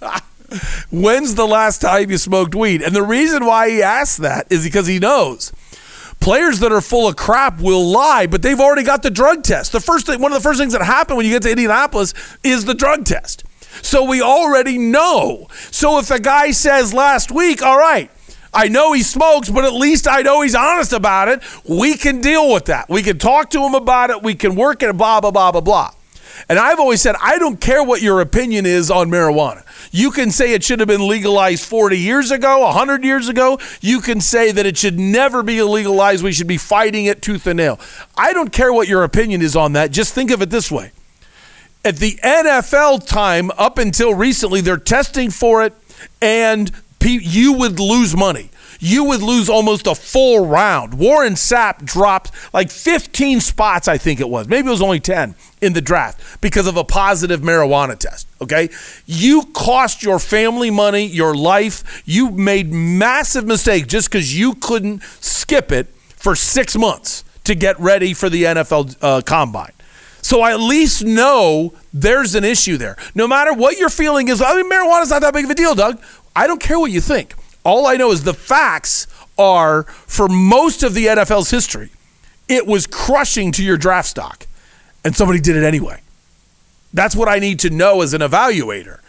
When's 0.91 1.35
the 1.35 1.47
last 1.47 1.81
time 1.81 2.11
you 2.11 2.19
smoked 2.19 2.55
weed? 2.55 2.83
And 2.83 2.95
the 2.95 3.03
reason 3.03 3.47
why 3.47 3.71
he 3.71 3.83
asks 3.83 4.19
that 4.19 4.47
is 4.51 4.63
because 4.63 4.87
he 4.87 4.99
knows 4.99 5.53
players 6.21 6.61
that 6.61 6.71
are 6.73 6.81
full 6.83 7.09
of 7.09 7.17
crap 7.17 7.61
will 7.61 7.91
lie, 7.91 8.27
but 8.27 8.43
they've 8.43 8.61
already 8.61 8.83
got 8.83 9.03
the 9.03 9.11
drug 9.11 9.43
test. 9.43 9.73
The 9.73 9.81
first 9.81 10.05
thing, 10.07 10.21
one 10.21 10.33
of 10.33 10.39
the 10.39 10.43
first 10.43 10.61
things 10.61 10.73
that 10.75 10.83
happen 10.83 11.17
when 11.17 11.25
you 11.25 11.33
get 11.33 11.43
to 11.43 11.51
Indianapolis 11.51 12.13
is 12.45 12.67
the 12.67 12.75
drug 12.75 13.05
test. 13.07 13.45
So 13.83 14.05
we 14.05 14.21
already 14.21 14.77
know. 14.77 15.47
So 15.71 15.99
if 15.99 16.11
a 16.11 16.21
guy 16.21 16.51
says 16.51 16.93
last 16.93 17.31
week, 17.31 17.63
all 17.63 17.79
right, 17.79 18.11
I 18.53 18.69
know 18.69 18.93
he 18.93 19.03
smokes, 19.03 19.51
but 19.51 19.65
at 19.65 19.73
least 19.73 20.09
I 20.09 20.23
know 20.23 20.43
he's 20.43 20.55
honest 20.55 20.93
about 20.93 21.29
it. 21.29 21.43
We 21.69 21.97
can 21.97 22.21
deal 22.21 22.53
with 22.53 22.67
that. 22.67 22.89
We 22.89 23.03
can 23.03 23.19
talk 23.19 23.51
to 23.51 23.61
him 23.61 23.75
about 23.75 24.11
it. 24.11 24.23
We 24.23 24.35
can 24.35 24.55
work 24.55 24.83
it, 24.83 24.97
blah, 24.97 25.21
blah, 25.21 25.31
blah, 25.31 25.53
blah, 25.53 25.61
blah. 25.61 25.93
And 26.49 26.59
I've 26.59 26.79
always 26.79 27.01
said, 27.01 27.17
I 27.21 27.39
don't 27.39 27.61
care 27.61 27.83
what 27.83 28.01
your 28.01 28.21
opinion 28.21 28.65
is 28.65 28.91
on 28.91 29.11
marijuana. 29.11 29.65
You 29.91 30.11
can 30.11 30.31
say 30.31 30.53
it 30.53 30.63
should 30.63 30.81
have 30.81 30.89
been 30.89 31.07
legalized 31.07 31.65
40 31.65 31.99
years 31.99 32.31
ago, 32.31 32.61
100 32.61 33.05
years 33.05 33.29
ago. 33.29 33.59
You 33.81 34.01
can 34.01 34.21
say 34.21 34.53
that 34.53 34.67
it 34.67 34.77
should 34.77 34.99
never 34.99 35.43
be 35.43 35.63
legalized. 35.63 36.23
We 36.23 36.33
should 36.33 36.47
be 36.47 36.57
fighting 36.57 37.07
it 37.07 37.23
tooth 37.23 37.47
and 37.47 37.57
nail. 37.57 37.81
I 38.17 38.33
don't 38.33 38.53
care 38.53 38.73
what 38.73 38.89
your 38.89 39.03
opinion 39.05 39.43
is 39.43 39.57
on 39.57 39.73
that. 39.73 39.91
Just 39.91 40.15
think 40.15 40.31
of 40.31 40.43
it 40.43 40.51
this 40.51 40.71
way. 40.71 40.93
At 41.85 41.97
the 41.97 42.19
NFL 42.25 43.07
time, 43.07 43.51
up 43.53 43.79
until 43.79 44.15
recently, 44.15 44.61
they're 44.61 44.77
testing 44.77 45.31
for 45.31 45.65
it, 45.65 45.75
and 46.21 46.71
you 47.05 47.55
would 47.55 47.79
lose 47.81 48.17
money 48.17 48.51
you 48.81 49.05
would 49.05 49.23
lose 49.23 49.49
almost 49.49 49.87
a 49.87 49.95
full 49.95 50.47
round. 50.47 50.95
Warren 50.95 51.35
Sapp 51.35 51.85
dropped 51.85 52.31
like 52.53 52.71
15 52.71 53.41
spots, 53.41 53.89
I 53.89 53.99
think 53.99 54.21
it 54.21 54.29
was. 54.29 54.49
Maybe 54.49 54.69
it 54.69 54.71
was 54.71 54.83
only 54.83 55.01
10 55.01 55.35
in 55.61 55.73
the 55.73 55.81
draft 55.81 56.41
because 56.41 56.67
of 56.67 56.77
a 56.77 56.85
positive 56.85 57.41
marijuana 57.41 57.99
test. 57.99 58.29
Okay. 58.41 58.69
You 59.07 59.45
cost 59.53 60.03
your 60.03 60.19
family 60.19 60.71
money, 60.71 61.07
your 61.07 61.35
life. 61.35 62.03
You 62.05 62.31
made 62.31 62.73
massive 62.73 63.47
mistakes 63.47 63.89
just 63.89 64.11
because 64.11 64.39
you 64.39 64.55
couldn't 64.55 65.03
skip 65.21 65.73
it 65.73 65.89
for 66.17 66.35
six 66.37 66.77
months 66.77 67.25
to 67.45 67.55
get 67.55 67.79
ready 67.81 68.15
for 68.15 68.29
the 68.29 68.45
NFL 68.45 68.97
uh, 69.03 69.23
combine. 69.23 69.73
So 70.21 70.43
I 70.43 70.51
at 70.51 70.61
least 70.61 71.05
know 71.05 71.73
there's 71.93 72.35
an 72.35 72.45
issue 72.45 72.77
there. 72.77 72.97
No 73.15 73.27
matter 73.27 73.55
what 73.55 73.79
your 73.79 73.89
feeling 73.89 74.29
is, 74.29 74.43
I 74.43 74.55
mean, 74.57 74.71
marijuana's 74.71 75.11
not 75.11 75.23
that 75.23 75.33
big 75.33 75.45
of 75.45 75.51
a 75.51 75.55
deal, 75.55 75.75
Doug. 75.75 76.01
I 76.39 76.47
don't 76.47 76.61
care 76.61 76.79
what 76.79 76.93
you 76.93 77.01
think. 77.01 77.35
All 77.65 77.89
I 77.89 77.97
know 77.97 78.13
is 78.13 78.23
the 78.23 78.33
facts 78.33 79.09
are 79.37 79.83
for 79.83 80.29
most 80.29 80.85
of 80.85 80.95
the 80.95 81.07
NFL's 81.07 81.51
history, 81.51 81.91
it 82.49 82.65
was 82.65 82.87
crushing 82.87 83.51
to 83.53 83.65
your 83.65 83.77
draft 83.77 84.09
stock, 84.09 84.47
and 85.05 85.17
somebody 85.17 85.41
did 85.41 85.57
it 85.57 85.65
anyway. 85.65 86.01
That's 86.95 87.17
what 87.17 87.29
I 87.29 87.41
need 87.41 87.59
to 87.61 87.71
know 87.71 88.03
as 88.03 88.15
an 88.15 88.21
evaluator. 88.21 89.01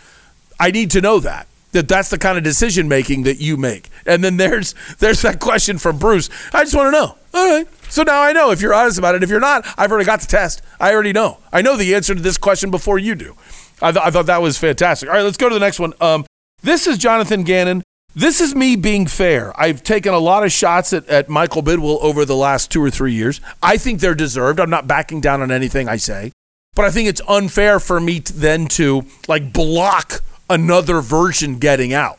I 0.60 0.72
need 0.72 0.90
to 0.92 1.02
know 1.02 1.20
that 1.20 1.48
that 1.72 1.88
that's 1.88 2.10
the 2.10 2.18
kind 2.18 2.36
of 2.36 2.44
decision 2.44 2.88
making 2.88 3.24
that 3.24 3.40
you 3.40 3.56
make. 3.58 3.90
And 4.08 4.24
then 4.24 4.38
there's 4.38 4.74
there's 4.98 5.22
that 5.22 5.40
question 5.40 5.78
from 5.78 6.00
Bruce. 6.00 6.32
I 6.52 6.64
just 6.64 6.76
want 6.76 6.88
to 6.88 6.92
know. 6.92 7.16
All 7.36 7.58
right. 7.58 7.68
So 7.92 8.02
now 8.02 8.24
I 8.24 8.34
know 8.34 8.50
if 8.50 8.60
you're 8.60 8.74
honest 8.74 8.98
about 8.98 9.14
it. 9.14 9.22
If 9.22 9.30
you're 9.30 9.40
not, 9.40 9.68
I've 9.78 9.92
already 9.92 10.06
got 10.06 10.22
the 10.22 10.28
test. 10.28 10.64
I 10.80 10.94
already 10.94 11.14
know. 11.14 11.38
I 11.54 11.62
know 11.62 11.78
the 11.78 11.94
answer 11.94 12.16
to 12.16 12.22
this 12.22 12.40
question 12.40 12.72
before 12.72 12.98
you 12.98 13.14
do. 13.14 13.36
I, 13.84 13.92
th- 13.92 14.04
I 14.04 14.10
thought 14.10 14.26
that 14.26 14.42
was 14.42 14.58
fantastic. 14.58 15.08
All 15.08 15.16
right, 15.16 15.22
let's 15.22 15.38
go 15.38 15.48
to 15.48 15.54
the 15.54 15.60
next 15.60 15.80
one. 15.80 15.94
Um, 16.02 16.26
this 16.62 16.88
is 16.88 16.98
Jonathan 16.98 17.44
Gannon 17.44 17.84
this 18.16 18.42
is 18.42 18.56
me 18.56 18.76
being 18.76 19.06
fair. 19.06 19.58
I've 19.60 19.84
taken 19.84 20.14
a 20.14 20.20
lot 20.20 20.44
of 20.44 20.52
shots 20.52 20.94
at, 20.94 21.08
at 21.08 21.30
Michael 21.30 21.62
Bidwill 21.62 22.02
over 22.02 22.26
the 22.26 22.36
last 22.36 22.72
two 22.72 22.84
or 22.84 22.90
three 22.90 23.14
years. 23.14 23.40
I 23.62 23.78
think 23.78 24.00
they're 24.00 24.16
deserved. 24.16 24.60
I'm 24.60 24.70
not 24.70 24.88
backing 24.88 25.22
down 25.22 25.42
on 25.42 25.52
anything 25.52 25.88
I 25.88 25.98
say. 25.98 26.32
But 26.76 26.86
I 26.86 26.92
think 26.92 27.08
it's 27.08 27.22
unfair 27.28 27.80
for 27.80 28.00
me 28.00 28.20
to 28.22 28.34
then 28.34 28.68
to 28.70 29.06
like 29.28 29.54
block 29.54 30.22
another 30.50 31.02
version 31.02 31.60
getting 31.60 31.94
out. 31.94 32.18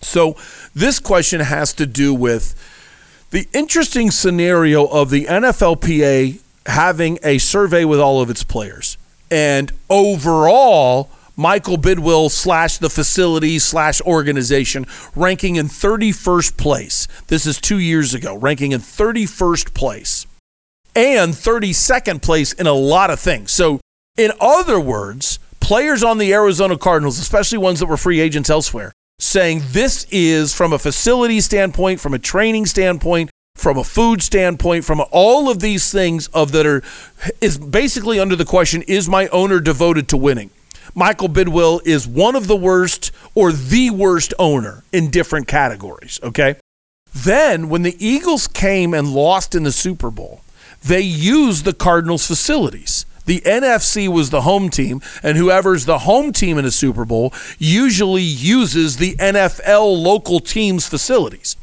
So 0.00 0.36
this 0.74 0.98
question 0.98 1.40
has 1.40 1.74
to 1.74 1.86
do 1.86 2.14
with 2.14 2.54
the 3.30 3.46
interesting 3.52 4.10
scenario 4.10 4.86
of 4.86 5.10
the 5.10 5.26
NFLPA 5.26 6.40
having 6.66 7.18
a 7.22 7.38
survey 7.38 7.84
with 7.84 8.00
all 8.00 8.22
of 8.22 8.30
its 8.30 8.42
players. 8.42 8.96
And 9.30 9.70
overall, 9.90 11.10
Michael 11.40 11.78
Bidwill 11.78 12.30
slash 12.30 12.76
the 12.76 12.90
facility 12.90 13.58
slash 13.58 14.02
organization 14.02 14.84
ranking 15.16 15.56
in 15.56 15.68
31st 15.68 16.58
place. 16.58 17.08
This 17.28 17.46
is 17.46 17.58
two 17.58 17.78
years 17.78 18.12
ago, 18.12 18.36
ranking 18.36 18.72
in 18.72 18.80
31st 18.80 19.72
place 19.72 20.26
and 20.94 21.32
32nd 21.32 22.20
place 22.20 22.52
in 22.52 22.66
a 22.66 22.74
lot 22.74 23.08
of 23.08 23.18
things. 23.18 23.52
So, 23.52 23.80
in 24.18 24.32
other 24.38 24.78
words, 24.78 25.38
players 25.60 26.02
on 26.02 26.18
the 26.18 26.30
Arizona 26.34 26.76
Cardinals, 26.76 27.18
especially 27.18 27.56
ones 27.56 27.80
that 27.80 27.86
were 27.86 27.96
free 27.96 28.20
agents 28.20 28.50
elsewhere, 28.50 28.92
saying 29.18 29.62
this 29.68 30.06
is 30.10 30.54
from 30.54 30.74
a 30.74 30.78
facility 30.78 31.40
standpoint, 31.40 32.00
from 32.00 32.12
a 32.12 32.18
training 32.18 32.66
standpoint, 32.66 33.30
from 33.54 33.78
a 33.78 33.84
food 33.84 34.22
standpoint, 34.22 34.84
from 34.84 35.02
all 35.10 35.48
of 35.48 35.60
these 35.60 35.90
things 35.90 36.26
of 36.28 36.52
that 36.52 36.66
are 36.66 36.82
is 37.40 37.56
basically 37.56 38.20
under 38.20 38.36
the 38.36 38.44
question: 38.44 38.82
Is 38.82 39.08
my 39.08 39.26
owner 39.28 39.58
devoted 39.58 40.06
to 40.08 40.18
winning? 40.18 40.50
Michael 40.94 41.28
Bidwill 41.28 41.80
is 41.84 42.06
one 42.06 42.34
of 42.34 42.46
the 42.46 42.56
worst 42.56 43.12
or 43.34 43.52
the 43.52 43.90
worst 43.90 44.34
owner 44.38 44.82
in 44.92 45.10
different 45.10 45.46
categories. 45.46 46.18
Okay. 46.22 46.56
Then, 47.12 47.68
when 47.68 47.82
the 47.82 47.96
Eagles 48.04 48.46
came 48.46 48.94
and 48.94 49.12
lost 49.12 49.54
in 49.54 49.64
the 49.64 49.72
Super 49.72 50.10
Bowl, 50.10 50.42
they 50.84 51.00
used 51.00 51.64
the 51.64 51.72
Cardinals' 51.72 52.26
facilities. 52.26 53.04
The 53.26 53.40
NFC 53.40 54.08
was 54.08 54.30
the 54.30 54.42
home 54.42 54.70
team, 54.70 55.00
and 55.22 55.36
whoever's 55.36 55.84
the 55.84 56.00
home 56.00 56.32
team 56.32 56.58
in 56.58 56.64
a 56.64 56.70
Super 56.70 57.04
Bowl 57.04 57.32
usually 57.58 58.22
uses 58.22 58.96
the 58.96 59.14
NFL 59.16 60.02
local 60.02 60.40
team's 60.40 60.88
facilities. 60.88 61.56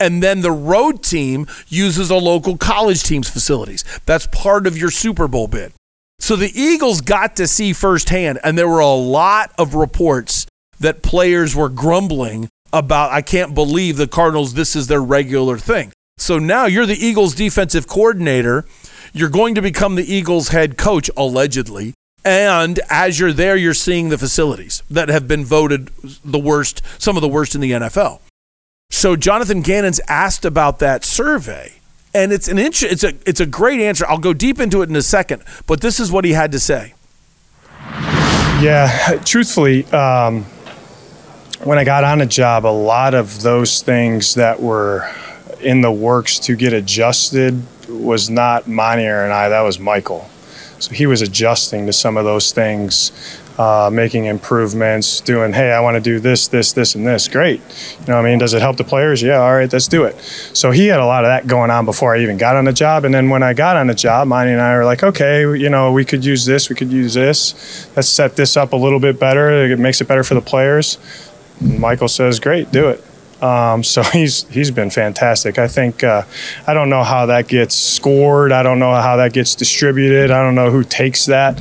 And 0.00 0.22
then 0.22 0.40
the 0.40 0.52
road 0.52 1.02
team 1.02 1.46
uses 1.68 2.10
a 2.10 2.16
local 2.16 2.56
college 2.56 3.02
team's 3.02 3.28
facilities. 3.28 3.84
That's 4.06 4.26
part 4.28 4.66
of 4.66 4.76
your 4.76 4.90
Super 4.90 5.28
Bowl 5.28 5.48
bid. 5.48 5.72
So 6.22 6.36
the 6.36 6.52
Eagles 6.54 7.00
got 7.00 7.34
to 7.36 7.48
see 7.48 7.72
firsthand, 7.72 8.38
and 8.44 8.56
there 8.56 8.68
were 8.68 8.78
a 8.78 8.86
lot 8.86 9.50
of 9.58 9.74
reports 9.74 10.46
that 10.78 11.02
players 11.02 11.56
were 11.56 11.68
grumbling 11.68 12.48
about, 12.72 13.10
I 13.10 13.22
can't 13.22 13.56
believe 13.56 13.96
the 13.96 14.06
Cardinals, 14.06 14.54
this 14.54 14.76
is 14.76 14.86
their 14.86 15.02
regular 15.02 15.58
thing. 15.58 15.90
So 16.18 16.38
now 16.38 16.66
you're 16.66 16.86
the 16.86 16.94
Eagles 16.94 17.34
defensive 17.34 17.88
coordinator. 17.88 18.64
You're 19.12 19.30
going 19.30 19.56
to 19.56 19.62
become 19.62 19.96
the 19.96 20.14
Eagles 20.14 20.50
head 20.50 20.78
coach, 20.78 21.10
allegedly. 21.16 21.92
And 22.24 22.78
as 22.88 23.18
you're 23.18 23.32
there, 23.32 23.56
you're 23.56 23.74
seeing 23.74 24.08
the 24.08 24.16
facilities 24.16 24.84
that 24.88 25.08
have 25.08 25.26
been 25.26 25.44
voted 25.44 25.90
the 26.24 26.38
worst, 26.38 26.82
some 27.02 27.16
of 27.16 27.22
the 27.22 27.28
worst 27.28 27.56
in 27.56 27.60
the 27.60 27.72
NFL. 27.72 28.20
So 28.90 29.16
Jonathan 29.16 29.60
Gannon's 29.60 30.00
asked 30.06 30.44
about 30.44 30.78
that 30.78 31.04
survey, 31.04 31.80
and 32.14 32.32
it's 32.32 32.48
an 32.48 32.58
inch, 32.58 32.82
it's 32.82 33.04
a 33.04 33.14
it's 33.26 33.40
a 33.40 33.46
great 33.46 33.80
answer. 33.80 34.04
I'll 34.08 34.18
go 34.18 34.32
deep 34.32 34.60
into 34.60 34.82
it 34.82 34.88
in 34.88 34.96
a 34.96 35.02
second, 35.02 35.42
but 35.66 35.80
this 35.80 35.98
is 36.00 36.12
what 36.12 36.24
he 36.24 36.32
had 36.32 36.52
to 36.52 36.58
say. 36.58 36.94
Yeah, 38.60 39.20
truthfully, 39.24 39.84
um, 39.86 40.44
when 41.64 41.78
I 41.78 41.84
got 41.84 42.04
on 42.04 42.20
a 42.20 42.26
job, 42.26 42.64
a 42.64 42.68
lot 42.68 43.14
of 43.14 43.42
those 43.42 43.82
things 43.82 44.34
that 44.34 44.60
were 44.60 45.10
in 45.60 45.80
the 45.80 45.92
works 45.92 46.38
to 46.40 46.56
get 46.56 46.72
adjusted 46.72 47.62
was 47.88 48.30
not 48.30 48.68
Monti 48.68 49.04
and 49.04 49.32
I, 49.32 49.48
that 49.48 49.60
was 49.62 49.78
Michael. 49.78 50.28
So 50.78 50.92
he 50.92 51.06
was 51.06 51.22
adjusting 51.22 51.86
to 51.86 51.92
some 51.92 52.16
of 52.16 52.24
those 52.24 52.52
things, 52.52 53.12
uh, 53.58 53.90
making 53.92 54.24
improvements, 54.24 55.20
doing, 55.20 55.52
hey, 55.52 55.72
I 55.72 55.80
want 55.80 55.96
to 55.96 56.00
do 56.00 56.18
this, 56.18 56.48
this, 56.48 56.72
this, 56.72 56.94
and 56.94 57.06
this. 57.06 57.28
Great. 57.28 57.60
You 58.00 58.06
know 58.08 58.18
I 58.18 58.22
mean? 58.22 58.38
Does 58.38 58.54
it 58.54 58.62
help 58.62 58.76
the 58.76 58.84
players? 58.84 59.22
Yeah, 59.22 59.36
all 59.36 59.54
right, 59.54 59.72
let's 59.72 59.88
do 59.88 60.04
it. 60.04 60.18
So 60.20 60.70
he 60.70 60.86
had 60.86 61.00
a 61.00 61.06
lot 61.06 61.24
of 61.24 61.28
that 61.28 61.46
going 61.46 61.70
on 61.70 61.84
before 61.84 62.14
I 62.14 62.20
even 62.20 62.36
got 62.36 62.56
on 62.56 62.64
the 62.64 62.72
job. 62.72 63.04
And 63.04 63.14
then 63.14 63.28
when 63.28 63.42
I 63.42 63.52
got 63.52 63.76
on 63.76 63.86
the 63.86 63.94
job, 63.94 64.28
Monti 64.28 64.52
and 64.52 64.60
I 64.60 64.76
were 64.76 64.84
like, 64.84 65.02
okay, 65.02 65.42
you 65.42 65.68
know, 65.68 65.92
we 65.92 66.04
could 66.04 66.24
use 66.24 66.44
this, 66.44 66.68
we 66.68 66.76
could 66.76 66.90
use 66.90 67.14
this. 67.14 67.88
Let's 67.94 68.08
set 68.08 68.36
this 68.36 68.56
up 68.56 68.72
a 68.72 68.76
little 68.76 69.00
bit 69.00 69.18
better. 69.20 69.66
It 69.66 69.78
makes 69.78 70.00
it 70.00 70.08
better 70.08 70.24
for 70.24 70.34
the 70.34 70.40
players. 70.40 70.98
Michael 71.60 72.08
says, 72.08 72.40
great, 72.40 72.70
do 72.72 72.88
it. 72.88 73.04
Um, 73.42 73.82
so 73.82 74.02
he's 74.12 74.44
he's 74.48 74.70
been 74.70 74.90
fantastic. 74.90 75.58
I 75.58 75.68
think 75.68 76.04
uh, 76.04 76.22
I 76.66 76.74
don't 76.74 76.88
know 76.88 77.02
how 77.02 77.26
that 77.26 77.48
gets 77.48 77.74
scored. 77.74 78.52
I 78.52 78.62
don't 78.62 78.78
know 78.78 78.94
how 78.94 79.16
that 79.16 79.32
gets 79.32 79.54
distributed. 79.54 80.30
I 80.30 80.42
don't 80.42 80.54
know 80.54 80.70
who 80.70 80.84
takes 80.84 81.26
that. 81.26 81.60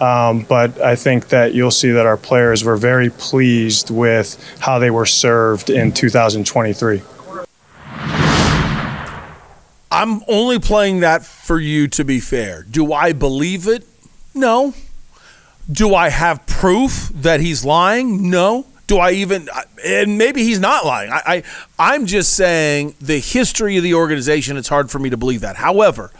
Um, 0.00 0.42
but 0.42 0.80
I 0.80 0.94
think 0.94 1.28
that 1.28 1.54
you'll 1.54 1.70
see 1.70 1.90
that 1.90 2.06
our 2.06 2.16
players 2.16 2.64
were 2.64 2.76
very 2.76 3.10
pleased 3.10 3.90
with 3.90 4.38
how 4.60 4.78
they 4.78 4.90
were 4.90 5.06
served 5.06 5.70
in 5.70 5.92
2023. 5.92 7.02
I'm 9.90 10.22
only 10.28 10.58
playing 10.58 11.00
that 11.00 11.24
for 11.24 11.58
you 11.58 11.88
to 11.88 12.04
be 12.04 12.20
fair. 12.20 12.62
Do 12.62 12.92
I 12.92 13.12
believe 13.12 13.66
it? 13.66 13.84
No. 14.34 14.74
Do 15.70 15.94
I 15.94 16.10
have 16.10 16.46
proof 16.46 17.10
that 17.14 17.40
he's 17.40 17.64
lying? 17.64 18.30
No. 18.30 18.66
Do 18.86 18.98
I 18.98 19.12
even? 19.12 19.48
And 19.84 20.16
maybe 20.16 20.42
he's 20.44 20.60
not 20.60 20.86
lying. 20.86 21.10
I, 21.10 21.22
I 21.26 21.42
I'm 21.78 22.06
just 22.06 22.34
saying 22.34 22.94
the 23.00 23.18
history 23.18 23.76
of 23.76 23.82
the 23.82 23.94
organization. 23.94 24.56
It's 24.56 24.68
hard 24.68 24.90
for 24.90 24.98
me 24.98 25.10
to 25.10 25.16
believe 25.16 25.40
that. 25.42 25.56
However, 25.56 26.10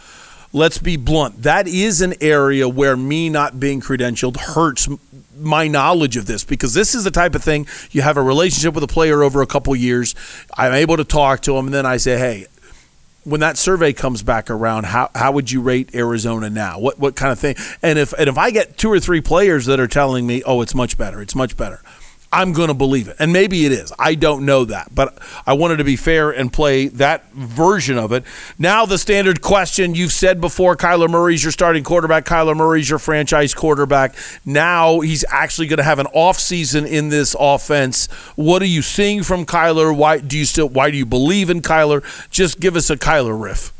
let's 0.53 0.77
be 0.77 0.97
blunt. 0.97 1.43
That 1.43 1.67
is 1.67 2.01
an 2.01 2.15
area 2.21 2.67
where 2.67 2.97
me 2.97 3.29
not 3.29 3.59
being 3.59 3.81
credentialed 3.81 4.37
hurts 4.37 4.87
my 5.37 5.67
knowledge 5.67 6.17
of 6.17 6.25
this 6.25 6.43
because 6.43 6.73
this 6.73 6.93
is 6.93 7.03
the 7.03 7.11
type 7.11 7.35
of 7.35 7.43
thing 7.43 7.65
you 7.91 8.01
have 8.01 8.17
a 8.17 8.21
relationship 8.21 8.73
with 8.73 8.83
a 8.83 8.87
player 8.87 9.23
over 9.23 9.41
a 9.41 9.47
couple 9.47 9.75
years. 9.75 10.15
I'm 10.57 10.73
able 10.73 10.97
to 10.97 11.03
talk 11.03 11.41
to 11.41 11.55
him, 11.55 11.67
and 11.67 11.73
then 11.73 11.85
I 11.85 11.97
say, 11.97 12.17
hey. 12.17 12.47
When 13.25 13.41
that 13.41 13.57
survey 13.57 13.91
comes 13.91 14.23
back 14.23 14.49
around, 14.49 14.85
how, 14.85 15.11
how 15.13 15.33
would 15.33 15.51
you 15.51 15.61
rate 15.61 15.93
Arizona 15.93 16.49
now? 16.49 16.79
What 16.79 16.97
what 16.97 17.15
kind 17.17 17.33
of 17.33 17.37
thing? 17.37 17.57
And 17.83 17.99
if 17.99 18.13
and 18.13 18.29
if 18.29 18.37
I 18.37 18.49
get 18.49 18.77
two 18.77 18.89
or 18.89 18.99
three 18.99 19.19
players 19.19 19.65
that 19.65 19.79
are 19.79 19.89
telling 19.89 20.25
me, 20.25 20.41
oh, 20.45 20.61
it's 20.61 20.73
much 20.73 20.97
better, 20.97 21.21
it's 21.21 21.35
much 21.35 21.57
better, 21.57 21.81
I'm 22.31 22.53
going 22.53 22.67
to 22.67 22.75
believe 22.75 23.07
it. 23.07 23.15
And 23.17 23.33
maybe 23.33 23.65
it 23.65 23.71
is. 23.71 23.91
I 23.97 24.13
don't 24.15 24.45
know 24.45 24.65
that. 24.65 24.93
But 24.93 25.17
I 25.47 25.53
wanted 25.53 25.77
to 25.77 25.83
be 25.83 25.95
fair 25.95 26.29
and 26.29 26.53
play 26.53 26.87
that 26.89 27.31
version 27.33 27.97
of 27.97 28.11
it. 28.11 28.23
Now, 28.57 28.85
the 28.85 28.99
standard 28.99 29.41
question 29.41 29.95
you've 29.95 30.11
said 30.11 30.39
before 30.39 30.75
Kyler 30.75 31.09
Murray's 31.09 31.43
your 31.43 31.51
starting 31.51 31.83
quarterback, 31.83 32.25
Kyler 32.25 32.55
Murray's 32.55 32.89
your 32.89 32.99
franchise 32.99 33.53
quarterback. 33.55 34.15
Now 34.45 34.99
he's 34.99 35.25
actually 35.29 35.67
going 35.67 35.77
to 35.77 35.83
have 35.83 35.99
an 35.99 36.07
offseason 36.07 36.87
in 36.87 37.09
this 37.09 37.35
offense. 37.39 38.07
What 38.35 38.61
are 38.61 38.65
you 38.65 38.83
seeing 38.83 39.23
from 39.23 39.45
Kyler? 39.45 39.95
Why 39.95 40.19
do 40.19 40.37
you 40.37 40.45
still 40.45 40.69
why 40.69 40.91
do 40.91 40.97
you 40.97 41.05
believe 41.05 41.49
in 41.49 41.61
Kyler? 41.61 42.03
Just 42.29 42.59
give 42.59 42.75
us 42.75 42.89
a 42.89 42.97
Kyler 42.97 43.39
riff. 43.41 43.73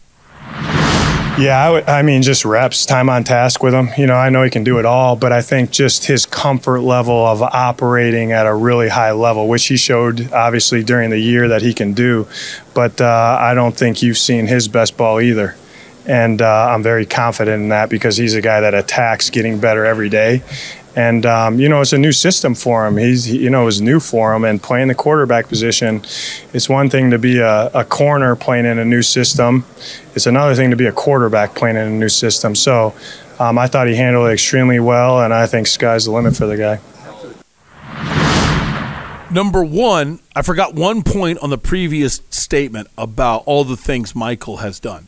Yeah, 1.39 1.81
I, 1.87 2.01
mean, 2.01 2.21
just 2.21 2.43
reps, 2.43 2.85
time 2.85 3.09
on 3.09 3.23
task 3.23 3.63
with 3.63 3.73
him. 3.73 3.89
You 3.97 4.07
know, 4.07 4.15
I 4.15 4.29
know 4.29 4.43
he 4.43 4.49
can 4.49 4.65
do 4.65 4.77
it 4.77 4.85
all, 4.85 5.15
but 5.15 5.31
I 5.31 5.41
think 5.41 5.71
just 5.71 6.05
his 6.05 6.25
comfort 6.25 6.81
level 6.81 7.25
of 7.25 7.41
operating 7.41 8.33
at 8.33 8.45
a 8.45 8.53
really 8.53 8.89
high 8.89 9.13
level, 9.13 9.47
which 9.47 9.67
he 9.67 9.77
showed 9.77 10.33
obviously 10.33 10.83
during 10.83 11.11
the 11.11 11.19
year 11.19 11.47
that 11.47 11.61
he 11.61 11.73
can 11.73 11.93
do. 11.93 12.27
But 12.73 12.99
uh, 12.99 13.37
I 13.39 13.53
don't 13.53 13.75
think 13.75 14.03
you've 14.03 14.17
seen 14.17 14.47
his 14.47 14.67
best 14.67 14.97
ball 14.97 15.21
either. 15.21 15.55
And 16.05 16.41
uh, 16.41 16.69
I'm 16.71 16.83
very 16.83 17.05
confident 17.05 17.63
in 17.63 17.69
that 17.69 17.89
because 17.89 18.17
he's 18.17 18.33
a 18.33 18.41
guy 18.41 18.59
that 18.61 18.73
attacks 18.73 19.29
getting 19.29 19.59
better 19.59 19.85
every 19.85 20.09
day. 20.09 20.43
And 20.99 21.25
um, 21.25 21.61
you 21.61 21.69
know, 21.69 21.79
it's 21.79 21.93
a 21.93 21.97
new 21.97 22.11
system 22.11 22.53
for 22.53 22.85
him. 22.85 22.97
He's 22.97 23.23
he, 23.23 23.37
you 23.37 23.49
know, 23.49 23.69
it's 23.69 23.79
new 23.79 24.01
for 24.01 24.35
him. 24.35 24.43
And 24.43 24.61
playing 24.61 24.89
the 24.89 24.95
quarterback 24.95 25.47
position, 25.47 26.01
it's 26.51 26.67
one 26.67 26.89
thing 26.89 27.11
to 27.11 27.17
be 27.17 27.37
a, 27.39 27.67
a, 27.67 27.85
corner 27.85 28.35
playing 28.35 28.65
in 28.65 28.77
a 28.77 28.83
new 28.83 29.01
system. 29.01 29.63
It's 30.13 30.27
another 30.27 30.55
thing 30.55 30.71
to 30.71 30.75
be 30.75 30.87
a 30.87 30.91
quarterback 30.91 31.55
playing 31.55 31.77
in 31.77 31.87
a 31.87 31.89
new 31.89 32.09
system. 32.09 32.53
So, 32.53 32.93
um, 33.39 33.57
I 33.57 33.67
thought 33.67 33.87
he 33.87 33.95
handled 33.95 34.27
it 34.29 34.33
extremely 34.33 34.81
well, 34.81 35.21
and 35.21 35.33
I 35.33 35.47
think 35.47 35.67
sky's 35.67 36.03
the 36.03 36.11
limit 36.11 36.35
for 36.35 36.47
the 36.47 36.57
guy. 36.57 36.81
Number 39.31 39.63
one, 39.63 40.19
I 40.35 40.41
forgot 40.41 40.75
one 40.75 41.03
point 41.03 41.39
on 41.39 41.49
the 41.49 41.57
previous 41.57 42.21
statement 42.29 42.89
about 42.97 43.43
all 43.45 43.63
the 43.63 43.77
things 43.77 44.13
Michael 44.13 44.57
has 44.57 44.81
done. 44.81 45.07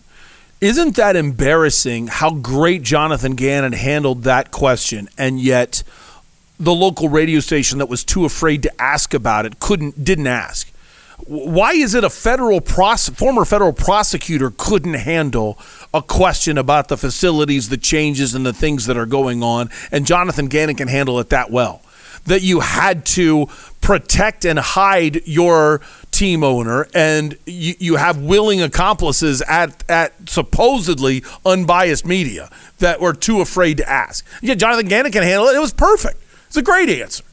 Isn't 0.61 0.95
that 0.97 1.15
embarrassing 1.15 2.05
how 2.05 2.35
great 2.35 2.83
Jonathan 2.83 3.33
Gannon 3.33 3.73
handled 3.73 4.25
that 4.25 4.51
question 4.51 5.09
and 5.17 5.39
yet 5.41 5.81
the 6.59 6.71
local 6.71 7.09
radio 7.09 7.39
station 7.39 7.79
that 7.79 7.89
was 7.89 8.03
too 8.03 8.25
afraid 8.25 8.61
to 8.61 8.81
ask 8.81 9.15
about 9.15 9.47
it 9.47 9.59
couldn't 9.59 10.05
didn't 10.05 10.27
ask? 10.27 10.71
Why 11.25 11.71
is 11.71 11.95
it 11.95 12.03
a 12.03 12.11
federal 12.11 12.61
pros- 12.61 13.09
former 13.09 13.43
federal 13.43 13.73
prosecutor 13.73 14.53
couldn't 14.55 14.93
handle 14.93 15.57
a 15.95 16.03
question 16.03 16.59
about 16.59 16.89
the 16.89 16.97
facilities, 16.97 17.69
the 17.69 17.77
changes 17.77 18.35
and 18.35 18.45
the 18.45 18.53
things 18.53 18.85
that 18.85 18.97
are 18.97 19.07
going 19.07 19.41
on 19.41 19.71
and 19.91 20.05
Jonathan 20.05 20.45
Gannon 20.45 20.75
can 20.75 20.87
handle 20.87 21.19
it 21.19 21.29
that 21.31 21.49
well? 21.49 21.81
That 22.25 22.43
you 22.43 22.59
had 22.59 23.03
to 23.07 23.47
protect 23.81 24.45
and 24.45 24.59
hide 24.59 25.25
your 25.27 25.81
team 26.11 26.43
owner 26.43 26.87
and 26.93 27.37
you, 27.45 27.73
you 27.79 27.95
have 27.95 28.21
willing 28.21 28.61
accomplices 28.61 29.41
at, 29.43 29.83
at 29.89 30.13
supposedly 30.29 31.23
unbiased 31.45 32.05
media 32.05 32.49
that 32.79 33.01
were 33.01 33.13
too 33.13 33.41
afraid 33.41 33.77
to 33.77 33.89
ask. 33.89 34.25
Yeah, 34.41 34.55
Jonathan 34.55 34.87
Gannon 34.87 35.11
can 35.11 35.23
handle 35.23 35.47
it. 35.47 35.55
It 35.55 35.59
was 35.59 35.73
perfect. 35.73 36.21
It's 36.47 36.57
a 36.57 36.61
great 36.61 36.89
answer. 36.89 37.23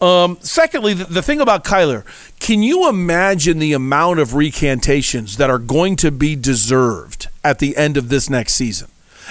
Um, 0.00 0.38
secondly, 0.40 0.94
the, 0.94 1.04
the 1.04 1.22
thing 1.22 1.40
about 1.40 1.64
Kyler, 1.64 2.04
can 2.38 2.62
you 2.62 2.88
imagine 2.88 3.58
the 3.58 3.74
amount 3.74 4.18
of 4.18 4.34
recantations 4.34 5.36
that 5.36 5.50
are 5.50 5.58
going 5.58 5.96
to 5.96 6.10
be 6.10 6.36
deserved 6.36 7.28
at 7.44 7.58
the 7.58 7.76
end 7.76 7.98
of 7.98 8.08
this 8.08 8.30
next 8.30 8.54
season? 8.54 8.88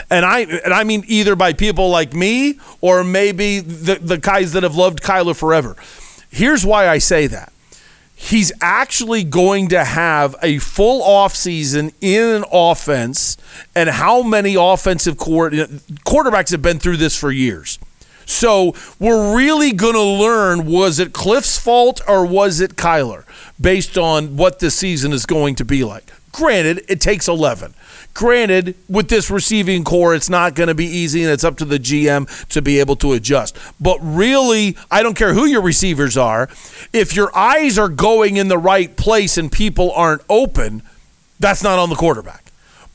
And 0.09 0.25
I 0.25 0.41
and 0.41 0.73
I 0.73 0.83
mean 0.83 1.03
either 1.07 1.35
by 1.35 1.53
people 1.53 1.89
like 1.89 2.13
me 2.13 2.59
or 2.79 3.03
maybe 3.03 3.59
the, 3.59 3.95
the 3.95 4.17
guys 4.17 4.53
that 4.53 4.63
have 4.63 4.75
loved 4.75 5.01
Kyler 5.01 5.35
forever. 5.35 5.75
Here's 6.29 6.65
why 6.65 6.87
I 6.87 6.97
say 6.97 7.27
that. 7.27 7.51
He's 8.15 8.51
actually 8.61 9.23
going 9.23 9.69
to 9.69 9.85
have 9.85 10.35
a 10.43 10.57
full 10.57 11.01
offseason 11.01 11.93
in 12.01 12.35
an 12.35 12.45
offense 12.51 13.37
and 13.73 13.89
how 13.89 14.21
many 14.21 14.55
offensive 14.55 15.15
quarterbacks 15.15 16.51
have 16.51 16.61
been 16.61 16.79
through 16.79 16.97
this 16.97 17.15
for 17.15 17.31
years. 17.31 17.79
So 18.25 18.75
we're 18.99 19.35
really 19.35 19.71
going 19.71 19.93
to 19.93 20.03
learn 20.03 20.65
was 20.65 20.99
it 20.99 21.13
Kliff's 21.13 21.57
fault 21.57 22.01
or 22.07 22.25
was 22.25 22.59
it 22.59 22.75
kyler 22.75 23.23
based 23.59 23.97
on 23.97 24.35
what 24.35 24.59
the 24.59 24.69
season 24.69 25.13
is 25.13 25.25
going 25.25 25.55
to 25.55 25.65
be 25.65 25.83
like. 25.83 26.11
Granted 26.31 26.85
it 26.87 27.01
takes 27.01 27.27
11 27.27 27.73
Granted, 28.13 28.75
with 28.89 29.07
this 29.07 29.29
receiving 29.31 29.83
corps, 29.83 30.13
it's 30.13 30.29
not 30.29 30.55
going 30.55 30.67
to 30.67 30.75
be 30.75 30.85
easy, 30.85 31.23
and 31.23 31.31
it's 31.31 31.43
up 31.43 31.57
to 31.57 31.65
the 31.65 31.79
GM 31.79 32.47
to 32.49 32.61
be 32.61 32.79
able 32.79 32.95
to 32.97 33.13
adjust. 33.13 33.57
But 33.79 33.97
really, 34.01 34.75
I 34.91 35.03
don't 35.03 35.15
care 35.15 35.33
who 35.33 35.45
your 35.45 35.61
receivers 35.61 36.17
are. 36.17 36.49
If 36.91 37.15
your 37.15 37.35
eyes 37.37 37.77
are 37.77 37.89
going 37.89 38.37
in 38.37 38.47
the 38.47 38.57
right 38.57 38.95
place 38.97 39.37
and 39.37 39.51
people 39.51 39.91
aren't 39.93 40.21
open, 40.27 40.81
that's 41.39 41.63
not 41.63 41.79
on 41.79 41.89
the 41.89 41.95
quarterback. 41.95 42.48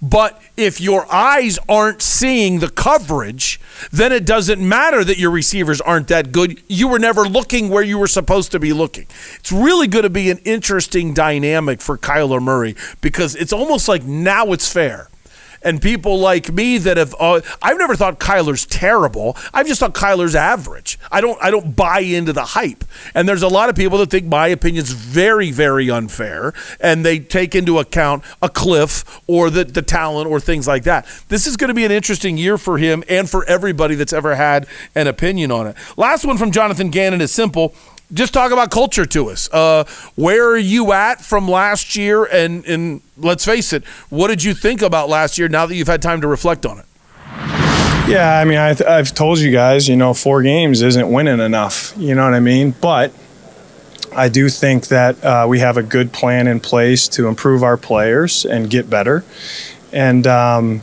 But 0.04 0.38
if 0.54 0.82
your 0.82 1.10
eyes 1.10 1.58
aren't 1.66 2.02
seeing 2.02 2.58
the 2.58 2.68
coverage, 2.68 3.58
then 3.90 4.12
it 4.12 4.26
doesn't 4.26 4.60
matter 4.60 5.02
that 5.02 5.16
your 5.16 5.30
receivers 5.30 5.80
aren't 5.80 6.08
that 6.08 6.30
good. 6.30 6.62
You 6.68 6.88
were 6.88 6.98
never 6.98 7.22
looking 7.22 7.70
where 7.70 7.82
you 7.82 7.96
were 7.96 8.06
supposed 8.06 8.52
to 8.52 8.60
be 8.60 8.74
looking. 8.74 9.06
It's 9.36 9.50
really 9.50 9.88
going 9.88 10.02
to 10.02 10.10
be 10.10 10.30
an 10.30 10.38
interesting 10.44 11.14
dynamic 11.14 11.80
for 11.80 11.96
Kyler 11.96 12.42
Murray 12.42 12.76
because 13.00 13.34
it's 13.34 13.52
almost 13.52 13.88
like 13.88 14.04
now 14.04 14.52
it's 14.52 14.70
fair 14.70 15.08
and 15.64 15.80
people 15.80 16.18
like 16.18 16.52
me 16.52 16.78
that 16.78 16.96
have 16.96 17.14
uh, 17.18 17.40
I've 17.62 17.78
never 17.78 17.96
thought 17.96 18.20
Kyler's 18.20 18.66
terrible. 18.66 19.36
I've 19.52 19.66
just 19.66 19.80
thought 19.80 19.94
Kyler's 19.94 20.34
average. 20.34 20.98
I 21.10 21.20
don't 21.20 21.38
I 21.42 21.50
don't 21.50 21.74
buy 21.74 22.00
into 22.00 22.32
the 22.32 22.44
hype. 22.44 22.84
And 23.14 23.28
there's 23.28 23.42
a 23.42 23.48
lot 23.48 23.68
of 23.68 23.74
people 23.74 23.98
that 23.98 24.10
think 24.10 24.26
my 24.26 24.48
opinion's 24.48 24.90
very 24.90 25.50
very 25.50 25.90
unfair 25.90 26.52
and 26.80 27.04
they 27.04 27.18
take 27.18 27.54
into 27.54 27.78
account 27.78 28.24
a 28.42 28.48
Kliff 28.48 29.04
or 29.26 29.50
the 29.50 29.64
the 29.64 29.82
talent 29.82 30.28
or 30.30 30.38
things 30.38 30.68
like 30.68 30.84
that. 30.84 31.06
This 31.28 31.46
is 31.46 31.56
going 31.56 31.68
to 31.68 31.74
be 31.74 31.84
an 31.84 31.92
interesting 31.92 32.36
year 32.36 32.58
for 32.58 32.78
him 32.78 33.02
and 33.08 33.28
for 33.28 33.44
everybody 33.46 33.94
that's 33.94 34.12
ever 34.12 34.34
had 34.34 34.66
an 34.94 35.06
opinion 35.06 35.50
on 35.50 35.66
it. 35.66 35.76
Last 35.96 36.24
one 36.24 36.38
from 36.38 36.52
Jonathan 36.52 36.90
Gannon 36.90 37.20
is 37.20 37.32
simple 37.32 37.74
just 38.12 38.34
talk 38.34 38.52
about 38.52 38.70
culture 38.70 39.06
to 39.06 39.30
us. 39.30 39.48
Uh, 39.52 39.84
where 40.14 40.48
are 40.50 40.58
you 40.58 40.92
at 40.92 41.20
from 41.20 41.48
last 41.48 41.96
year? 41.96 42.24
And, 42.24 42.64
and 42.66 43.00
let's 43.16 43.44
face 43.44 43.72
it, 43.72 43.84
what 44.10 44.28
did 44.28 44.42
you 44.44 44.54
think 44.54 44.82
about 44.82 45.08
last 45.08 45.38
year 45.38 45.48
now 45.48 45.66
that 45.66 45.74
you've 45.74 45.88
had 45.88 46.02
time 46.02 46.20
to 46.20 46.28
reflect 46.28 46.66
on 46.66 46.78
it? 46.78 46.86
Yeah, 48.06 48.38
I 48.38 48.44
mean, 48.44 48.58
I, 48.58 48.76
I've 48.86 49.14
told 49.14 49.38
you 49.38 49.50
guys, 49.50 49.88
you 49.88 49.96
know, 49.96 50.12
four 50.12 50.42
games 50.42 50.82
isn't 50.82 51.10
winning 51.10 51.40
enough. 51.40 51.94
You 51.96 52.14
know 52.14 52.24
what 52.24 52.34
I 52.34 52.40
mean? 52.40 52.74
But 52.80 53.12
I 54.14 54.28
do 54.28 54.48
think 54.48 54.88
that 54.88 55.24
uh, 55.24 55.46
we 55.48 55.60
have 55.60 55.78
a 55.78 55.82
good 55.82 56.12
plan 56.12 56.46
in 56.46 56.60
place 56.60 57.08
to 57.08 57.28
improve 57.28 57.62
our 57.62 57.78
players 57.78 58.44
and 58.44 58.68
get 58.68 58.90
better. 58.90 59.24
And, 59.92 60.26
um, 60.26 60.82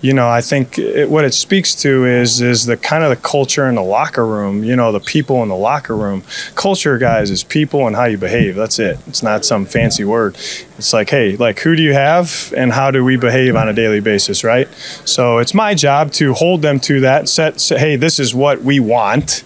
you 0.00 0.14
know, 0.14 0.28
I 0.28 0.40
think 0.40 0.78
it, 0.78 1.10
what 1.10 1.24
it 1.24 1.34
speaks 1.34 1.74
to 1.76 2.06
is 2.06 2.40
is 2.40 2.64
the 2.64 2.76
kind 2.76 3.04
of 3.04 3.10
the 3.10 3.16
culture 3.16 3.68
in 3.68 3.74
the 3.74 3.82
locker 3.82 4.26
room. 4.26 4.64
You 4.64 4.74
know, 4.74 4.92
the 4.92 5.00
people 5.00 5.42
in 5.42 5.48
the 5.48 5.56
locker 5.56 5.94
room. 5.94 6.22
Culture, 6.54 6.96
guys, 6.96 7.30
is 7.30 7.44
people 7.44 7.86
and 7.86 7.94
how 7.94 8.04
you 8.04 8.16
behave. 8.16 8.54
That's 8.56 8.78
it. 8.78 8.98
It's 9.06 9.22
not 9.22 9.44
some 9.44 9.66
fancy 9.66 10.04
word. 10.04 10.36
It's 10.78 10.94
like, 10.94 11.10
hey, 11.10 11.36
like 11.36 11.60
who 11.60 11.76
do 11.76 11.82
you 11.82 11.92
have 11.92 12.54
and 12.56 12.72
how 12.72 12.90
do 12.90 13.04
we 13.04 13.16
behave 13.16 13.56
on 13.56 13.68
a 13.68 13.74
daily 13.74 14.00
basis, 14.00 14.42
right? 14.42 14.68
So 15.04 15.38
it's 15.38 15.52
my 15.52 15.74
job 15.74 16.12
to 16.12 16.32
hold 16.32 16.62
them 16.62 16.80
to 16.80 17.00
that. 17.00 17.28
Set, 17.28 17.60
say, 17.60 17.78
hey, 17.78 17.96
this 17.96 18.18
is 18.18 18.34
what 18.34 18.62
we 18.62 18.80
want, 18.80 19.44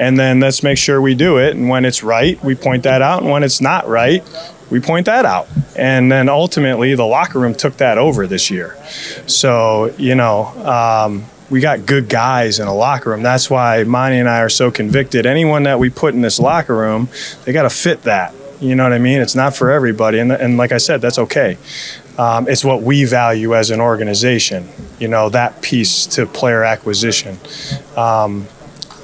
and 0.00 0.18
then 0.18 0.40
let's 0.40 0.64
make 0.64 0.78
sure 0.78 1.00
we 1.00 1.14
do 1.14 1.38
it. 1.38 1.54
And 1.54 1.68
when 1.68 1.84
it's 1.84 2.02
right, 2.02 2.42
we 2.42 2.56
point 2.56 2.82
that 2.82 3.02
out, 3.02 3.22
and 3.22 3.30
when 3.30 3.44
it's 3.44 3.60
not 3.60 3.86
right, 3.86 4.24
we 4.72 4.80
point 4.80 5.04
that 5.04 5.26
out. 5.26 5.48
And 5.76 6.10
then 6.10 6.30
ultimately, 6.30 6.94
the 6.94 7.04
locker 7.04 7.38
room 7.38 7.54
took 7.54 7.76
that 7.76 7.98
over 7.98 8.26
this 8.26 8.50
year. 8.50 8.74
So, 9.26 9.94
you 9.98 10.14
know, 10.14 10.46
um, 10.46 11.26
we 11.50 11.60
got 11.60 11.84
good 11.84 12.08
guys 12.08 12.58
in 12.58 12.66
a 12.66 12.74
locker 12.74 13.10
room. 13.10 13.22
That's 13.22 13.50
why 13.50 13.84
Monti 13.84 14.16
and 14.16 14.28
I 14.28 14.40
are 14.40 14.48
so 14.48 14.70
convicted. 14.70 15.26
Anyone 15.26 15.64
that 15.64 15.78
we 15.78 15.90
put 15.90 16.14
in 16.14 16.22
this 16.22 16.40
locker 16.40 16.74
room, 16.74 17.10
they 17.44 17.52
got 17.52 17.64
to 17.64 17.70
fit 17.70 18.04
that. 18.04 18.34
You 18.62 18.74
know 18.74 18.84
what 18.84 18.94
I 18.94 18.98
mean? 18.98 19.20
It's 19.20 19.34
not 19.34 19.54
for 19.54 19.70
everybody. 19.70 20.18
And, 20.18 20.32
and 20.32 20.56
like 20.56 20.72
I 20.72 20.78
said, 20.78 21.02
that's 21.02 21.18
okay. 21.18 21.58
Um, 22.16 22.48
it's 22.48 22.64
what 22.64 22.82
we 22.82 23.04
value 23.04 23.54
as 23.54 23.70
an 23.70 23.80
organization, 23.80 24.68
you 24.98 25.08
know, 25.08 25.28
that 25.30 25.60
piece 25.60 26.06
to 26.06 26.24
player 26.26 26.64
acquisition. 26.64 27.38
Um, 27.96 28.46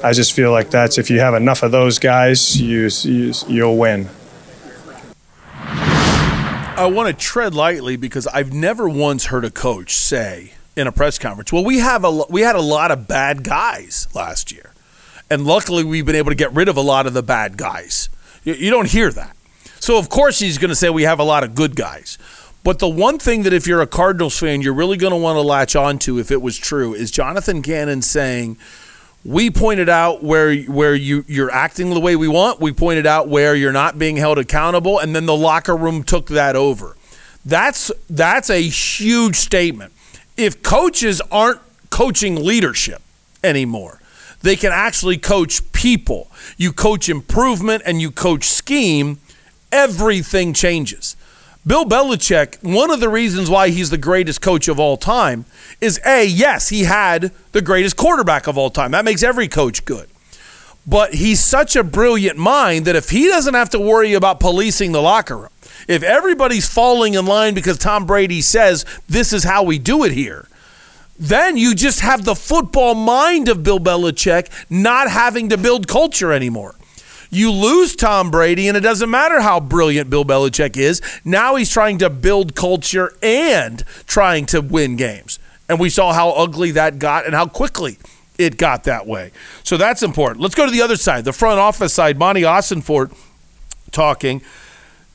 I 0.03 0.13
just 0.13 0.33
feel 0.33 0.51
like 0.51 0.71
that's 0.71 0.97
if 0.97 1.11
you 1.11 1.21
have 1.21 1.35
enough 1.35 1.63
of 1.63 1.73
those 1.73 1.99
guys, 1.99 2.59
you, 2.59 2.89
you 3.03 3.35
you'll 3.49 3.77
win. 3.77 4.09
I 6.79 6.87
want 6.87 7.09
to 7.09 7.13
tread 7.13 7.55
lightly 7.55 7.97
because 7.97 8.29
I've 8.29 8.53
never 8.53 8.89
once 8.89 9.27
heard 9.27 9.45
a 9.45 9.51
coach 9.51 9.97
say 9.97 10.53
in 10.77 10.87
a 10.87 10.93
press 10.93 11.19
conference, 11.19 11.53
"Well, 11.53 11.65
we 11.65 11.79
have 11.81 12.05
a 12.05 12.11
we 12.31 12.43
had 12.43 12.55
a 12.55 12.61
lot 12.61 12.93
of 12.93 13.09
bad 13.09 13.43
guys 13.43 14.07
last 14.15 14.53
year, 14.53 14.73
and 15.29 15.45
luckily 15.45 15.83
we've 15.83 16.07
been 16.07 16.15
able 16.15 16.31
to 16.31 16.37
get 16.37 16.53
rid 16.53 16.69
of 16.69 16.77
a 16.77 16.81
lot 16.81 17.07
of 17.07 17.15
the 17.15 17.23
bad 17.23 17.57
guys." 17.57 18.09
You, 18.45 18.55
you 18.55 18.71
don't 18.71 18.89
hear 18.89 19.11
that, 19.11 19.37
so 19.81 19.99
of 19.99 20.09
course 20.09 20.39
he's 20.39 20.57
going 20.57 20.69
to 20.69 20.77
say 20.77 20.89
we 20.89 21.03
have 21.03 21.19
a 21.19 21.25
lot 21.25 21.43
of 21.43 21.57
good 21.57 21.75
guys. 21.75 22.17
But 22.63 22.79
the 22.79 22.89
one 22.89 23.19
thing 23.19 23.43
that 23.43 23.53
if 23.53 23.67
you're 23.67 23.81
a 23.83 23.87
Cardinals 23.87 24.39
fan, 24.39 24.61
you're 24.63 24.73
really 24.73 24.97
going 24.97 25.13
to 25.13 25.17
want 25.17 25.35
to 25.35 25.41
latch 25.41 25.75
on 25.75 25.99
to, 26.01 26.21
if 26.21 26.31
it 26.31 26.41
was 26.41 26.57
true, 26.57 26.95
is 26.95 27.11
Jonathan 27.11 27.61
Gannon 27.61 28.03
saying 28.03 28.57
we 29.25 29.51
pointed 29.51 29.89
out 29.89 30.23
where 30.23 30.55
where 30.63 30.95
you 30.95 31.25
you're 31.27 31.51
acting 31.51 31.91
the 31.91 32.01
way 32.01 32.17
we 32.17 32.29
want. 32.29 32.61
We 32.61 32.73
pointed 32.73 33.07
out 33.07 33.29
where 33.29 33.55
you're 33.55 33.73
not 33.73 33.99
being 33.99 34.17
held 34.17 34.39
accountable, 34.39 34.99
and 34.99 35.15
then 35.15 35.27
the 35.27 35.37
locker 35.37 35.77
room 35.77 36.03
took 36.03 36.29
that 36.29 36.57
over. 36.57 36.97
That's 37.45 37.91
that's 38.09 38.51
a 38.51 38.63
huge 38.63 39.37
statement. 39.37 39.93
If 40.37 40.63
coaches 40.63 41.21
aren't 41.33 41.61
coaching 41.91 42.45
leadership 42.45 43.03
anymore, 43.43 44.01
they 44.43 44.57
can 44.57 44.73
actually 44.73 45.19
coach 45.19 45.73
people. 45.73 46.31
You 46.57 46.73
coach 46.73 47.09
improvement 47.09 47.83
and 47.85 48.01
you 48.01 48.11
coach 48.11 48.45
scheme. 48.45 49.19
Everything 49.73 50.55
changes. 50.55 51.17
Bill 51.67 51.85
Belichick, 51.85 52.63
one 52.63 52.91
of 52.91 53.01
the 53.01 53.09
reasons 53.09 53.51
why 53.51 53.69
he's 53.69 53.91
the 53.91 53.99
greatest 53.99 54.41
coach 54.41 54.69
of 54.69 54.81
all 54.81 54.97
time 54.97 55.45
is 55.81 56.01
A, 56.07 56.25
yes, 56.25 56.69
he 56.71 56.85
had 56.85 57.33
the 57.53 57.61
greatest 57.61 57.97
quarterback 57.97 58.47
of 58.47 58.57
all 58.57 58.71
time. 58.71 58.93
That 58.93 59.05
makes 59.05 59.23
every 59.23 59.49
coach 59.49 59.85
good. 59.85 60.09
But 60.87 61.15
he's 61.15 61.45
such 61.45 61.77
a 61.77 61.85
brilliant 61.85 62.39
mind 62.39 62.87
that 62.87 62.97
if 62.97 63.11
he 63.11 63.27
doesn't 63.27 63.53
have 63.53 63.69
to 63.71 63.79
worry 63.79 64.15
about 64.15 64.41
policing 64.41 64.93
the 64.93 65.03
locker 65.03 65.37
room, 65.37 65.51
if 65.87 66.03
everybody's 66.03 66.69
falling 66.69 67.15
in 67.15 67.27
line 67.27 67.53
because 67.55 67.77
Tom 67.77 68.07
Brady 68.07 68.41
says 68.41 68.87
this 69.07 69.35
is 69.35 69.45
how 69.45 69.63
we 69.63 69.79
do 69.79 70.05
it 70.05 70.13
here, 70.13 70.49
then 71.19 71.59
you 71.59 71.75
just 71.75 72.01
have 72.01 72.25
the 72.25 72.35
football 72.35 72.95
mind 72.95 73.49
of 73.49 73.63
Bill 73.63 73.81
Belichick 73.81 74.49
not 74.71 75.11
having 75.11 75.51
to 75.51 75.59
build 75.59 75.89
culture 75.89 76.33
anymore. 76.33 76.75
You 77.31 77.53
lose 77.53 77.95
Tom 77.95 78.31
Brady, 78.31 78.69
and 78.69 78.77
it 78.77 78.81
doesn't 78.81 79.11
matter 79.11 79.41
how 79.41 79.61
brilliant 79.61 80.09
Bill 80.11 80.25
Belichick 80.25 80.77
is. 80.77 81.03
Now 81.25 81.57
he's 81.57 81.71
trying 81.71 81.99
to 81.99 82.11
build 82.11 82.55
culture 82.55 83.13
and 83.23 83.85
trying 84.07 84.47
to 84.47 84.61
win 84.61 84.97
games. 84.97 85.39
And 85.69 85.79
we 85.79 85.91
saw 85.91 86.13
how 86.13 86.31
ugly 86.31 86.71
that 86.73 86.99
got 86.99 87.27
and 87.27 87.35
how 87.35 87.47
quickly 87.47 87.99
it 88.39 88.57
got 88.57 88.85
that 88.85 89.07
way. 89.07 89.33
So 89.65 89.77
that's 89.77 90.03
important. 90.03 90.41
Let's 90.41 90.55
go 90.55 90.65
to 90.65 90.73
the 90.73 90.81
other 90.81 90.97
side, 90.97 91.25
the 91.25 91.33
front 91.33 91.59
office 91.59 91.93
side. 91.93 92.19
Monti 92.19 92.43
Ossenfort 92.43 93.15
talking. 93.91 94.41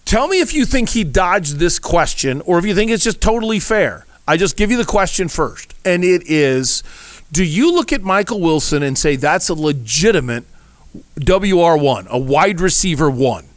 Tell 0.05 0.27
me 0.27 0.41
if 0.41 0.53
you 0.53 0.65
think 0.65 0.89
he 0.89 1.03
dodged 1.03 1.57
this 1.57 1.79
question 1.79 2.41
or 2.41 2.59
if 2.59 2.65
you 2.65 2.75
think 2.75 2.91
it's 2.91 3.03
just 3.03 3.21
totally 3.21 3.59
fair. 3.59 4.05
I 4.27 4.37
just 4.37 4.55
give 4.55 4.69
you 4.69 4.77
the 4.77 4.85
question 4.85 5.27
first. 5.27 5.73
And 5.85 6.03
it 6.03 6.29
is 6.29 6.83
Do 7.31 7.43
you 7.43 7.73
look 7.73 7.91
at 7.91 8.03
Michael 8.03 8.41
Wilson 8.41 8.83
and 8.83 8.97
say 8.97 9.15
that's 9.15 9.49
a 9.49 9.55
legitimate 9.55 10.43
WR1, 11.19 12.07
a 12.07 12.17
wide 12.17 12.59
receiver 12.59 13.09
one? 13.09 13.47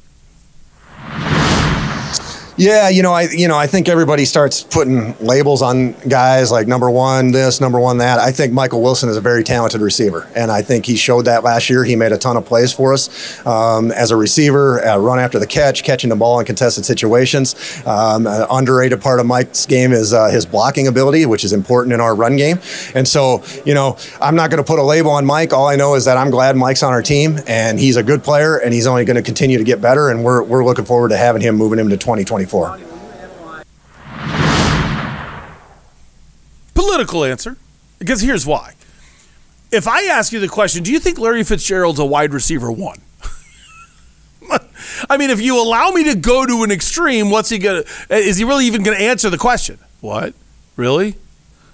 Yeah, 2.59 2.89
you 2.89 3.03
know, 3.03 3.13
I 3.13 3.29
you 3.31 3.49
know, 3.49 3.57
I 3.59 3.67
think 3.67 3.87
everybody 3.87 4.25
starts 4.25 4.63
putting 4.63 5.15
labels 5.19 5.61
on 5.61 5.93
guys 6.09 6.51
like 6.51 6.67
number 6.67 6.91
one 6.91 7.31
this, 7.31 7.61
number 7.61 7.79
one 7.79 7.99
that. 7.99 8.19
I 8.19 8.33
think 8.33 8.55
Michael 8.55 8.81
Wilson 8.81 9.11
is 9.11 9.19
a 9.19 9.21
very 9.21 9.45
talented 9.45 9.83
receiver, 9.83 10.27
and 10.35 10.51
I 10.51 10.63
think 10.63 10.87
he 10.87 10.97
showed 10.97 11.27
that 11.27 11.45
last 11.45 11.69
year. 11.69 11.85
He 11.85 11.97
made 11.97 12.13
a 12.13 12.19
ton 12.19 12.39
of 12.39 12.47
plays 12.47 12.73
for 12.73 12.95
us 12.95 13.47
um, 13.47 13.93
as 13.93 14.11
a 14.11 14.17
receiver, 14.17 14.83
uh, 14.83 14.97
run 14.97 15.19
after 15.19 15.39
the 15.39 15.47
catch, 15.47 15.85
catching 15.85 16.09
the 16.09 16.17
ball 16.17 16.41
in 16.41 16.47
contested 16.47 16.87
situations. 16.87 17.57
Um, 17.85 18.27
an 18.27 18.47
underrated 18.51 19.03
part 19.03 19.21
of 19.21 19.27
Mike's 19.27 19.67
game 19.67 19.93
is 19.93 20.15
uh, 20.15 20.29
his 20.29 20.47
blocking 20.47 20.87
ability, 20.87 21.27
which 21.27 21.45
is 21.45 21.53
important 21.53 21.93
in 21.93 22.01
our 22.01 22.15
run 22.15 22.37
game. 22.37 22.59
And 22.95 23.07
so, 23.07 23.45
you 23.67 23.75
know, 23.75 23.99
I'm 24.19 24.35
not 24.35 24.49
going 24.49 24.65
to 24.65 24.67
put 24.67 24.79
a 24.79 24.83
label 24.83 25.11
on 25.11 25.27
Mike. 25.27 25.53
All 25.53 25.69
I 25.69 25.77
know 25.77 25.95
is 25.95 26.07
that 26.07 26.17
I'm 26.17 26.31
glad 26.31 26.57
Mike's 26.57 26.83
on 26.83 26.95
our 26.95 27.03
team, 27.03 27.39
and 27.47 27.79
he's 27.79 27.97
a 27.97 28.03
good 28.03 28.25
player, 28.25 28.57
and 28.57 28.73
he's 28.73 28.87
only 28.87 29.05
going 29.05 29.17
to 29.17 29.23
continue 29.23 29.59
to 29.59 29.65
get 29.65 29.83
better. 29.83 30.09
And 30.09 30.25
we're 30.25 30.43
we're 30.43 30.65
looking 30.65 30.87
forward 30.87 31.11
to 31.11 31.19
having 31.19 31.43
him 31.43 31.57
moving 31.57 31.79
him 31.79 31.91
to 31.91 31.99
2020. 31.99 32.46
Political 36.75 37.25
answer, 37.25 37.57
because 37.99 38.21
here's 38.21 38.47
why. 38.47 38.75
If 39.73 39.89
I 39.89 40.05
ask 40.05 40.33
you 40.33 40.41
the 40.41 40.49
question, 40.49 40.83
do 40.83 40.93
you 40.93 41.01
think 41.01 41.19
Larry 41.19 41.43
Fitzgerald's 41.43 41.99
a 41.99 42.05
wide 42.05 42.33
receiver 42.33 42.71
one? 42.71 43.01
I 45.11 45.17
mean, 45.17 45.31
if 45.31 45.41
you 45.41 45.61
allow 45.61 45.91
me 45.91 46.05
to 46.05 46.15
go 46.15 46.47
to 46.47 46.63
an 46.63 46.71
extreme, 46.71 47.31
what's 47.31 47.49
he 47.49 47.59
gonna? 47.59 47.85
Is 48.11 48.37
he 48.37 48.45
really 48.45 48.67
even 48.67 48.83
gonna 48.83 48.99
answer 48.99 49.31
the 49.31 49.39
question? 49.39 49.79
What? 50.01 50.35
Really? 50.77 51.17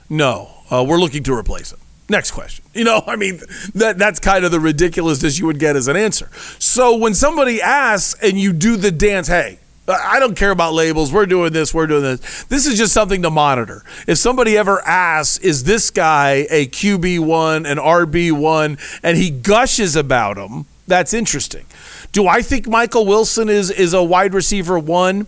No. 0.08 0.50
Uh, 0.70 0.84
we're 0.88 0.98
looking 0.98 1.22
to 1.24 1.34
replace 1.34 1.72
him. 1.72 1.78
Next 2.08 2.30
question. 2.30 2.64
You 2.74 2.84
know, 2.84 3.02
I 3.06 3.16
mean, 3.16 3.40
that 3.74 3.98
that's 3.98 4.20
kind 4.20 4.44
of 4.44 4.50
the 4.50 4.60
ridiculousness 4.60 5.38
you 5.38 5.46
would 5.46 5.58
get 5.58 5.76
as 5.76 5.88
an 5.88 5.96
answer. 5.96 6.30
So 6.58 6.96
when 6.96 7.14
somebody 7.14 7.60
asks 7.60 8.20
and 8.22 8.38
you 8.38 8.52
do 8.52 8.76
the 8.76 8.90
dance, 8.90 9.28
hey, 9.28 9.58
I 9.88 10.20
don't 10.20 10.36
care 10.36 10.52
about 10.52 10.74
labels. 10.74 11.12
We're 11.12 11.26
doing 11.26 11.52
this. 11.52 11.74
We're 11.74 11.88
doing 11.88 12.02
this. 12.02 12.44
This 12.44 12.66
is 12.66 12.78
just 12.78 12.92
something 12.92 13.22
to 13.22 13.30
monitor. 13.30 13.84
If 14.06 14.18
somebody 14.18 14.56
ever 14.56 14.80
asks, 14.86 15.38
is 15.38 15.64
this 15.64 15.90
guy 15.90 16.46
a 16.50 16.68
QB1, 16.68 17.68
an 17.68 17.78
RB1, 17.78 19.00
and 19.02 19.16
he 19.16 19.30
gushes 19.30 19.96
about 19.96 20.38
him, 20.38 20.66
that's 20.86 21.12
interesting. 21.12 21.66
Do 22.12 22.28
I 22.28 22.42
think 22.42 22.68
Michael 22.68 23.06
Wilson 23.06 23.48
is 23.48 23.70
is 23.70 23.92
a 23.92 24.02
wide 24.02 24.34
receiver 24.34 24.78
one? 24.78 25.26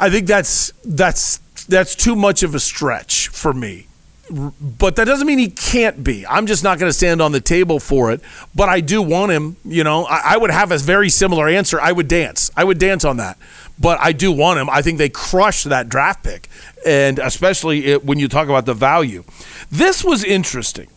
I 0.00 0.10
think 0.10 0.26
that's 0.26 0.72
that's 0.84 1.38
that's 1.68 1.94
too 1.94 2.16
much 2.16 2.42
of 2.42 2.54
a 2.54 2.60
stretch 2.60 3.28
for 3.28 3.52
me. 3.52 3.86
But 4.30 4.96
that 4.96 5.04
doesn't 5.04 5.26
mean 5.26 5.38
he 5.38 5.50
can't 5.50 6.02
be. 6.02 6.26
I'm 6.26 6.46
just 6.46 6.64
not 6.64 6.78
going 6.78 6.88
to 6.88 6.92
stand 6.92 7.22
on 7.22 7.32
the 7.32 7.40
table 7.40 7.78
for 7.78 8.10
it. 8.10 8.20
But 8.54 8.68
I 8.68 8.80
do 8.80 9.00
want 9.00 9.30
him. 9.32 9.56
You 9.64 9.84
know, 9.84 10.04
I, 10.04 10.34
I 10.34 10.36
would 10.36 10.50
have 10.50 10.72
a 10.72 10.78
very 10.78 11.08
similar 11.08 11.48
answer. 11.48 11.80
I 11.80 11.92
would 11.92 12.08
dance. 12.08 12.50
I 12.56 12.64
would 12.64 12.78
dance 12.78 13.04
on 13.04 13.18
that. 13.18 13.38
But 13.78 13.98
I 14.00 14.12
do 14.12 14.32
want 14.32 14.58
him. 14.58 14.68
I 14.70 14.82
think 14.82 14.98
they 14.98 15.08
crushed 15.08 15.68
that 15.68 15.88
draft 15.88 16.24
pick, 16.24 16.48
and 16.84 17.18
especially 17.18 17.86
it, 17.86 18.04
when 18.04 18.18
you 18.18 18.26
talk 18.26 18.48
about 18.48 18.64
the 18.64 18.74
value. 18.74 19.22
This 19.70 20.02
was 20.02 20.24
interesting. 20.24 20.88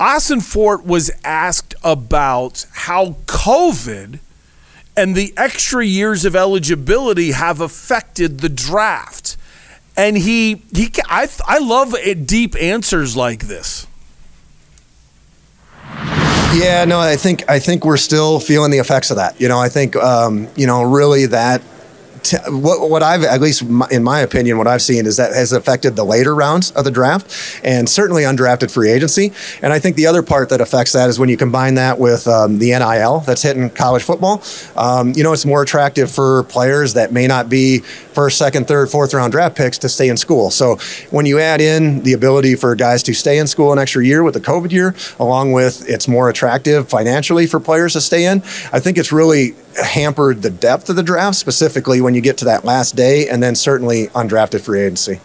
Ossenfort 0.00 0.84
was 0.84 1.12
asked 1.22 1.76
about 1.84 2.66
how 2.72 3.12
COVID 3.26 4.18
and 4.96 5.14
the 5.14 5.32
extra 5.36 5.84
years 5.84 6.24
of 6.24 6.34
eligibility 6.34 7.32
have 7.32 7.60
affected 7.60 8.40
the 8.40 8.48
draft. 8.48 9.36
And 9.96 10.16
he 10.16 10.62
he 10.74 10.90
I 11.08 11.28
I 11.46 11.58
love 11.58 11.94
deep 12.26 12.54
answers 12.60 13.16
like 13.16 13.46
this. 13.46 13.86
Yeah, 16.54 16.84
no, 16.86 17.00
I 17.00 17.16
think 17.16 17.48
I 17.48 17.58
think 17.58 17.84
we're 17.84 17.96
still 17.96 18.38
feeling 18.38 18.70
the 18.70 18.78
effects 18.78 19.10
of 19.10 19.16
that. 19.16 19.40
You 19.40 19.48
know, 19.48 19.58
I 19.58 19.68
think 19.68 19.96
um, 19.96 20.48
you 20.56 20.66
know 20.66 20.82
really 20.82 21.26
that. 21.26 21.62
T- 22.22 22.36
what, 22.48 22.88
what 22.88 23.02
I've 23.02 23.24
at 23.24 23.40
least 23.40 23.64
my- 23.68 23.88
in 23.90 24.04
my 24.04 24.20
opinion, 24.20 24.58
what 24.58 24.66
I've 24.66 24.82
seen 24.82 25.06
is 25.06 25.16
that 25.16 25.32
has 25.34 25.52
affected 25.52 25.96
the 25.96 26.04
later 26.04 26.34
rounds 26.34 26.70
of 26.72 26.84
the 26.84 26.90
draft, 26.90 27.60
and 27.64 27.88
certainly 27.88 28.22
undrafted 28.22 28.70
free 28.70 28.90
agency. 28.90 29.32
And 29.60 29.72
I 29.72 29.78
think 29.78 29.96
the 29.96 30.06
other 30.06 30.22
part 30.22 30.48
that 30.50 30.60
affects 30.60 30.92
that 30.92 31.08
is 31.08 31.18
when 31.18 31.28
you 31.28 31.36
combine 31.36 31.74
that 31.74 31.98
with 31.98 32.28
um, 32.28 32.58
the 32.58 32.70
NIL 32.70 33.20
that's 33.20 33.42
hitting 33.42 33.70
college 33.70 34.02
football. 34.02 34.42
Um, 34.76 35.12
you 35.16 35.22
know, 35.22 35.32
it's 35.32 35.44
more 35.44 35.62
attractive 35.62 36.10
for 36.10 36.44
players 36.44 36.94
that 36.94 37.12
may 37.12 37.26
not 37.26 37.48
be 37.48 37.78
first, 37.80 38.38
second, 38.38 38.68
third, 38.68 38.90
fourth 38.90 39.14
round 39.14 39.32
draft 39.32 39.56
picks 39.56 39.78
to 39.78 39.88
stay 39.88 40.08
in 40.08 40.16
school. 40.16 40.50
So 40.50 40.76
when 41.10 41.26
you 41.26 41.38
add 41.38 41.60
in 41.60 42.02
the 42.02 42.12
ability 42.12 42.54
for 42.54 42.74
guys 42.74 43.02
to 43.04 43.14
stay 43.14 43.38
in 43.38 43.46
school 43.46 43.72
an 43.72 43.78
extra 43.78 44.04
year 44.04 44.22
with 44.22 44.34
the 44.34 44.40
COVID 44.40 44.70
year, 44.70 44.94
along 45.18 45.52
with 45.52 45.88
it's 45.88 46.06
more 46.06 46.28
attractive 46.28 46.88
financially 46.88 47.46
for 47.46 47.58
players 47.58 47.94
to 47.94 48.00
stay 48.00 48.26
in, 48.26 48.42
I 48.72 48.80
think 48.80 48.98
it's 48.98 49.12
really 49.12 49.54
hampered 49.76 50.42
the 50.42 50.50
depth 50.50 50.88
of 50.88 50.96
the 50.96 51.02
draft, 51.02 51.36
specifically 51.36 52.00
when 52.00 52.14
you 52.14 52.20
get 52.20 52.38
to 52.38 52.44
that 52.46 52.64
last 52.64 52.96
day, 52.96 53.28
and 53.28 53.42
then 53.42 53.54
certainly 53.54 54.06
undrafted 54.08 54.60
free 54.60 54.80
agency. 54.80 55.20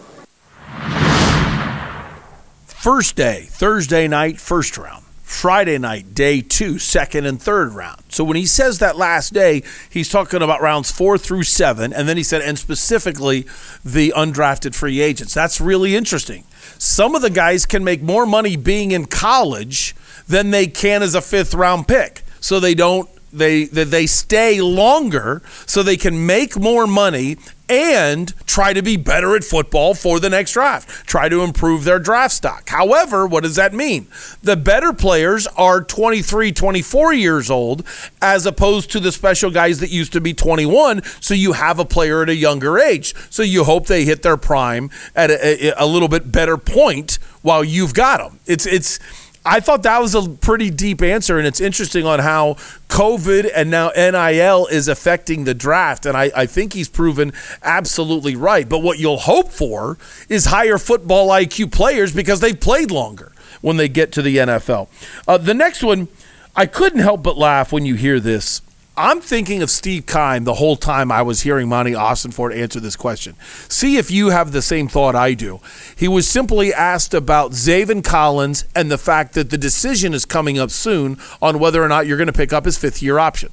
First 2.66 3.16
day, 3.16 3.46
Thursday 3.50 4.06
night, 4.08 4.40
first 4.40 4.78
round. 4.78 5.04
Friday 5.22 5.76
night, 5.76 6.14
day 6.14 6.40
two, 6.40 6.78
second 6.78 7.26
and 7.26 7.40
third 7.40 7.74
round. 7.74 8.02
So 8.08 8.24
when 8.24 8.36
he 8.36 8.46
says 8.46 8.78
that 8.78 8.96
last 8.96 9.34
day, 9.34 9.62
he's 9.90 10.08
talking 10.08 10.40
about 10.40 10.62
rounds 10.62 10.90
four 10.90 11.18
through 11.18 11.42
seven. 11.42 11.92
And 11.92 12.08
then 12.08 12.16
he 12.16 12.22
said, 12.22 12.40
and 12.40 12.58
specifically 12.58 13.44
the 13.84 14.14
undrafted 14.16 14.74
free 14.74 15.00
agents. 15.00 15.34
That's 15.34 15.60
really 15.60 15.94
interesting. 15.94 16.44
Some 16.78 17.14
of 17.14 17.20
the 17.20 17.30
guys 17.30 17.66
can 17.66 17.84
make 17.84 18.00
more 18.00 18.24
money 18.24 18.56
being 18.56 18.92
in 18.92 19.04
college 19.04 19.94
than 20.26 20.50
they 20.50 20.66
can 20.66 21.02
as 21.02 21.14
a 21.14 21.20
fifth 21.20 21.52
round 21.52 21.86
pick. 21.86 22.22
So 22.40 22.58
they 22.58 22.74
don't 22.74 23.10
they 23.32 23.64
they 23.64 23.84
they 23.84 24.06
stay 24.06 24.60
longer 24.60 25.42
so 25.66 25.82
they 25.82 25.96
can 25.96 26.26
make 26.26 26.58
more 26.58 26.86
money 26.86 27.36
and 27.68 28.32
try 28.46 28.72
to 28.72 28.82
be 28.82 28.96
better 28.96 29.36
at 29.36 29.44
football 29.44 29.94
for 29.94 30.18
the 30.18 30.30
next 30.30 30.52
draft. 30.52 31.06
Try 31.06 31.28
to 31.28 31.42
improve 31.42 31.84
their 31.84 31.98
draft 31.98 32.34
stock. 32.34 32.68
However, 32.68 33.26
what 33.26 33.42
does 33.42 33.56
that 33.56 33.74
mean? 33.74 34.06
The 34.42 34.56
better 34.56 34.92
players 34.92 35.46
are 35.48 35.82
23, 35.82 36.52
24 36.52 37.12
years 37.12 37.50
old 37.50 37.84
as 38.22 38.46
opposed 38.46 38.90
to 38.92 39.00
the 39.00 39.12
special 39.12 39.50
guys 39.50 39.80
that 39.80 39.90
used 39.90 40.12
to 40.14 40.20
be 40.20 40.32
21, 40.32 41.02
so 41.20 41.34
you 41.34 41.52
have 41.52 41.78
a 41.78 41.84
player 41.84 42.22
at 42.22 42.30
a 42.30 42.34
younger 42.34 42.78
age. 42.78 43.14
So 43.28 43.42
you 43.42 43.64
hope 43.64 43.86
they 43.86 44.04
hit 44.04 44.22
their 44.22 44.36
prime 44.36 44.90
at 45.14 45.30
a, 45.30 45.68
a, 45.68 45.84
a 45.84 45.86
little 45.86 46.08
bit 46.08 46.32
better 46.32 46.56
point 46.56 47.18
while 47.42 47.62
you've 47.62 47.94
got 47.94 48.18
them. 48.18 48.40
It's 48.46 48.66
it's 48.66 48.98
I 49.44 49.60
thought 49.60 49.82
that 49.84 50.00
was 50.00 50.14
a 50.14 50.28
pretty 50.28 50.70
deep 50.70 51.00
answer, 51.00 51.38
and 51.38 51.46
it's 51.46 51.60
interesting 51.60 52.04
on 52.04 52.18
how 52.18 52.54
COVID 52.88 53.50
and 53.54 53.70
now 53.70 53.90
NIL 53.96 54.66
is 54.66 54.88
affecting 54.88 55.44
the 55.44 55.54
draft. 55.54 56.06
And 56.06 56.16
I, 56.16 56.30
I 56.36 56.46
think 56.46 56.72
he's 56.72 56.88
proven 56.88 57.32
absolutely 57.62 58.36
right. 58.36 58.68
But 58.68 58.80
what 58.80 58.98
you'll 58.98 59.18
hope 59.18 59.50
for 59.50 59.96
is 60.28 60.46
higher 60.46 60.78
football 60.78 61.28
IQ 61.28 61.72
players 61.72 62.12
because 62.12 62.40
they've 62.40 62.58
played 62.58 62.90
longer 62.90 63.32
when 63.60 63.76
they 63.76 63.88
get 63.88 64.12
to 64.12 64.22
the 64.22 64.36
NFL. 64.36 64.88
Uh, 65.26 65.38
the 65.38 65.54
next 65.54 65.82
one, 65.82 66.08
I 66.54 66.66
couldn't 66.66 67.00
help 67.00 67.22
but 67.22 67.36
laugh 67.36 67.72
when 67.72 67.86
you 67.86 67.94
hear 67.94 68.20
this. 68.20 68.62
I'm 68.98 69.20
thinking 69.20 69.62
of 69.62 69.70
Steve 69.70 70.06
Keim 70.06 70.42
the 70.42 70.54
whole 70.54 70.74
time 70.74 71.12
I 71.12 71.22
was 71.22 71.42
hearing 71.42 71.68
Monti 71.68 71.92
Ossenfort 71.92 72.52
answer 72.52 72.80
this 72.80 72.96
question. 72.96 73.36
See 73.68 73.96
if 73.96 74.10
you 74.10 74.30
have 74.30 74.50
the 74.50 74.60
same 74.60 74.88
thought 74.88 75.14
I 75.14 75.34
do. 75.34 75.60
He 75.94 76.08
was 76.08 76.26
simply 76.26 76.74
asked 76.74 77.14
about 77.14 77.52
Zaven 77.52 78.02
Collins 78.02 78.64
and 78.74 78.90
the 78.90 78.98
fact 78.98 79.34
that 79.34 79.50
the 79.50 79.56
decision 79.56 80.14
is 80.14 80.24
coming 80.24 80.58
up 80.58 80.72
soon 80.72 81.16
on 81.40 81.60
whether 81.60 81.80
or 81.80 81.86
not 81.86 82.08
you're 82.08 82.16
going 82.16 82.26
to 82.26 82.32
pick 82.32 82.52
up 82.52 82.64
his 82.64 82.76
fifth 82.76 83.00
year 83.00 83.20
option. 83.20 83.50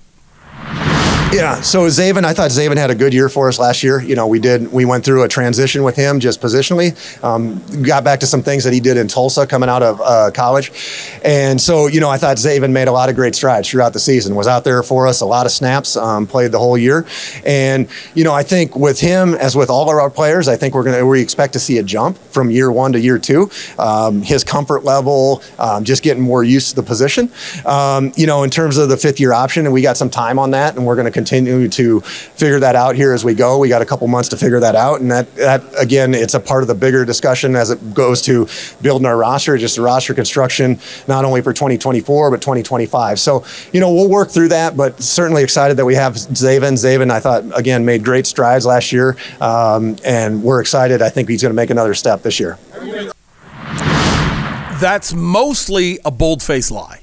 Yeah. 1.34 1.60
So 1.62 1.88
Zaven, 1.88 2.24
I 2.24 2.34
thought 2.34 2.52
Zaven 2.52 2.78
had 2.78 2.92
a 2.92 2.96
good 2.96 3.14
year 3.14 3.30
for 3.30 3.48
us 3.48 3.60
last 3.60 3.84
year. 3.84 4.02
You 4.02 4.16
know, 4.16 4.28
we 4.28 4.40
did. 4.40 4.72
We 4.72 4.86
went 4.86 5.04
through 5.04 5.24
a 5.24 5.28
transition 5.28 5.84
with 5.84 5.96
him 5.96 6.20
just 6.20 6.42
positionally. 6.42 6.96
Um, 7.24 7.62
got 7.84 8.04
back 8.04 8.20
to 8.22 8.26
some 8.26 8.42
things 8.42 8.64
that 8.64 8.74
he 8.74 8.80
did 8.80 8.98
in 8.98 9.08
Tulsa 9.08 9.46
coming 9.46 9.68
out 9.68 9.84
of 9.84 10.00
uh, 10.02 10.32
college, 10.34 10.72
and 11.24 11.60
so 11.60 11.88
you 11.88 12.00
know, 12.00 12.10
I 12.10 12.18
thought 12.18 12.38
Zaven 12.38 12.72
made 12.72 12.88
a 12.88 12.92
lot 12.92 13.10
of 13.10 13.16
great 13.16 13.36
strides 13.36 13.70
throughout 13.70 13.94
the 13.94 14.00
season. 14.00 14.36
Was 14.36 14.48
out 14.48 14.64
there 14.64 14.82
for 14.84 15.08
us 15.08 15.22
a 15.22 15.26
lot 15.26 15.46
of 15.46 15.52
snaps, 15.52 15.98
um, 15.98 16.26
played 16.26 16.52
the 16.52 16.60
whole 16.60 16.78
year, 16.78 17.06
and 17.46 17.88
you 18.14 18.24
know, 18.24 18.34
I 18.34 18.44
think 18.44 18.76
with 18.76 19.00
him 19.00 19.34
as 19.36 19.56
with 19.56 19.70
all 19.70 19.90
of 19.90 19.98
our 19.98 20.10
players, 20.10 20.48
I 20.48 20.56
think 20.56 20.74
we're 20.74 20.84
gonna 20.84 21.06
we 21.06 21.22
expect 21.22 21.54
to 21.54 21.60
see 21.60 21.80
a 21.80 21.84
jump 21.84 22.18
from 22.18 22.50
year 22.50 22.72
one 22.72 22.94
to 22.94 23.00
year 23.00 23.20
two. 23.20 23.50
Um, 23.78 24.22
his 24.22 24.44
comfort 24.44 24.84
level, 24.84 25.42
um, 25.60 25.84
just 25.84 26.02
getting 26.02 26.24
more 26.24 26.44
used 26.44 26.70
to 26.70 26.76
the 26.76 26.84
position. 26.84 27.32
Um, 27.66 28.14
you 28.16 28.28
know, 28.28 28.44
in 28.44 28.50
terms 28.50 28.78
of 28.78 28.90
the 28.90 28.98
fifth 28.98 29.20
year 29.20 29.34
option, 29.34 29.66
and 29.66 29.74
we 29.74 29.82
got 29.82 29.98
some 29.98 30.10
time 30.10 30.40
on 30.40 30.52
that, 30.52 30.76
and 30.76 30.86
we're 30.86 30.96
to 31.06 31.12
continue 31.16 31.70
to 31.70 32.02
figure 32.02 32.60
that 32.60 32.76
out 32.76 32.96
here 32.96 33.14
as 33.14 33.24
we 33.24 33.34
go. 33.34 33.58
We 33.58 33.70
got 33.70 33.82
a 33.82 33.86
couple 33.86 34.06
months 34.08 34.30
to 34.30 34.38
figure 34.38 34.60
that 34.60 34.76
out, 34.76 35.00
and 35.00 35.10
that 35.10 35.34
that 35.36 35.64
again, 35.80 36.14
it's 36.14 36.34
a 36.34 36.40
part 36.40 36.62
of 36.62 36.68
the 36.68 36.76
bigger 36.76 37.06
discussion 37.06 37.56
as 37.56 37.72
it 37.72 37.94
goes 37.94 38.22
to 38.24 38.48
building 38.82 39.08
our 39.08 39.18
roster, 39.18 39.58
just 39.58 39.78
the 39.78 39.82
roster 39.82 40.14
construction, 40.14 40.78
not 41.08 41.24
only 41.24 41.42
for 41.42 41.54
2024 41.54 42.30
but 42.32 42.42
2025. 42.42 43.20
So 43.20 43.46
you 43.72 43.80
know, 43.80 43.92
we'll 43.92 44.10
work 44.10 44.30
through 44.30 44.50
that, 44.50 44.76
but 44.76 45.02
certainly 45.02 45.42
excited 45.42 45.78
that 45.78 45.86
we 45.86 45.96
have 45.96 46.16
Zaven. 46.16 46.74
Zaven, 46.74 47.10
I 47.10 47.22
thought 47.22 47.44
again 47.58 47.86
made 47.86 48.04
great 48.04 48.28
strides 48.28 48.66
last 48.66 48.92
year, 48.92 49.16
um, 49.40 49.96
and 50.04 50.44
we're 50.44 50.60
excited. 50.60 51.02
I 51.02 51.10
think 51.10 51.30
he's 51.30 51.42
going 51.42 51.52
to 51.52 51.56
make 51.56 51.70
another 51.70 51.94
step 51.94 52.22
this 52.24 52.40
year. 52.42 52.60
That's 54.82 55.14
mostly 55.14 56.00
a 56.04 56.12
bold 56.12 56.44
faced 56.44 56.72
lie, 56.72 57.00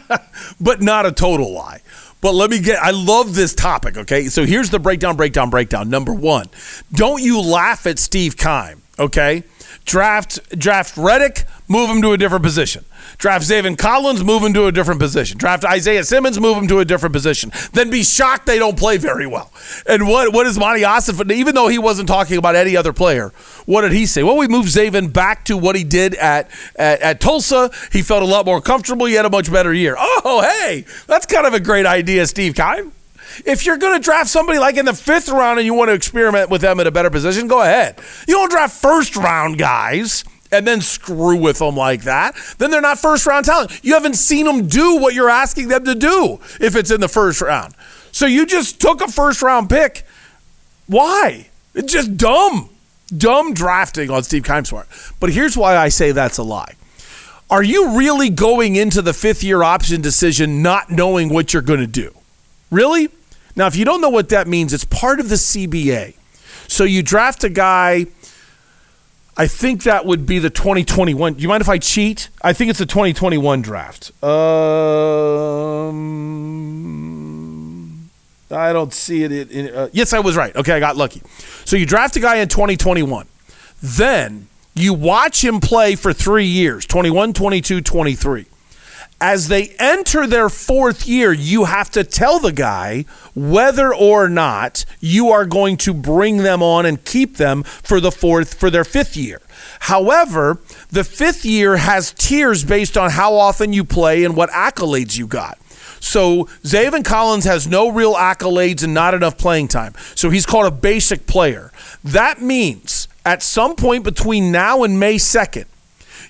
but 0.60 0.80
not 0.80 1.04
a 1.04 1.12
total 1.12 1.52
lie. 1.52 1.82
But 2.24 2.34
let 2.34 2.48
me 2.48 2.58
get, 2.58 2.82
I 2.82 2.90
love 2.90 3.34
this 3.34 3.54
topic, 3.54 3.98
okay? 3.98 4.28
So 4.28 4.46
here's 4.46 4.70
the 4.70 4.78
breakdown, 4.78 5.14
breakdown, 5.14 5.50
breakdown. 5.50 5.90
Number 5.90 6.14
one, 6.14 6.46
don't 6.90 7.20
you 7.20 7.38
laugh 7.42 7.86
at 7.86 7.98
Steve 7.98 8.38
Keim, 8.38 8.80
okay? 8.98 9.44
Draft, 9.84 10.58
draft 10.58 10.96
Reddick, 10.96 11.44
move 11.68 11.90
him 11.90 12.02
to 12.02 12.12
a 12.12 12.18
different 12.18 12.44
position. 12.44 12.84
Draft 13.18 13.44
Zaven 13.44 13.78
Collins, 13.78 14.22
move 14.24 14.42
him 14.42 14.52
to 14.54 14.66
a 14.66 14.72
different 14.72 15.00
position. 15.00 15.38
Draft 15.38 15.64
Isaiah 15.64 16.04
Simmons, 16.04 16.38
move 16.38 16.56
him 16.56 16.68
to 16.68 16.80
a 16.80 16.84
different 16.84 17.12
position. 17.12 17.52
Then 17.72 17.90
be 17.90 18.02
shocked 18.02 18.46
they 18.46 18.58
don't 18.58 18.78
play 18.78 18.96
very 18.96 19.26
well. 19.26 19.52
And 19.86 20.08
what 20.08 20.32
what 20.32 20.46
is 20.46 20.58
Monti 20.58 20.84
Austin? 20.84 21.30
Even 21.30 21.54
though 21.54 21.68
he 21.68 21.78
wasn't 21.78 22.08
talking 22.08 22.36
about 22.36 22.56
any 22.56 22.76
other 22.76 22.92
player, 22.92 23.30
what 23.66 23.82
did 23.82 23.92
he 23.92 24.06
say? 24.06 24.22
Well, 24.22 24.36
we 24.36 24.48
moved 24.48 24.68
Zaven 24.68 25.12
back 25.12 25.44
to 25.46 25.56
what 25.56 25.76
he 25.76 25.84
did 25.84 26.14
at, 26.16 26.50
at 26.76 27.00
at 27.00 27.20
Tulsa. 27.20 27.70
He 27.92 28.02
felt 28.02 28.22
a 28.22 28.26
lot 28.26 28.46
more 28.46 28.60
comfortable. 28.60 29.06
He 29.06 29.14
had 29.14 29.24
a 29.24 29.30
much 29.30 29.50
better 29.50 29.72
year. 29.72 29.96
Oh, 29.98 30.42
hey, 30.42 30.84
that's 31.06 31.26
kind 31.26 31.46
of 31.46 31.54
a 31.54 31.60
great 31.60 31.86
idea, 31.86 32.26
Steve 32.26 32.54
Keim. 32.54 32.92
If 33.44 33.66
you're 33.66 33.78
going 33.78 33.98
to 33.98 34.02
draft 34.02 34.30
somebody 34.30 34.58
like 34.58 34.76
in 34.76 34.84
the 34.84 34.94
fifth 34.94 35.28
round 35.28 35.58
and 35.58 35.66
you 35.66 35.74
want 35.74 35.88
to 35.88 35.94
experiment 35.94 36.50
with 36.50 36.60
them 36.60 36.78
in 36.78 36.86
a 36.86 36.90
better 36.90 37.10
position, 37.10 37.48
go 37.48 37.62
ahead. 37.62 37.98
You 38.28 38.34
don't 38.34 38.50
draft 38.50 38.80
first 38.80 39.16
round 39.16 39.58
guys 39.58 40.24
and 40.54 40.66
then 40.66 40.80
screw 40.80 41.36
with 41.36 41.58
them 41.58 41.76
like 41.76 42.02
that. 42.02 42.34
Then 42.58 42.70
they're 42.70 42.80
not 42.80 42.98
first 42.98 43.26
round 43.26 43.44
talent. 43.44 43.80
You 43.82 43.94
haven't 43.94 44.14
seen 44.14 44.46
them 44.46 44.66
do 44.66 44.96
what 44.96 45.14
you're 45.14 45.30
asking 45.30 45.68
them 45.68 45.84
to 45.84 45.94
do 45.94 46.40
if 46.60 46.76
it's 46.76 46.90
in 46.90 47.00
the 47.00 47.08
first 47.08 47.40
round. 47.40 47.74
So 48.12 48.26
you 48.26 48.46
just 48.46 48.80
took 48.80 49.00
a 49.00 49.08
first 49.08 49.42
round 49.42 49.68
pick. 49.68 50.04
Why? 50.86 51.48
It's 51.74 51.92
just 51.92 52.16
dumb. 52.16 52.70
Dumb 53.16 53.52
drafting 53.54 54.10
on 54.10 54.22
Steve 54.22 54.44
Keim's. 54.44 54.72
But 55.20 55.30
here's 55.30 55.56
why 55.56 55.76
I 55.76 55.88
say 55.88 56.12
that's 56.12 56.38
a 56.38 56.42
lie. 56.42 56.74
Are 57.50 57.62
you 57.62 57.96
really 57.96 58.30
going 58.30 58.76
into 58.76 59.02
the 59.02 59.12
fifth 59.12 59.44
year 59.44 59.62
option 59.62 60.00
decision 60.00 60.62
not 60.62 60.90
knowing 60.90 61.28
what 61.28 61.52
you're 61.52 61.62
going 61.62 61.80
to 61.80 61.86
do? 61.86 62.14
Really? 62.70 63.08
Now, 63.56 63.66
if 63.66 63.76
you 63.76 63.84
don't 63.84 64.00
know 64.00 64.08
what 64.08 64.30
that 64.30 64.48
means, 64.48 64.72
it's 64.72 64.84
part 64.84 65.20
of 65.20 65.28
the 65.28 65.36
CBA. 65.36 66.14
So 66.66 66.84
you 66.84 67.02
draft 67.02 67.44
a 67.44 67.48
guy. 67.48 68.06
I 69.36 69.48
think 69.48 69.82
that 69.82 70.06
would 70.06 70.26
be 70.26 70.38
the 70.38 70.50
2021. 70.50 71.34
Do 71.34 71.42
you 71.42 71.48
mind 71.48 71.60
if 71.60 71.68
I 71.68 71.78
cheat? 71.78 72.28
I 72.42 72.52
think 72.52 72.70
it's 72.70 72.78
the 72.78 72.86
2021 72.86 73.62
draft. 73.62 74.12
Um, 74.22 74.34
I 78.50 78.72
don't 78.72 78.94
see 78.94 79.24
it. 79.24 79.32
In, 79.32 79.48
in, 79.50 79.74
uh, 79.74 79.88
yes, 79.92 80.12
I 80.12 80.20
was 80.20 80.36
right. 80.36 80.54
Okay, 80.54 80.72
I 80.72 80.78
got 80.80 80.96
lucky. 80.96 81.20
So 81.64 81.74
you 81.76 81.84
draft 81.84 82.14
a 82.16 82.20
guy 82.20 82.36
in 82.36 82.46
2021. 82.48 83.26
Then 83.82 84.46
you 84.74 84.94
watch 84.94 85.42
him 85.42 85.58
play 85.60 85.96
for 85.96 86.12
three 86.12 86.46
years 86.46 86.86
21, 86.86 87.32
22, 87.32 87.80
23. 87.80 88.46
As 89.26 89.48
they 89.48 89.68
enter 89.78 90.26
their 90.26 90.50
fourth 90.50 91.08
year, 91.08 91.32
you 91.32 91.64
have 91.64 91.90
to 91.92 92.04
tell 92.04 92.38
the 92.38 92.52
guy 92.52 93.06
whether 93.34 93.94
or 93.94 94.28
not 94.28 94.84
you 95.00 95.30
are 95.30 95.46
going 95.46 95.78
to 95.78 95.94
bring 95.94 96.36
them 96.36 96.62
on 96.62 96.84
and 96.84 97.02
keep 97.02 97.38
them 97.38 97.62
for 97.62 98.00
the 98.00 98.12
fourth, 98.12 98.52
for 98.52 98.68
their 98.68 98.84
fifth 98.84 99.16
year. 99.16 99.40
However, 99.80 100.60
the 100.90 101.04
fifth 101.04 101.46
year 101.46 101.78
has 101.78 102.12
tiers 102.12 102.64
based 102.64 102.98
on 102.98 103.12
how 103.12 103.32
often 103.32 103.72
you 103.72 103.82
play 103.82 104.24
and 104.24 104.36
what 104.36 104.50
accolades 104.50 105.16
you 105.16 105.26
got. 105.26 105.56
So 106.00 106.44
Zaven 106.62 107.02
Collins 107.02 107.46
has 107.46 107.66
no 107.66 107.88
real 107.88 108.16
accolades 108.16 108.84
and 108.84 108.92
not 108.92 109.14
enough 109.14 109.38
playing 109.38 109.68
time. 109.68 109.94
So 110.14 110.28
he's 110.28 110.44
called 110.44 110.66
a 110.66 110.70
basic 110.70 111.26
player. 111.26 111.72
That 112.04 112.42
means 112.42 113.08
at 113.24 113.42
some 113.42 113.74
point 113.74 114.04
between 114.04 114.52
now 114.52 114.82
and 114.82 115.00
May 115.00 115.14
2nd, 115.14 115.64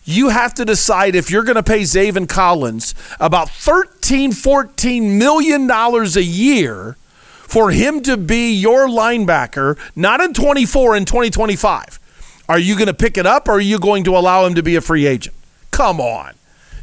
you 0.05 0.29
have 0.29 0.55
to 0.55 0.65
decide 0.65 1.15
if 1.15 1.31
you're 1.31 1.45
going 1.45 1.57
to 1.57 1.63
pay 1.63 1.81
Zaven 1.83 2.29
Collins 2.29 2.95
about 3.19 3.49
13, 3.49 4.33
14 4.33 5.19
million 5.19 5.67
dollars 5.67 6.17
a 6.17 6.23
year 6.23 6.97
for 7.47 7.71
him 7.71 8.03
to 8.03 8.17
be 8.17 8.53
your 8.53 8.89
linebacker, 8.89 9.79
not 9.95 10.21
in 10.21 10.35
24 10.35 10.97
in 10.97 11.05
2025. 11.05 12.01
Are 12.49 12.59
you 12.59 12.75
going 12.75 12.89
to 12.89 12.95
pick 12.95 13.17
it 13.17 13.27
up 13.27 13.49
or 13.49 13.53
are 13.53 13.61
you 13.61 13.79
going 13.79 14.05
to 14.05 14.17
allow 14.17 14.45
him 14.45 14.55
to 14.55 14.63
be 14.63 14.77
a 14.77 14.81
free 14.81 15.07
agent? 15.07 15.35
Come 15.71 16.01
on. 16.01 16.35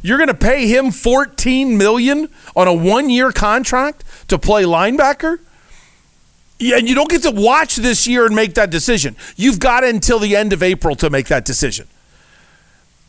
You're 0.02 0.18
going 0.18 0.28
to 0.28 0.34
pay 0.34 0.66
him 0.66 0.90
14 0.90 1.78
million 1.78 2.28
on 2.56 2.66
a 2.66 2.72
1-year 2.72 3.30
contract 3.30 4.02
to 4.28 4.38
play 4.38 4.64
linebacker? 4.64 5.38
Yeah, 6.58 6.78
and 6.78 6.88
you 6.88 6.94
don't 6.94 7.10
get 7.10 7.22
to 7.22 7.30
watch 7.30 7.76
this 7.76 8.06
year 8.06 8.26
and 8.26 8.34
make 8.34 8.54
that 8.54 8.70
decision. 8.70 9.16
You've 9.36 9.60
got 9.60 9.84
until 9.84 10.18
the 10.18 10.34
end 10.34 10.52
of 10.52 10.62
April 10.62 10.96
to 10.96 11.10
make 11.10 11.28
that 11.28 11.44
decision. 11.44 11.86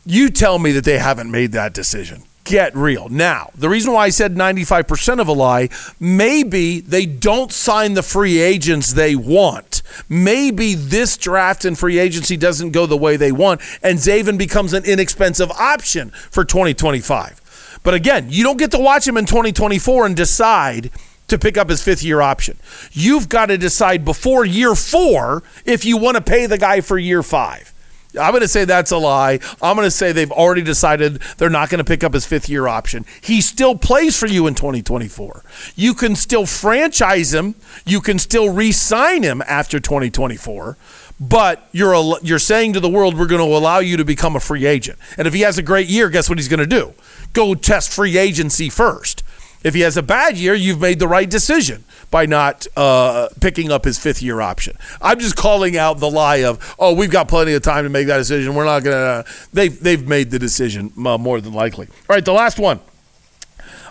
You 0.06 0.28
tell 0.28 0.58
me 0.58 0.72
that 0.72 0.84
they 0.84 0.98
haven't 0.98 1.30
made 1.30 1.52
that 1.52 1.72
decision. 1.72 2.24
Get 2.44 2.76
real. 2.76 3.08
Now, 3.08 3.50
the 3.54 3.70
reason 3.70 3.94
why 3.94 4.04
I 4.04 4.10
said 4.10 4.34
95% 4.34 5.18
of 5.18 5.28
a 5.28 5.32
lie, 5.32 5.70
maybe 5.98 6.80
they 6.80 7.06
don't 7.06 7.50
sign 7.50 7.94
the 7.94 8.02
free 8.02 8.38
agents 8.38 8.92
they 8.92 9.16
want. 9.16 9.80
Maybe 10.10 10.74
this 10.74 11.16
draft 11.16 11.64
and 11.64 11.78
free 11.78 11.98
agency 11.98 12.36
doesn't 12.36 12.72
go 12.72 12.84
the 12.84 12.98
way 12.98 13.16
they 13.16 13.32
want, 13.32 13.62
and 13.82 13.98
Zaven 13.98 14.36
becomes 14.36 14.74
an 14.74 14.84
inexpensive 14.84 15.50
option 15.52 16.10
for 16.10 16.44
2025. 16.44 17.80
But 17.82 17.94
again, 17.94 18.26
you 18.28 18.44
don't 18.44 18.58
get 18.58 18.72
to 18.72 18.78
watch 18.78 19.08
him 19.08 19.16
in 19.16 19.24
2024 19.24 20.04
and 20.04 20.14
decide 20.14 20.90
to 21.28 21.38
pick 21.38 21.56
up 21.56 21.70
his 21.70 21.82
fifth 21.82 22.02
year 22.02 22.20
option. 22.20 22.58
You've 22.92 23.30
got 23.30 23.46
to 23.46 23.56
decide 23.56 24.04
before 24.04 24.44
year 24.44 24.74
four 24.74 25.42
if 25.64 25.86
you 25.86 25.96
want 25.96 26.18
to 26.18 26.22
pay 26.22 26.44
the 26.44 26.58
guy 26.58 26.82
for 26.82 26.98
year 26.98 27.22
five. 27.22 27.73
I'm 28.20 28.32
going 28.32 28.42
to 28.42 28.48
say 28.48 28.64
that's 28.64 28.90
a 28.90 28.98
lie. 28.98 29.40
I'm 29.60 29.76
going 29.76 29.86
to 29.86 29.90
say 29.90 30.12
they've 30.12 30.30
already 30.30 30.62
decided 30.62 31.20
they're 31.38 31.50
not 31.50 31.70
going 31.70 31.78
to 31.78 31.84
pick 31.84 32.04
up 32.04 32.14
his 32.14 32.26
fifth 32.26 32.48
year 32.48 32.68
option. 32.68 33.04
He 33.20 33.40
still 33.40 33.76
plays 33.76 34.18
for 34.18 34.26
you 34.26 34.46
in 34.46 34.54
2024. 34.54 35.42
You 35.74 35.94
can 35.94 36.14
still 36.16 36.46
franchise 36.46 37.34
him. 37.34 37.54
You 37.84 38.00
can 38.00 38.18
still 38.18 38.50
re 38.50 38.72
sign 38.72 39.22
him 39.22 39.42
after 39.46 39.80
2024. 39.80 40.76
But 41.20 41.68
you're 41.72 42.18
you're 42.22 42.38
saying 42.38 42.72
to 42.72 42.80
the 42.80 42.88
world, 42.88 43.16
we're 43.16 43.26
going 43.26 43.40
to 43.40 43.56
allow 43.56 43.78
you 43.78 43.96
to 43.96 44.04
become 44.04 44.34
a 44.34 44.40
free 44.40 44.66
agent. 44.66 44.98
And 45.16 45.26
if 45.28 45.34
he 45.34 45.42
has 45.42 45.58
a 45.58 45.62
great 45.62 45.86
year, 45.88 46.10
guess 46.10 46.28
what 46.28 46.38
he's 46.38 46.48
going 46.48 46.60
to 46.60 46.66
do? 46.66 46.92
Go 47.32 47.54
test 47.54 47.92
free 47.92 48.18
agency 48.18 48.68
first. 48.68 49.22
If 49.64 49.74
he 49.74 49.80
has 49.80 49.96
a 49.96 50.02
bad 50.02 50.36
year, 50.36 50.54
you've 50.54 50.80
made 50.80 50.98
the 50.98 51.08
right 51.08 51.28
decision 51.28 51.84
by 52.10 52.26
not 52.26 52.66
uh, 52.76 53.28
picking 53.40 53.72
up 53.72 53.86
his 53.86 53.98
fifth 53.98 54.22
year 54.22 54.42
option. 54.42 54.76
I'm 55.00 55.18
just 55.18 55.36
calling 55.36 55.76
out 55.78 55.98
the 55.98 56.10
lie 56.10 56.44
of, 56.44 56.76
oh, 56.78 56.94
we've 56.94 57.10
got 57.10 57.28
plenty 57.28 57.54
of 57.54 57.62
time 57.62 57.84
to 57.84 57.90
make 57.90 58.06
that 58.08 58.18
decision. 58.18 58.54
We're 58.54 58.66
not 58.66 58.84
going 58.84 59.24
to. 59.24 59.30
They've, 59.54 59.80
they've 59.80 60.06
made 60.06 60.30
the 60.30 60.38
decision 60.38 60.92
uh, 61.04 61.16
more 61.16 61.40
than 61.40 61.54
likely. 61.54 61.86
All 61.86 62.14
right, 62.14 62.24
the 62.24 62.32
last 62.32 62.58
one. 62.58 62.78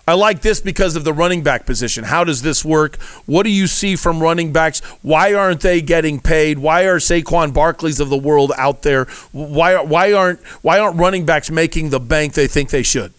I 0.05 0.15
like 0.15 0.41
this 0.41 0.59
because 0.59 0.97
of 0.97 1.05
the 1.05 1.13
running 1.13 1.43
back 1.43 1.65
position. 1.65 2.03
How 2.03 2.25
does 2.25 2.41
this 2.41 2.63
work? 2.63 3.01
What 3.25 3.43
do 3.43 3.49
you 3.49 3.67
see 3.67 3.95
from 3.95 4.21
running 4.21 4.51
backs? 4.51 4.81
Why 5.01 5.33
aren't 5.33 5.61
they 5.61 5.81
getting 5.81 6.19
paid? 6.19 6.59
Why 6.59 6.83
are 6.83 6.99
Saquon 6.99 7.53
Barkleys 7.53 8.01
of 8.01 8.09
the 8.09 8.17
world 8.17 8.51
out 8.57 8.81
there? 8.81 9.05
Why 9.31 9.81
why 9.81 10.11
aren't 10.11 10.41
why 10.61 10.79
aren't 10.79 10.99
running 10.99 11.25
backs 11.25 11.49
making 11.49 11.89
the 11.89 12.01
bank 12.01 12.33
they 12.33 12.47
think 12.47 12.69
they 12.69 12.83
should? 12.83 13.13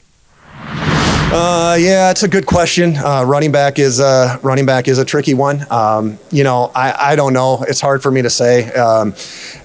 Uh, 1.36 1.76
yeah, 1.80 2.12
it's 2.12 2.22
a 2.22 2.28
good 2.28 2.46
question. 2.46 2.96
Uh, 2.96 3.24
running 3.26 3.50
back 3.50 3.80
is 3.80 3.98
uh, 3.98 4.38
running 4.44 4.64
back 4.64 4.86
is 4.86 4.98
a 4.98 5.04
tricky 5.04 5.34
one. 5.34 5.66
Um, 5.68 6.16
you 6.30 6.44
know, 6.44 6.70
I, 6.76 7.10
I 7.10 7.16
don't 7.16 7.32
know. 7.32 7.64
It's 7.66 7.80
hard 7.80 8.04
for 8.04 8.12
me 8.12 8.22
to 8.22 8.30
say. 8.30 8.72
Um, 8.74 9.14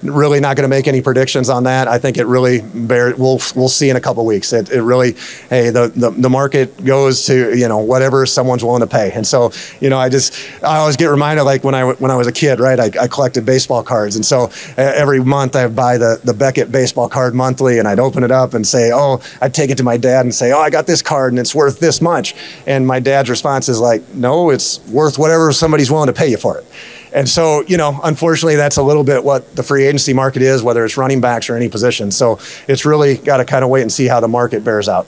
really, 0.02 0.40
not 0.40 0.56
going 0.56 0.64
to 0.64 0.68
make 0.68 0.88
any 0.88 1.00
predictions 1.00 1.48
on 1.48 1.62
that. 1.64 1.86
I 1.86 1.96
think 1.98 2.18
it 2.18 2.24
really 2.26 2.62
bear. 2.62 3.14
We'll 3.16 3.40
we'll 3.54 3.68
see 3.68 3.88
in 3.88 3.94
a 3.94 4.00
couple 4.00 4.26
weeks. 4.26 4.52
It, 4.52 4.72
it 4.72 4.82
really, 4.82 5.12
hey, 5.48 5.70
the, 5.70 5.92
the 5.94 6.10
the 6.10 6.28
market 6.28 6.84
goes 6.84 7.24
to 7.26 7.56
you 7.56 7.68
know 7.68 7.78
whatever 7.78 8.26
someone's 8.26 8.64
willing 8.64 8.80
to 8.80 8.88
pay. 8.88 9.12
And 9.12 9.24
so 9.24 9.52
you 9.80 9.90
know, 9.90 9.98
I 9.98 10.08
just 10.08 10.34
I 10.64 10.78
always 10.78 10.96
get 10.96 11.06
reminded 11.06 11.44
like 11.44 11.62
when 11.62 11.76
I 11.76 11.92
when 11.92 12.10
I 12.10 12.16
was 12.16 12.26
a 12.26 12.32
kid, 12.32 12.58
right? 12.58 12.80
I, 12.80 12.90
I 13.00 13.06
collected 13.06 13.46
baseball 13.46 13.84
cards, 13.84 14.16
and 14.16 14.26
so 14.26 14.50
every 14.76 15.22
month 15.22 15.54
I'd 15.54 15.76
buy 15.76 15.98
the 15.98 16.20
the 16.24 16.34
Beckett 16.34 16.72
baseball 16.72 17.08
card 17.08 17.32
monthly, 17.32 17.78
and 17.78 17.86
I'd 17.86 18.00
open 18.00 18.24
it 18.24 18.32
up 18.32 18.54
and 18.54 18.66
say, 18.66 18.90
oh, 18.92 19.22
I'd 19.40 19.54
take 19.54 19.70
it 19.70 19.76
to 19.76 19.84
my 19.84 19.96
dad 19.96 20.22
and 20.26 20.34
say, 20.34 20.50
oh, 20.50 20.58
I 20.58 20.70
got 20.70 20.88
this 20.88 21.00
card, 21.00 21.32
and 21.32 21.38
it's 21.38 21.54
worth 21.60 21.78
this 21.78 22.00
much. 22.00 22.34
And 22.66 22.86
my 22.86 23.00
dad's 23.00 23.28
response 23.28 23.68
is 23.68 23.80
like, 23.80 24.14
no, 24.14 24.50
it's 24.50 24.80
worth 24.88 25.18
whatever 25.18 25.52
somebody's 25.52 25.90
willing 25.90 26.06
to 26.06 26.12
pay 26.12 26.28
you 26.28 26.38
for 26.38 26.58
it. 26.58 26.66
And 27.12 27.28
so, 27.28 27.62
you 27.62 27.76
know, 27.76 28.00
unfortunately, 28.02 28.56
that's 28.56 28.76
a 28.76 28.82
little 28.82 29.04
bit 29.04 29.22
what 29.22 29.54
the 29.56 29.62
free 29.62 29.84
agency 29.84 30.12
market 30.12 30.42
is, 30.42 30.62
whether 30.62 30.84
it's 30.84 30.96
running 30.96 31.20
backs 31.20 31.50
or 31.50 31.56
any 31.56 31.68
position. 31.68 32.10
So 32.10 32.38
it's 32.66 32.84
really 32.86 33.16
got 33.18 33.38
to 33.38 33.44
kind 33.44 33.64
of 33.64 33.70
wait 33.70 33.82
and 33.82 33.92
see 33.92 34.06
how 34.06 34.20
the 34.20 34.28
market 34.28 34.64
bears 34.64 34.88
out. 34.88 35.06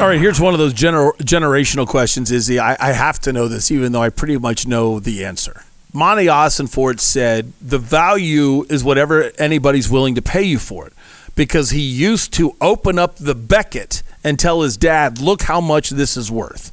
All 0.00 0.08
right, 0.08 0.18
here's 0.18 0.40
one 0.40 0.52
of 0.52 0.58
those 0.58 0.74
gener- 0.74 1.16
generational 1.18 1.86
questions, 1.86 2.30
Izzy. 2.32 2.58
I, 2.58 2.76
I 2.80 2.92
have 2.92 3.20
to 3.20 3.32
know 3.32 3.46
this, 3.46 3.70
even 3.70 3.92
though 3.92 4.02
I 4.02 4.10
pretty 4.10 4.36
much 4.36 4.66
know 4.66 4.98
the 4.98 5.24
answer. 5.24 5.64
Monti 5.92 6.26
Ossenfort 6.26 6.98
said 6.98 7.52
the 7.60 7.78
value 7.78 8.64
is 8.68 8.82
whatever 8.82 9.30
anybody's 9.38 9.88
willing 9.88 10.14
to 10.16 10.22
pay 10.22 10.42
you 10.42 10.58
for 10.58 10.86
it 10.86 10.92
because 11.34 11.70
he 11.70 11.80
used 11.80 12.32
to 12.34 12.56
open 12.60 12.98
up 12.98 13.16
the 13.16 13.34
Beckett 13.34 14.02
and 14.24 14.38
tell 14.38 14.62
his 14.62 14.76
dad, 14.76 15.20
look 15.20 15.42
how 15.42 15.60
much 15.60 15.90
this 15.90 16.16
is 16.16 16.30
worth. 16.30 16.70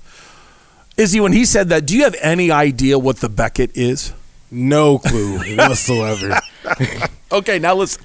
Izzy, 0.97 1.19
when 1.19 1.31
he 1.31 1.45
said 1.45 1.69
that, 1.69 1.85
do 1.85 1.95
you 1.95 2.03
have 2.03 2.15
any 2.21 2.51
idea 2.51 2.99
what 2.99 3.17
the 3.17 3.29
Beckett 3.29 3.71
is? 3.75 4.13
No 4.51 4.99
clue 4.99 5.55
whatsoever. 5.55 6.39
okay, 7.31 7.59
now 7.59 7.75
listen. 7.75 8.03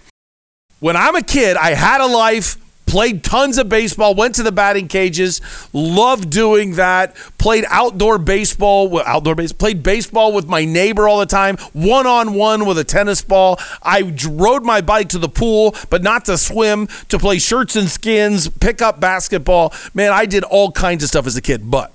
When 0.81 0.97
I'm 0.97 1.17
a 1.17 1.23
kid, 1.23 1.57
I 1.57 1.75
had 1.75 2.01
a 2.01 2.07
life, 2.07 2.57
played 2.87 3.25
tons 3.25 3.59
of 3.59 3.69
baseball, 3.69 4.15
went 4.15 4.35
to 4.37 4.43
the 4.43 4.53
batting 4.53 4.89
cages, 4.89 5.41
loved 5.73 6.31
doing 6.31 6.75
that, 6.75 7.17
played 7.39 7.65
outdoor 7.69 8.19
baseball, 8.19 9.01
outdoor 9.01 9.35
base, 9.35 9.53
played 9.53 9.83
baseball 9.83 10.33
with 10.33 10.47
my 10.47 10.65
neighbor 10.65 11.09
all 11.09 11.19
the 11.19 11.27
time, 11.27 11.57
one 11.73 12.07
on 12.07 12.35
one 12.35 12.67
with 12.67 12.79
a 12.79 12.85
tennis 12.85 13.23
ball. 13.23 13.59
I 13.83 14.15
rode 14.29 14.65
my 14.65 14.81
bike 14.81 15.09
to 15.11 15.19
the 15.19 15.29
pool, 15.29 15.75
but 15.91 16.03
not 16.03 16.25
to 16.27 16.39
swim, 16.39 16.87
to 17.09 17.19
play 17.19 17.39
shirts 17.39 17.77
and 17.77 17.89
skins, 17.89 18.49
pick 18.49 18.83
up 18.83 19.01
basketball. 19.01 19.73
Man, 19.93 20.13
I 20.13 20.27
did 20.27 20.45
all 20.45 20.71
kinds 20.71 21.03
of 21.03 21.09
stuff 21.09 21.27
as 21.27 21.37
a 21.37 21.43
kid, 21.43 21.71
but 21.71 21.93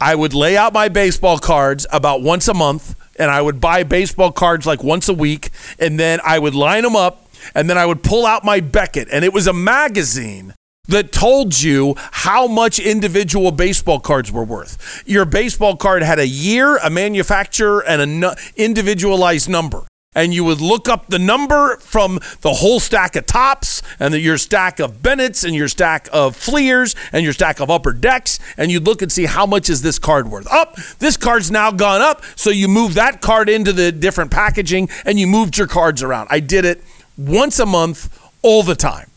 I 0.00 0.14
would 0.14 0.34
lay 0.34 0.56
out 0.56 0.72
my 0.72 0.88
baseball 0.88 1.38
cards 1.38 1.86
about 1.92 2.22
once 2.22 2.48
a 2.48 2.54
month 2.54 2.94
and 3.16 3.30
I 3.30 3.40
would 3.40 3.60
buy 3.60 3.84
baseball 3.84 4.32
cards 4.32 4.66
like 4.66 4.82
once 4.82 5.08
a 5.08 5.14
week 5.14 5.50
and 5.78 5.98
then 5.98 6.20
I 6.24 6.38
would 6.38 6.54
line 6.54 6.82
them 6.82 6.96
up 6.96 7.23
and 7.54 7.68
then 7.68 7.78
I 7.78 7.86
would 7.86 8.02
pull 8.02 8.26
out 8.26 8.44
my 8.44 8.60
Beckett, 8.60 9.08
and 9.10 9.24
it 9.24 9.32
was 9.32 9.46
a 9.46 9.52
magazine 9.52 10.54
that 10.88 11.12
told 11.12 11.60
you 11.60 11.94
how 11.96 12.46
much 12.46 12.78
individual 12.78 13.50
baseball 13.50 14.00
cards 14.00 14.30
were 14.30 14.44
worth. 14.44 15.02
Your 15.06 15.24
baseball 15.24 15.76
card 15.76 16.02
had 16.02 16.18
a 16.18 16.26
year, 16.26 16.76
a 16.78 16.90
manufacturer, 16.90 17.80
and 17.80 18.02
an 18.02 18.34
individualized 18.56 19.48
number. 19.48 19.86
And 20.16 20.32
you 20.32 20.44
would 20.44 20.60
look 20.60 20.88
up 20.88 21.08
the 21.08 21.18
number 21.18 21.76
from 21.78 22.20
the 22.42 22.52
whole 22.52 22.78
stack 22.78 23.16
of 23.16 23.26
Topps 23.26 23.82
and 23.98 24.14
the, 24.14 24.20
your 24.20 24.38
stack 24.38 24.78
of 24.78 25.02
Bennett's 25.02 25.42
and 25.42 25.56
your 25.56 25.66
stack 25.66 26.08
of 26.12 26.36
Fleers 26.36 26.94
and 27.12 27.24
your 27.24 27.32
stack 27.32 27.58
of 27.58 27.68
Upper 27.68 27.92
Decks, 27.92 28.38
and 28.56 28.70
you'd 28.70 28.86
look 28.86 29.02
and 29.02 29.10
see 29.10 29.24
how 29.24 29.44
much 29.44 29.68
is 29.68 29.82
this 29.82 29.98
card 29.98 30.30
worth. 30.30 30.46
Up, 30.52 30.74
oh, 30.78 30.82
this 31.00 31.16
card's 31.16 31.50
now 31.50 31.72
gone 31.72 32.00
up, 32.00 32.22
so 32.36 32.50
you 32.50 32.68
move 32.68 32.94
that 32.94 33.20
card 33.22 33.48
into 33.48 33.72
the 33.72 33.90
different 33.90 34.30
packaging 34.30 34.88
and 35.04 35.18
you 35.18 35.26
moved 35.26 35.58
your 35.58 35.66
cards 35.66 36.00
around. 36.00 36.28
I 36.30 36.38
did 36.38 36.64
it 36.64 36.84
once 37.16 37.58
a 37.58 37.66
month, 37.66 38.20
all 38.42 38.62
the 38.62 38.74
time. 38.74 39.10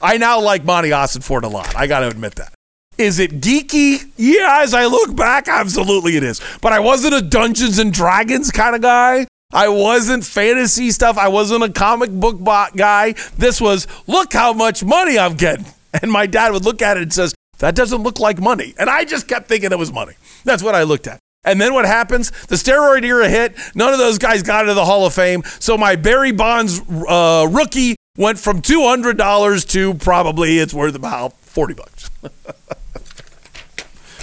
I 0.00 0.16
now 0.16 0.40
like 0.40 0.64
Monti 0.64 0.90
Ossenfort 0.90 1.42
a 1.42 1.48
lot. 1.48 1.74
I 1.76 1.86
got 1.86 2.00
to 2.00 2.08
admit 2.08 2.34
that. 2.36 2.52
Is 2.98 3.18
it 3.18 3.40
geeky? 3.40 4.10
Yeah, 4.16 4.60
as 4.62 4.72
I 4.72 4.86
look 4.86 5.16
back, 5.16 5.48
absolutely 5.48 6.16
it 6.16 6.22
is. 6.22 6.40
But 6.60 6.72
I 6.72 6.80
wasn't 6.80 7.14
a 7.14 7.22
Dungeons 7.22 7.78
and 7.78 7.92
Dragons 7.92 8.50
kind 8.50 8.76
of 8.76 8.82
guy. 8.82 9.26
I 9.52 9.68
wasn't 9.68 10.24
fantasy 10.24 10.90
stuff. 10.90 11.16
I 11.16 11.28
wasn't 11.28 11.64
a 11.64 11.72
comic 11.72 12.10
book 12.10 12.42
guy. 12.44 13.14
This 13.36 13.60
was, 13.60 13.86
look 14.06 14.32
how 14.32 14.52
much 14.52 14.84
money 14.84 15.18
I'm 15.18 15.34
getting. 15.34 15.66
And 16.02 16.10
my 16.10 16.26
dad 16.26 16.52
would 16.52 16.64
look 16.64 16.82
at 16.82 16.96
it 16.96 17.04
and 17.04 17.12
says, 17.12 17.36
that 17.60 17.76
doesn't 17.76 18.02
look 18.02 18.18
like 18.18 18.40
money. 18.40 18.74
And 18.80 18.90
I 18.90 19.04
just 19.04 19.28
kept 19.28 19.46
thinking 19.46 19.70
it 19.70 19.78
was 19.78 19.92
money. 19.92 20.14
That's 20.42 20.60
what 20.60 20.74
I 20.74 20.82
looked 20.82 21.06
at. 21.06 21.20
And 21.44 21.60
then 21.60 21.74
what 21.74 21.84
happens? 21.84 22.30
The 22.46 22.56
steroid 22.56 23.04
era 23.04 23.28
hit. 23.28 23.54
None 23.74 23.92
of 23.92 23.98
those 23.98 24.18
guys 24.18 24.42
got 24.42 24.62
into 24.62 24.74
the 24.74 24.84
Hall 24.84 25.06
of 25.06 25.12
Fame. 25.14 25.42
So 25.60 25.76
my 25.76 25.96
Barry 25.96 26.32
Bonds 26.32 26.80
uh, 27.08 27.46
rookie 27.50 27.96
went 28.16 28.38
from 28.38 28.62
two 28.62 28.82
hundred 28.86 29.18
dollars 29.18 29.64
to 29.66 29.94
probably 29.94 30.58
it's 30.58 30.72
worth 30.74 30.94
about 30.94 31.34
forty 31.40 31.74
bucks. 31.74 32.10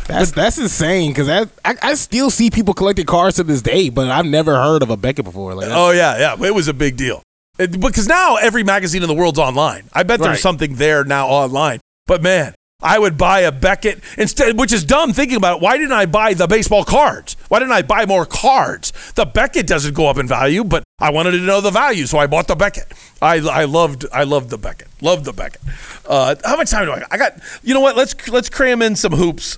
That's 0.08 0.32
that's 0.32 0.58
insane 0.58 1.12
because 1.12 1.30
I, 1.30 1.46
I 1.64 1.94
still 1.94 2.30
see 2.30 2.50
people 2.50 2.74
collecting 2.74 3.06
cars 3.06 3.36
to 3.36 3.44
this 3.44 3.62
day, 3.62 3.90
but 3.90 4.10
I've 4.10 4.26
never 4.26 4.56
heard 4.56 4.84
of 4.84 4.90
a 4.90 4.98
Beckett 4.98 5.24
before. 5.24 5.54
Like, 5.56 5.70
oh 5.72 5.92
yeah, 5.92 6.18
yeah, 6.36 6.46
it 6.48 6.54
was 6.54 6.68
a 6.68 6.74
big 6.74 6.98
deal. 6.98 7.24
It- 7.58 7.80
because 7.80 8.08
now 8.08 8.36
every 8.36 8.64
magazine 8.64 9.04
in 9.04 9.08
the 9.08 9.14
world's 9.14 9.40
online. 9.40 9.84
I 9.94 10.04
bet 10.04 10.20
Right. 10.20 10.28
there's 10.28 10.42
something 10.42 10.76
there 10.76 11.06
now 11.06 11.28
online. 11.28 11.80
But 12.08 12.22
man, 12.22 12.54
I 12.82 12.98
would 12.98 13.18
buy 13.18 13.42
a 13.42 13.52
Beckett 13.52 14.02
instead, 14.18 14.58
which 14.58 14.74
is 14.74 14.84
dumb 14.84 15.14
thinking 15.14 15.38
about 15.38 15.58
it. 15.58 15.62
Why 15.62 15.78
didn't 15.78 15.94
I 15.94 16.06
buy 16.06 16.34
the 16.34 16.48
baseball 16.48 16.84
cards? 16.84 17.36
Why 17.48 17.60
didn't 17.60 17.74
I 17.74 17.82
buy 17.84 18.06
more 18.06 18.26
cards? 18.26 18.92
The 19.16 19.26
Beckett 19.26 19.68
doesn't 19.68 19.94
go 19.94 20.08
up 20.08 20.18
in 20.18 20.28
value, 20.28 20.64
but 20.64 20.84
I 21.00 21.12
wanted 21.12 21.32
to 21.32 21.40
know 21.40 21.62
the 21.62 21.72
value, 21.72 22.06
so 22.06 22.18
I 22.18 22.28
bought 22.28 22.48
the 22.48 22.56
Beckett. 22.56 22.92
I, 23.22 23.36
I 23.36 23.66
loved 23.66 24.06
I 24.12 24.24
loved 24.24 24.50
the 24.50 24.58
Beckett. 24.58 24.88
Loved 25.02 25.26
the 25.26 25.34
Beckett. 25.34 25.62
Uh, 26.08 26.36
how 26.44 26.58
much 26.58 26.72
time 26.72 26.86
do 26.86 26.92
I 26.92 27.00
got? 27.00 27.14
I 27.14 27.18
got 27.18 27.34
you 27.64 27.74
know 27.74 27.82
what? 27.82 27.96
Let's 27.96 28.28
let's 28.30 28.50
cram 28.50 28.82
in 28.82 28.96
some 28.96 29.14
hoops. 29.14 29.58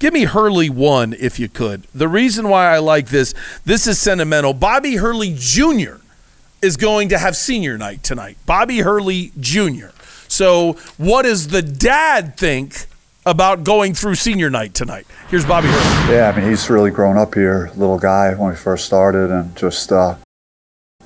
Give 0.00 0.12
me 0.12 0.24
Hurley 0.24 0.68
one 0.68 1.14
if 1.14 1.38
you 1.38 1.48
could. 1.48 1.84
The 1.94 2.08
reason 2.08 2.48
why 2.48 2.66
I 2.66 2.78
like 2.78 3.08
this, 3.08 3.32
this 3.64 3.86
is 3.86 3.98
sentimental. 3.98 4.52
Bobby 4.52 4.96
Hurley 4.96 5.34
Jr. 5.38 5.96
is 6.60 6.76
going 6.76 7.08
to 7.08 7.16
have 7.16 7.36
senior 7.36 7.78
night 7.78 8.02
tonight. 8.02 8.36
Bobby 8.44 8.80
Hurley 8.80 9.32
Jr. 9.40 9.93
So, 10.28 10.74
what 10.96 11.22
does 11.22 11.48
the 11.48 11.62
dad 11.62 12.36
think 12.36 12.86
about 13.26 13.64
going 13.64 13.94
through 13.94 14.16
senior 14.16 14.50
night 14.50 14.74
tonight? 14.74 15.06
Here's 15.28 15.44
Bobby 15.44 15.68
Hurley. 15.68 16.14
Yeah, 16.16 16.30
I 16.30 16.38
mean, 16.38 16.48
he's 16.48 16.68
really 16.68 16.90
grown 16.90 17.16
up 17.16 17.34
here, 17.34 17.70
little 17.76 17.98
guy 17.98 18.34
when 18.34 18.50
we 18.50 18.56
first 18.56 18.84
started, 18.84 19.30
and 19.30 19.54
just 19.56 19.92
uh, 19.92 20.16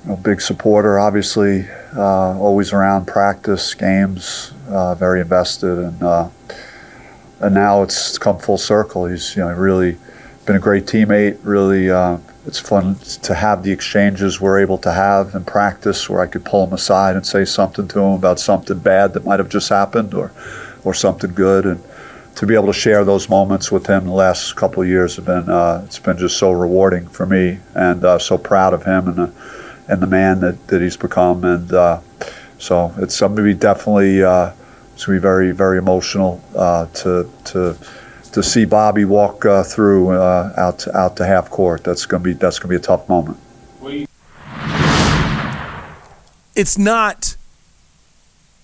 know, 0.09 0.15
big 0.17 0.41
supporter, 0.41 0.99
obviously, 0.99 1.67
uh, 1.95 2.37
always 2.37 2.73
around 2.73 3.05
practice, 3.05 3.73
games, 3.73 4.51
uh, 4.69 4.95
very 4.95 5.21
invested, 5.21 5.77
and 5.77 6.03
uh, 6.03 6.29
and 7.41 7.53
now 7.53 7.83
it's 7.83 8.17
come 8.17 8.37
full 8.37 8.57
circle. 8.57 9.05
He's 9.05 9.35
you 9.35 9.43
know 9.43 9.53
really 9.53 9.97
been 10.45 10.55
a 10.55 10.59
great 10.59 10.85
teammate. 10.85 11.37
Really, 11.43 11.89
uh, 11.89 12.17
it's 12.49 12.57
fun 12.59 12.95
to 13.21 13.35
have 13.35 13.61
the 13.61 13.71
exchanges 13.71 14.41
we're 14.41 14.59
able 14.59 14.79
to 14.79 14.91
have 14.91 15.35
in 15.35 15.45
practice, 15.45 16.09
where 16.09 16.19
I 16.19 16.25
could 16.25 16.43
pull 16.43 16.65
him 16.65 16.73
aside 16.73 17.15
and 17.15 17.23
say 17.23 17.45
something 17.45 17.87
to 17.89 17.99
him 17.99 18.13
about 18.13 18.39
something 18.39 18.79
bad 18.79 19.13
that 19.13 19.23
might 19.23 19.37
have 19.37 19.49
just 19.49 19.69
happened, 19.69 20.15
or 20.15 20.31
or 20.83 20.95
something 20.95 21.31
good, 21.35 21.65
and 21.67 21.79
to 22.37 22.47
be 22.47 22.55
able 22.55 22.65
to 22.65 22.73
share 22.73 23.05
those 23.05 23.29
moments 23.29 23.71
with 23.71 23.85
him 23.85 24.05
the 24.05 24.11
last 24.11 24.55
couple 24.55 24.81
of 24.81 24.89
years 24.89 25.15
have 25.17 25.25
been 25.25 25.47
uh, 25.47 25.83
it's 25.85 25.99
been 25.99 26.17
just 26.17 26.37
so 26.39 26.51
rewarding 26.51 27.07
for 27.07 27.27
me, 27.27 27.59
and 27.75 28.03
uh, 28.03 28.17
so 28.17 28.35
proud 28.35 28.73
of 28.73 28.83
him 28.83 29.07
and 29.07 29.17
the 29.17 29.31
and 29.87 30.01
the 30.01 30.07
man 30.07 30.39
that, 30.39 30.67
that 30.67 30.81
he's 30.81 30.97
become, 30.97 31.43
and 31.43 31.71
uh, 31.71 31.99
so 32.57 32.91
it's 32.97 33.15
something 33.15 33.37
to 33.37 33.43
be 33.43 33.53
definitely. 33.53 34.23
Uh, 34.23 34.51
it's 34.95 35.05
gonna 35.05 35.19
be 35.19 35.21
very, 35.21 35.51
very 35.51 35.77
emotional 35.77 36.41
uh, 36.55 36.87
to 36.87 37.31
to 37.45 37.77
to 38.29 38.43
see 38.43 38.65
Bobby 38.65 39.05
walk 39.05 39.45
uh, 39.45 39.63
through 39.63 40.11
uh, 40.11 40.53
out 40.57 40.79
to, 40.79 40.97
out 40.97 41.17
to 41.17 41.25
half 41.25 41.49
court. 41.49 41.83
That's 41.83 42.05
gonna 42.05 42.23
be 42.23 42.33
that's 42.33 42.59
gonna 42.59 42.69
be 42.69 42.75
a 42.75 42.79
tough 42.79 43.07
moment. 43.09 43.37
it's 46.55 46.77
not 46.77 47.37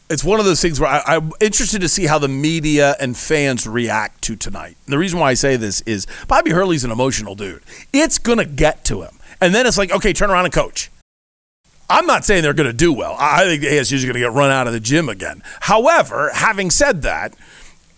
it's 0.09 0.23
one 0.23 0.39
of 0.39 0.45
those 0.45 0.61
things 0.61 0.79
where 0.79 0.89
I, 0.89 1.01
I'm 1.15 1.31
interested 1.39 1.81
to 1.81 1.89
see 1.89 2.05
how 2.05 2.19
the 2.19 2.27
media 2.27 2.95
and 2.99 3.17
fans 3.17 3.65
react 3.65 4.21
to 4.23 4.35
tonight. 4.35 4.77
And 4.85 4.93
the 4.93 4.99
reason 4.99 5.19
why 5.19 5.31
I 5.31 5.33
say 5.33 5.55
this 5.55 5.81
is 5.81 6.05
Bobby 6.27 6.51
Hurley's 6.51 6.83
an 6.83 6.91
emotional 6.91 7.33
dude. 7.33 7.63
It's 7.91 8.19
going 8.19 8.37
to 8.37 8.45
get 8.45 8.83
to 8.85 9.01
him. 9.01 9.17
And 9.41 9.55
then 9.55 9.65
it's 9.65 9.77
like, 9.77 9.91
okay, 9.91 10.13
turn 10.13 10.29
around 10.29 10.45
and 10.45 10.53
coach. 10.53 10.91
I'm 11.89 12.05
not 12.05 12.25
saying 12.25 12.43
they're 12.43 12.53
going 12.53 12.69
to 12.69 12.73
do 12.73 12.93
well. 12.93 13.15
I 13.17 13.43
I 13.43 13.45
think 13.45 13.61
the 13.61 13.67
ASU 13.67 13.93
is 13.93 14.03
going 14.03 14.13
to 14.15 14.19
get 14.19 14.31
run 14.31 14.51
out 14.51 14.67
of 14.67 14.73
the 14.73 14.79
gym 14.79 15.09
again. 15.09 15.41
However, 15.61 16.31
having 16.33 16.69
said 16.69 17.01
that, 17.03 17.35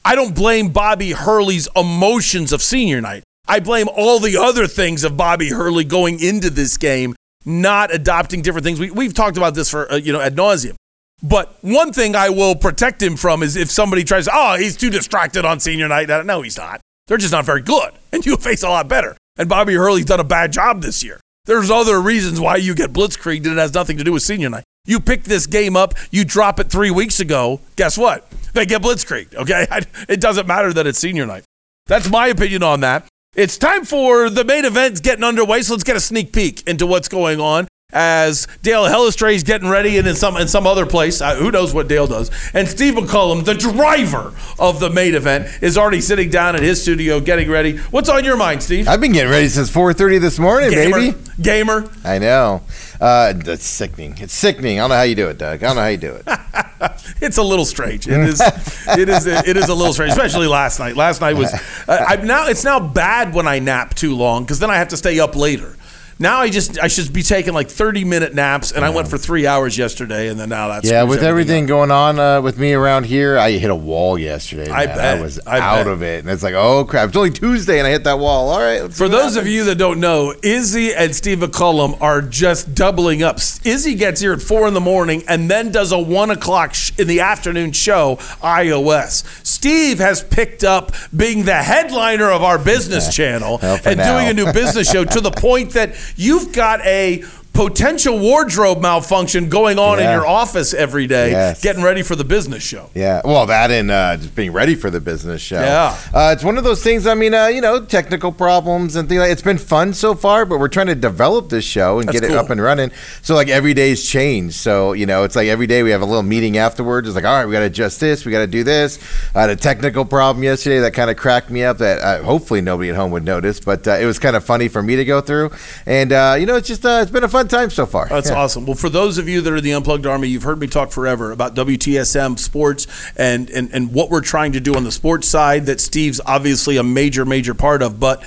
I 0.08 0.16
don't 0.16 0.34
blame 0.34 0.70
Bobby 0.70 1.12
Hurley's 1.12 1.68
emotions 1.76 2.54
of 2.54 2.62
senior 2.62 3.02
night. 3.02 3.24
I 3.46 3.60
blame 3.60 3.90
all 3.94 4.22
the 4.22 4.38
other 4.38 4.66
things 4.66 5.04
of 5.04 5.18
Bobby 5.18 5.50
Hurley 5.50 5.84
going 5.84 6.22
into 6.22 6.50
this 6.50 6.78
game, 6.78 7.14
not 7.44 7.94
adopting 7.94 8.42
different 8.42 8.64
things. 8.64 8.80
We, 8.80 8.90
we've 8.90 9.14
talked 9.14 9.36
about 9.36 9.54
this 9.54 9.70
for 9.70 9.92
uh, 9.92 9.98
you 9.98 10.14
know 10.14 10.22
ad 10.22 10.38
nauseum. 10.38 10.76
But 11.22 11.58
one 11.62 11.92
thing 11.92 12.16
I 12.16 12.30
will 12.30 12.56
protect 12.56 13.04
him 13.04 13.18
from 13.18 13.44
is 13.44 13.58
if 13.58 13.70
somebody 13.70 14.06
tries, 14.06 14.30
oh, 14.32 14.56
he's 14.56 14.78
too 14.78 14.90
distracted 14.90 15.44
on 15.44 15.60
senior 15.60 15.90
night. 15.90 16.08
No, 16.26 16.42
he's 16.42 16.58
not. 16.58 16.80
They're 17.08 17.18
just 17.18 17.34
not 17.34 17.44
very 17.44 17.62
good, 17.62 17.92
and 18.14 18.26
you 18.26 18.38
face 18.38 18.64
a 18.64 18.70
lot 18.70 18.88
better. 18.88 19.18
And 19.36 19.50
Bobby 19.50 19.74
Hurley's 19.74 20.06
done 20.06 20.22
a 20.22 20.24
bad 20.24 20.54
job 20.54 20.82
this 20.82 21.04
year. 21.04 21.20
There's 21.44 21.70
other 21.70 22.00
reasons 22.00 22.40
why 22.40 22.56
you 22.56 22.76
get 22.76 22.94
blitzkrieged, 22.94 23.44
and 23.44 23.58
it 23.58 23.58
has 23.58 23.74
nothing 23.74 23.98
to 23.98 24.06
do 24.06 24.14
with 24.14 24.24
senior 24.24 24.50
night. 24.50 24.64
You 24.88 25.00
pick 25.00 25.26
this 25.26 25.46
game 25.46 25.76
up, 25.76 25.94
you 26.10 26.26
drop 26.26 26.60
it 26.60 26.72
three 26.72 26.90
weeks 26.90 27.20
ago. 27.20 27.60
Guess 27.76 27.98
what? 27.98 28.28
They 28.54 28.66
get 28.66 28.82
blitzkrieged. 28.82 29.36
Okay, 29.36 29.68
it 30.10 30.20
doesn't 30.20 30.48
matter 30.48 30.74
that 30.74 30.88
it's 30.88 30.98
senior 30.98 31.28
night. 31.28 31.44
That's 31.86 32.10
my 32.10 32.28
opinion 32.28 32.64
on 32.64 32.80
that. 32.80 33.06
It's 33.36 33.58
time 33.58 33.86
for 33.86 34.32
the 34.32 34.44
main 34.44 34.66
event 34.66 35.04
getting 35.04 35.24
underway, 35.24 35.62
so 35.62 35.74
let's 35.74 35.84
get 35.84 35.96
a 35.96 36.00
sneak 36.00 36.34
peek 36.34 36.68
into 36.68 36.88
what's 36.88 37.08
going 37.08 37.40
on 37.40 37.68
as 37.94 38.48
Dale 38.64 38.84
Hellestrae 38.84 39.36
is 39.36 39.44
getting 39.44 39.70
ready 39.70 39.98
and 39.98 40.06
in 40.08 40.16
some 40.16 40.36
in 40.38 40.48
some 40.48 40.68
other 40.68 40.86
place. 40.86 41.22
Uh, 41.22 41.36
who 41.36 41.52
knows 41.52 41.74
what 41.74 41.88
Dale 41.88 42.08
does? 42.08 42.30
And 42.54 42.68
Steve 42.68 42.96
McCullum, 42.96 43.46
the 43.46 43.54
driver 43.54 44.34
of 44.60 44.80
the 44.80 44.90
main 44.90 45.16
event, 45.16 45.48
is 45.62 45.78
already 45.78 46.02
sitting 46.02 46.30
down 46.30 46.56
at 46.56 46.62
his 46.62 46.82
studio 46.82 47.20
getting 47.20 47.50
ready. 47.50 47.78
What's 47.78 48.10
on 48.10 48.26
your 48.26 48.38
mind, 48.38 48.64
Steve? 48.64 48.88
I've 48.88 49.00
been 49.00 49.14
getting 49.14 49.32
ready 49.32 49.48
since 49.48 49.70
4:30 49.70 50.20
this 50.20 50.38
morning, 50.38 50.72
Gamer. 50.72 51.00
baby. 51.00 51.18
Gamer. 51.42 51.90
I 52.04 52.20
know. 52.20 52.62
Uh, 53.00 53.34
that's 53.34 53.66
sickening. 53.66 54.16
It's 54.20 54.34
sickening. 54.34 54.80
I 54.80 54.84
don't 54.84 54.90
know 54.90 54.96
how 54.96 55.04
you 55.04 55.16
do 55.16 55.28
it, 55.28 55.38
Doug. 55.38 55.64
I 55.64 55.68
don't 55.68 55.76
know 55.76 55.82
how 55.84 55.88
you 55.88 55.98
do 55.98 56.16
it. 56.16 56.24
it's 57.22 57.38
a 57.38 57.44
little 57.44 57.66
strange. 57.66 58.08
It 58.08 58.20
is. 58.20 58.42
it 58.42 59.10
is. 59.10 59.26
It 59.26 59.58
is 59.58 59.70
a 59.70 59.76
little 59.76 59.94
strange, 59.94 60.12
especially 60.12 60.48
last 60.48 60.80
night. 60.80 60.96
Last 60.96 61.22
night 61.22 61.34
was. 61.34 61.54
Uh, 61.88 62.04
I'm 62.06 62.28
now. 62.28 62.48
It's 62.48 62.66
now 62.66 62.80
bad 62.82 63.34
when 63.34 63.48
I 63.48 63.60
nap 63.60 63.94
too 63.94 64.14
long 64.14 64.44
because 64.44 64.60
then 64.60 64.70
I 64.70 64.76
have 64.76 64.90
to 64.90 64.98
stay 64.98 65.20
up 65.22 65.36
later. 65.38 65.78
Now 66.20 66.40
I 66.40 66.50
just 66.50 66.80
I 66.80 66.88
should 66.88 67.14
be 67.14 67.22
taking 67.22 67.54
like 67.54 67.70
30 67.70 68.04
minute 68.04 68.34
naps, 68.34 68.72
and 68.72 68.84
I 68.84 68.90
went 68.90 69.08
for 69.08 69.18
three 69.18 69.46
hours 69.46 69.78
yesterday, 69.78 70.30
and 70.30 70.40
then 70.40 70.50
now 70.50 70.68
that's 70.70 70.90
yeah, 70.90 71.04
with 71.04 71.24
everything 71.24 71.68
going 71.68 71.92
on 71.92 72.18
uh, 72.20 72.42
with 72.42 72.58
me 72.58 72.74
around 72.74 73.06
here, 73.06 73.38
I 73.38 73.52
hit 73.52 73.70
a 73.70 73.76
wall 73.76 74.18
yesterday. 74.18 74.70
I 74.72 74.88
bet. 74.88 75.20
I 75.20 75.22
was 75.22 75.40
I 75.46 75.60
out 75.60 75.84
bet. 75.86 75.88
of 75.88 76.02
it, 76.02 76.20
and 76.24 76.30
it's 76.30 76.42
like, 76.42 76.56
oh 76.56 76.86
crap! 76.86 77.10
It's 77.10 77.18
only 77.18 77.30
Tuesday, 77.30 77.78
and 77.78 77.88
I 77.88 77.92
hit 77.92 78.04
that 78.06 78.18
wall. 78.18 78.50
All 78.50 78.60
right. 78.60 78.92
For 78.92 79.08
those 79.08 79.36
of 79.36 79.46
you 79.48 79.66
that 79.66 79.76
don't 79.78 80.00
know, 80.00 80.34
Izzy 80.42 80.94
and 80.94 81.16
Steve 81.16 81.38
McCullum 81.38 82.02
are 82.02 82.22
just 82.24 82.74
doubling 82.74 83.22
up. 83.22 83.38
Izzy 83.64 83.94
gets 83.94 84.20
here 84.20 84.34
at 84.34 84.42
four 84.42 84.68
in 84.68 84.74
the 84.74 84.82
morning 84.82 85.24
and 85.28 85.50
then 85.52 85.72
does 85.72 85.92
a 85.92 86.00
one 86.00 86.32
o'clock 86.32 86.74
sh- 86.74 86.94
in 86.98 87.08
the 87.08 87.20
afternoon 87.20 87.74
show, 87.74 88.16
iOS. 88.42 89.24
Steve 89.46 90.00
has 90.00 90.24
picked 90.24 90.64
up 90.64 90.94
being 91.16 91.44
the 91.46 91.54
headliner 91.56 92.30
of 92.32 92.42
our 92.44 92.58
business 92.58 93.14
channel 93.16 93.60
Well, 93.62 93.80
and 93.86 93.98
now. 93.98 94.14
doing 94.18 94.30
a 94.30 94.34
new 94.34 94.52
business 94.52 94.92
show 94.92 95.04
to 95.06 95.22
the 95.22 95.32
point 95.38 95.72
that 95.72 95.96
you've 96.16 96.54
got 96.54 96.86
a 96.86 97.24
potential 97.58 98.20
wardrobe 98.20 98.80
malfunction 98.84 99.50
going 99.50 99.80
on 99.80 99.98
in 99.98 100.06
your 100.12 100.28
office 100.28 100.76
every 100.76 101.08
day, 101.08 101.32
Yes. 101.32 101.60
getting 101.60 101.82
ready 101.82 102.04
for 102.04 102.16
the 102.16 102.24
business 102.24 102.62
show. 102.62 102.92
Yeah, 102.94 103.22
well, 103.26 103.48
that 103.48 103.72
and 103.72 103.90
uh, 103.90 104.16
just 104.18 104.36
being 104.36 104.54
ready 104.54 104.76
for 104.76 104.92
the 104.92 105.00
business 105.00 105.42
show. 105.42 105.60
Yeah. 105.60 105.98
uh, 106.14 106.30
it's 106.36 106.44
one 106.44 106.60
of 106.60 106.64
those 106.64 106.84
things. 106.84 107.08
I 107.08 107.16
mean, 107.16 107.34
uh, 107.34 107.48
you 107.48 107.62
know, 107.62 107.84
technical 107.84 108.32
problems 108.32 108.96
and 108.96 109.10
things. 109.10 109.20
Like, 109.22 109.32
it's 109.32 109.42
been 109.42 109.58
fun 109.58 109.96
so 109.96 110.14
far, 110.14 110.46
but 110.46 110.60
we're 110.60 110.68
trying 110.68 110.86
to 110.86 110.94
develop 110.96 111.50
this 111.50 111.66
show 111.66 111.98
and 111.98 112.08
That's 112.08 112.20
get 112.22 112.30
it 112.30 112.38
up 112.38 112.52
and 112.52 112.62
running. 112.62 112.92
So 113.24 113.34
like 113.34 113.48
every 113.50 113.74
day's 113.74 114.08
changed. 114.08 114.54
So 114.56 114.94
you 114.94 115.08
know, 115.08 115.24
it's 115.24 115.36
like 115.36 115.48
every 115.48 115.66
day 115.66 115.82
we 115.82 115.90
have 115.90 116.02
a 116.02 116.06
little 116.06 116.22
meeting 116.22 116.58
afterwards. 116.60 117.08
It's 117.08 117.16
like, 117.16 117.26
all 117.26 117.34
right, 117.40 117.48
we 117.48 117.54
got 117.54 117.62
to 117.62 117.66
adjust 117.66 118.00
this. 118.00 118.24
We 118.24 118.32
got 118.32 118.40
to 118.42 118.48
do 118.48 118.64
this. 118.64 119.00
I 119.34 119.42
had 119.42 119.50
a 119.50 119.56
technical 119.56 120.06
problem 120.06 120.44
yesterday 120.44 120.78
that 120.82 120.94
kind 120.94 121.10
of 121.10 121.18
cracked 121.18 121.50
me 121.50 121.64
up. 121.64 121.80
That 121.80 122.02
uh, 122.02 122.22
hopefully 122.24 122.62
nobody 122.62 122.92
at 122.92 122.96
home 122.96 123.10
would 123.12 123.26
notice, 123.26 123.60
but 123.60 123.88
uh, 123.88 123.94
it 123.94 124.06
was 124.06 124.20
kind 124.20 124.36
of 124.36 124.44
funny 124.44 124.68
for 124.68 124.84
me 124.84 124.96
to 124.96 125.06
go 125.06 125.22
through. 125.22 125.50
And 125.88 126.14
uh, 126.14 126.36
you 126.40 126.46
know, 126.46 126.56
it's 126.56 126.68
just 126.68 126.86
uh, 126.86 127.00
it's 127.02 127.10
been 127.10 127.24
a 127.24 127.28
fun 127.28 127.47
time 127.48 127.70
so 127.70 127.86
far. 127.86 128.08
That's 128.08 128.30
Yeah. 128.30 128.36
awesome. 128.38 128.66
Well, 128.66 128.76
for 128.76 128.90
those 128.90 129.18
of 129.18 129.28
you 129.28 129.42
that 129.42 129.52
are 129.54 129.62
the 129.62 129.72
Unplugged 129.74 130.06
Army, 130.06 130.28
you've 130.28 130.44
heard 130.44 130.60
me 130.60 130.68
talk 130.68 130.92
forever 130.92 131.32
about 131.32 131.56
WTSM 131.56 132.38
sports 132.38 132.88
and, 133.16 133.50
and, 133.50 133.70
and 133.74 133.94
what 133.94 134.10
we're 134.10 134.22
trying 134.22 134.52
to 134.54 134.60
do 134.60 134.74
on 134.76 134.84
the 134.84 134.92
sports 134.92 135.28
side 135.28 135.66
that 135.68 135.80
Steve's 135.82 136.22
obviously 136.26 136.78
a 136.78 136.84
major, 136.84 137.26
major 137.26 137.54
part 137.54 137.82
of. 137.82 138.00
But 138.00 138.24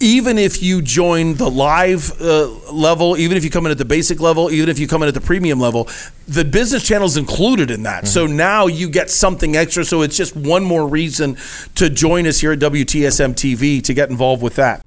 even 0.00 0.38
if 0.38 0.62
you 0.62 0.80
join 0.80 1.34
the 1.34 1.50
live 1.50 2.12
uh, 2.20 2.46
level, 2.70 3.16
even 3.16 3.36
if 3.36 3.42
you 3.42 3.50
come 3.50 3.66
in 3.66 3.72
at 3.72 3.78
the 3.78 3.84
basic 3.84 4.20
level, 4.20 4.48
even 4.50 4.68
if 4.68 4.78
you 4.78 4.86
come 4.86 5.02
in 5.02 5.08
at 5.08 5.14
the 5.14 5.20
premium 5.20 5.58
level, 5.58 5.88
the 6.28 6.44
business 6.44 6.84
channel 6.86 7.06
is 7.06 7.16
included 7.16 7.68
in 7.70 7.82
that. 7.82 8.06
So 8.06 8.26
now 8.26 8.68
you 8.68 8.88
get 8.90 9.10
something 9.10 9.56
extra. 9.56 9.84
So 9.84 10.02
it's 10.02 10.16
just 10.16 10.36
one 10.36 10.62
more 10.62 10.86
reason 10.86 11.36
to 11.74 11.90
join 11.90 12.28
us 12.28 12.38
here 12.38 12.52
at 12.52 12.60
WTSM 12.60 13.34
TV 13.34 13.82
to 13.82 13.92
get 13.92 14.08
involved 14.08 14.40
with 14.40 14.54
that. 14.54 14.82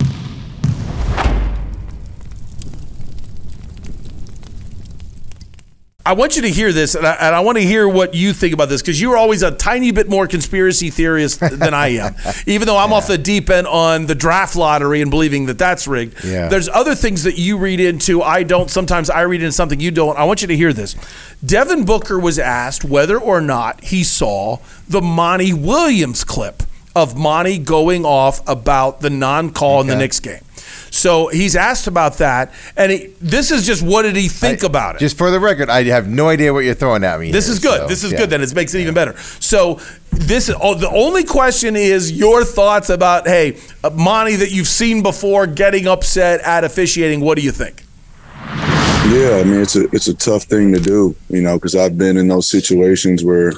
I 6.06 6.14
want 6.14 6.36
you 6.36 6.42
to 6.42 6.50
hear 6.50 6.72
this, 6.74 6.96
and 6.96 7.06
I, 7.06 7.14
and 7.14 7.36
I 7.36 7.42
want 7.42 7.58
to 7.60 7.64
hear 7.64 7.88
what 7.88 8.14
you 8.16 8.34
think 8.34 8.54
about 8.54 8.70
this 8.70 8.82
because 8.82 9.00
you're 9.00 9.18
always 9.18 9.44
a 9.44 9.52
tiny 9.52 9.92
bit 9.92 10.10
more 10.10 10.26
conspiracy 10.28 10.90
theorist 10.90 11.40
than 11.40 11.74
I 11.76 11.90
am. 11.90 12.16
Even 12.48 12.66
though 12.66 12.78
I'm 12.78 12.92
off 12.92 13.08
the 13.08 13.18
deep 13.20 13.50
end 13.52 13.68
on 13.68 14.08
the 14.08 14.16
draft 14.16 14.56
lottery 14.56 15.02
and 15.02 15.12
believing 15.12 15.46
that 15.46 15.60
that's 15.60 15.88
rigged, 15.88 16.24
Yeah. 16.24 16.48
there's 16.48 16.68
other 16.70 16.96
things 16.96 17.24
that 17.24 17.38
you 17.38 17.58
read 17.58 17.80
into. 17.80 18.22
I 18.24 18.44
don't. 18.44 18.70
Sometimes 18.70 19.10
I 19.12 19.22
read 19.22 19.42
into 19.42 19.52
something 19.52 19.80
you 19.80 19.92
don't. 19.92 20.18
I 20.18 20.24
want 20.24 20.42
you 20.42 20.48
to 20.48 20.56
hear 20.58 20.74
this. 20.74 20.96
Devin 21.46 21.86
Booker 21.86 22.18
was 22.20 22.40
asked 22.40 22.84
whether 22.84 23.20
or 23.20 23.40
not 23.40 23.84
he 23.84 24.04
saw 24.04 24.58
the 24.90 25.02
Monty 25.02 25.54
Williams 25.54 26.24
clip 26.24 26.64
of 26.96 27.16
Monty 27.18 27.58
going 27.58 28.06
off 28.06 28.42
about 28.50 29.02
the 29.02 29.10
non-call 29.10 29.82
in 29.82 29.88
the 29.88 29.94
Okay. 29.94 30.00
Knicks 30.00 30.20
game. 30.20 30.42
So 30.92 31.30
he's 31.30 31.56
asked 31.56 31.88
about 31.88 32.18
that, 32.18 32.54
and 32.76 32.92
he, 32.92 33.08
this 33.22 33.50
is 33.50 33.66
just 33.66 33.82
what 33.82 34.02
did 34.02 34.18
he 34.18 34.28
think 34.28 34.62
about 34.62 34.96
it? 34.96 35.00
Just 35.00 35.18
for 35.18 35.32
the 35.32 35.40
record, 35.40 35.70
I 35.70 35.84
have 35.84 36.10
no 36.10 36.28
idea 36.28 36.54
what 36.54 36.66
you're 36.66 36.74
throwing 36.74 37.06
at 37.06 37.18
me. 37.18 37.32
This 37.32 37.46
here, 37.46 37.54
is 37.54 37.60
good. 37.60 37.78
so, 37.80 37.88
this 37.88 38.04
is 38.04 38.12
yeah. 38.12 38.18
good. 38.20 38.30
Then 38.30 38.42
it 38.42 38.54
makes 38.54 38.74
it 38.74 38.82
even 38.82 38.94
better. 38.94 39.18
So 39.40 39.80
this 40.12 40.52
oh, 40.62 40.76
the 40.76 40.90
only 40.90 41.24
question 41.24 41.78
is 41.78 42.12
your 42.12 42.44
thoughts 42.44 42.90
about 42.90 43.26
hey 43.26 43.58
uh, 43.86 43.90
Monty 43.92 44.36
that 44.36 44.52
you've 44.52 44.68
seen 44.68 45.02
before 45.02 45.48
getting 45.48 45.88
upset 45.88 46.42
at 46.42 46.66
officiating. 46.66 47.22
What 47.22 47.38
do 47.38 47.44
you 47.44 47.52
think? 47.52 47.84
Yeah, 48.36 49.40
I 49.40 49.46
mean 49.46 49.62
it's 49.62 49.78
a 49.78 49.86
it's 49.94 50.10
a 50.10 50.14
tough 50.14 50.44
thing 50.44 50.74
to 50.74 50.80
do, 50.82 51.16
you 51.30 51.42
know, 51.42 51.56
because 51.56 51.76
I've 51.76 51.98
been 51.98 52.18
in 52.18 52.28
those 52.28 52.50
situations 52.50 53.24
where, 53.24 53.54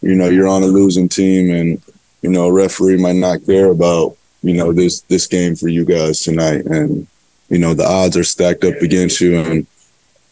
you 0.00 0.16
know, 0.16 0.28
you're 0.28 0.48
on 0.48 0.64
a 0.64 0.66
losing 0.66 1.08
team 1.08 1.54
and 1.54 1.80
you 2.22 2.30
know 2.30 2.46
a 2.46 2.52
referee 2.52 3.00
might 3.00 3.16
not 3.16 3.46
care 3.46 3.70
about 3.70 4.16
you 4.42 4.54
know 4.54 4.72
this 4.72 5.00
this 5.02 5.26
game 5.26 5.56
for 5.56 5.68
you 5.68 5.84
guys 5.84 6.22
tonight, 6.22 6.64
and 6.66 7.06
you 7.48 7.58
know 7.58 7.74
the 7.74 7.86
odds 7.86 8.16
are 8.16 8.24
stacked 8.24 8.64
up 8.64 8.74
against 8.76 9.20
you, 9.20 9.38
and 9.38 9.66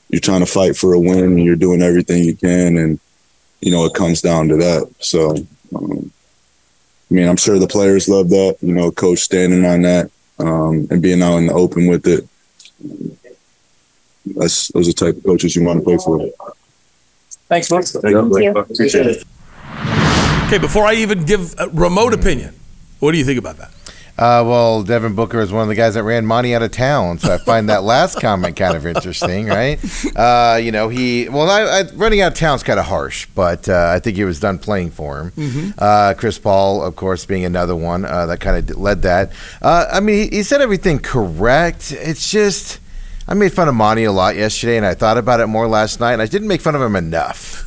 you're 0.09 0.21
trying 0.21 0.41
to 0.41 0.47
fight 0.47 0.77
for 0.77 0.93
a 0.93 0.99
win, 0.99 1.25
and 1.25 1.45
you're 1.45 1.57
doing 1.57 1.83
everything 1.83 2.25
you 2.25 2.37
can, 2.37 2.77
and 2.77 3.01
you 3.61 3.71
know 3.71 3.85
it 3.85 3.95
comes 3.95 4.21
down 4.21 4.49
to 4.49 4.57
that. 4.57 4.93
So, 4.99 5.37
um, 5.77 6.13
I 7.11 7.15
mean, 7.15 7.29
I'm 7.29 7.37
sure 7.37 7.59
the 7.59 7.67
players 7.67 8.09
love 8.09 8.29
that, 8.31 8.57
you 8.61 8.73
know, 8.73 8.91
coach 8.91 9.19
standing 9.19 9.65
on 9.65 9.83
that 9.83 10.11
um, 10.39 10.87
and 10.91 11.03
being 11.03 11.23
out 11.23 11.39
in 11.39 11.47
the 11.47 11.55
open 11.55 11.89
with 11.89 12.07
it 12.07 12.29
that's 14.27 14.69
those 14.69 14.89
are 14.89 14.93
the 14.93 14.95
type 14.95 15.17
of 15.17 15.25
coaches 15.25 15.57
you 15.57 15.65
want 15.65 15.81
to 15.81 15.85
play 15.85 15.99
for. 15.99 16.29
Thanks, 17.49 17.69
folks. 17.69 17.93
Thank 17.93 18.15
you. 18.15 18.51
Appreciate 18.57 19.07
it. 19.07 19.25
Okay, 20.47 20.59
before 20.59 20.85
I 20.85 20.95
even 20.95 21.25
give 21.25 21.55
a 21.59 21.69
remote 21.69 22.15
opinion, 22.15 22.55
what 22.99 23.13
do 23.13 23.19
you 23.19 23.25
think 23.25 23.39
about 23.39 23.57
that? 23.59 23.71
Uh, 24.21 24.45
well, 24.45 24.83
Devin 24.83 25.15
Booker 25.15 25.41
is 25.41 25.51
one 25.51 25.63
of 25.63 25.69
the 25.69 25.75
guys 25.75 25.95
that 25.95 26.03
ran 26.03 26.27
Monty 26.27 26.55
out 26.55 26.63
of 26.63 26.71
town, 26.71 27.19
so 27.19 27.33
I 27.33 27.39
find 27.39 27.71
that 27.71 27.83
last 27.85 28.21
comment 28.21 28.55
kind 28.55 28.77
of 28.77 28.87
interesting, 28.87 29.47
right? 29.47 29.79
Uh, 30.15 30.59
you 30.63 30.73
know, 30.73 30.91
he 30.91 31.29
well, 31.31 31.49
I, 31.49 31.63
I, 31.63 31.83
running 31.95 32.21
out 32.21 32.33
of 32.33 32.39
town 32.39 32.57
is 32.57 32.63
kind 32.63 32.79
of 32.79 32.85
harsh, 32.85 33.27
but 33.35 33.67
uh, 33.67 33.93
I 33.95 33.99
think 33.99 34.19
he 34.19 34.25
was 34.25 34.39
done 34.39 34.59
playing 34.59 34.91
for 34.91 35.21
him. 35.21 35.31
Mhm. 35.33 35.75
Uh, 35.79 36.13
Chris 36.15 36.39
Paul, 36.39 36.83
of 36.83 36.97
course, 36.97 37.25
being 37.25 37.47
another 37.47 37.75
one 37.75 38.05
uh, 38.05 38.27
that 38.27 38.41
kind 38.41 38.59
of 38.71 38.77
led 38.79 39.01
that. 39.03 39.33
Uh, 39.63 39.87
I 39.91 40.01
mean, 40.01 40.31
he, 40.31 40.37
he 40.37 40.43
said 40.43 40.61
everything 40.61 40.99
correct. 40.99 41.91
It's 41.93 42.31
just 42.31 42.79
I 43.27 43.33
made 43.33 43.55
fun 43.55 43.69
of 43.69 43.75
Monty 43.75 44.05
a 44.05 44.13
lot 44.13 44.37
yesterday, 44.37 44.77
and 44.77 44.85
I 44.85 44.93
thought 44.93 45.17
about 45.17 45.41
it 45.41 45.47
more 45.47 45.67
last 45.67 45.99
night, 45.99 46.13
and 46.13 46.21
I 46.21 46.27
didn't 46.27 46.49
make 46.49 46.61
fun 46.61 46.75
of 46.75 46.83
him 46.83 46.95
enough. 46.95 47.65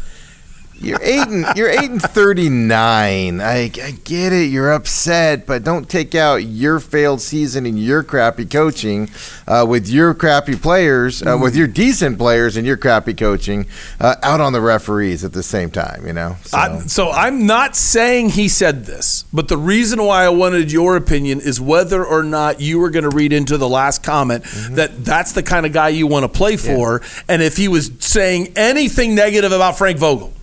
You're 0.83 1.01
eight 1.01 1.27
and 1.27 1.45
you're 1.55 1.69
eight 1.69 1.89
and 1.89 2.01
thirty 2.01 2.49
nine. 2.49 3.41
I, 3.41 3.71
I 3.81 3.91
get 4.03 4.33
it. 4.33 4.49
You're 4.51 4.71
upset, 4.71 5.45
but 5.45 5.63
don't 5.63 5.89
take 5.89 6.13
out 6.13 6.43
your 6.43 6.79
failed 6.79 7.21
season 7.21 7.65
and 7.65 7.79
your 7.81 8.03
crappy 8.03 8.45
coaching 8.45 9.09
uh, 9.47 9.65
with 9.67 9.87
your 9.87 10.13
crappy 10.13 10.55
players, 10.55 11.23
uh, 11.23 11.37
with 11.41 11.55
your 11.55 11.67
decent 11.67 12.17
players 12.17 12.57
and 12.57 12.67
your 12.67 12.77
crappy 12.77 13.13
coaching 13.13 13.65
uh, 13.99 14.15
out 14.21 14.41
on 14.41 14.53
the 14.53 14.61
referees 14.61 15.23
at 15.23 15.33
the 15.33 15.43
same 15.43 15.71
time. 15.71 16.05
You 16.05 16.13
know. 16.13 16.35
So. 16.43 16.57
I, 16.57 16.79
so 16.79 17.11
I'm 17.11 17.45
not 17.45 17.75
saying 17.75 18.29
he 18.29 18.49
said 18.49 18.85
this, 18.85 19.25
but 19.31 19.47
the 19.47 19.57
reason 19.57 20.03
why 20.03 20.25
I 20.25 20.29
wanted 20.29 20.71
your 20.71 20.97
opinion 20.97 21.39
is 21.39 21.61
whether 21.61 22.05
or 22.05 22.23
not 22.23 22.59
you 22.59 22.79
were 22.79 22.89
going 22.89 23.09
to 23.09 23.15
read 23.15 23.31
into 23.33 23.57
the 23.57 23.69
last 23.69 24.03
comment 24.03 24.43
Mm-hmm. 24.43 24.75
that 24.75 25.05
that's 25.05 25.31
the 25.31 25.41
kind 25.43 25.65
of 25.65 25.73
guy 25.73 25.89
you 25.89 26.05
want 26.05 26.23
to 26.23 26.27
play 26.27 26.57
for, 26.57 27.01
and 27.27 27.41
if 27.41 27.55
he 27.55 27.67
was 27.67 27.91
saying 27.99 28.51
anything 28.55 29.15
negative 29.15 29.51
about 29.51 29.77
Frank 29.77 29.97
Vogel. 29.97 30.33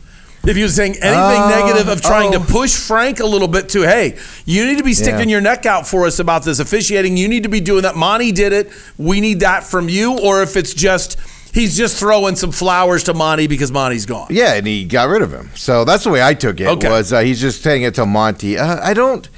If 0.44 0.56
he 0.56 0.62
was 0.62 0.74
saying 0.74 0.92
anything 0.96 1.42
Uh, 1.42 1.48
negative 1.50 1.88
of 1.88 2.00
trying 2.00 2.34
oh. 2.34 2.38
to 2.38 2.40
push 2.40 2.74
Frank 2.74 3.20
a 3.20 3.26
little 3.26 3.48
bit 3.48 3.68
to, 3.70 3.82
hey, 3.82 4.16
you 4.46 4.64
need 4.66 4.78
to 4.78 4.84
be 4.84 4.94
sticking 4.94 5.28
Yeah. 5.28 5.34
your 5.34 5.40
neck 5.42 5.66
out 5.66 5.86
for 5.86 6.06
us 6.06 6.18
about 6.18 6.44
this 6.44 6.60
officiating. 6.60 7.16
You 7.16 7.28
need 7.28 7.42
to 7.42 7.50
be 7.50 7.60
doing 7.60 7.82
that. 7.82 7.94
Monty 7.94 8.32
did 8.32 8.52
it. 8.52 8.70
We 8.96 9.20
need 9.20 9.40
that 9.40 9.64
from 9.64 9.88
you. 9.88 10.18
Or 10.18 10.42
if 10.42 10.56
it's 10.56 10.72
just 10.72 11.18
he's 11.52 11.76
just 11.76 11.98
throwing 11.98 12.36
some 12.36 12.52
flowers 12.52 13.02
to 13.04 13.14
Monty 13.14 13.48
because 13.48 13.70
Monty's 13.70 14.06
gone. 14.06 14.28
Yeah, 14.30 14.54
and 14.54 14.66
he 14.66 14.84
got 14.84 15.08
rid 15.08 15.20
of 15.20 15.32
him. 15.32 15.50
So 15.54 15.84
that's 15.84 16.04
the 16.04 16.10
way 16.10 16.22
I 16.22 16.32
took 16.32 16.58
it. 16.60 16.68
Okay. 16.68 16.88
Was 16.88 17.12
uh, 17.12 17.20
he's 17.20 17.40
just 17.40 17.62
saying 17.62 17.82
it 17.82 17.94
to 17.96 18.06
Monty? 18.06 18.56
Uh, 18.56 18.78
I 18.82 18.94
don't. 18.94 19.28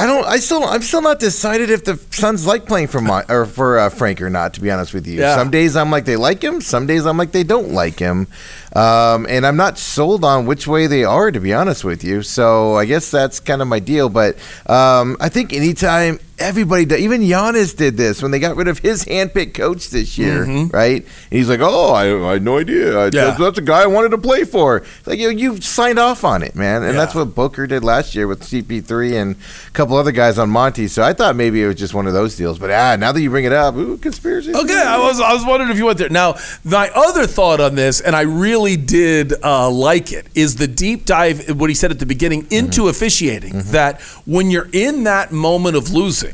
I 0.00 0.06
don't. 0.06 0.24
I 0.26 0.36
still. 0.38 0.62
I'm 0.64 0.82
still 0.82 1.02
not 1.02 1.18
decided 1.18 1.70
if 1.70 1.84
the 1.84 1.96
Suns 2.10 2.46
like 2.46 2.66
playing 2.66 2.86
for 2.86 3.00
Mon- 3.00 3.24
or 3.28 3.46
for 3.46 3.78
uh, 3.80 3.90
Frank 3.90 4.22
or 4.22 4.30
not. 4.30 4.54
To 4.54 4.60
be 4.60 4.70
honest 4.70 4.94
with 4.94 5.08
you, 5.08 5.18
Yeah. 5.20 5.34
some 5.34 5.50
days 5.50 5.74
I'm 5.76 5.90
like 5.90 6.04
they 6.04 6.14
like 6.14 6.40
him. 6.42 6.60
Some 6.60 6.86
days 6.86 7.04
I'm 7.04 7.16
like 7.16 7.32
they 7.32 7.42
don't 7.42 7.72
like 7.72 7.98
him, 7.98 8.28
um, 8.76 9.26
and 9.28 9.44
I'm 9.44 9.56
not 9.56 9.76
sold 9.76 10.24
on 10.24 10.46
which 10.46 10.68
way 10.68 10.86
they 10.86 11.02
are. 11.02 11.32
To 11.32 11.40
be 11.40 11.52
honest 11.52 11.82
with 11.82 12.04
you, 12.04 12.22
so 12.22 12.76
I 12.76 12.84
guess 12.84 13.10
that's 13.10 13.40
kind 13.40 13.60
of 13.60 13.66
my 13.66 13.80
deal. 13.80 14.08
But 14.08 14.36
um, 14.66 15.16
I 15.20 15.28
think 15.28 15.52
anytime 15.52 16.20
everybody, 16.38 16.84
did, 16.84 17.00
even 17.00 17.20
Giannis 17.22 17.76
did 17.76 17.96
this 17.96 18.22
when 18.22 18.30
they 18.30 18.38
got 18.38 18.56
rid 18.56 18.68
of 18.68 18.78
his 18.78 19.04
handpicked 19.04 19.54
coach 19.54 19.90
this 19.90 20.16
year, 20.18 20.44
Mhm. 20.46 20.72
right? 20.72 21.02
And 21.02 21.38
he's 21.38 21.48
like, 21.48 21.60
"Oh, 21.62 21.92
I, 21.92 22.28
I 22.28 22.32
had 22.34 22.42
no 22.44 22.58
idea. 22.58 22.98
I, 22.98 23.04
Yeah. 23.04 23.10
that's, 23.10 23.38
that's 23.38 23.58
a 23.58 23.62
guy 23.62 23.82
I 23.82 23.86
wanted 23.86 24.10
to 24.10 24.18
play 24.18 24.44
for." 24.44 24.82
Like 25.06 25.18
you, 25.18 25.30
you 25.30 25.60
signed 25.60 25.98
off 25.98 26.24
on 26.24 26.42
it, 26.42 26.54
man, 26.54 26.82
and 26.82 26.96
that's 26.98 27.14
what 27.14 27.34
Booker 27.34 27.66
did 27.66 27.84
last 27.84 28.14
year 28.14 28.26
with 28.26 28.42
CP3 28.42 29.14
and 29.20 29.36
a 29.66 29.70
couple 29.72 29.96
other 29.96 30.12
guys 30.12 30.38
on 30.38 30.50
Monty. 30.50 30.88
So 30.88 31.02
I 31.02 31.12
thought 31.12 31.36
maybe 31.36 31.62
it 31.62 31.66
was 31.66 31.76
just 31.76 31.94
one 31.94 32.06
of 32.06 32.12
those 32.12 32.36
deals. 32.36 32.58
But 32.58 32.70
ah, 32.70 32.96
now 32.96 33.12
that 33.12 33.20
you 33.20 33.30
bring 33.30 33.44
it 33.44 33.52
up, 33.52 33.74
ooh, 33.76 33.96
conspiracy. 33.98 34.54
Okay, 34.54 34.82
I 34.82 34.98
was 34.98 35.20
I 35.20 35.32
was 35.32 35.44
wondering 35.44 35.70
if 35.70 35.76
you 35.78 35.86
went 35.86 35.98
there. 35.98 36.08
Now, 36.08 36.36
my 36.64 36.90
other 36.94 37.26
thought 37.26 37.60
on 37.60 37.74
this, 37.74 38.00
and 38.00 38.14
I 38.16 38.22
really 38.22 38.76
did 38.76 39.34
uh, 39.42 39.70
like 39.70 40.12
it, 40.12 40.26
is 40.34 40.56
the 40.56 40.68
deep 40.68 41.04
dive. 41.04 41.48
What 41.58 41.70
he 41.70 41.74
said 41.74 41.90
at 41.90 41.98
the 41.98 42.06
beginning 42.06 42.46
into 42.50 42.88
officiating. 42.88 43.62
That 43.72 44.00
when 44.26 44.50
you're 44.50 44.68
in 44.72 45.04
that 45.04 45.32
moment 45.32 45.76
of 45.76 45.90
losing, 45.92 46.27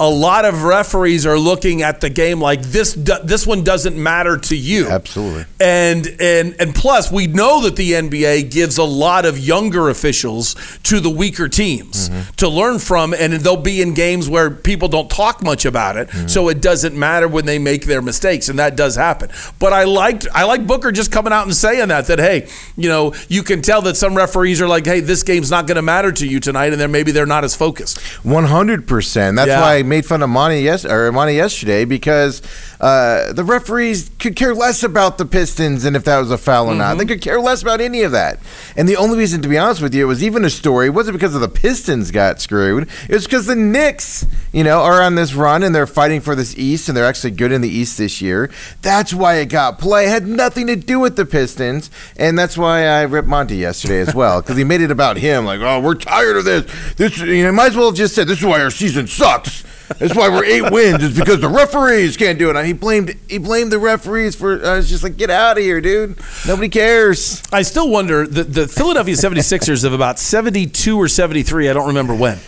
a 0.00 0.08
lot 0.08 0.44
of 0.44 0.64
referees 0.64 1.26
are 1.26 1.38
looking 1.38 1.82
at 1.82 2.00
the 2.00 2.10
game 2.10 2.40
like 2.40 2.62
this. 2.62 2.94
This 2.94 3.46
one 3.46 3.64
doesn't 3.64 4.00
matter 4.00 4.36
to 4.38 4.56
you. 4.56 4.88
Absolutely. 4.88 5.44
And 5.60 6.06
and 6.20 6.56
and 6.58 6.74
plus, 6.74 7.10
we 7.10 7.26
know 7.26 7.62
that 7.62 7.76
the 7.76 7.92
NBA 7.92 8.50
gives 8.50 8.78
a 8.78 8.84
lot 8.84 9.24
of 9.24 9.38
younger 9.38 9.88
officials 9.88 10.54
to 10.84 11.00
the 11.00 11.10
weaker 11.10 11.48
teams 11.48 12.10
to 12.36 12.48
learn 12.48 12.78
from, 12.78 13.14
and 13.14 13.32
they'll 13.34 13.56
be 13.56 13.82
in 13.82 13.94
games 13.94 14.28
where 14.28 14.50
people 14.50 14.88
don't 14.88 15.10
talk 15.10 15.42
much 15.42 15.64
about 15.64 15.96
it, 15.96 16.08
so 16.28 16.48
it 16.48 16.60
doesn't 16.60 16.96
matter 16.96 17.28
when 17.28 17.46
they 17.46 17.58
make 17.58 17.86
their 17.86 18.02
mistakes, 18.02 18.48
and 18.48 18.58
that 18.58 18.76
does 18.76 18.96
happen. 18.96 19.30
But 19.58 19.72
I 19.72 19.84
liked 19.84 20.26
I 20.34 20.44
like 20.44 20.66
Booker 20.66 20.92
just 20.92 21.10
coming 21.12 21.32
out 21.32 21.44
and 21.44 21.54
saying 21.54 21.88
that 21.88 22.06
that 22.06 22.18
hey, 22.18 22.48
you 22.76 22.88
know, 22.88 23.14
you 23.28 23.42
can 23.42 23.62
tell 23.62 23.82
that 23.82 23.96
some 23.96 24.14
referees 24.14 24.60
are 24.60 24.68
like, 24.68 24.84
hey, 24.86 25.00
this 25.00 25.22
game's 25.22 25.50
not 25.50 25.66
going 25.66 25.76
to 25.76 25.82
matter 25.82 26.12
to 26.12 26.26
you 26.26 26.40
tonight, 26.40 26.72
and 26.72 26.80
then 26.80 26.90
maybe 26.92 27.12
they're 27.12 27.26
not 27.26 27.44
as 27.44 27.54
focused. 27.56 27.98
One 28.24 28.44
hundred 28.44 28.86
percent. 28.86 29.25
And 29.28 29.36
that's 29.38 29.48
Yeah. 29.48 29.60
why 29.60 29.76
I 29.76 29.82
made 29.82 30.06
fun 30.06 30.22
of 30.22 30.30
Monty 30.30 30.60
yes 30.60 30.84
or 30.84 31.10
Monty 31.12 31.34
yesterday 31.34 31.84
because 31.84 32.42
uh, 32.80 33.32
the 33.32 33.44
referees 33.44 34.10
could 34.18 34.36
care 34.36 34.54
less 34.54 34.82
about 34.82 35.18
the 35.18 35.24
Pistons 35.24 35.84
and 35.84 35.96
if 35.96 36.04
that 36.04 36.18
was 36.18 36.30
a 36.30 36.38
foul 36.38 36.66
or 36.66 36.70
Mm-hmm. 36.70 36.78
not. 36.78 36.98
They 36.98 37.04
could 37.06 37.20
care 37.22 37.40
less 37.40 37.62
about 37.62 37.80
any 37.80 38.02
of 38.02 38.12
that. 38.12 38.38
And 38.76 38.88
the 38.88 38.96
only 38.96 39.16
reason, 39.18 39.40
to 39.42 39.48
be 39.48 39.56
honest 39.58 39.80
with 39.80 39.94
you, 39.94 40.02
it 40.04 40.08
was 40.08 40.22
even 40.22 40.44
a 40.44 40.50
story 40.50 40.90
wasn't 40.90 41.16
because 41.16 41.34
of 41.34 41.40
the 41.40 41.48
Pistons 41.48 42.10
got 42.10 42.40
screwed. 42.40 42.88
It 43.08 43.14
was 43.14 43.24
because 43.24 43.46
the 43.46 43.56
Knicks, 43.56 44.26
you 44.52 44.62
know, 44.64 44.80
are 44.82 45.00
on 45.02 45.14
this 45.14 45.32
run 45.34 45.62
and 45.62 45.74
they're 45.74 45.86
fighting 45.86 46.20
for 46.20 46.34
this 46.34 46.56
East 46.58 46.88
and 46.88 46.96
they're 46.96 47.04
actually 47.06 47.30
good 47.30 47.50
in 47.52 47.60
the 47.62 47.68
East 47.68 47.96
this 47.98 48.20
year. 48.20 48.50
That's 48.82 49.14
why 49.14 49.36
it 49.36 49.46
got 49.46 49.78
play. 49.78 50.06
It 50.06 50.10
had 50.10 50.26
nothing 50.26 50.66
to 50.66 50.76
do 50.76 50.98
with 51.00 51.16
the 51.16 51.24
Pistons, 51.24 51.90
and 52.16 52.38
that's 52.38 52.58
why 52.58 52.86
I 52.86 53.02
ripped 53.02 53.28
Monty 53.28 53.56
yesterday 53.56 54.00
as 54.00 54.14
well 54.14 54.40
because 54.42 54.56
he 54.56 54.64
made 54.64 54.80
it 54.82 54.90
about 54.90 55.16
him. 55.16 55.44
Like, 55.46 55.60
oh, 55.60 55.80
we're 55.80 55.94
tired 55.94 56.36
of 56.36 56.44
this. 56.44 56.70
This, 56.96 57.18
you 57.18 57.42
know, 57.44 57.52
might 57.52 57.68
as 57.68 57.76
well 57.76 57.86
have 57.86 57.94
just 57.96 58.14
said 58.14 58.26
this 58.28 58.40
is 58.40 58.44
why 58.44 58.60
our 58.60 58.70
season 58.70 59.06
sucks. 59.16 59.64
That's 59.98 60.14
why 60.14 60.28
we're 60.28 60.44
eight 60.44 60.70
wins. 60.72 61.02
It's 61.02 61.18
because 61.18 61.40
the 61.40 61.48
referees 61.48 62.16
can't 62.16 62.38
do 62.38 62.50
it. 62.50 62.66
He 62.66 62.72
blamed 62.72 63.14
he 63.28 63.38
blamed 63.38 63.70
the 63.70 63.78
referees 63.78 64.34
for. 64.34 64.62
Uh, 64.62 64.72
I 64.72 64.76
was 64.76 64.88
just 64.88 65.02
like, 65.02 65.16
get 65.16 65.30
out 65.30 65.58
of 65.58 65.62
here, 65.62 65.80
dude. 65.80 66.18
Nobody 66.46 66.68
cares. 66.68 67.42
I 67.52 67.62
still 67.62 67.88
wonder 67.88 68.26
the, 68.26 68.44
the 68.44 68.66
Philadelphia 68.68 69.14
76ers 69.14 69.84
of 69.84 69.92
about 69.92 70.18
72 70.18 70.96
or 71.00 71.08
73, 71.08 71.68
I 71.68 71.72
don't 71.72 71.86
remember 71.86 72.14
when. 72.14 72.38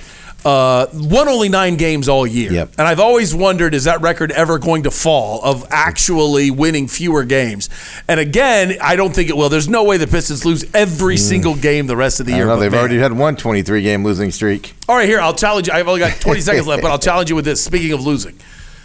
Uh, 0.44 0.86
won 0.94 1.28
only 1.28 1.48
nine 1.48 1.76
games 1.76 2.08
all 2.08 2.24
year. 2.26 2.52
Yep. 2.52 2.70
And 2.78 2.86
I've 2.86 3.00
always 3.00 3.34
wondered 3.34 3.74
is 3.74 3.84
that 3.84 4.00
record 4.00 4.30
ever 4.30 4.58
going 4.58 4.84
to 4.84 4.90
fall 4.90 5.42
of 5.42 5.66
actually 5.70 6.50
winning 6.52 6.86
fewer 6.86 7.24
games? 7.24 7.68
And 8.06 8.20
again, 8.20 8.76
I 8.80 8.94
don't 8.96 9.12
think 9.12 9.28
it 9.30 9.36
will. 9.36 9.48
There's 9.48 9.68
no 9.68 9.82
way 9.84 9.96
the 9.96 10.06
Pistons 10.06 10.44
lose 10.44 10.64
every 10.74 11.16
single 11.16 11.56
game 11.56 11.86
the 11.88 11.96
rest 11.96 12.20
of 12.20 12.26
the 12.26 12.32
Mm. 12.32 12.36
Year. 12.36 12.46
know. 12.46 12.56
They've 12.60 12.70
man. 12.70 12.78
already 12.80 12.98
had 12.98 13.12
one 13.12 13.34
23 13.36 13.82
game 13.82 14.04
losing 14.04 14.30
streak. 14.30 14.74
All 14.88 14.96
right, 14.96 15.08
here, 15.08 15.20
I'll 15.20 15.34
challenge 15.34 15.66
you. 15.66 15.72
I've 15.74 15.88
only 15.88 16.00
got 16.00 16.20
20 16.20 16.40
seconds 16.48 16.66
left, 16.68 16.82
but 16.82 16.90
I'll 16.92 16.98
challenge 17.00 17.28
you 17.30 17.36
with 17.36 17.44
this. 17.44 17.62
Speaking 17.62 17.92
of 17.92 18.06
losing, 18.06 18.38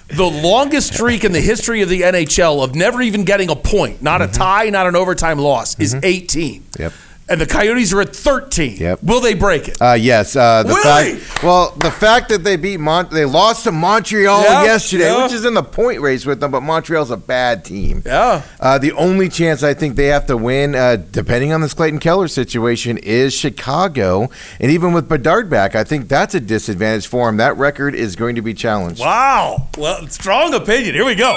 The 0.09 0.25
longest 0.25 0.93
streak 0.95 1.23
in 1.23 1.31
the 1.33 1.39
history 1.41 1.81
of 1.81 1.87
the 1.89 2.01
NHL 2.01 2.63
of 2.63 2.73
never 2.75 3.01
even 3.01 3.23
getting 3.25 3.49
a 3.49 3.55
point, 3.55 4.01
not 4.01 4.21
a 4.23 4.27
tie, 4.27 4.69
not 4.69 4.85
an 4.87 4.95
overtime 4.95 5.37
loss, 5.37 5.79
is 5.79 5.95
18. 6.03 6.63
Yep. 6.79 6.93
And 7.33 7.41
the 7.41 7.47
Coyotes 7.47 7.91
are 7.93 8.01
at 8.01 8.15
13. 8.15 8.77
Yep. 8.77 9.01
Will 9.01 9.19
they 9.19 9.33
break 9.33 9.67
it? 9.67 9.81
Uh, 9.81 9.93
yes. 9.93 10.35
Uh, 10.35 10.61
the 10.61 10.69
Really? 10.75 11.15
fact, 11.17 11.43
well, 11.43 11.71
the 11.77 11.89
fact 11.89 12.29
that 12.29 12.43
they 12.43 12.57
beat 12.57 12.79
Mont, 12.79 13.09
they 13.09 13.25
lost 13.25 13.63
to 13.63 13.71
Montreal 13.71 14.43
Yeah, 14.43 14.63
yesterday, 14.65 15.05
yeah. 15.05 15.23
which 15.23 15.33
is 15.33 15.43
in 15.43 15.55
the 15.55 15.63
point 15.63 15.99
race 15.99 16.27
with 16.27 16.39
them, 16.39 16.51
but 16.51 16.61
Montreal's 16.61 17.09
a 17.09 17.17
bad 17.17 17.65
team. 17.65 18.03
Yeah. 18.05 18.43
Uh, 18.59 18.77
the 18.77 18.91
only 18.91 19.29
chance 19.29 19.63
I 19.63 19.73
think 19.73 19.95
they 19.95 20.05
have 20.09 20.27
to 20.27 20.37
win, 20.37 20.75
uh, 20.75 20.97
depending 21.11 21.51
on 21.53 21.61
this 21.61 21.73
Clayton 21.73 21.97
Keller 22.01 22.27
situation, 22.27 22.99
is 22.99 23.33
Chicago. 23.33 24.29
And 24.59 24.69
even 24.69 24.93
with 24.93 25.09
Bedard 25.09 25.49
back, 25.49 25.73
I 25.73 25.83
think 25.83 26.09
that's 26.09 26.35
a 26.35 26.39
disadvantage 26.39 27.07
for 27.07 27.27
him. 27.29 27.37
That 27.37 27.57
record 27.57 27.95
is 27.95 28.15
going 28.15 28.35
to 28.35 28.43
be 28.43 28.53
challenged. 28.53 28.99
Wow. 29.01 29.69
Well, 29.75 30.05
strong 30.09 30.53
opinion. 30.53 30.93
Here 30.93 31.03
we 31.05 31.15
go. 31.15 31.35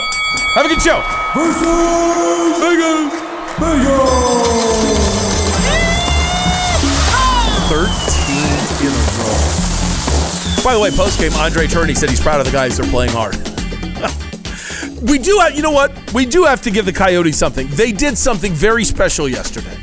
Have 0.56 0.66
a 0.66 0.68
good 0.68 0.82
show. 0.82 1.00
Thirteen 3.58 4.85
By 10.66 10.74
the 10.74 10.80
way, 10.80 10.90
post 10.90 11.20
game, 11.20 11.30
André 11.30 11.68
Tourigny 11.68 11.96
said 11.96 12.10
he's 12.10 12.20
proud 12.20 12.40
of 12.40 12.46
the 12.46 12.50
guys. 12.50 12.76
They're 12.76 12.90
playing 12.90 13.12
hard. 13.12 13.36
we 15.08 15.16
do 15.16 15.38
have, 15.38 15.54
you 15.54 15.62
know 15.62 15.70
what? 15.70 16.12
We 16.12 16.26
do 16.26 16.42
have 16.42 16.60
to 16.62 16.72
give 16.72 16.86
the 16.86 16.92
Coyotes 16.92 17.38
something. 17.38 17.68
They 17.68 17.92
did 17.92 18.18
something 18.18 18.52
very 18.52 18.82
special 18.82 19.28
yesterday. 19.28 19.76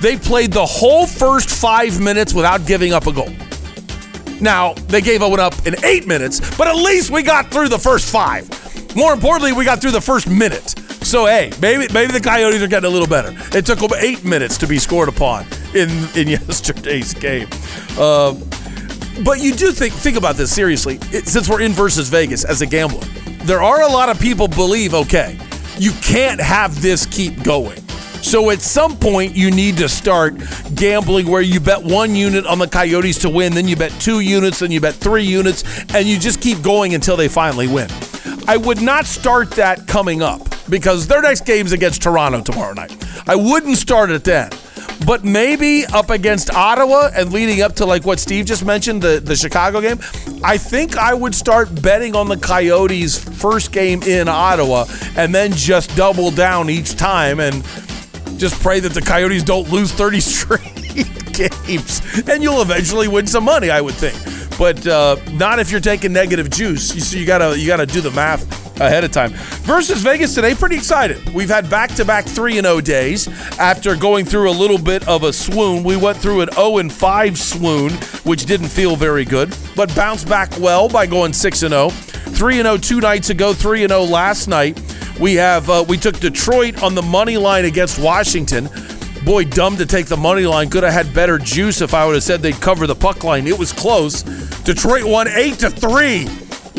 They 0.00 0.16
played 0.16 0.52
the 0.52 0.66
whole 0.66 1.06
first 1.06 1.48
five 1.48 2.00
minutes 2.00 2.34
without 2.34 2.66
giving 2.66 2.92
up 2.92 3.06
a 3.06 3.12
goal. 3.12 3.28
Now, 4.40 4.74
they 4.88 5.00
gave 5.00 5.22
one 5.22 5.38
up 5.38 5.64
in 5.64 5.76
eight 5.84 6.08
minutes, 6.08 6.40
but 6.56 6.66
at 6.66 6.74
least 6.74 7.12
we 7.12 7.22
got 7.22 7.52
through 7.52 7.68
the 7.68 7.78
first 7.78 8.10
five. 8.10 8.48
More 8.96 9.12
importantly, 9.12 9.52
we 9.52 9.64
got 9.64 9.80
through 9.80 9.92
the 9.92 10.00
first 10.00 10.28
minute. 10.28 10.70
So 11.04 11.26
hey, 11.26 11.52
maybe 11.62 11.86
maybe 11.92 12.10
the 12.12 12.20
Coyotes 12.20 12.60
are 12.60 12.66
getting 12.66 12.90
a 12.90 12.92
little 12.92 13.06
better. 13.06 13.32
It 13.56 13.64
took 13.64 13.78
them 13.78 13.92
eight 13.96 14.24
minutes 14.24 14.58
to 14.58 14.66
be 14.66 14.80
scored 14.80 15.08
upon 15.08 15.46
in 15.72 15.88
in 16.16 16.26
yesterday's 16.36 17.14
game. 17.14 17.48
Uh, 17.96 18.34
but 19.24 19.40
you 19.40 19.54
do 19.54 19.72
think 19.72 19.92
think 19.92 20.16
about 20.16 20.36
this 20.36 20.54
seriously. 20.54 20.98
It, 21.12 21.26
since 21.26 21.48
we're 21.48 21.60
in 21.60 21.72
versus 21.72 22.08
Vegas 22.08 22.44
as 22.44 22.62
a 22.62 22.66
gambler, 22.66 23.04
there 23.44 23.62
are 23.62 23.82
a 23.82 23.88
lot 23.88 24.08
of 24.08 24.20
people 24.20 24.48
believe 24.48 24.94
okay, 24.94 25.38
you 25.78 25.92
can't 26.02 26.40
have 26.40 26.80
this 26.82 27.06
keep 27.06 27.42
going. 27.42 27.80
So 28.22 28.50
at 28.50 28.60
some 28.60 28.96
point 28.96 29.34
you 29.34 29.50
need 29.50 29.78
to 29.78 29.88
start 29.88 30.34
gambling 30.74 31.26
where 31.26 31.40
you 31.40 31.58
bet 31.58 31.82
one 31.82 32.14
unit 32.14 32.46
on 32.46 32.58
the 32.58 32.68
Coyotes 32.68 33.18
to 33.20 33.30
win, 33.30 33.54
then 33.54 33.66
you 33.66 33.76
bet 33.76 33.92
two 33.92 34.20
units, 34.20 34.58
then 34.58 34.70
you 34.70 34.80
bet 34.80 34.94
three 34.94 35.24
units, 35.24 35.64
and 35.94 36.06
you 36.06 36.18
just 36.18 36.40
keep 36.40 36.60
going 36.62 36.94
until 36.94 37.16
they 37.16 37.28
finally 37.28 37.66
win. 37.66 37.88
I 38.46 38.56
would 38.56 38.82
not 38.82 39.06
start 39.06 39.52
that 39.52 39.86
coming 39.86 40.22
up 40.22 40.42
because 40.68 41.06
their 41.06 41.22
next 41.22 41.46
game's 41.46 41.72
against 41.72 42.02
Toronto 42.02 42.42
tomorrow 42.42 42.74
night. 42.74 42.94
I 43.26 43.36
wouldn't 43.36 43.78
start 43.78 44.10
it 44.10 44.24
then. 44.24 44.50
But 45.06 45.24
maybe 45.24 45.86
up 45.86 46.10
against 46.10 46.52
Ottawa 46.52 47.10
and 47.14 47.32
leading 47.32 47.62
up 47.62 47.74
to 47.76 47.86
like 47.86 48.04
what 48.04 48.20
Steve 48.20 48.44
just 48.44 48.64
mentioned, 48.64 49.02
the, 49.02 49.20
the 49.20 49.34
Chicago 49.34 49.80
game, 49.80 49.98
I 50.44 50.58
think 50.58 50.96
I 50.96 51.14
would 51.14 51.34
start 51.34 51.82
betting 51.82 52.14
on 52.14 52.28
the 52.28 52.36
Coyotes 52.36 53.18
first 53.18 53.72
game 53.72 54.02
in 54.02 54.28
Ottawa 54.28 54.84
and 55.16 55.34
then 55.34 55.52
just 55.52 55.96
double 55.96 56.30
down 56.30 56.68
each 56.68 56.96
time 56.96 57.40
and 57.40 57.64
just 58.38 58.60
pray 58.62 58.80
that 58.80 58.92
the 58.92 59.02
Coyotes 59.02 59.42
don't 59.42 59.70
lose 59.70 59.92
30 59.92 60.20
straight 60.20 60.80
games. 61.32 62.02
And 62.28 62.42
you'll 62.42 62.62
eventually 62.62 63.08
win 63.08 63.26
some 63.26 63.44
money, 63.44 63.70
I 63.70 63.80
would 63.80 63.94
think. 63.94 64.18
But 64.58 64.86
uh, 64.86 65.16
not 65.32 65.58
if 65.58 65.70
you're 65.70 65.80
taking 65.80 66.12
negative 66.12 66.50
juice. 66.50 66.94
You, 66.94 67.00
so 67.00 67.16
you 67.16 67.24
gotta 67.24 67.58
you 67.58 67.66
gotta 67.66 67.86
do 67.86 68.02
the 68.02 68.10
math 68.10 68.69
ahead 68.80 69.04
of 69.04 69.12
time. 69.12 69.30
Versus 69.62 70.02
Vegas 70.02 70.34
today, 70.34 70.54
pretty 70.54 70.76
excited. 70.76 71.32
We've 71.32 71.48
had 71.48 71.70
back-to-back 71.70 72.24
3 72.24 72.58
and 72.58 72.66
0 72.66 72.80
days 72.80 73.28
after 73.58 73.94
going 73.94 74.24
through 74.24 74.50
a 74.50 74.52
little 74.52 74.78
bit 74.78 75.06
of 75.06 75.22
a 75.22 75.32
swoon. 75.32 75.84
We 75.84 75.96
went 75.96 76.18
through 76.18 76.40
an 76.40 76.52
0 76.52 76.78
and 76.78 76.92
5 76.92 77.38
swoon, 77.38 77.92
which 78.24 78.46
didn't 78.46 78.68
feel 78.68 78.96
very 78.96 79.24
good, 79.24 79.54
but 79.76 79.94
bounced 79.94 80.28
back 80.28 80.50
well 80.58 80.88
by 80.88 81.06
going 81.06 81.32
6 81.32 81.62
and 81.62 81.72
0. 81.72 81.90
3 81.90 82.60
and 82.60 82.66
0 82.66 82.76
two 82.78 83.00
nights 83.00 83.30
ago, 83.30 83.52
3 83.52 83.84
and 83.84 83.90
0 83.90 84.04
last 84.04 84.48
night. 84.48 84.80
We 85.20 85.34
have 85.34 85.68
uh, 85.68 85.84
we 85.86 85.98
took 85.98 86.18
Detroit 86.18 86.82
on 86.82 86.94
the 86.94 87.02
money 87.02 87.36
line 87.36 87.66
against 87.66 87.98
Washington. 87.98 88.68
Boy, 89.24 89.44
dumb 89.44 89.76
to 89.76 89.84
take 89.84 90.06
the 90.06 90.16
money 90.16 90.46
line. 90.46 90.70
Could 90.70 90.82
have 90.82 90.94
had 90.94 91.14
better 91.14 91.36
juice 91.36 91.82
if 91.82 91.92
I 91.92 92.06
would 92.06 92.14
have 92.14 92.24
said 92.24 92.40
they'd 92.40 92.54
cover 92.54 92.86
the 92.86 92.94
puck 92.94 93.22
line. 93.22 93.46
It 93.46 93.58
was 93.58 93.70
close. 93.70 94.22
Detroit 94.62 95.04
won 95.04 95.28
eight 95.28 95.58
to 95.58 95.68
three. 95.68 96.26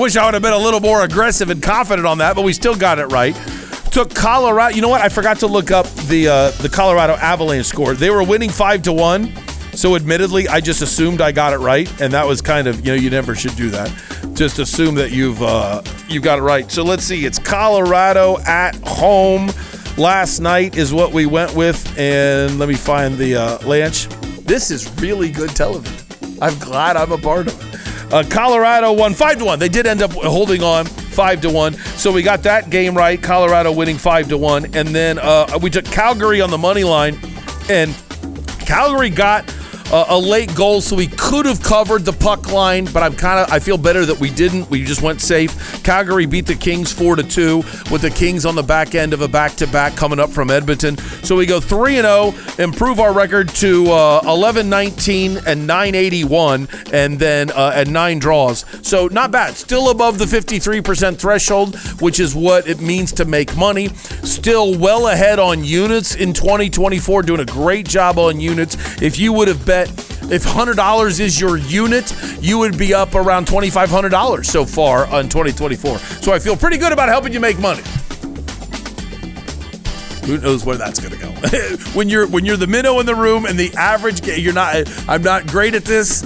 Wish 0.01 0.17
I 0.17 0.25
would 0.25 0.33
have 0.33 0.41
been 0.41 0.51
a 0.51 0.57
little 0.57 0.79
more 0.79 1.03
aggressive 1.03 1.51
and 1.51 1.61
confident 1.61 2.07
on 2.07 2.17
that, 2.17 2.35
but 2.35 2.41
we 2.41 2.53
still 2.53 2.75
got 2.75 2.97
it 2.97 3.05
right. 3.11 3.35
Took 3.91 4.15
Colorado. 4.15 4.73
You 4.73 4.81
know 4.81 4.89
what? 4.89 4.99
I 4.99 5.09
forgot 5.09 5.37
to 5.41 5.47
look 5.47 5.69
up 5.69 5.85
the 6.07 6.27
uh, 6.27 6.51
the 6.59 6.69
Colorado 6.69 7.13
Avalanche 7.17 7.67
score. 7.67 7.93
They 7.93 8.09
were 8.09 8.23
winning 8.23 8.49
five 8.49 8.81
to 8.83 8.91
one. 8.93 9.31
So 9.73 9.95
admittedly, 9.95 10.47
I 10.47 10.59
just 10.59 10.81
assumed 10.81 11.21
I 11.21 11.31
got 11.31 11.53
it 11.53 11.59
right, 11.59 11.87
and 12.01 12.11
that 12.13 12.25
was 12.25 12.41
kind 12.41 12.67
of 12.67 12.83
you 12.83 12.93
know 12.93 12.95
you 12.95 13.11
never 13.11 13.35
should 13.35 13.55
do 13.55 13.69
that. 13.69 13.93
Just 14.33 14.57
assume 14.57 14.95
that 14.95 15.11
you've 15.11 15.39
uh, 15.43 15.83
you 16.07 16.19
got 16.19 16.39
it 16.39 16.41
right. 16.41 16.71
So 16.71 16.81
let's 16.83 17.03
see. 17.03 17.23
It's 17.27 17.37
Colorado 17.37 18.39
at 18.39 18.73
home. 18.83 19.51
Last 19.99 20.39
night 20.39 20.77
is 20.77 20.91
what 20.91 21.13
we 21.13 21.27
went 21.27 21.53
with, 21.53 21.95
and 21.99 22.57
let 22.57 22.69
me 22.69 22.75
find 22.75 23.19
the 23.19 23.35
uh, 23.35 23.57
Lanch. 23.59 24.09
This 24.45 24.71
is 24.71 24.91
really 24.99 25.29
good 25.29 25.51
television. 25.51 26.07
I'm 26.41 26.57
glad 26.57 26.97
I'm 26.97 27.11
a 27.11 27.19
part 27.19 27.45
of 27.45 27.75
it. 27.75 27.80
Uh, 28.11 28.23
Colorado 28.29 28.91
won 28.91 29.13
five 29.13 29.37
to 29.39 29.45
one. 29.45 29.57
They 29.57 29.69
did 29.69 29.87
end 29.87 30.01
up 30.01 30.11
holding 30.11 30.63
on 30.63 30.85
five 30.85 31.41
to 31.41 31.49
one, 31.49 31.75
so 31.75 32.11
we 32.11 32.21
got 32.23 32.43
that 32.43 32.69
game 32.69 32.95
right. 32.95 33.21
Colorado 33.21 33.71
winning 33.71 33.97
five 33.97 34.27
to 34.29 34.37
one, 34.37 34.65
and 34.75 34.89
then 34.89 35.17
uh, 35.17 35.57
we 35.61 35.69
took 35.69 35.85
Calgary 35.85 36.41
on 36.41 36.49
the 36.49 36.57
money 36.57 36.83
line, 36.83 37.17
and 37.69 37.95
Calgary 38.59 39.09
got 39.09 39.49
uh, 39.91 40.05
a 40.09 40.17
late 40.17 40.53
goal, 40.55 40.81
so 40.81 40.95
we 40.95 41.07
could 41.07 41.45
have 41.45 41.61
covered 41.61 42.05
the 42.05 42.13
puck 42.13 42.51
line, 42.51 42.85
but 42.85 43.03
I'm 43.03 43.13
kind 43.13 43.39
of 43.39 43.51
I 43.51 43.59
feel 43.59 43.77
better 43.77 44.05
that 44.05 44.19
we 44.19 44.29
didn't. 44.29 44.69
We 44.69 44.83
just 44.83 45.01
went 45.01 45.21
safe. 45.21 45.83
Calgary 45.83 46.25
beat 46.25 46.45
the 46.45 46.55
Kings 46.55 46.91
four 46.91 47.15
to 47.15 47.23
two, 47.23 47.57
with 47.91 48.01
the 48.01 48.09
Kings 48.09 48.45
on 48.45 48.55
the 48.55 48.63
back 48.63 48.95
end 48.95 49.13
of 49.13 49.21
a 49.21 49.27
back 49.27 49.53
to 49.55 49.67
back 49.67 49.95
coming 49.95 50.19
up 50.19 50.29
from 50.29 50.49
Edmonton. 50.49 50.97
So 51.23 51.35
we 51.35 51.45
go 51.45 51.59
three 51.59 51.97
and 51.97 52.05
zero, 52.05 52.33
improve 52.57 52.99
our 52.99 53.13
record 53.13 53.49
to 53.55 53.91
uh, 53.91 54.21
11, 54.25 54.69
19, 54.69 55.39
and 55.45 55.67
981, 55.67 56.67
and 56.93 57.19
then 57.19 57.51
uh, 57.51 57.73
at 57.75 57.87
nine 57.87 58.19
draws. 58.19 58.65
So 58.87 59.07
not 59.07 59.31
bad. 59.31 59.55
Still 59.55 59.89
above 59.89 60.17
the 60.17 60.25
53% 60.25 61.17
threshold, 61.17 61.75
which 62.01 62.19
is 62.19 62.33
what 62.33 62.67
it 62.67 62.79
means 62.79 63.11
to 63.13 63.25
make 63.25 63.55
money. 63.57 63.89
Still 64.23 64.77
well 64.77 65.07
ahead 65.07 65.39
on 65.39 65.63
units 65.63 66.15
in 66.15 66.33
2024, 66.33 67.23
doing 67.23 67.41
a 67.41 67.45
great 67.45 67.87
job 67.87 68.17
on 68.17 68.39
units. 68.39 68.77
If 69.01 69.19
you 69.19 69.33
would 69.33 69.47
have 69.47 69.65
bet 69.65 69.80
if 69.89 70.43
$100 70.43 71.19
is 71.19 71.39
your 71.39 71.57
unit, 71.57 72.13
you 72.39 72.57
would 72.57 72.77
be 72.77 72.93
up 72.93 73.15
around 73.15 73.47
$2,500 73.47 74.45
so 74.45 74.65
far 74.65 75.05
on 75.07 75.29
2024. 75.29 75.97
So 75.97 76.33
I 76.33 76.39
feel 76.39 76.55
pretty 76.55 76.77
good 76.77 76.91
about 76.91 77.09
helping 77.09 77.33
you 77.33 77.39
make 77.39 77.59
money. 77.59 77.83
Who 80.25 80.37
knows 80.37 80.63
where 80.63 80.77
that's 80.77 80.99
going 80.99 81.13
to 81.13 81.19
go? 81.19 81.31
when 81.93 82.07
you're 82.07 82.27
when 82.27 82.45
you're 82.45 82.57
the 82.57 82.67
minnow 82.67 82.99
in 82.99 83.05
the 83.05 83.15
room 83.15 83.45
and 83.45 83.59
the 83.59 83.73
average, 83.75 84.25
you're 84.25 84.53
not. 84.53 84.87
I'm 85.09 85.23
not 85.23 85.47
great 85.47 85.73
at 85.73 85.83
this. 85.83 86.23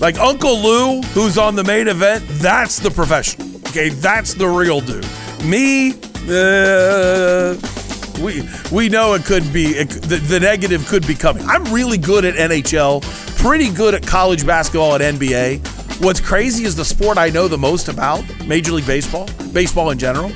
Like 0.00 0.18
Uncle 0.18 0.58
Lou, 0.58 1.02
who's 1.02 1.38
on 1.38 1.54
the 1.56 1.64
main 1.64 1.88
event, 1.88 2.24
that's 2.28 2.78
the 2.78 2.90
professional. 2.90 3.48
Okay, 3.68 3.88
that's 3.90 4.34
the 4.34 4.48
real 4.48 4.80
dude. 4.80 5.06
Me, 5.44 5.92
uh, 6.28 7.54
we 8.18 8.48
we 8.72 8.88
know 8.88 9.14
it 9.14 9.24
could 9.24 9.52
be 9.52 9.66
it, 9.66 9.88
the, 9.88 10.16
the 10.16 10.40
negative 10.40 10.86
could 10.86 11.06
be 11.06 11.14
coming. 11.14 11.44
I'm 11.46 11.64
really 11.72 11.98
good 11.98 12.24
at 12.24 12.34
NHL, 12.34 13.02
pretty 13.36 13.70
good 13.70 13.94
at 13.94 14.06
college 14.06 14.46
basketball 14.46 14.94
and 15.00 15.18
NBA. 15.18 15.66
What's 16.02 16.20
crazy 16.20 16.64
is 16.64 16.76
the 16.76 16.84
sport 16.84 17.18
I 17.18 17.28
know 17.30 17.48
the 17.48 17.58
most 17.58 17.88
about, 17.88 18.24
Major 18.46 18.72
League 18.72 18.86
Baseball, 18.86 19.28
baseball 19.52 19.90
in 19.90 19.98
general. 19.98 20.30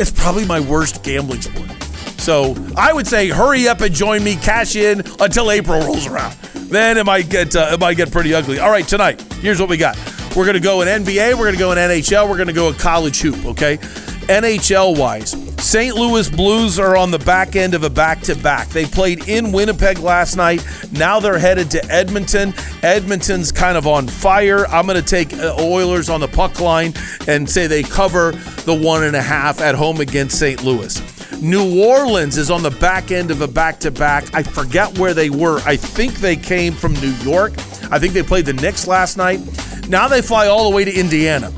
It's 0.00 0.10
probably 0.10 0.44
my 0.44 0.58
worst 0.58 1.04
gambling 1.04 1.42
sport. 1.42 1.70
So 2.18 2.56
I 2.76 2.92
would 2.92 3.06
say, 3.06 3.28
hurry 3.28 3.68
up 3.68 3.80
and 3.80 3.94
join 3.94 4.24
me. 4.24 4.34
Cash 4.36 4.76
in 4.76 5.02
until 5.20 5.50
April 5.50 5.80
rolls 5.80 6.06
around. 6.06 6.34
Then 6.70 6.96
it 6.96 7.04
might 7.04 7.28
get 7.28 7.54
uh, 7.54 7.68
it 7.72 7.80
might 7.80 7.96
get 7.96 8.10
pretty 8.10 8.34
ugly. 8.34 8.58
All 8.58 8.70
right, 8.70 8.86
tonight 8.86 9.20
here's 9.34 9.60
what 9.60 9.68
we 9.68 9.76
got. 9.76 9.96
We're 10.34 10.46
gonna 10.46 10.58
go 10.58 10.80
in 10.80 10.88
NBA. 10.88 11.34
We're 11.34 11.44
gonna 11.44 11.58
go 11.58 11.70
in 11.72 11.78
NHL. 11.78 12.28
We're 12.28 12.38
gonna 12.38 12.52
go 12.52 12.68
in 12.68 12.74
college 12.74 13.20
hoop. 13.20 13.44
Okay, 13.44 13.78
NHL 14.24 14.98
wise, 14.98 15.30
St. 15.64 15.94
Louis 15.94 16.28
Blues 16.28 16.78
are 16.78 16.96
on 16.96 17.10
the 17.10 17.18
back 17.18 17.56
end 17.56 17.74
of 17.74 17.84
a 17.84 17.90
back 17.90 18.20
to 18.22 18.34
back. 18.36 18.68
They 18.68 18.84
played 18.84 19.28
in 19.28 19.52
Winnipeg 19.52 19.98
last 19.98 20.36
night. 20.36 20.66
Now 20.92 21.20
they're 21.20 21.38
headed 21.38 21.70
to 21.72 21.84
Edmonton. 21.90 22.54
Edmonton's 22.82 23.52
kind 23.52 23.76
of 23.76 23.86
on 23.86 24.06
fire. 24.06 24.66
I'm 24.66 24.86
going 24.86 25.00
to 25.00 25.06
take 25.06 25.32
uh, 25.34 25.56
Oilers 25.58 26.08
on 26.08 26.20
the 26.20 26.28
puck 26.28 26.60
line 26.60 26.94
and 27.28 27.48
say 27.48 27.66
they 27.66 27.82
cover 27.82 28.32
the 28.64 28.74
one 28.74 29.04
and 29.04 29.16
a 29.16 29.22
half 29.22 29.60
at 29.60 29.74
home 29.74 30.00
against 30.00 30.38
St. 30.38 30.62
Louis. 30.62 31.00
New 31.42 31.82
Orleans 31.82 32.38
is 32.38 32.50
on 32.50 32.62
the 32.62 32.70
back 32.70 33.10
end 33.10 33.30
of 33.30 33.40
a 33.40 33.48
back 33.48 33.78
to 33.80 33.90
back. 33.90 34.34
I 34.34 34.42
forget 34.42 34.98
where 34.98 35.14
they 35.14 35.30
were. 35.30 35.60
I 35.66 35.76
think 35.76 36.14
they 36.14 36.36
came 36.36 36.72
from 36.72 36.94
New 36.94 37.12
York. 37.22 37.52
I 37.90 37.98
think 37.98 38.14
they 38.14 38.22
played 38.22 38.46
the 38.46 38.54
Knicks 38.54 38.86
last 38.86 39.16
night. 39.16 39.40
Now 39.88 40.08
they 40.08 40.22
fly 40.22 40.46
all 40.46 40.70
the 40.70 40.74
way 40.74 40.84
to 40.84 40.92
Indiana. 40.92 41.52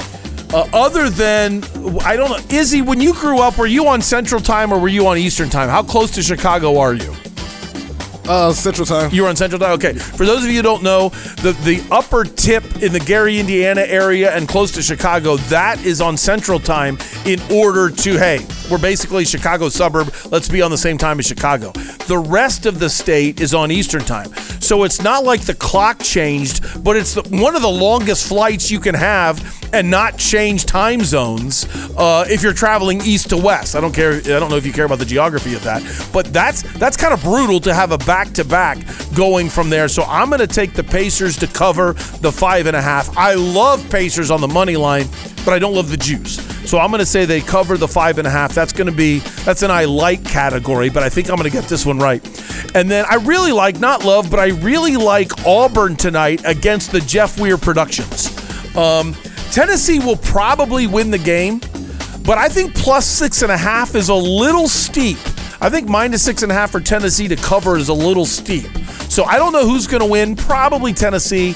Uh, 0.57 0.67
other 0.73 1.11
than, 1.11 1.63
I 2.01 2.17
don't 2.17 2.31
know, 2.31 2.41
Izzy, 2.49 2.81
when 2.81 2.99
you 2.99 3.13
grew 3.13 3.41
up, 3.41 3.59
were 3.59 3.67
you 3.67 3.87
on 3.89 4.01
Central 4.01 4.41
Time 4.41 4.73
or 4.73 4.79
were 4.79 4.89
you 4.89 5.07
on 5.07 5.19
Eastern 5.19 5.51
Time? 5.51 5.69
How 5.69 5.83
close 5.83 6.11
to 6.13 6.23
Chicago 6.23 6.79
are 6.79 6.95
you? 6.95 7.15
Uh, 8.27 8.55
Central 8.55 8.87
Time. 8.87 9.11
You 9.13 9.25
were 9.25 9.29
on 9.29 9.37
Central 9.37 9.59
Time. 9.61 9.73
Okay. 9.73 9.93
For 9.93 10.25
those 10.25 10.45
of 10.45 10.49
you 10.49 10.57
who 10.57 10.63
don't 10.63 10.83
know, 10.83 11.11
the 11.43 11.53
the 11.63 11.87
upper 11.91 12.25
tip 12.25 12.65
in 12.83 12.93
the 12.95 13.01
Gary, 13.01 13.39
Indiana 13.39 13.83
area 13.83 14.35
and 14.35 14.49
close 14.49 14.73
to 14.73 14.83
Chicago, 14.83 15.37
that 15.37 15.85
is 15.85 16.01
on 16.01 16.17
Central 16.17 16.59
Time. 16.59 16.97
In 17.27 17.39
order 17.53 17.91
to, 17.91 18.19
hey, 18.19 18.41
we're 18.71 18.79
basically 18.79 19.27
Chicago 19.27 19.69
suburb. 19.69 20.13
Let's 20.31 20.49
be 20.49 20.63
on 20.63 20.71
the 20.71 20.79
same 20.79 20.97
time 20.97 21.19
as 21.19 21.27
Chicago. 21.27 21.73
The 22.07 22.19
rest 22.19 22.65
of 22.65 22.79
the 22.79 22.89
state 22.89 23.43
is 23.43 23.53
on 23.53 23.71
Eastern 23.71 24.05
Time. 24.07 24.33
So 24.61 24.85
it's 24.85 25.03
not 25.03 25.25
like 25.25 25.43
the 25.43 25.55
clock 25.55 26.01
changed, 26.01 26.83
but 26.83 26.97
it's 26.97 27.15
the, 27.15 27.23
one 27.41 27.57
of 27.57 27.63
the 27.63 27.69
longest 27.69 28.29
flights 28.29 28.71
you 28.71 28.81
can 28.81 28.95
have 28.95 29.57
and 29.73 29.91
not 29.91 30.19
change 30.19 30.65
time 30.65 31.01
zones 31.03 31.67
uh, 31.97 32.25
if 32.29 32.43
you're 32.43 32.53
traveling 32.53 33.01
east 33.03 33.31
to 33.31 33.37
west. 33.37 33.75
I 33.75 33.81
don't 33.81 33.95
care. 33.95 34.15
I 34.15 34.39
don't 34.39 34.51
know 34.51 34.57
if 34.57 34.67
you 34.67 34.73
care 34.73 34.85
about 34.87 34.99
the 34.99 35.05
geography 35.05 35.55
of 35.55 35.63
that, 35.65 35.83
but 36.13 36.33
that's 36.33 36.63
that's 36.79 36.97
kind 36.97 37.13
of 37.13 37.23
brutal 37.23 37.61
to 37.61 37.75
have 37.75 37.93
a 37.93 37.99
back 37.99 38.33
to 38.35 38.45
back 38.45 38.79
going 39.15 39.49
from 39.49 39.71
there. 39.71 39.89
So 39.89 40.03
I'm 40.05 40.29
going 40.29 40.41
to 40.41 40.47
take 40.47 40.73
the 40.75 40.85
Pacers 40.85 41.37
to 41.39 41.47
cover 41.47 41.95
the 42.21 42.33
five 42.33 42.67
and 42.67 42.77
a 42.77 42.83
half. 42.83 43.17
I 43.17 43.35
love 43.35 43.89
Pacers 43.91 44.31
on 44.31 44.41
the 44.41 44.49
money 44.49 44.77
line, 44.77 45.07
but 45.47 45.55
I 45.55 45.61
don't 45.61 45.75
love 45.75 45.89
the 45.89 45.97
juice. 45.97 46.37
So 46.69 46.79
I'm 46.79 46.91
going 46.91 46.99
to 46.99 47.07
say 47.07 47.25
they 47.25 47.41
cover 47.41 47.79
the 47.79 47.87
five 47.87 48.19
and 48.19 48.27
a 48.27 48.31
half. 48.31 48.53
That's 48.53 48.73
going 48.73 48.91
to 48.91 48.97
be 48.97 49.21
that's 49.45 49.63
an 49.63 49.71
I 49.71 49.85
like 49.85 50.25
category, 50.25 50.91
but 50.91 51.05
I 51.05 51.09
think 51.09 51.31
I'm 51.31 51.37
going 51.37 51.49
to 51.49 51.57
get 51.57 51.69
this 51.69 51.87
one 51.87 52.01
right. 52.01 52.23
And 52.75 52.91
then 52.91 53.07
I 53.09 53.15
really 53.15 53.53
like 53.53 53.79
not 53.79 54.05
love, 54.05 54.29
but 54.29 54.41
I 54.41 54.49
really 54.49 54.97
like 54.97 55.47
Auburn 55.47 55.95
tonight 55.95 56.43
against 56.45 56.91
the 56.91 57.01
Jeff 57.01 57.39
Weir 57.39 57.57
Productions. 57.57 58.37
Um, 58.77 59.15
Tennessee 59.53 60.01
will 60.01 60.17
probably 60.17 60.89
win 60.89 61.13
the 61.13 61.19
game, 61.19 61.61
but 62.25 62.37
I 62.37 62.49
think 62.49 62.75
plus 62.75 63.07
six 63.07 63.43
and 63.43 63.53
a 63.53 63.57
half 63.57 63.95
is 63.95 64.09
a 64.09 64.15
little 64.15 64.67
steep. 64.67 65.19
I 65.61 65.71
think 65.71 65.89
minus 65.89 66.25
six 66.25 66.43
and 66.43 66.51
a 66.51 66.55
half 66.55 66.73
for 66.73 66.81
Tennessee 66.81 67.29
to 67.29 67.37
cover 67.37 67.77
is 67.77 67.89
a 67.89 67.95
little 67.95 68.27
steep. 68.27 68.67
So 69.09 69.25
I 69.25 69.39
don't 69.39 69.53
know 69.53 69.67
who's 69.67 69.87
going 69.87 70.03
to 70.03 70.09
win. 70.09 70.35
Probably 70.35 70.93
Tennessee, 70.93 71.55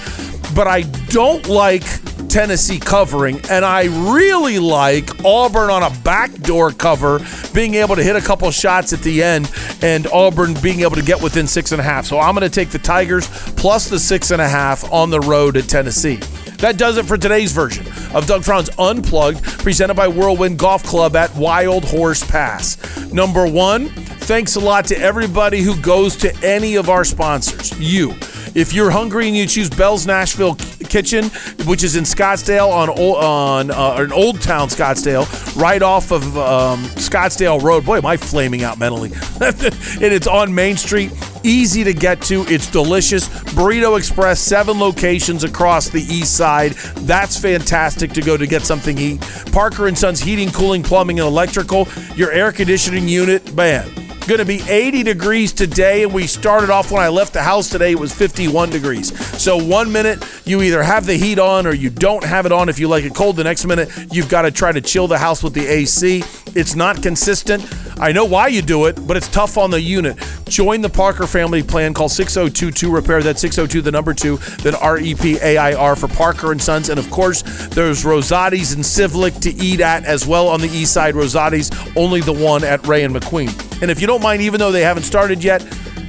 but 0.54 0.68
I 0.68 0.82
don't 1.08 1.46
like 1.48 1.82
Tennessee 2.30 2.78
covering, 2.78 3.40
and 3.50 3.64
I 3.64 3.86
really 4.14 4.60
like 4.60 5.24
Auburn 5.24 5.68
on 5.68 5.82
a 5.82 5.90
backdoor 6.04 6.70
cover, 6.70 7.20
being 7.52 7.74
able 7.74 7.96
to 7.96 8.04
hit 8.04 8.14
a 8.14 8.20
couple 8.20 8.48
shots 8.52 8.92
at 8.92 9.00
the 9.00 9.20
end, 9.20 9.50
and 9.82 10.06
Auburn 10.06 10.54
being 10.62 10.80
able 10.80 10.94
to 10.94 11.02
get 11.02 11.20
within 11.20 11.48
six 11.48 11.72
and 11.72 11.80
a 11.80 11.84
half. 11.84 12.06
So 12.06 12.20
I'm 12.20 12.36
going 12.36 12.48
to 12.48 12.54
take 12.54 12.70
the 12.70 12.78
Tigers 12.78 13.28
plus 13.56 13.88
the 13.88 13.98
six 13.98 14.30
and 14.30 14.40
a 14.40 14.48
half 14.48 14.90
on 14.92 15.10
the 15.10 15.18
road 15.18 15.56
at 15.56 15.68
Tennessee. 15.68 16.20
That 16.58 16.78
does 16.78 16.98
it 16.98 17.06
for 17.06 17.16
today's 17.16 17.50
version 17.50 17.84
of 18.14 18.26
Doug 18.26 18.44
Franz 18.44 18.70
Unplugged, 18.78 19.42
presented 19.42 19.94
by 19.94 20.06
Whirlwind 20.06 20.58
Golf 20.58 20.84
Club 20.84 21.16
at 21.16 21.34
Wild 21.34 21.84
Horse 21.84 22.22
Pass. 22.22 22.78
Number 23.12 23.50
one, 23.50 23.88
thanks 23.88 24.54
a 24.54 24.60
lot 24.60 24.84
to 24.86 24.98
everybody 24.98 25.62
who 25.62 25.74
goes 25.80 26.14
to 26.18 26.32
any 26.44 26.76
of 26.76 26.88
our 26.88 27.04
sponsors. 27.04 27.76
You. 27.80 28.14
If 28.54 28.72
you're 28.72 28.90
hungry 28.90 29.28
and 29.28 29.36
you 29.36 29.46
choose 29.46 29.70
Belle's 29.70 30.06
Nashville 30.06 30.56
Kitchen, 30.56 31.26
which 31.66 31.84
is 31.84 31.96
in 31.96 32.04
Scottsdale 32.04 32.70
on 32.70 32.90
on 32.90 33.70
uh, 33.70 34.02
in 34.02 34.12
Old 34.12 34.40
Town 34.42 34.68
Scottsdale, 34.68 35.26
right 35.60 35.82
off 35.82 36.10
of 36.10 36.36
um, 36.36 36.82
Scottsdale 36.96 37.62
Road. 37.62 37.84
Boy, 37.84 37.98
am 37.98 38.06
I 38.06 38.16
flaming 38.16 38.64
out 38.64 38.78
mentally. 38.78 39.10
and 39.40 40.12
it's 40.12 40.26
on 40.26 40.54
Main 40.54 40.76
Street. 40.76 41.12
Easy 41.42 41.84
to 41.84 41.94
get 41.94 42.20
to. 42.22 42.44
It's 42.48 42.70
delicious. 42.70 43.28
Burrito 43.28 43.96
Express, 43.96 44.40
seven 44.40 44.78
locations 44.78 45.44
across 45.44 45.88
the 45.88 46.02
east 46.02 46.36
side. 46.36 46.72
That's 47.06 47.38
fantastic 47.38 48.12
to 48.12 48.20
go 48.20 48.36
to 48.36 48.46
get 48.46 48.62
something 48.62 48.96
to 48.96 49.02
eat. 49.02 49.20
Parker 49.52 49.86
and 49.86 49.96
Sons 49.96 50.20
Heating, 50.20 50.50
Cooling, 50.50 50.82
Plumbing, 50.82 51.20
and 51.20 51.26
Electrical. 51.26 51.88
Your 52.14 52.30
air 52.32 52.52
conditioning 52.52 53.08
unit, 53.08 53.54
man 53.54 54.09
going 54.30 54.38
to 54.38 54.44
be 54.44 54.62
80 54.70 55.02
degrees 55.02 55.52
today 55.52 56.04
and 56.04 56.14
we 56.14 56.28
started 56.28 56.70
off 56.70 56.92
when 56.92 57.02
i 57.02 57.08
left 57.08 57.32
the 57.32 57.42
house 57.42 57.68
today 57.68 57.90
it 57.90 57.98
was 57.98 58.14
51 58.14 58.70
degrees. 58.70 59.10
So 59.42 59.56
one 59.56 59.90
minute 59.90 60.24
you 60.44 60.62
either 60.62 60.84
have 60.84 61.04
the 61.04 61.16
heat 61.16 61.40
on 61.40 61.66
or 61.66 61.72
you 61.72 61.90
don't 61.90 62.22
have 62.22 62.46
it 62.46 62.52
on. 62.52 62.68
If 62.68 62.78
you 62.78 62.86
like 62.86 63.02
it 63.02 63.12
cold 63.12 63.34
the 63.34 63.42
next 63.42 63.66
minute 63.66 63.88
you've 64.12 64.28
got 64.28 64.42
to 64.42 64.52
try 64.52 64.70
to 64.70 64.80
chill 64.80 65.08
the 65.08 65.18
house 65.18 65.42
with 65.42 65.54
the 65.54 65.66
ac 65.66 66.22
it's 66.54 66.76
not 66.76 67.02
consistent. 67.02 67.66
I 67.98 68.12
know 68.12 68.24
why 68.24 68.46
you 68.46 68.62
do 68.62 68.84
it 68.86 69.04
but 69.04 69.16
it's 69.16 69.26
tough 69.26 69.58
on 69.58 69.72
the 69.72 69.80
unit. 69.80 70.16
Join 70.44 70.80
the 70.80 70.88
parker 70.88 71.26
family 71.26 71.64
plan. 71.64 71.92
Call 71.92 72.08
6022 72.08 72.88
repair. 72.88 73.24
That's 73.24 73.40
602 73.40 73.82
the 73.82 73.90
number 73.90 74.14
2 74.14 74.36
then 74.62 74.76
r-e-p-a-i-r 74.76 75.96
for 75.96 76.06
parker 76.06 76.52
and 76.52 76.62
sons. 76.62 76.88
And 76.88 77.00
of 77.00 77.10
course 77.10 77.42
there's 77.70 78.04
rosati's 78.04 78.74
and 78.74 78.84
Sivlik 78.84 79.40
to 79.40 79.50
eat 79.50 79.80
at 79.80 80.04
as 80.04 80.24
well 80.24 80.46
on 80.46 80.60
the 80.60 80.68
east 80.68 80.92
side. 80.92 81.16
Rosati's 81.16 81.72
only 81.96 82.20
the 82.20 82.32
one 82.32 82.62
at 82.62 82.86
ray 82.86 83.02
and 83.02 83.12
mcqueen 83.12 83.69
and 83.80 83.90
if 83.90 84.00
you 84.00 84.06
don't 84.06 84.22
mind, 84.22 84.42
even 84.42 84.60
though 84.60 84.72
they 84.72 84.82
haven't 84.82 85.04
started 85.04 85.42
yet, 85.42 85.64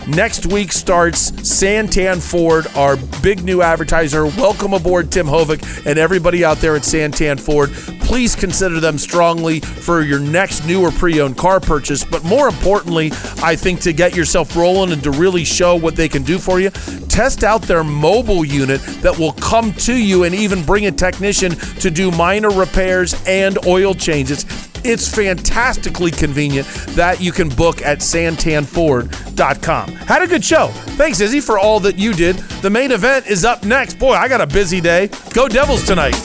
next 0.08 0.48
week 0.48 0.72
starts 0.72 1.32
Santan 1.32 2.22
Ford, 2.22 2.68
our 2.76 2.98
big 3.22 3.44
new 3.44 3.62
advertiser. 3.62 4.26
Welcome 4.26 4.74
aboard, 4.74 5.12
Tim 5.12 5.26
Hovick, 5.26 5.86
and 5.86 5.98
everybody 5.98 6.44
out 6.44 6.58
there 6.58 6.76
at 6.76 6.82
Santan 6.82 7.40
Ford. 7.40 7.72
Please 8.02 8.36
consider 8.36 8.80
them 8.82 8.98
strongly 8.98 9.62
for 9.62 10.02
your 10.02 10.20
next 10.20 10.66
new 10.66 10.82
or 10.82 10.92
pre 10.92 11.22
owned 11.22 11.38
car 11.38 11.60
purchase. 11.62 12.04
But 12.04 12.26
more 12.26 12.50
importantly, 12.50 13.12
I 13.42 13.56
think 13.56 13.80
to 13.82 13.94
get 13.94 14.16
yourself 14.16 14.56
rolling 14.56 14.92
and 14.92 15.02
to 15.04 15.12
really 15.12 15.46
show 15.46 15.76
what 15.76 15.96
they 15.96 16.10
can 16.10 16.24
do 16.24 16.40
for 16.40 16.60
you, 16.60 16.72
test 17.08 17.44
out 17.44 17.62
their 17.62 17.84
mobile 17.84 18.44
unit 18.44 18.82
that 19.02 19.18
will 19.18 19.34
come 19.34 19.72
to 19.74 19.96
you 19.96 20.26
and 20.26 20.36
even 20.36 20.66
bring 20.66 20.88
a 20.88 20.92
technician 20.92 21.52
to 21.80 21.90
do 21.90 22.12
minor 22.12 22.50
repairs 22.50 23.16
and 23.26 23.66
oil 23.66 23.94
changes. 23.94 24.71
It's 24.84 25.14
fantastically 25.14 26.12
convenient 26.12 26.68
that 26.96 27.22
you 27.22 27.32
can 27.32 27.50
book 27.50 27.82
at 27.82 28.00
santanford.com. 28.00 29.92
Had 29.92 30.22
a 30.22 30.28
good 30.28 30.44
show. 30.44 30.68
Thanks, 30.98 31.20
Izzy, 31.20 31.40
for 31.40 31.58
all 31.60 31.80
that 31.82 31.98
you 31.98 32.14
did. 32.14 32.38
The 32.62 32.70
main 32.70 32.92
event 32.92 33.28
is 33.28 33.46
up 33.46 33.64
next. 33.64 34.00
Boy, 34.00 34.14
I 34.14 34.28
got 34.28 34.42
a 34.42 34.48
busy 34.48 34.82
day. 34.82 35.10
Go 35.34 35.48
Devils 35.48 35.86
tonight. 35.86 36.16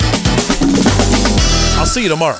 I'll 1.78 1.86
see 1.86 2.02
you 2.02 2.08
tomorrow. 2.08 2.38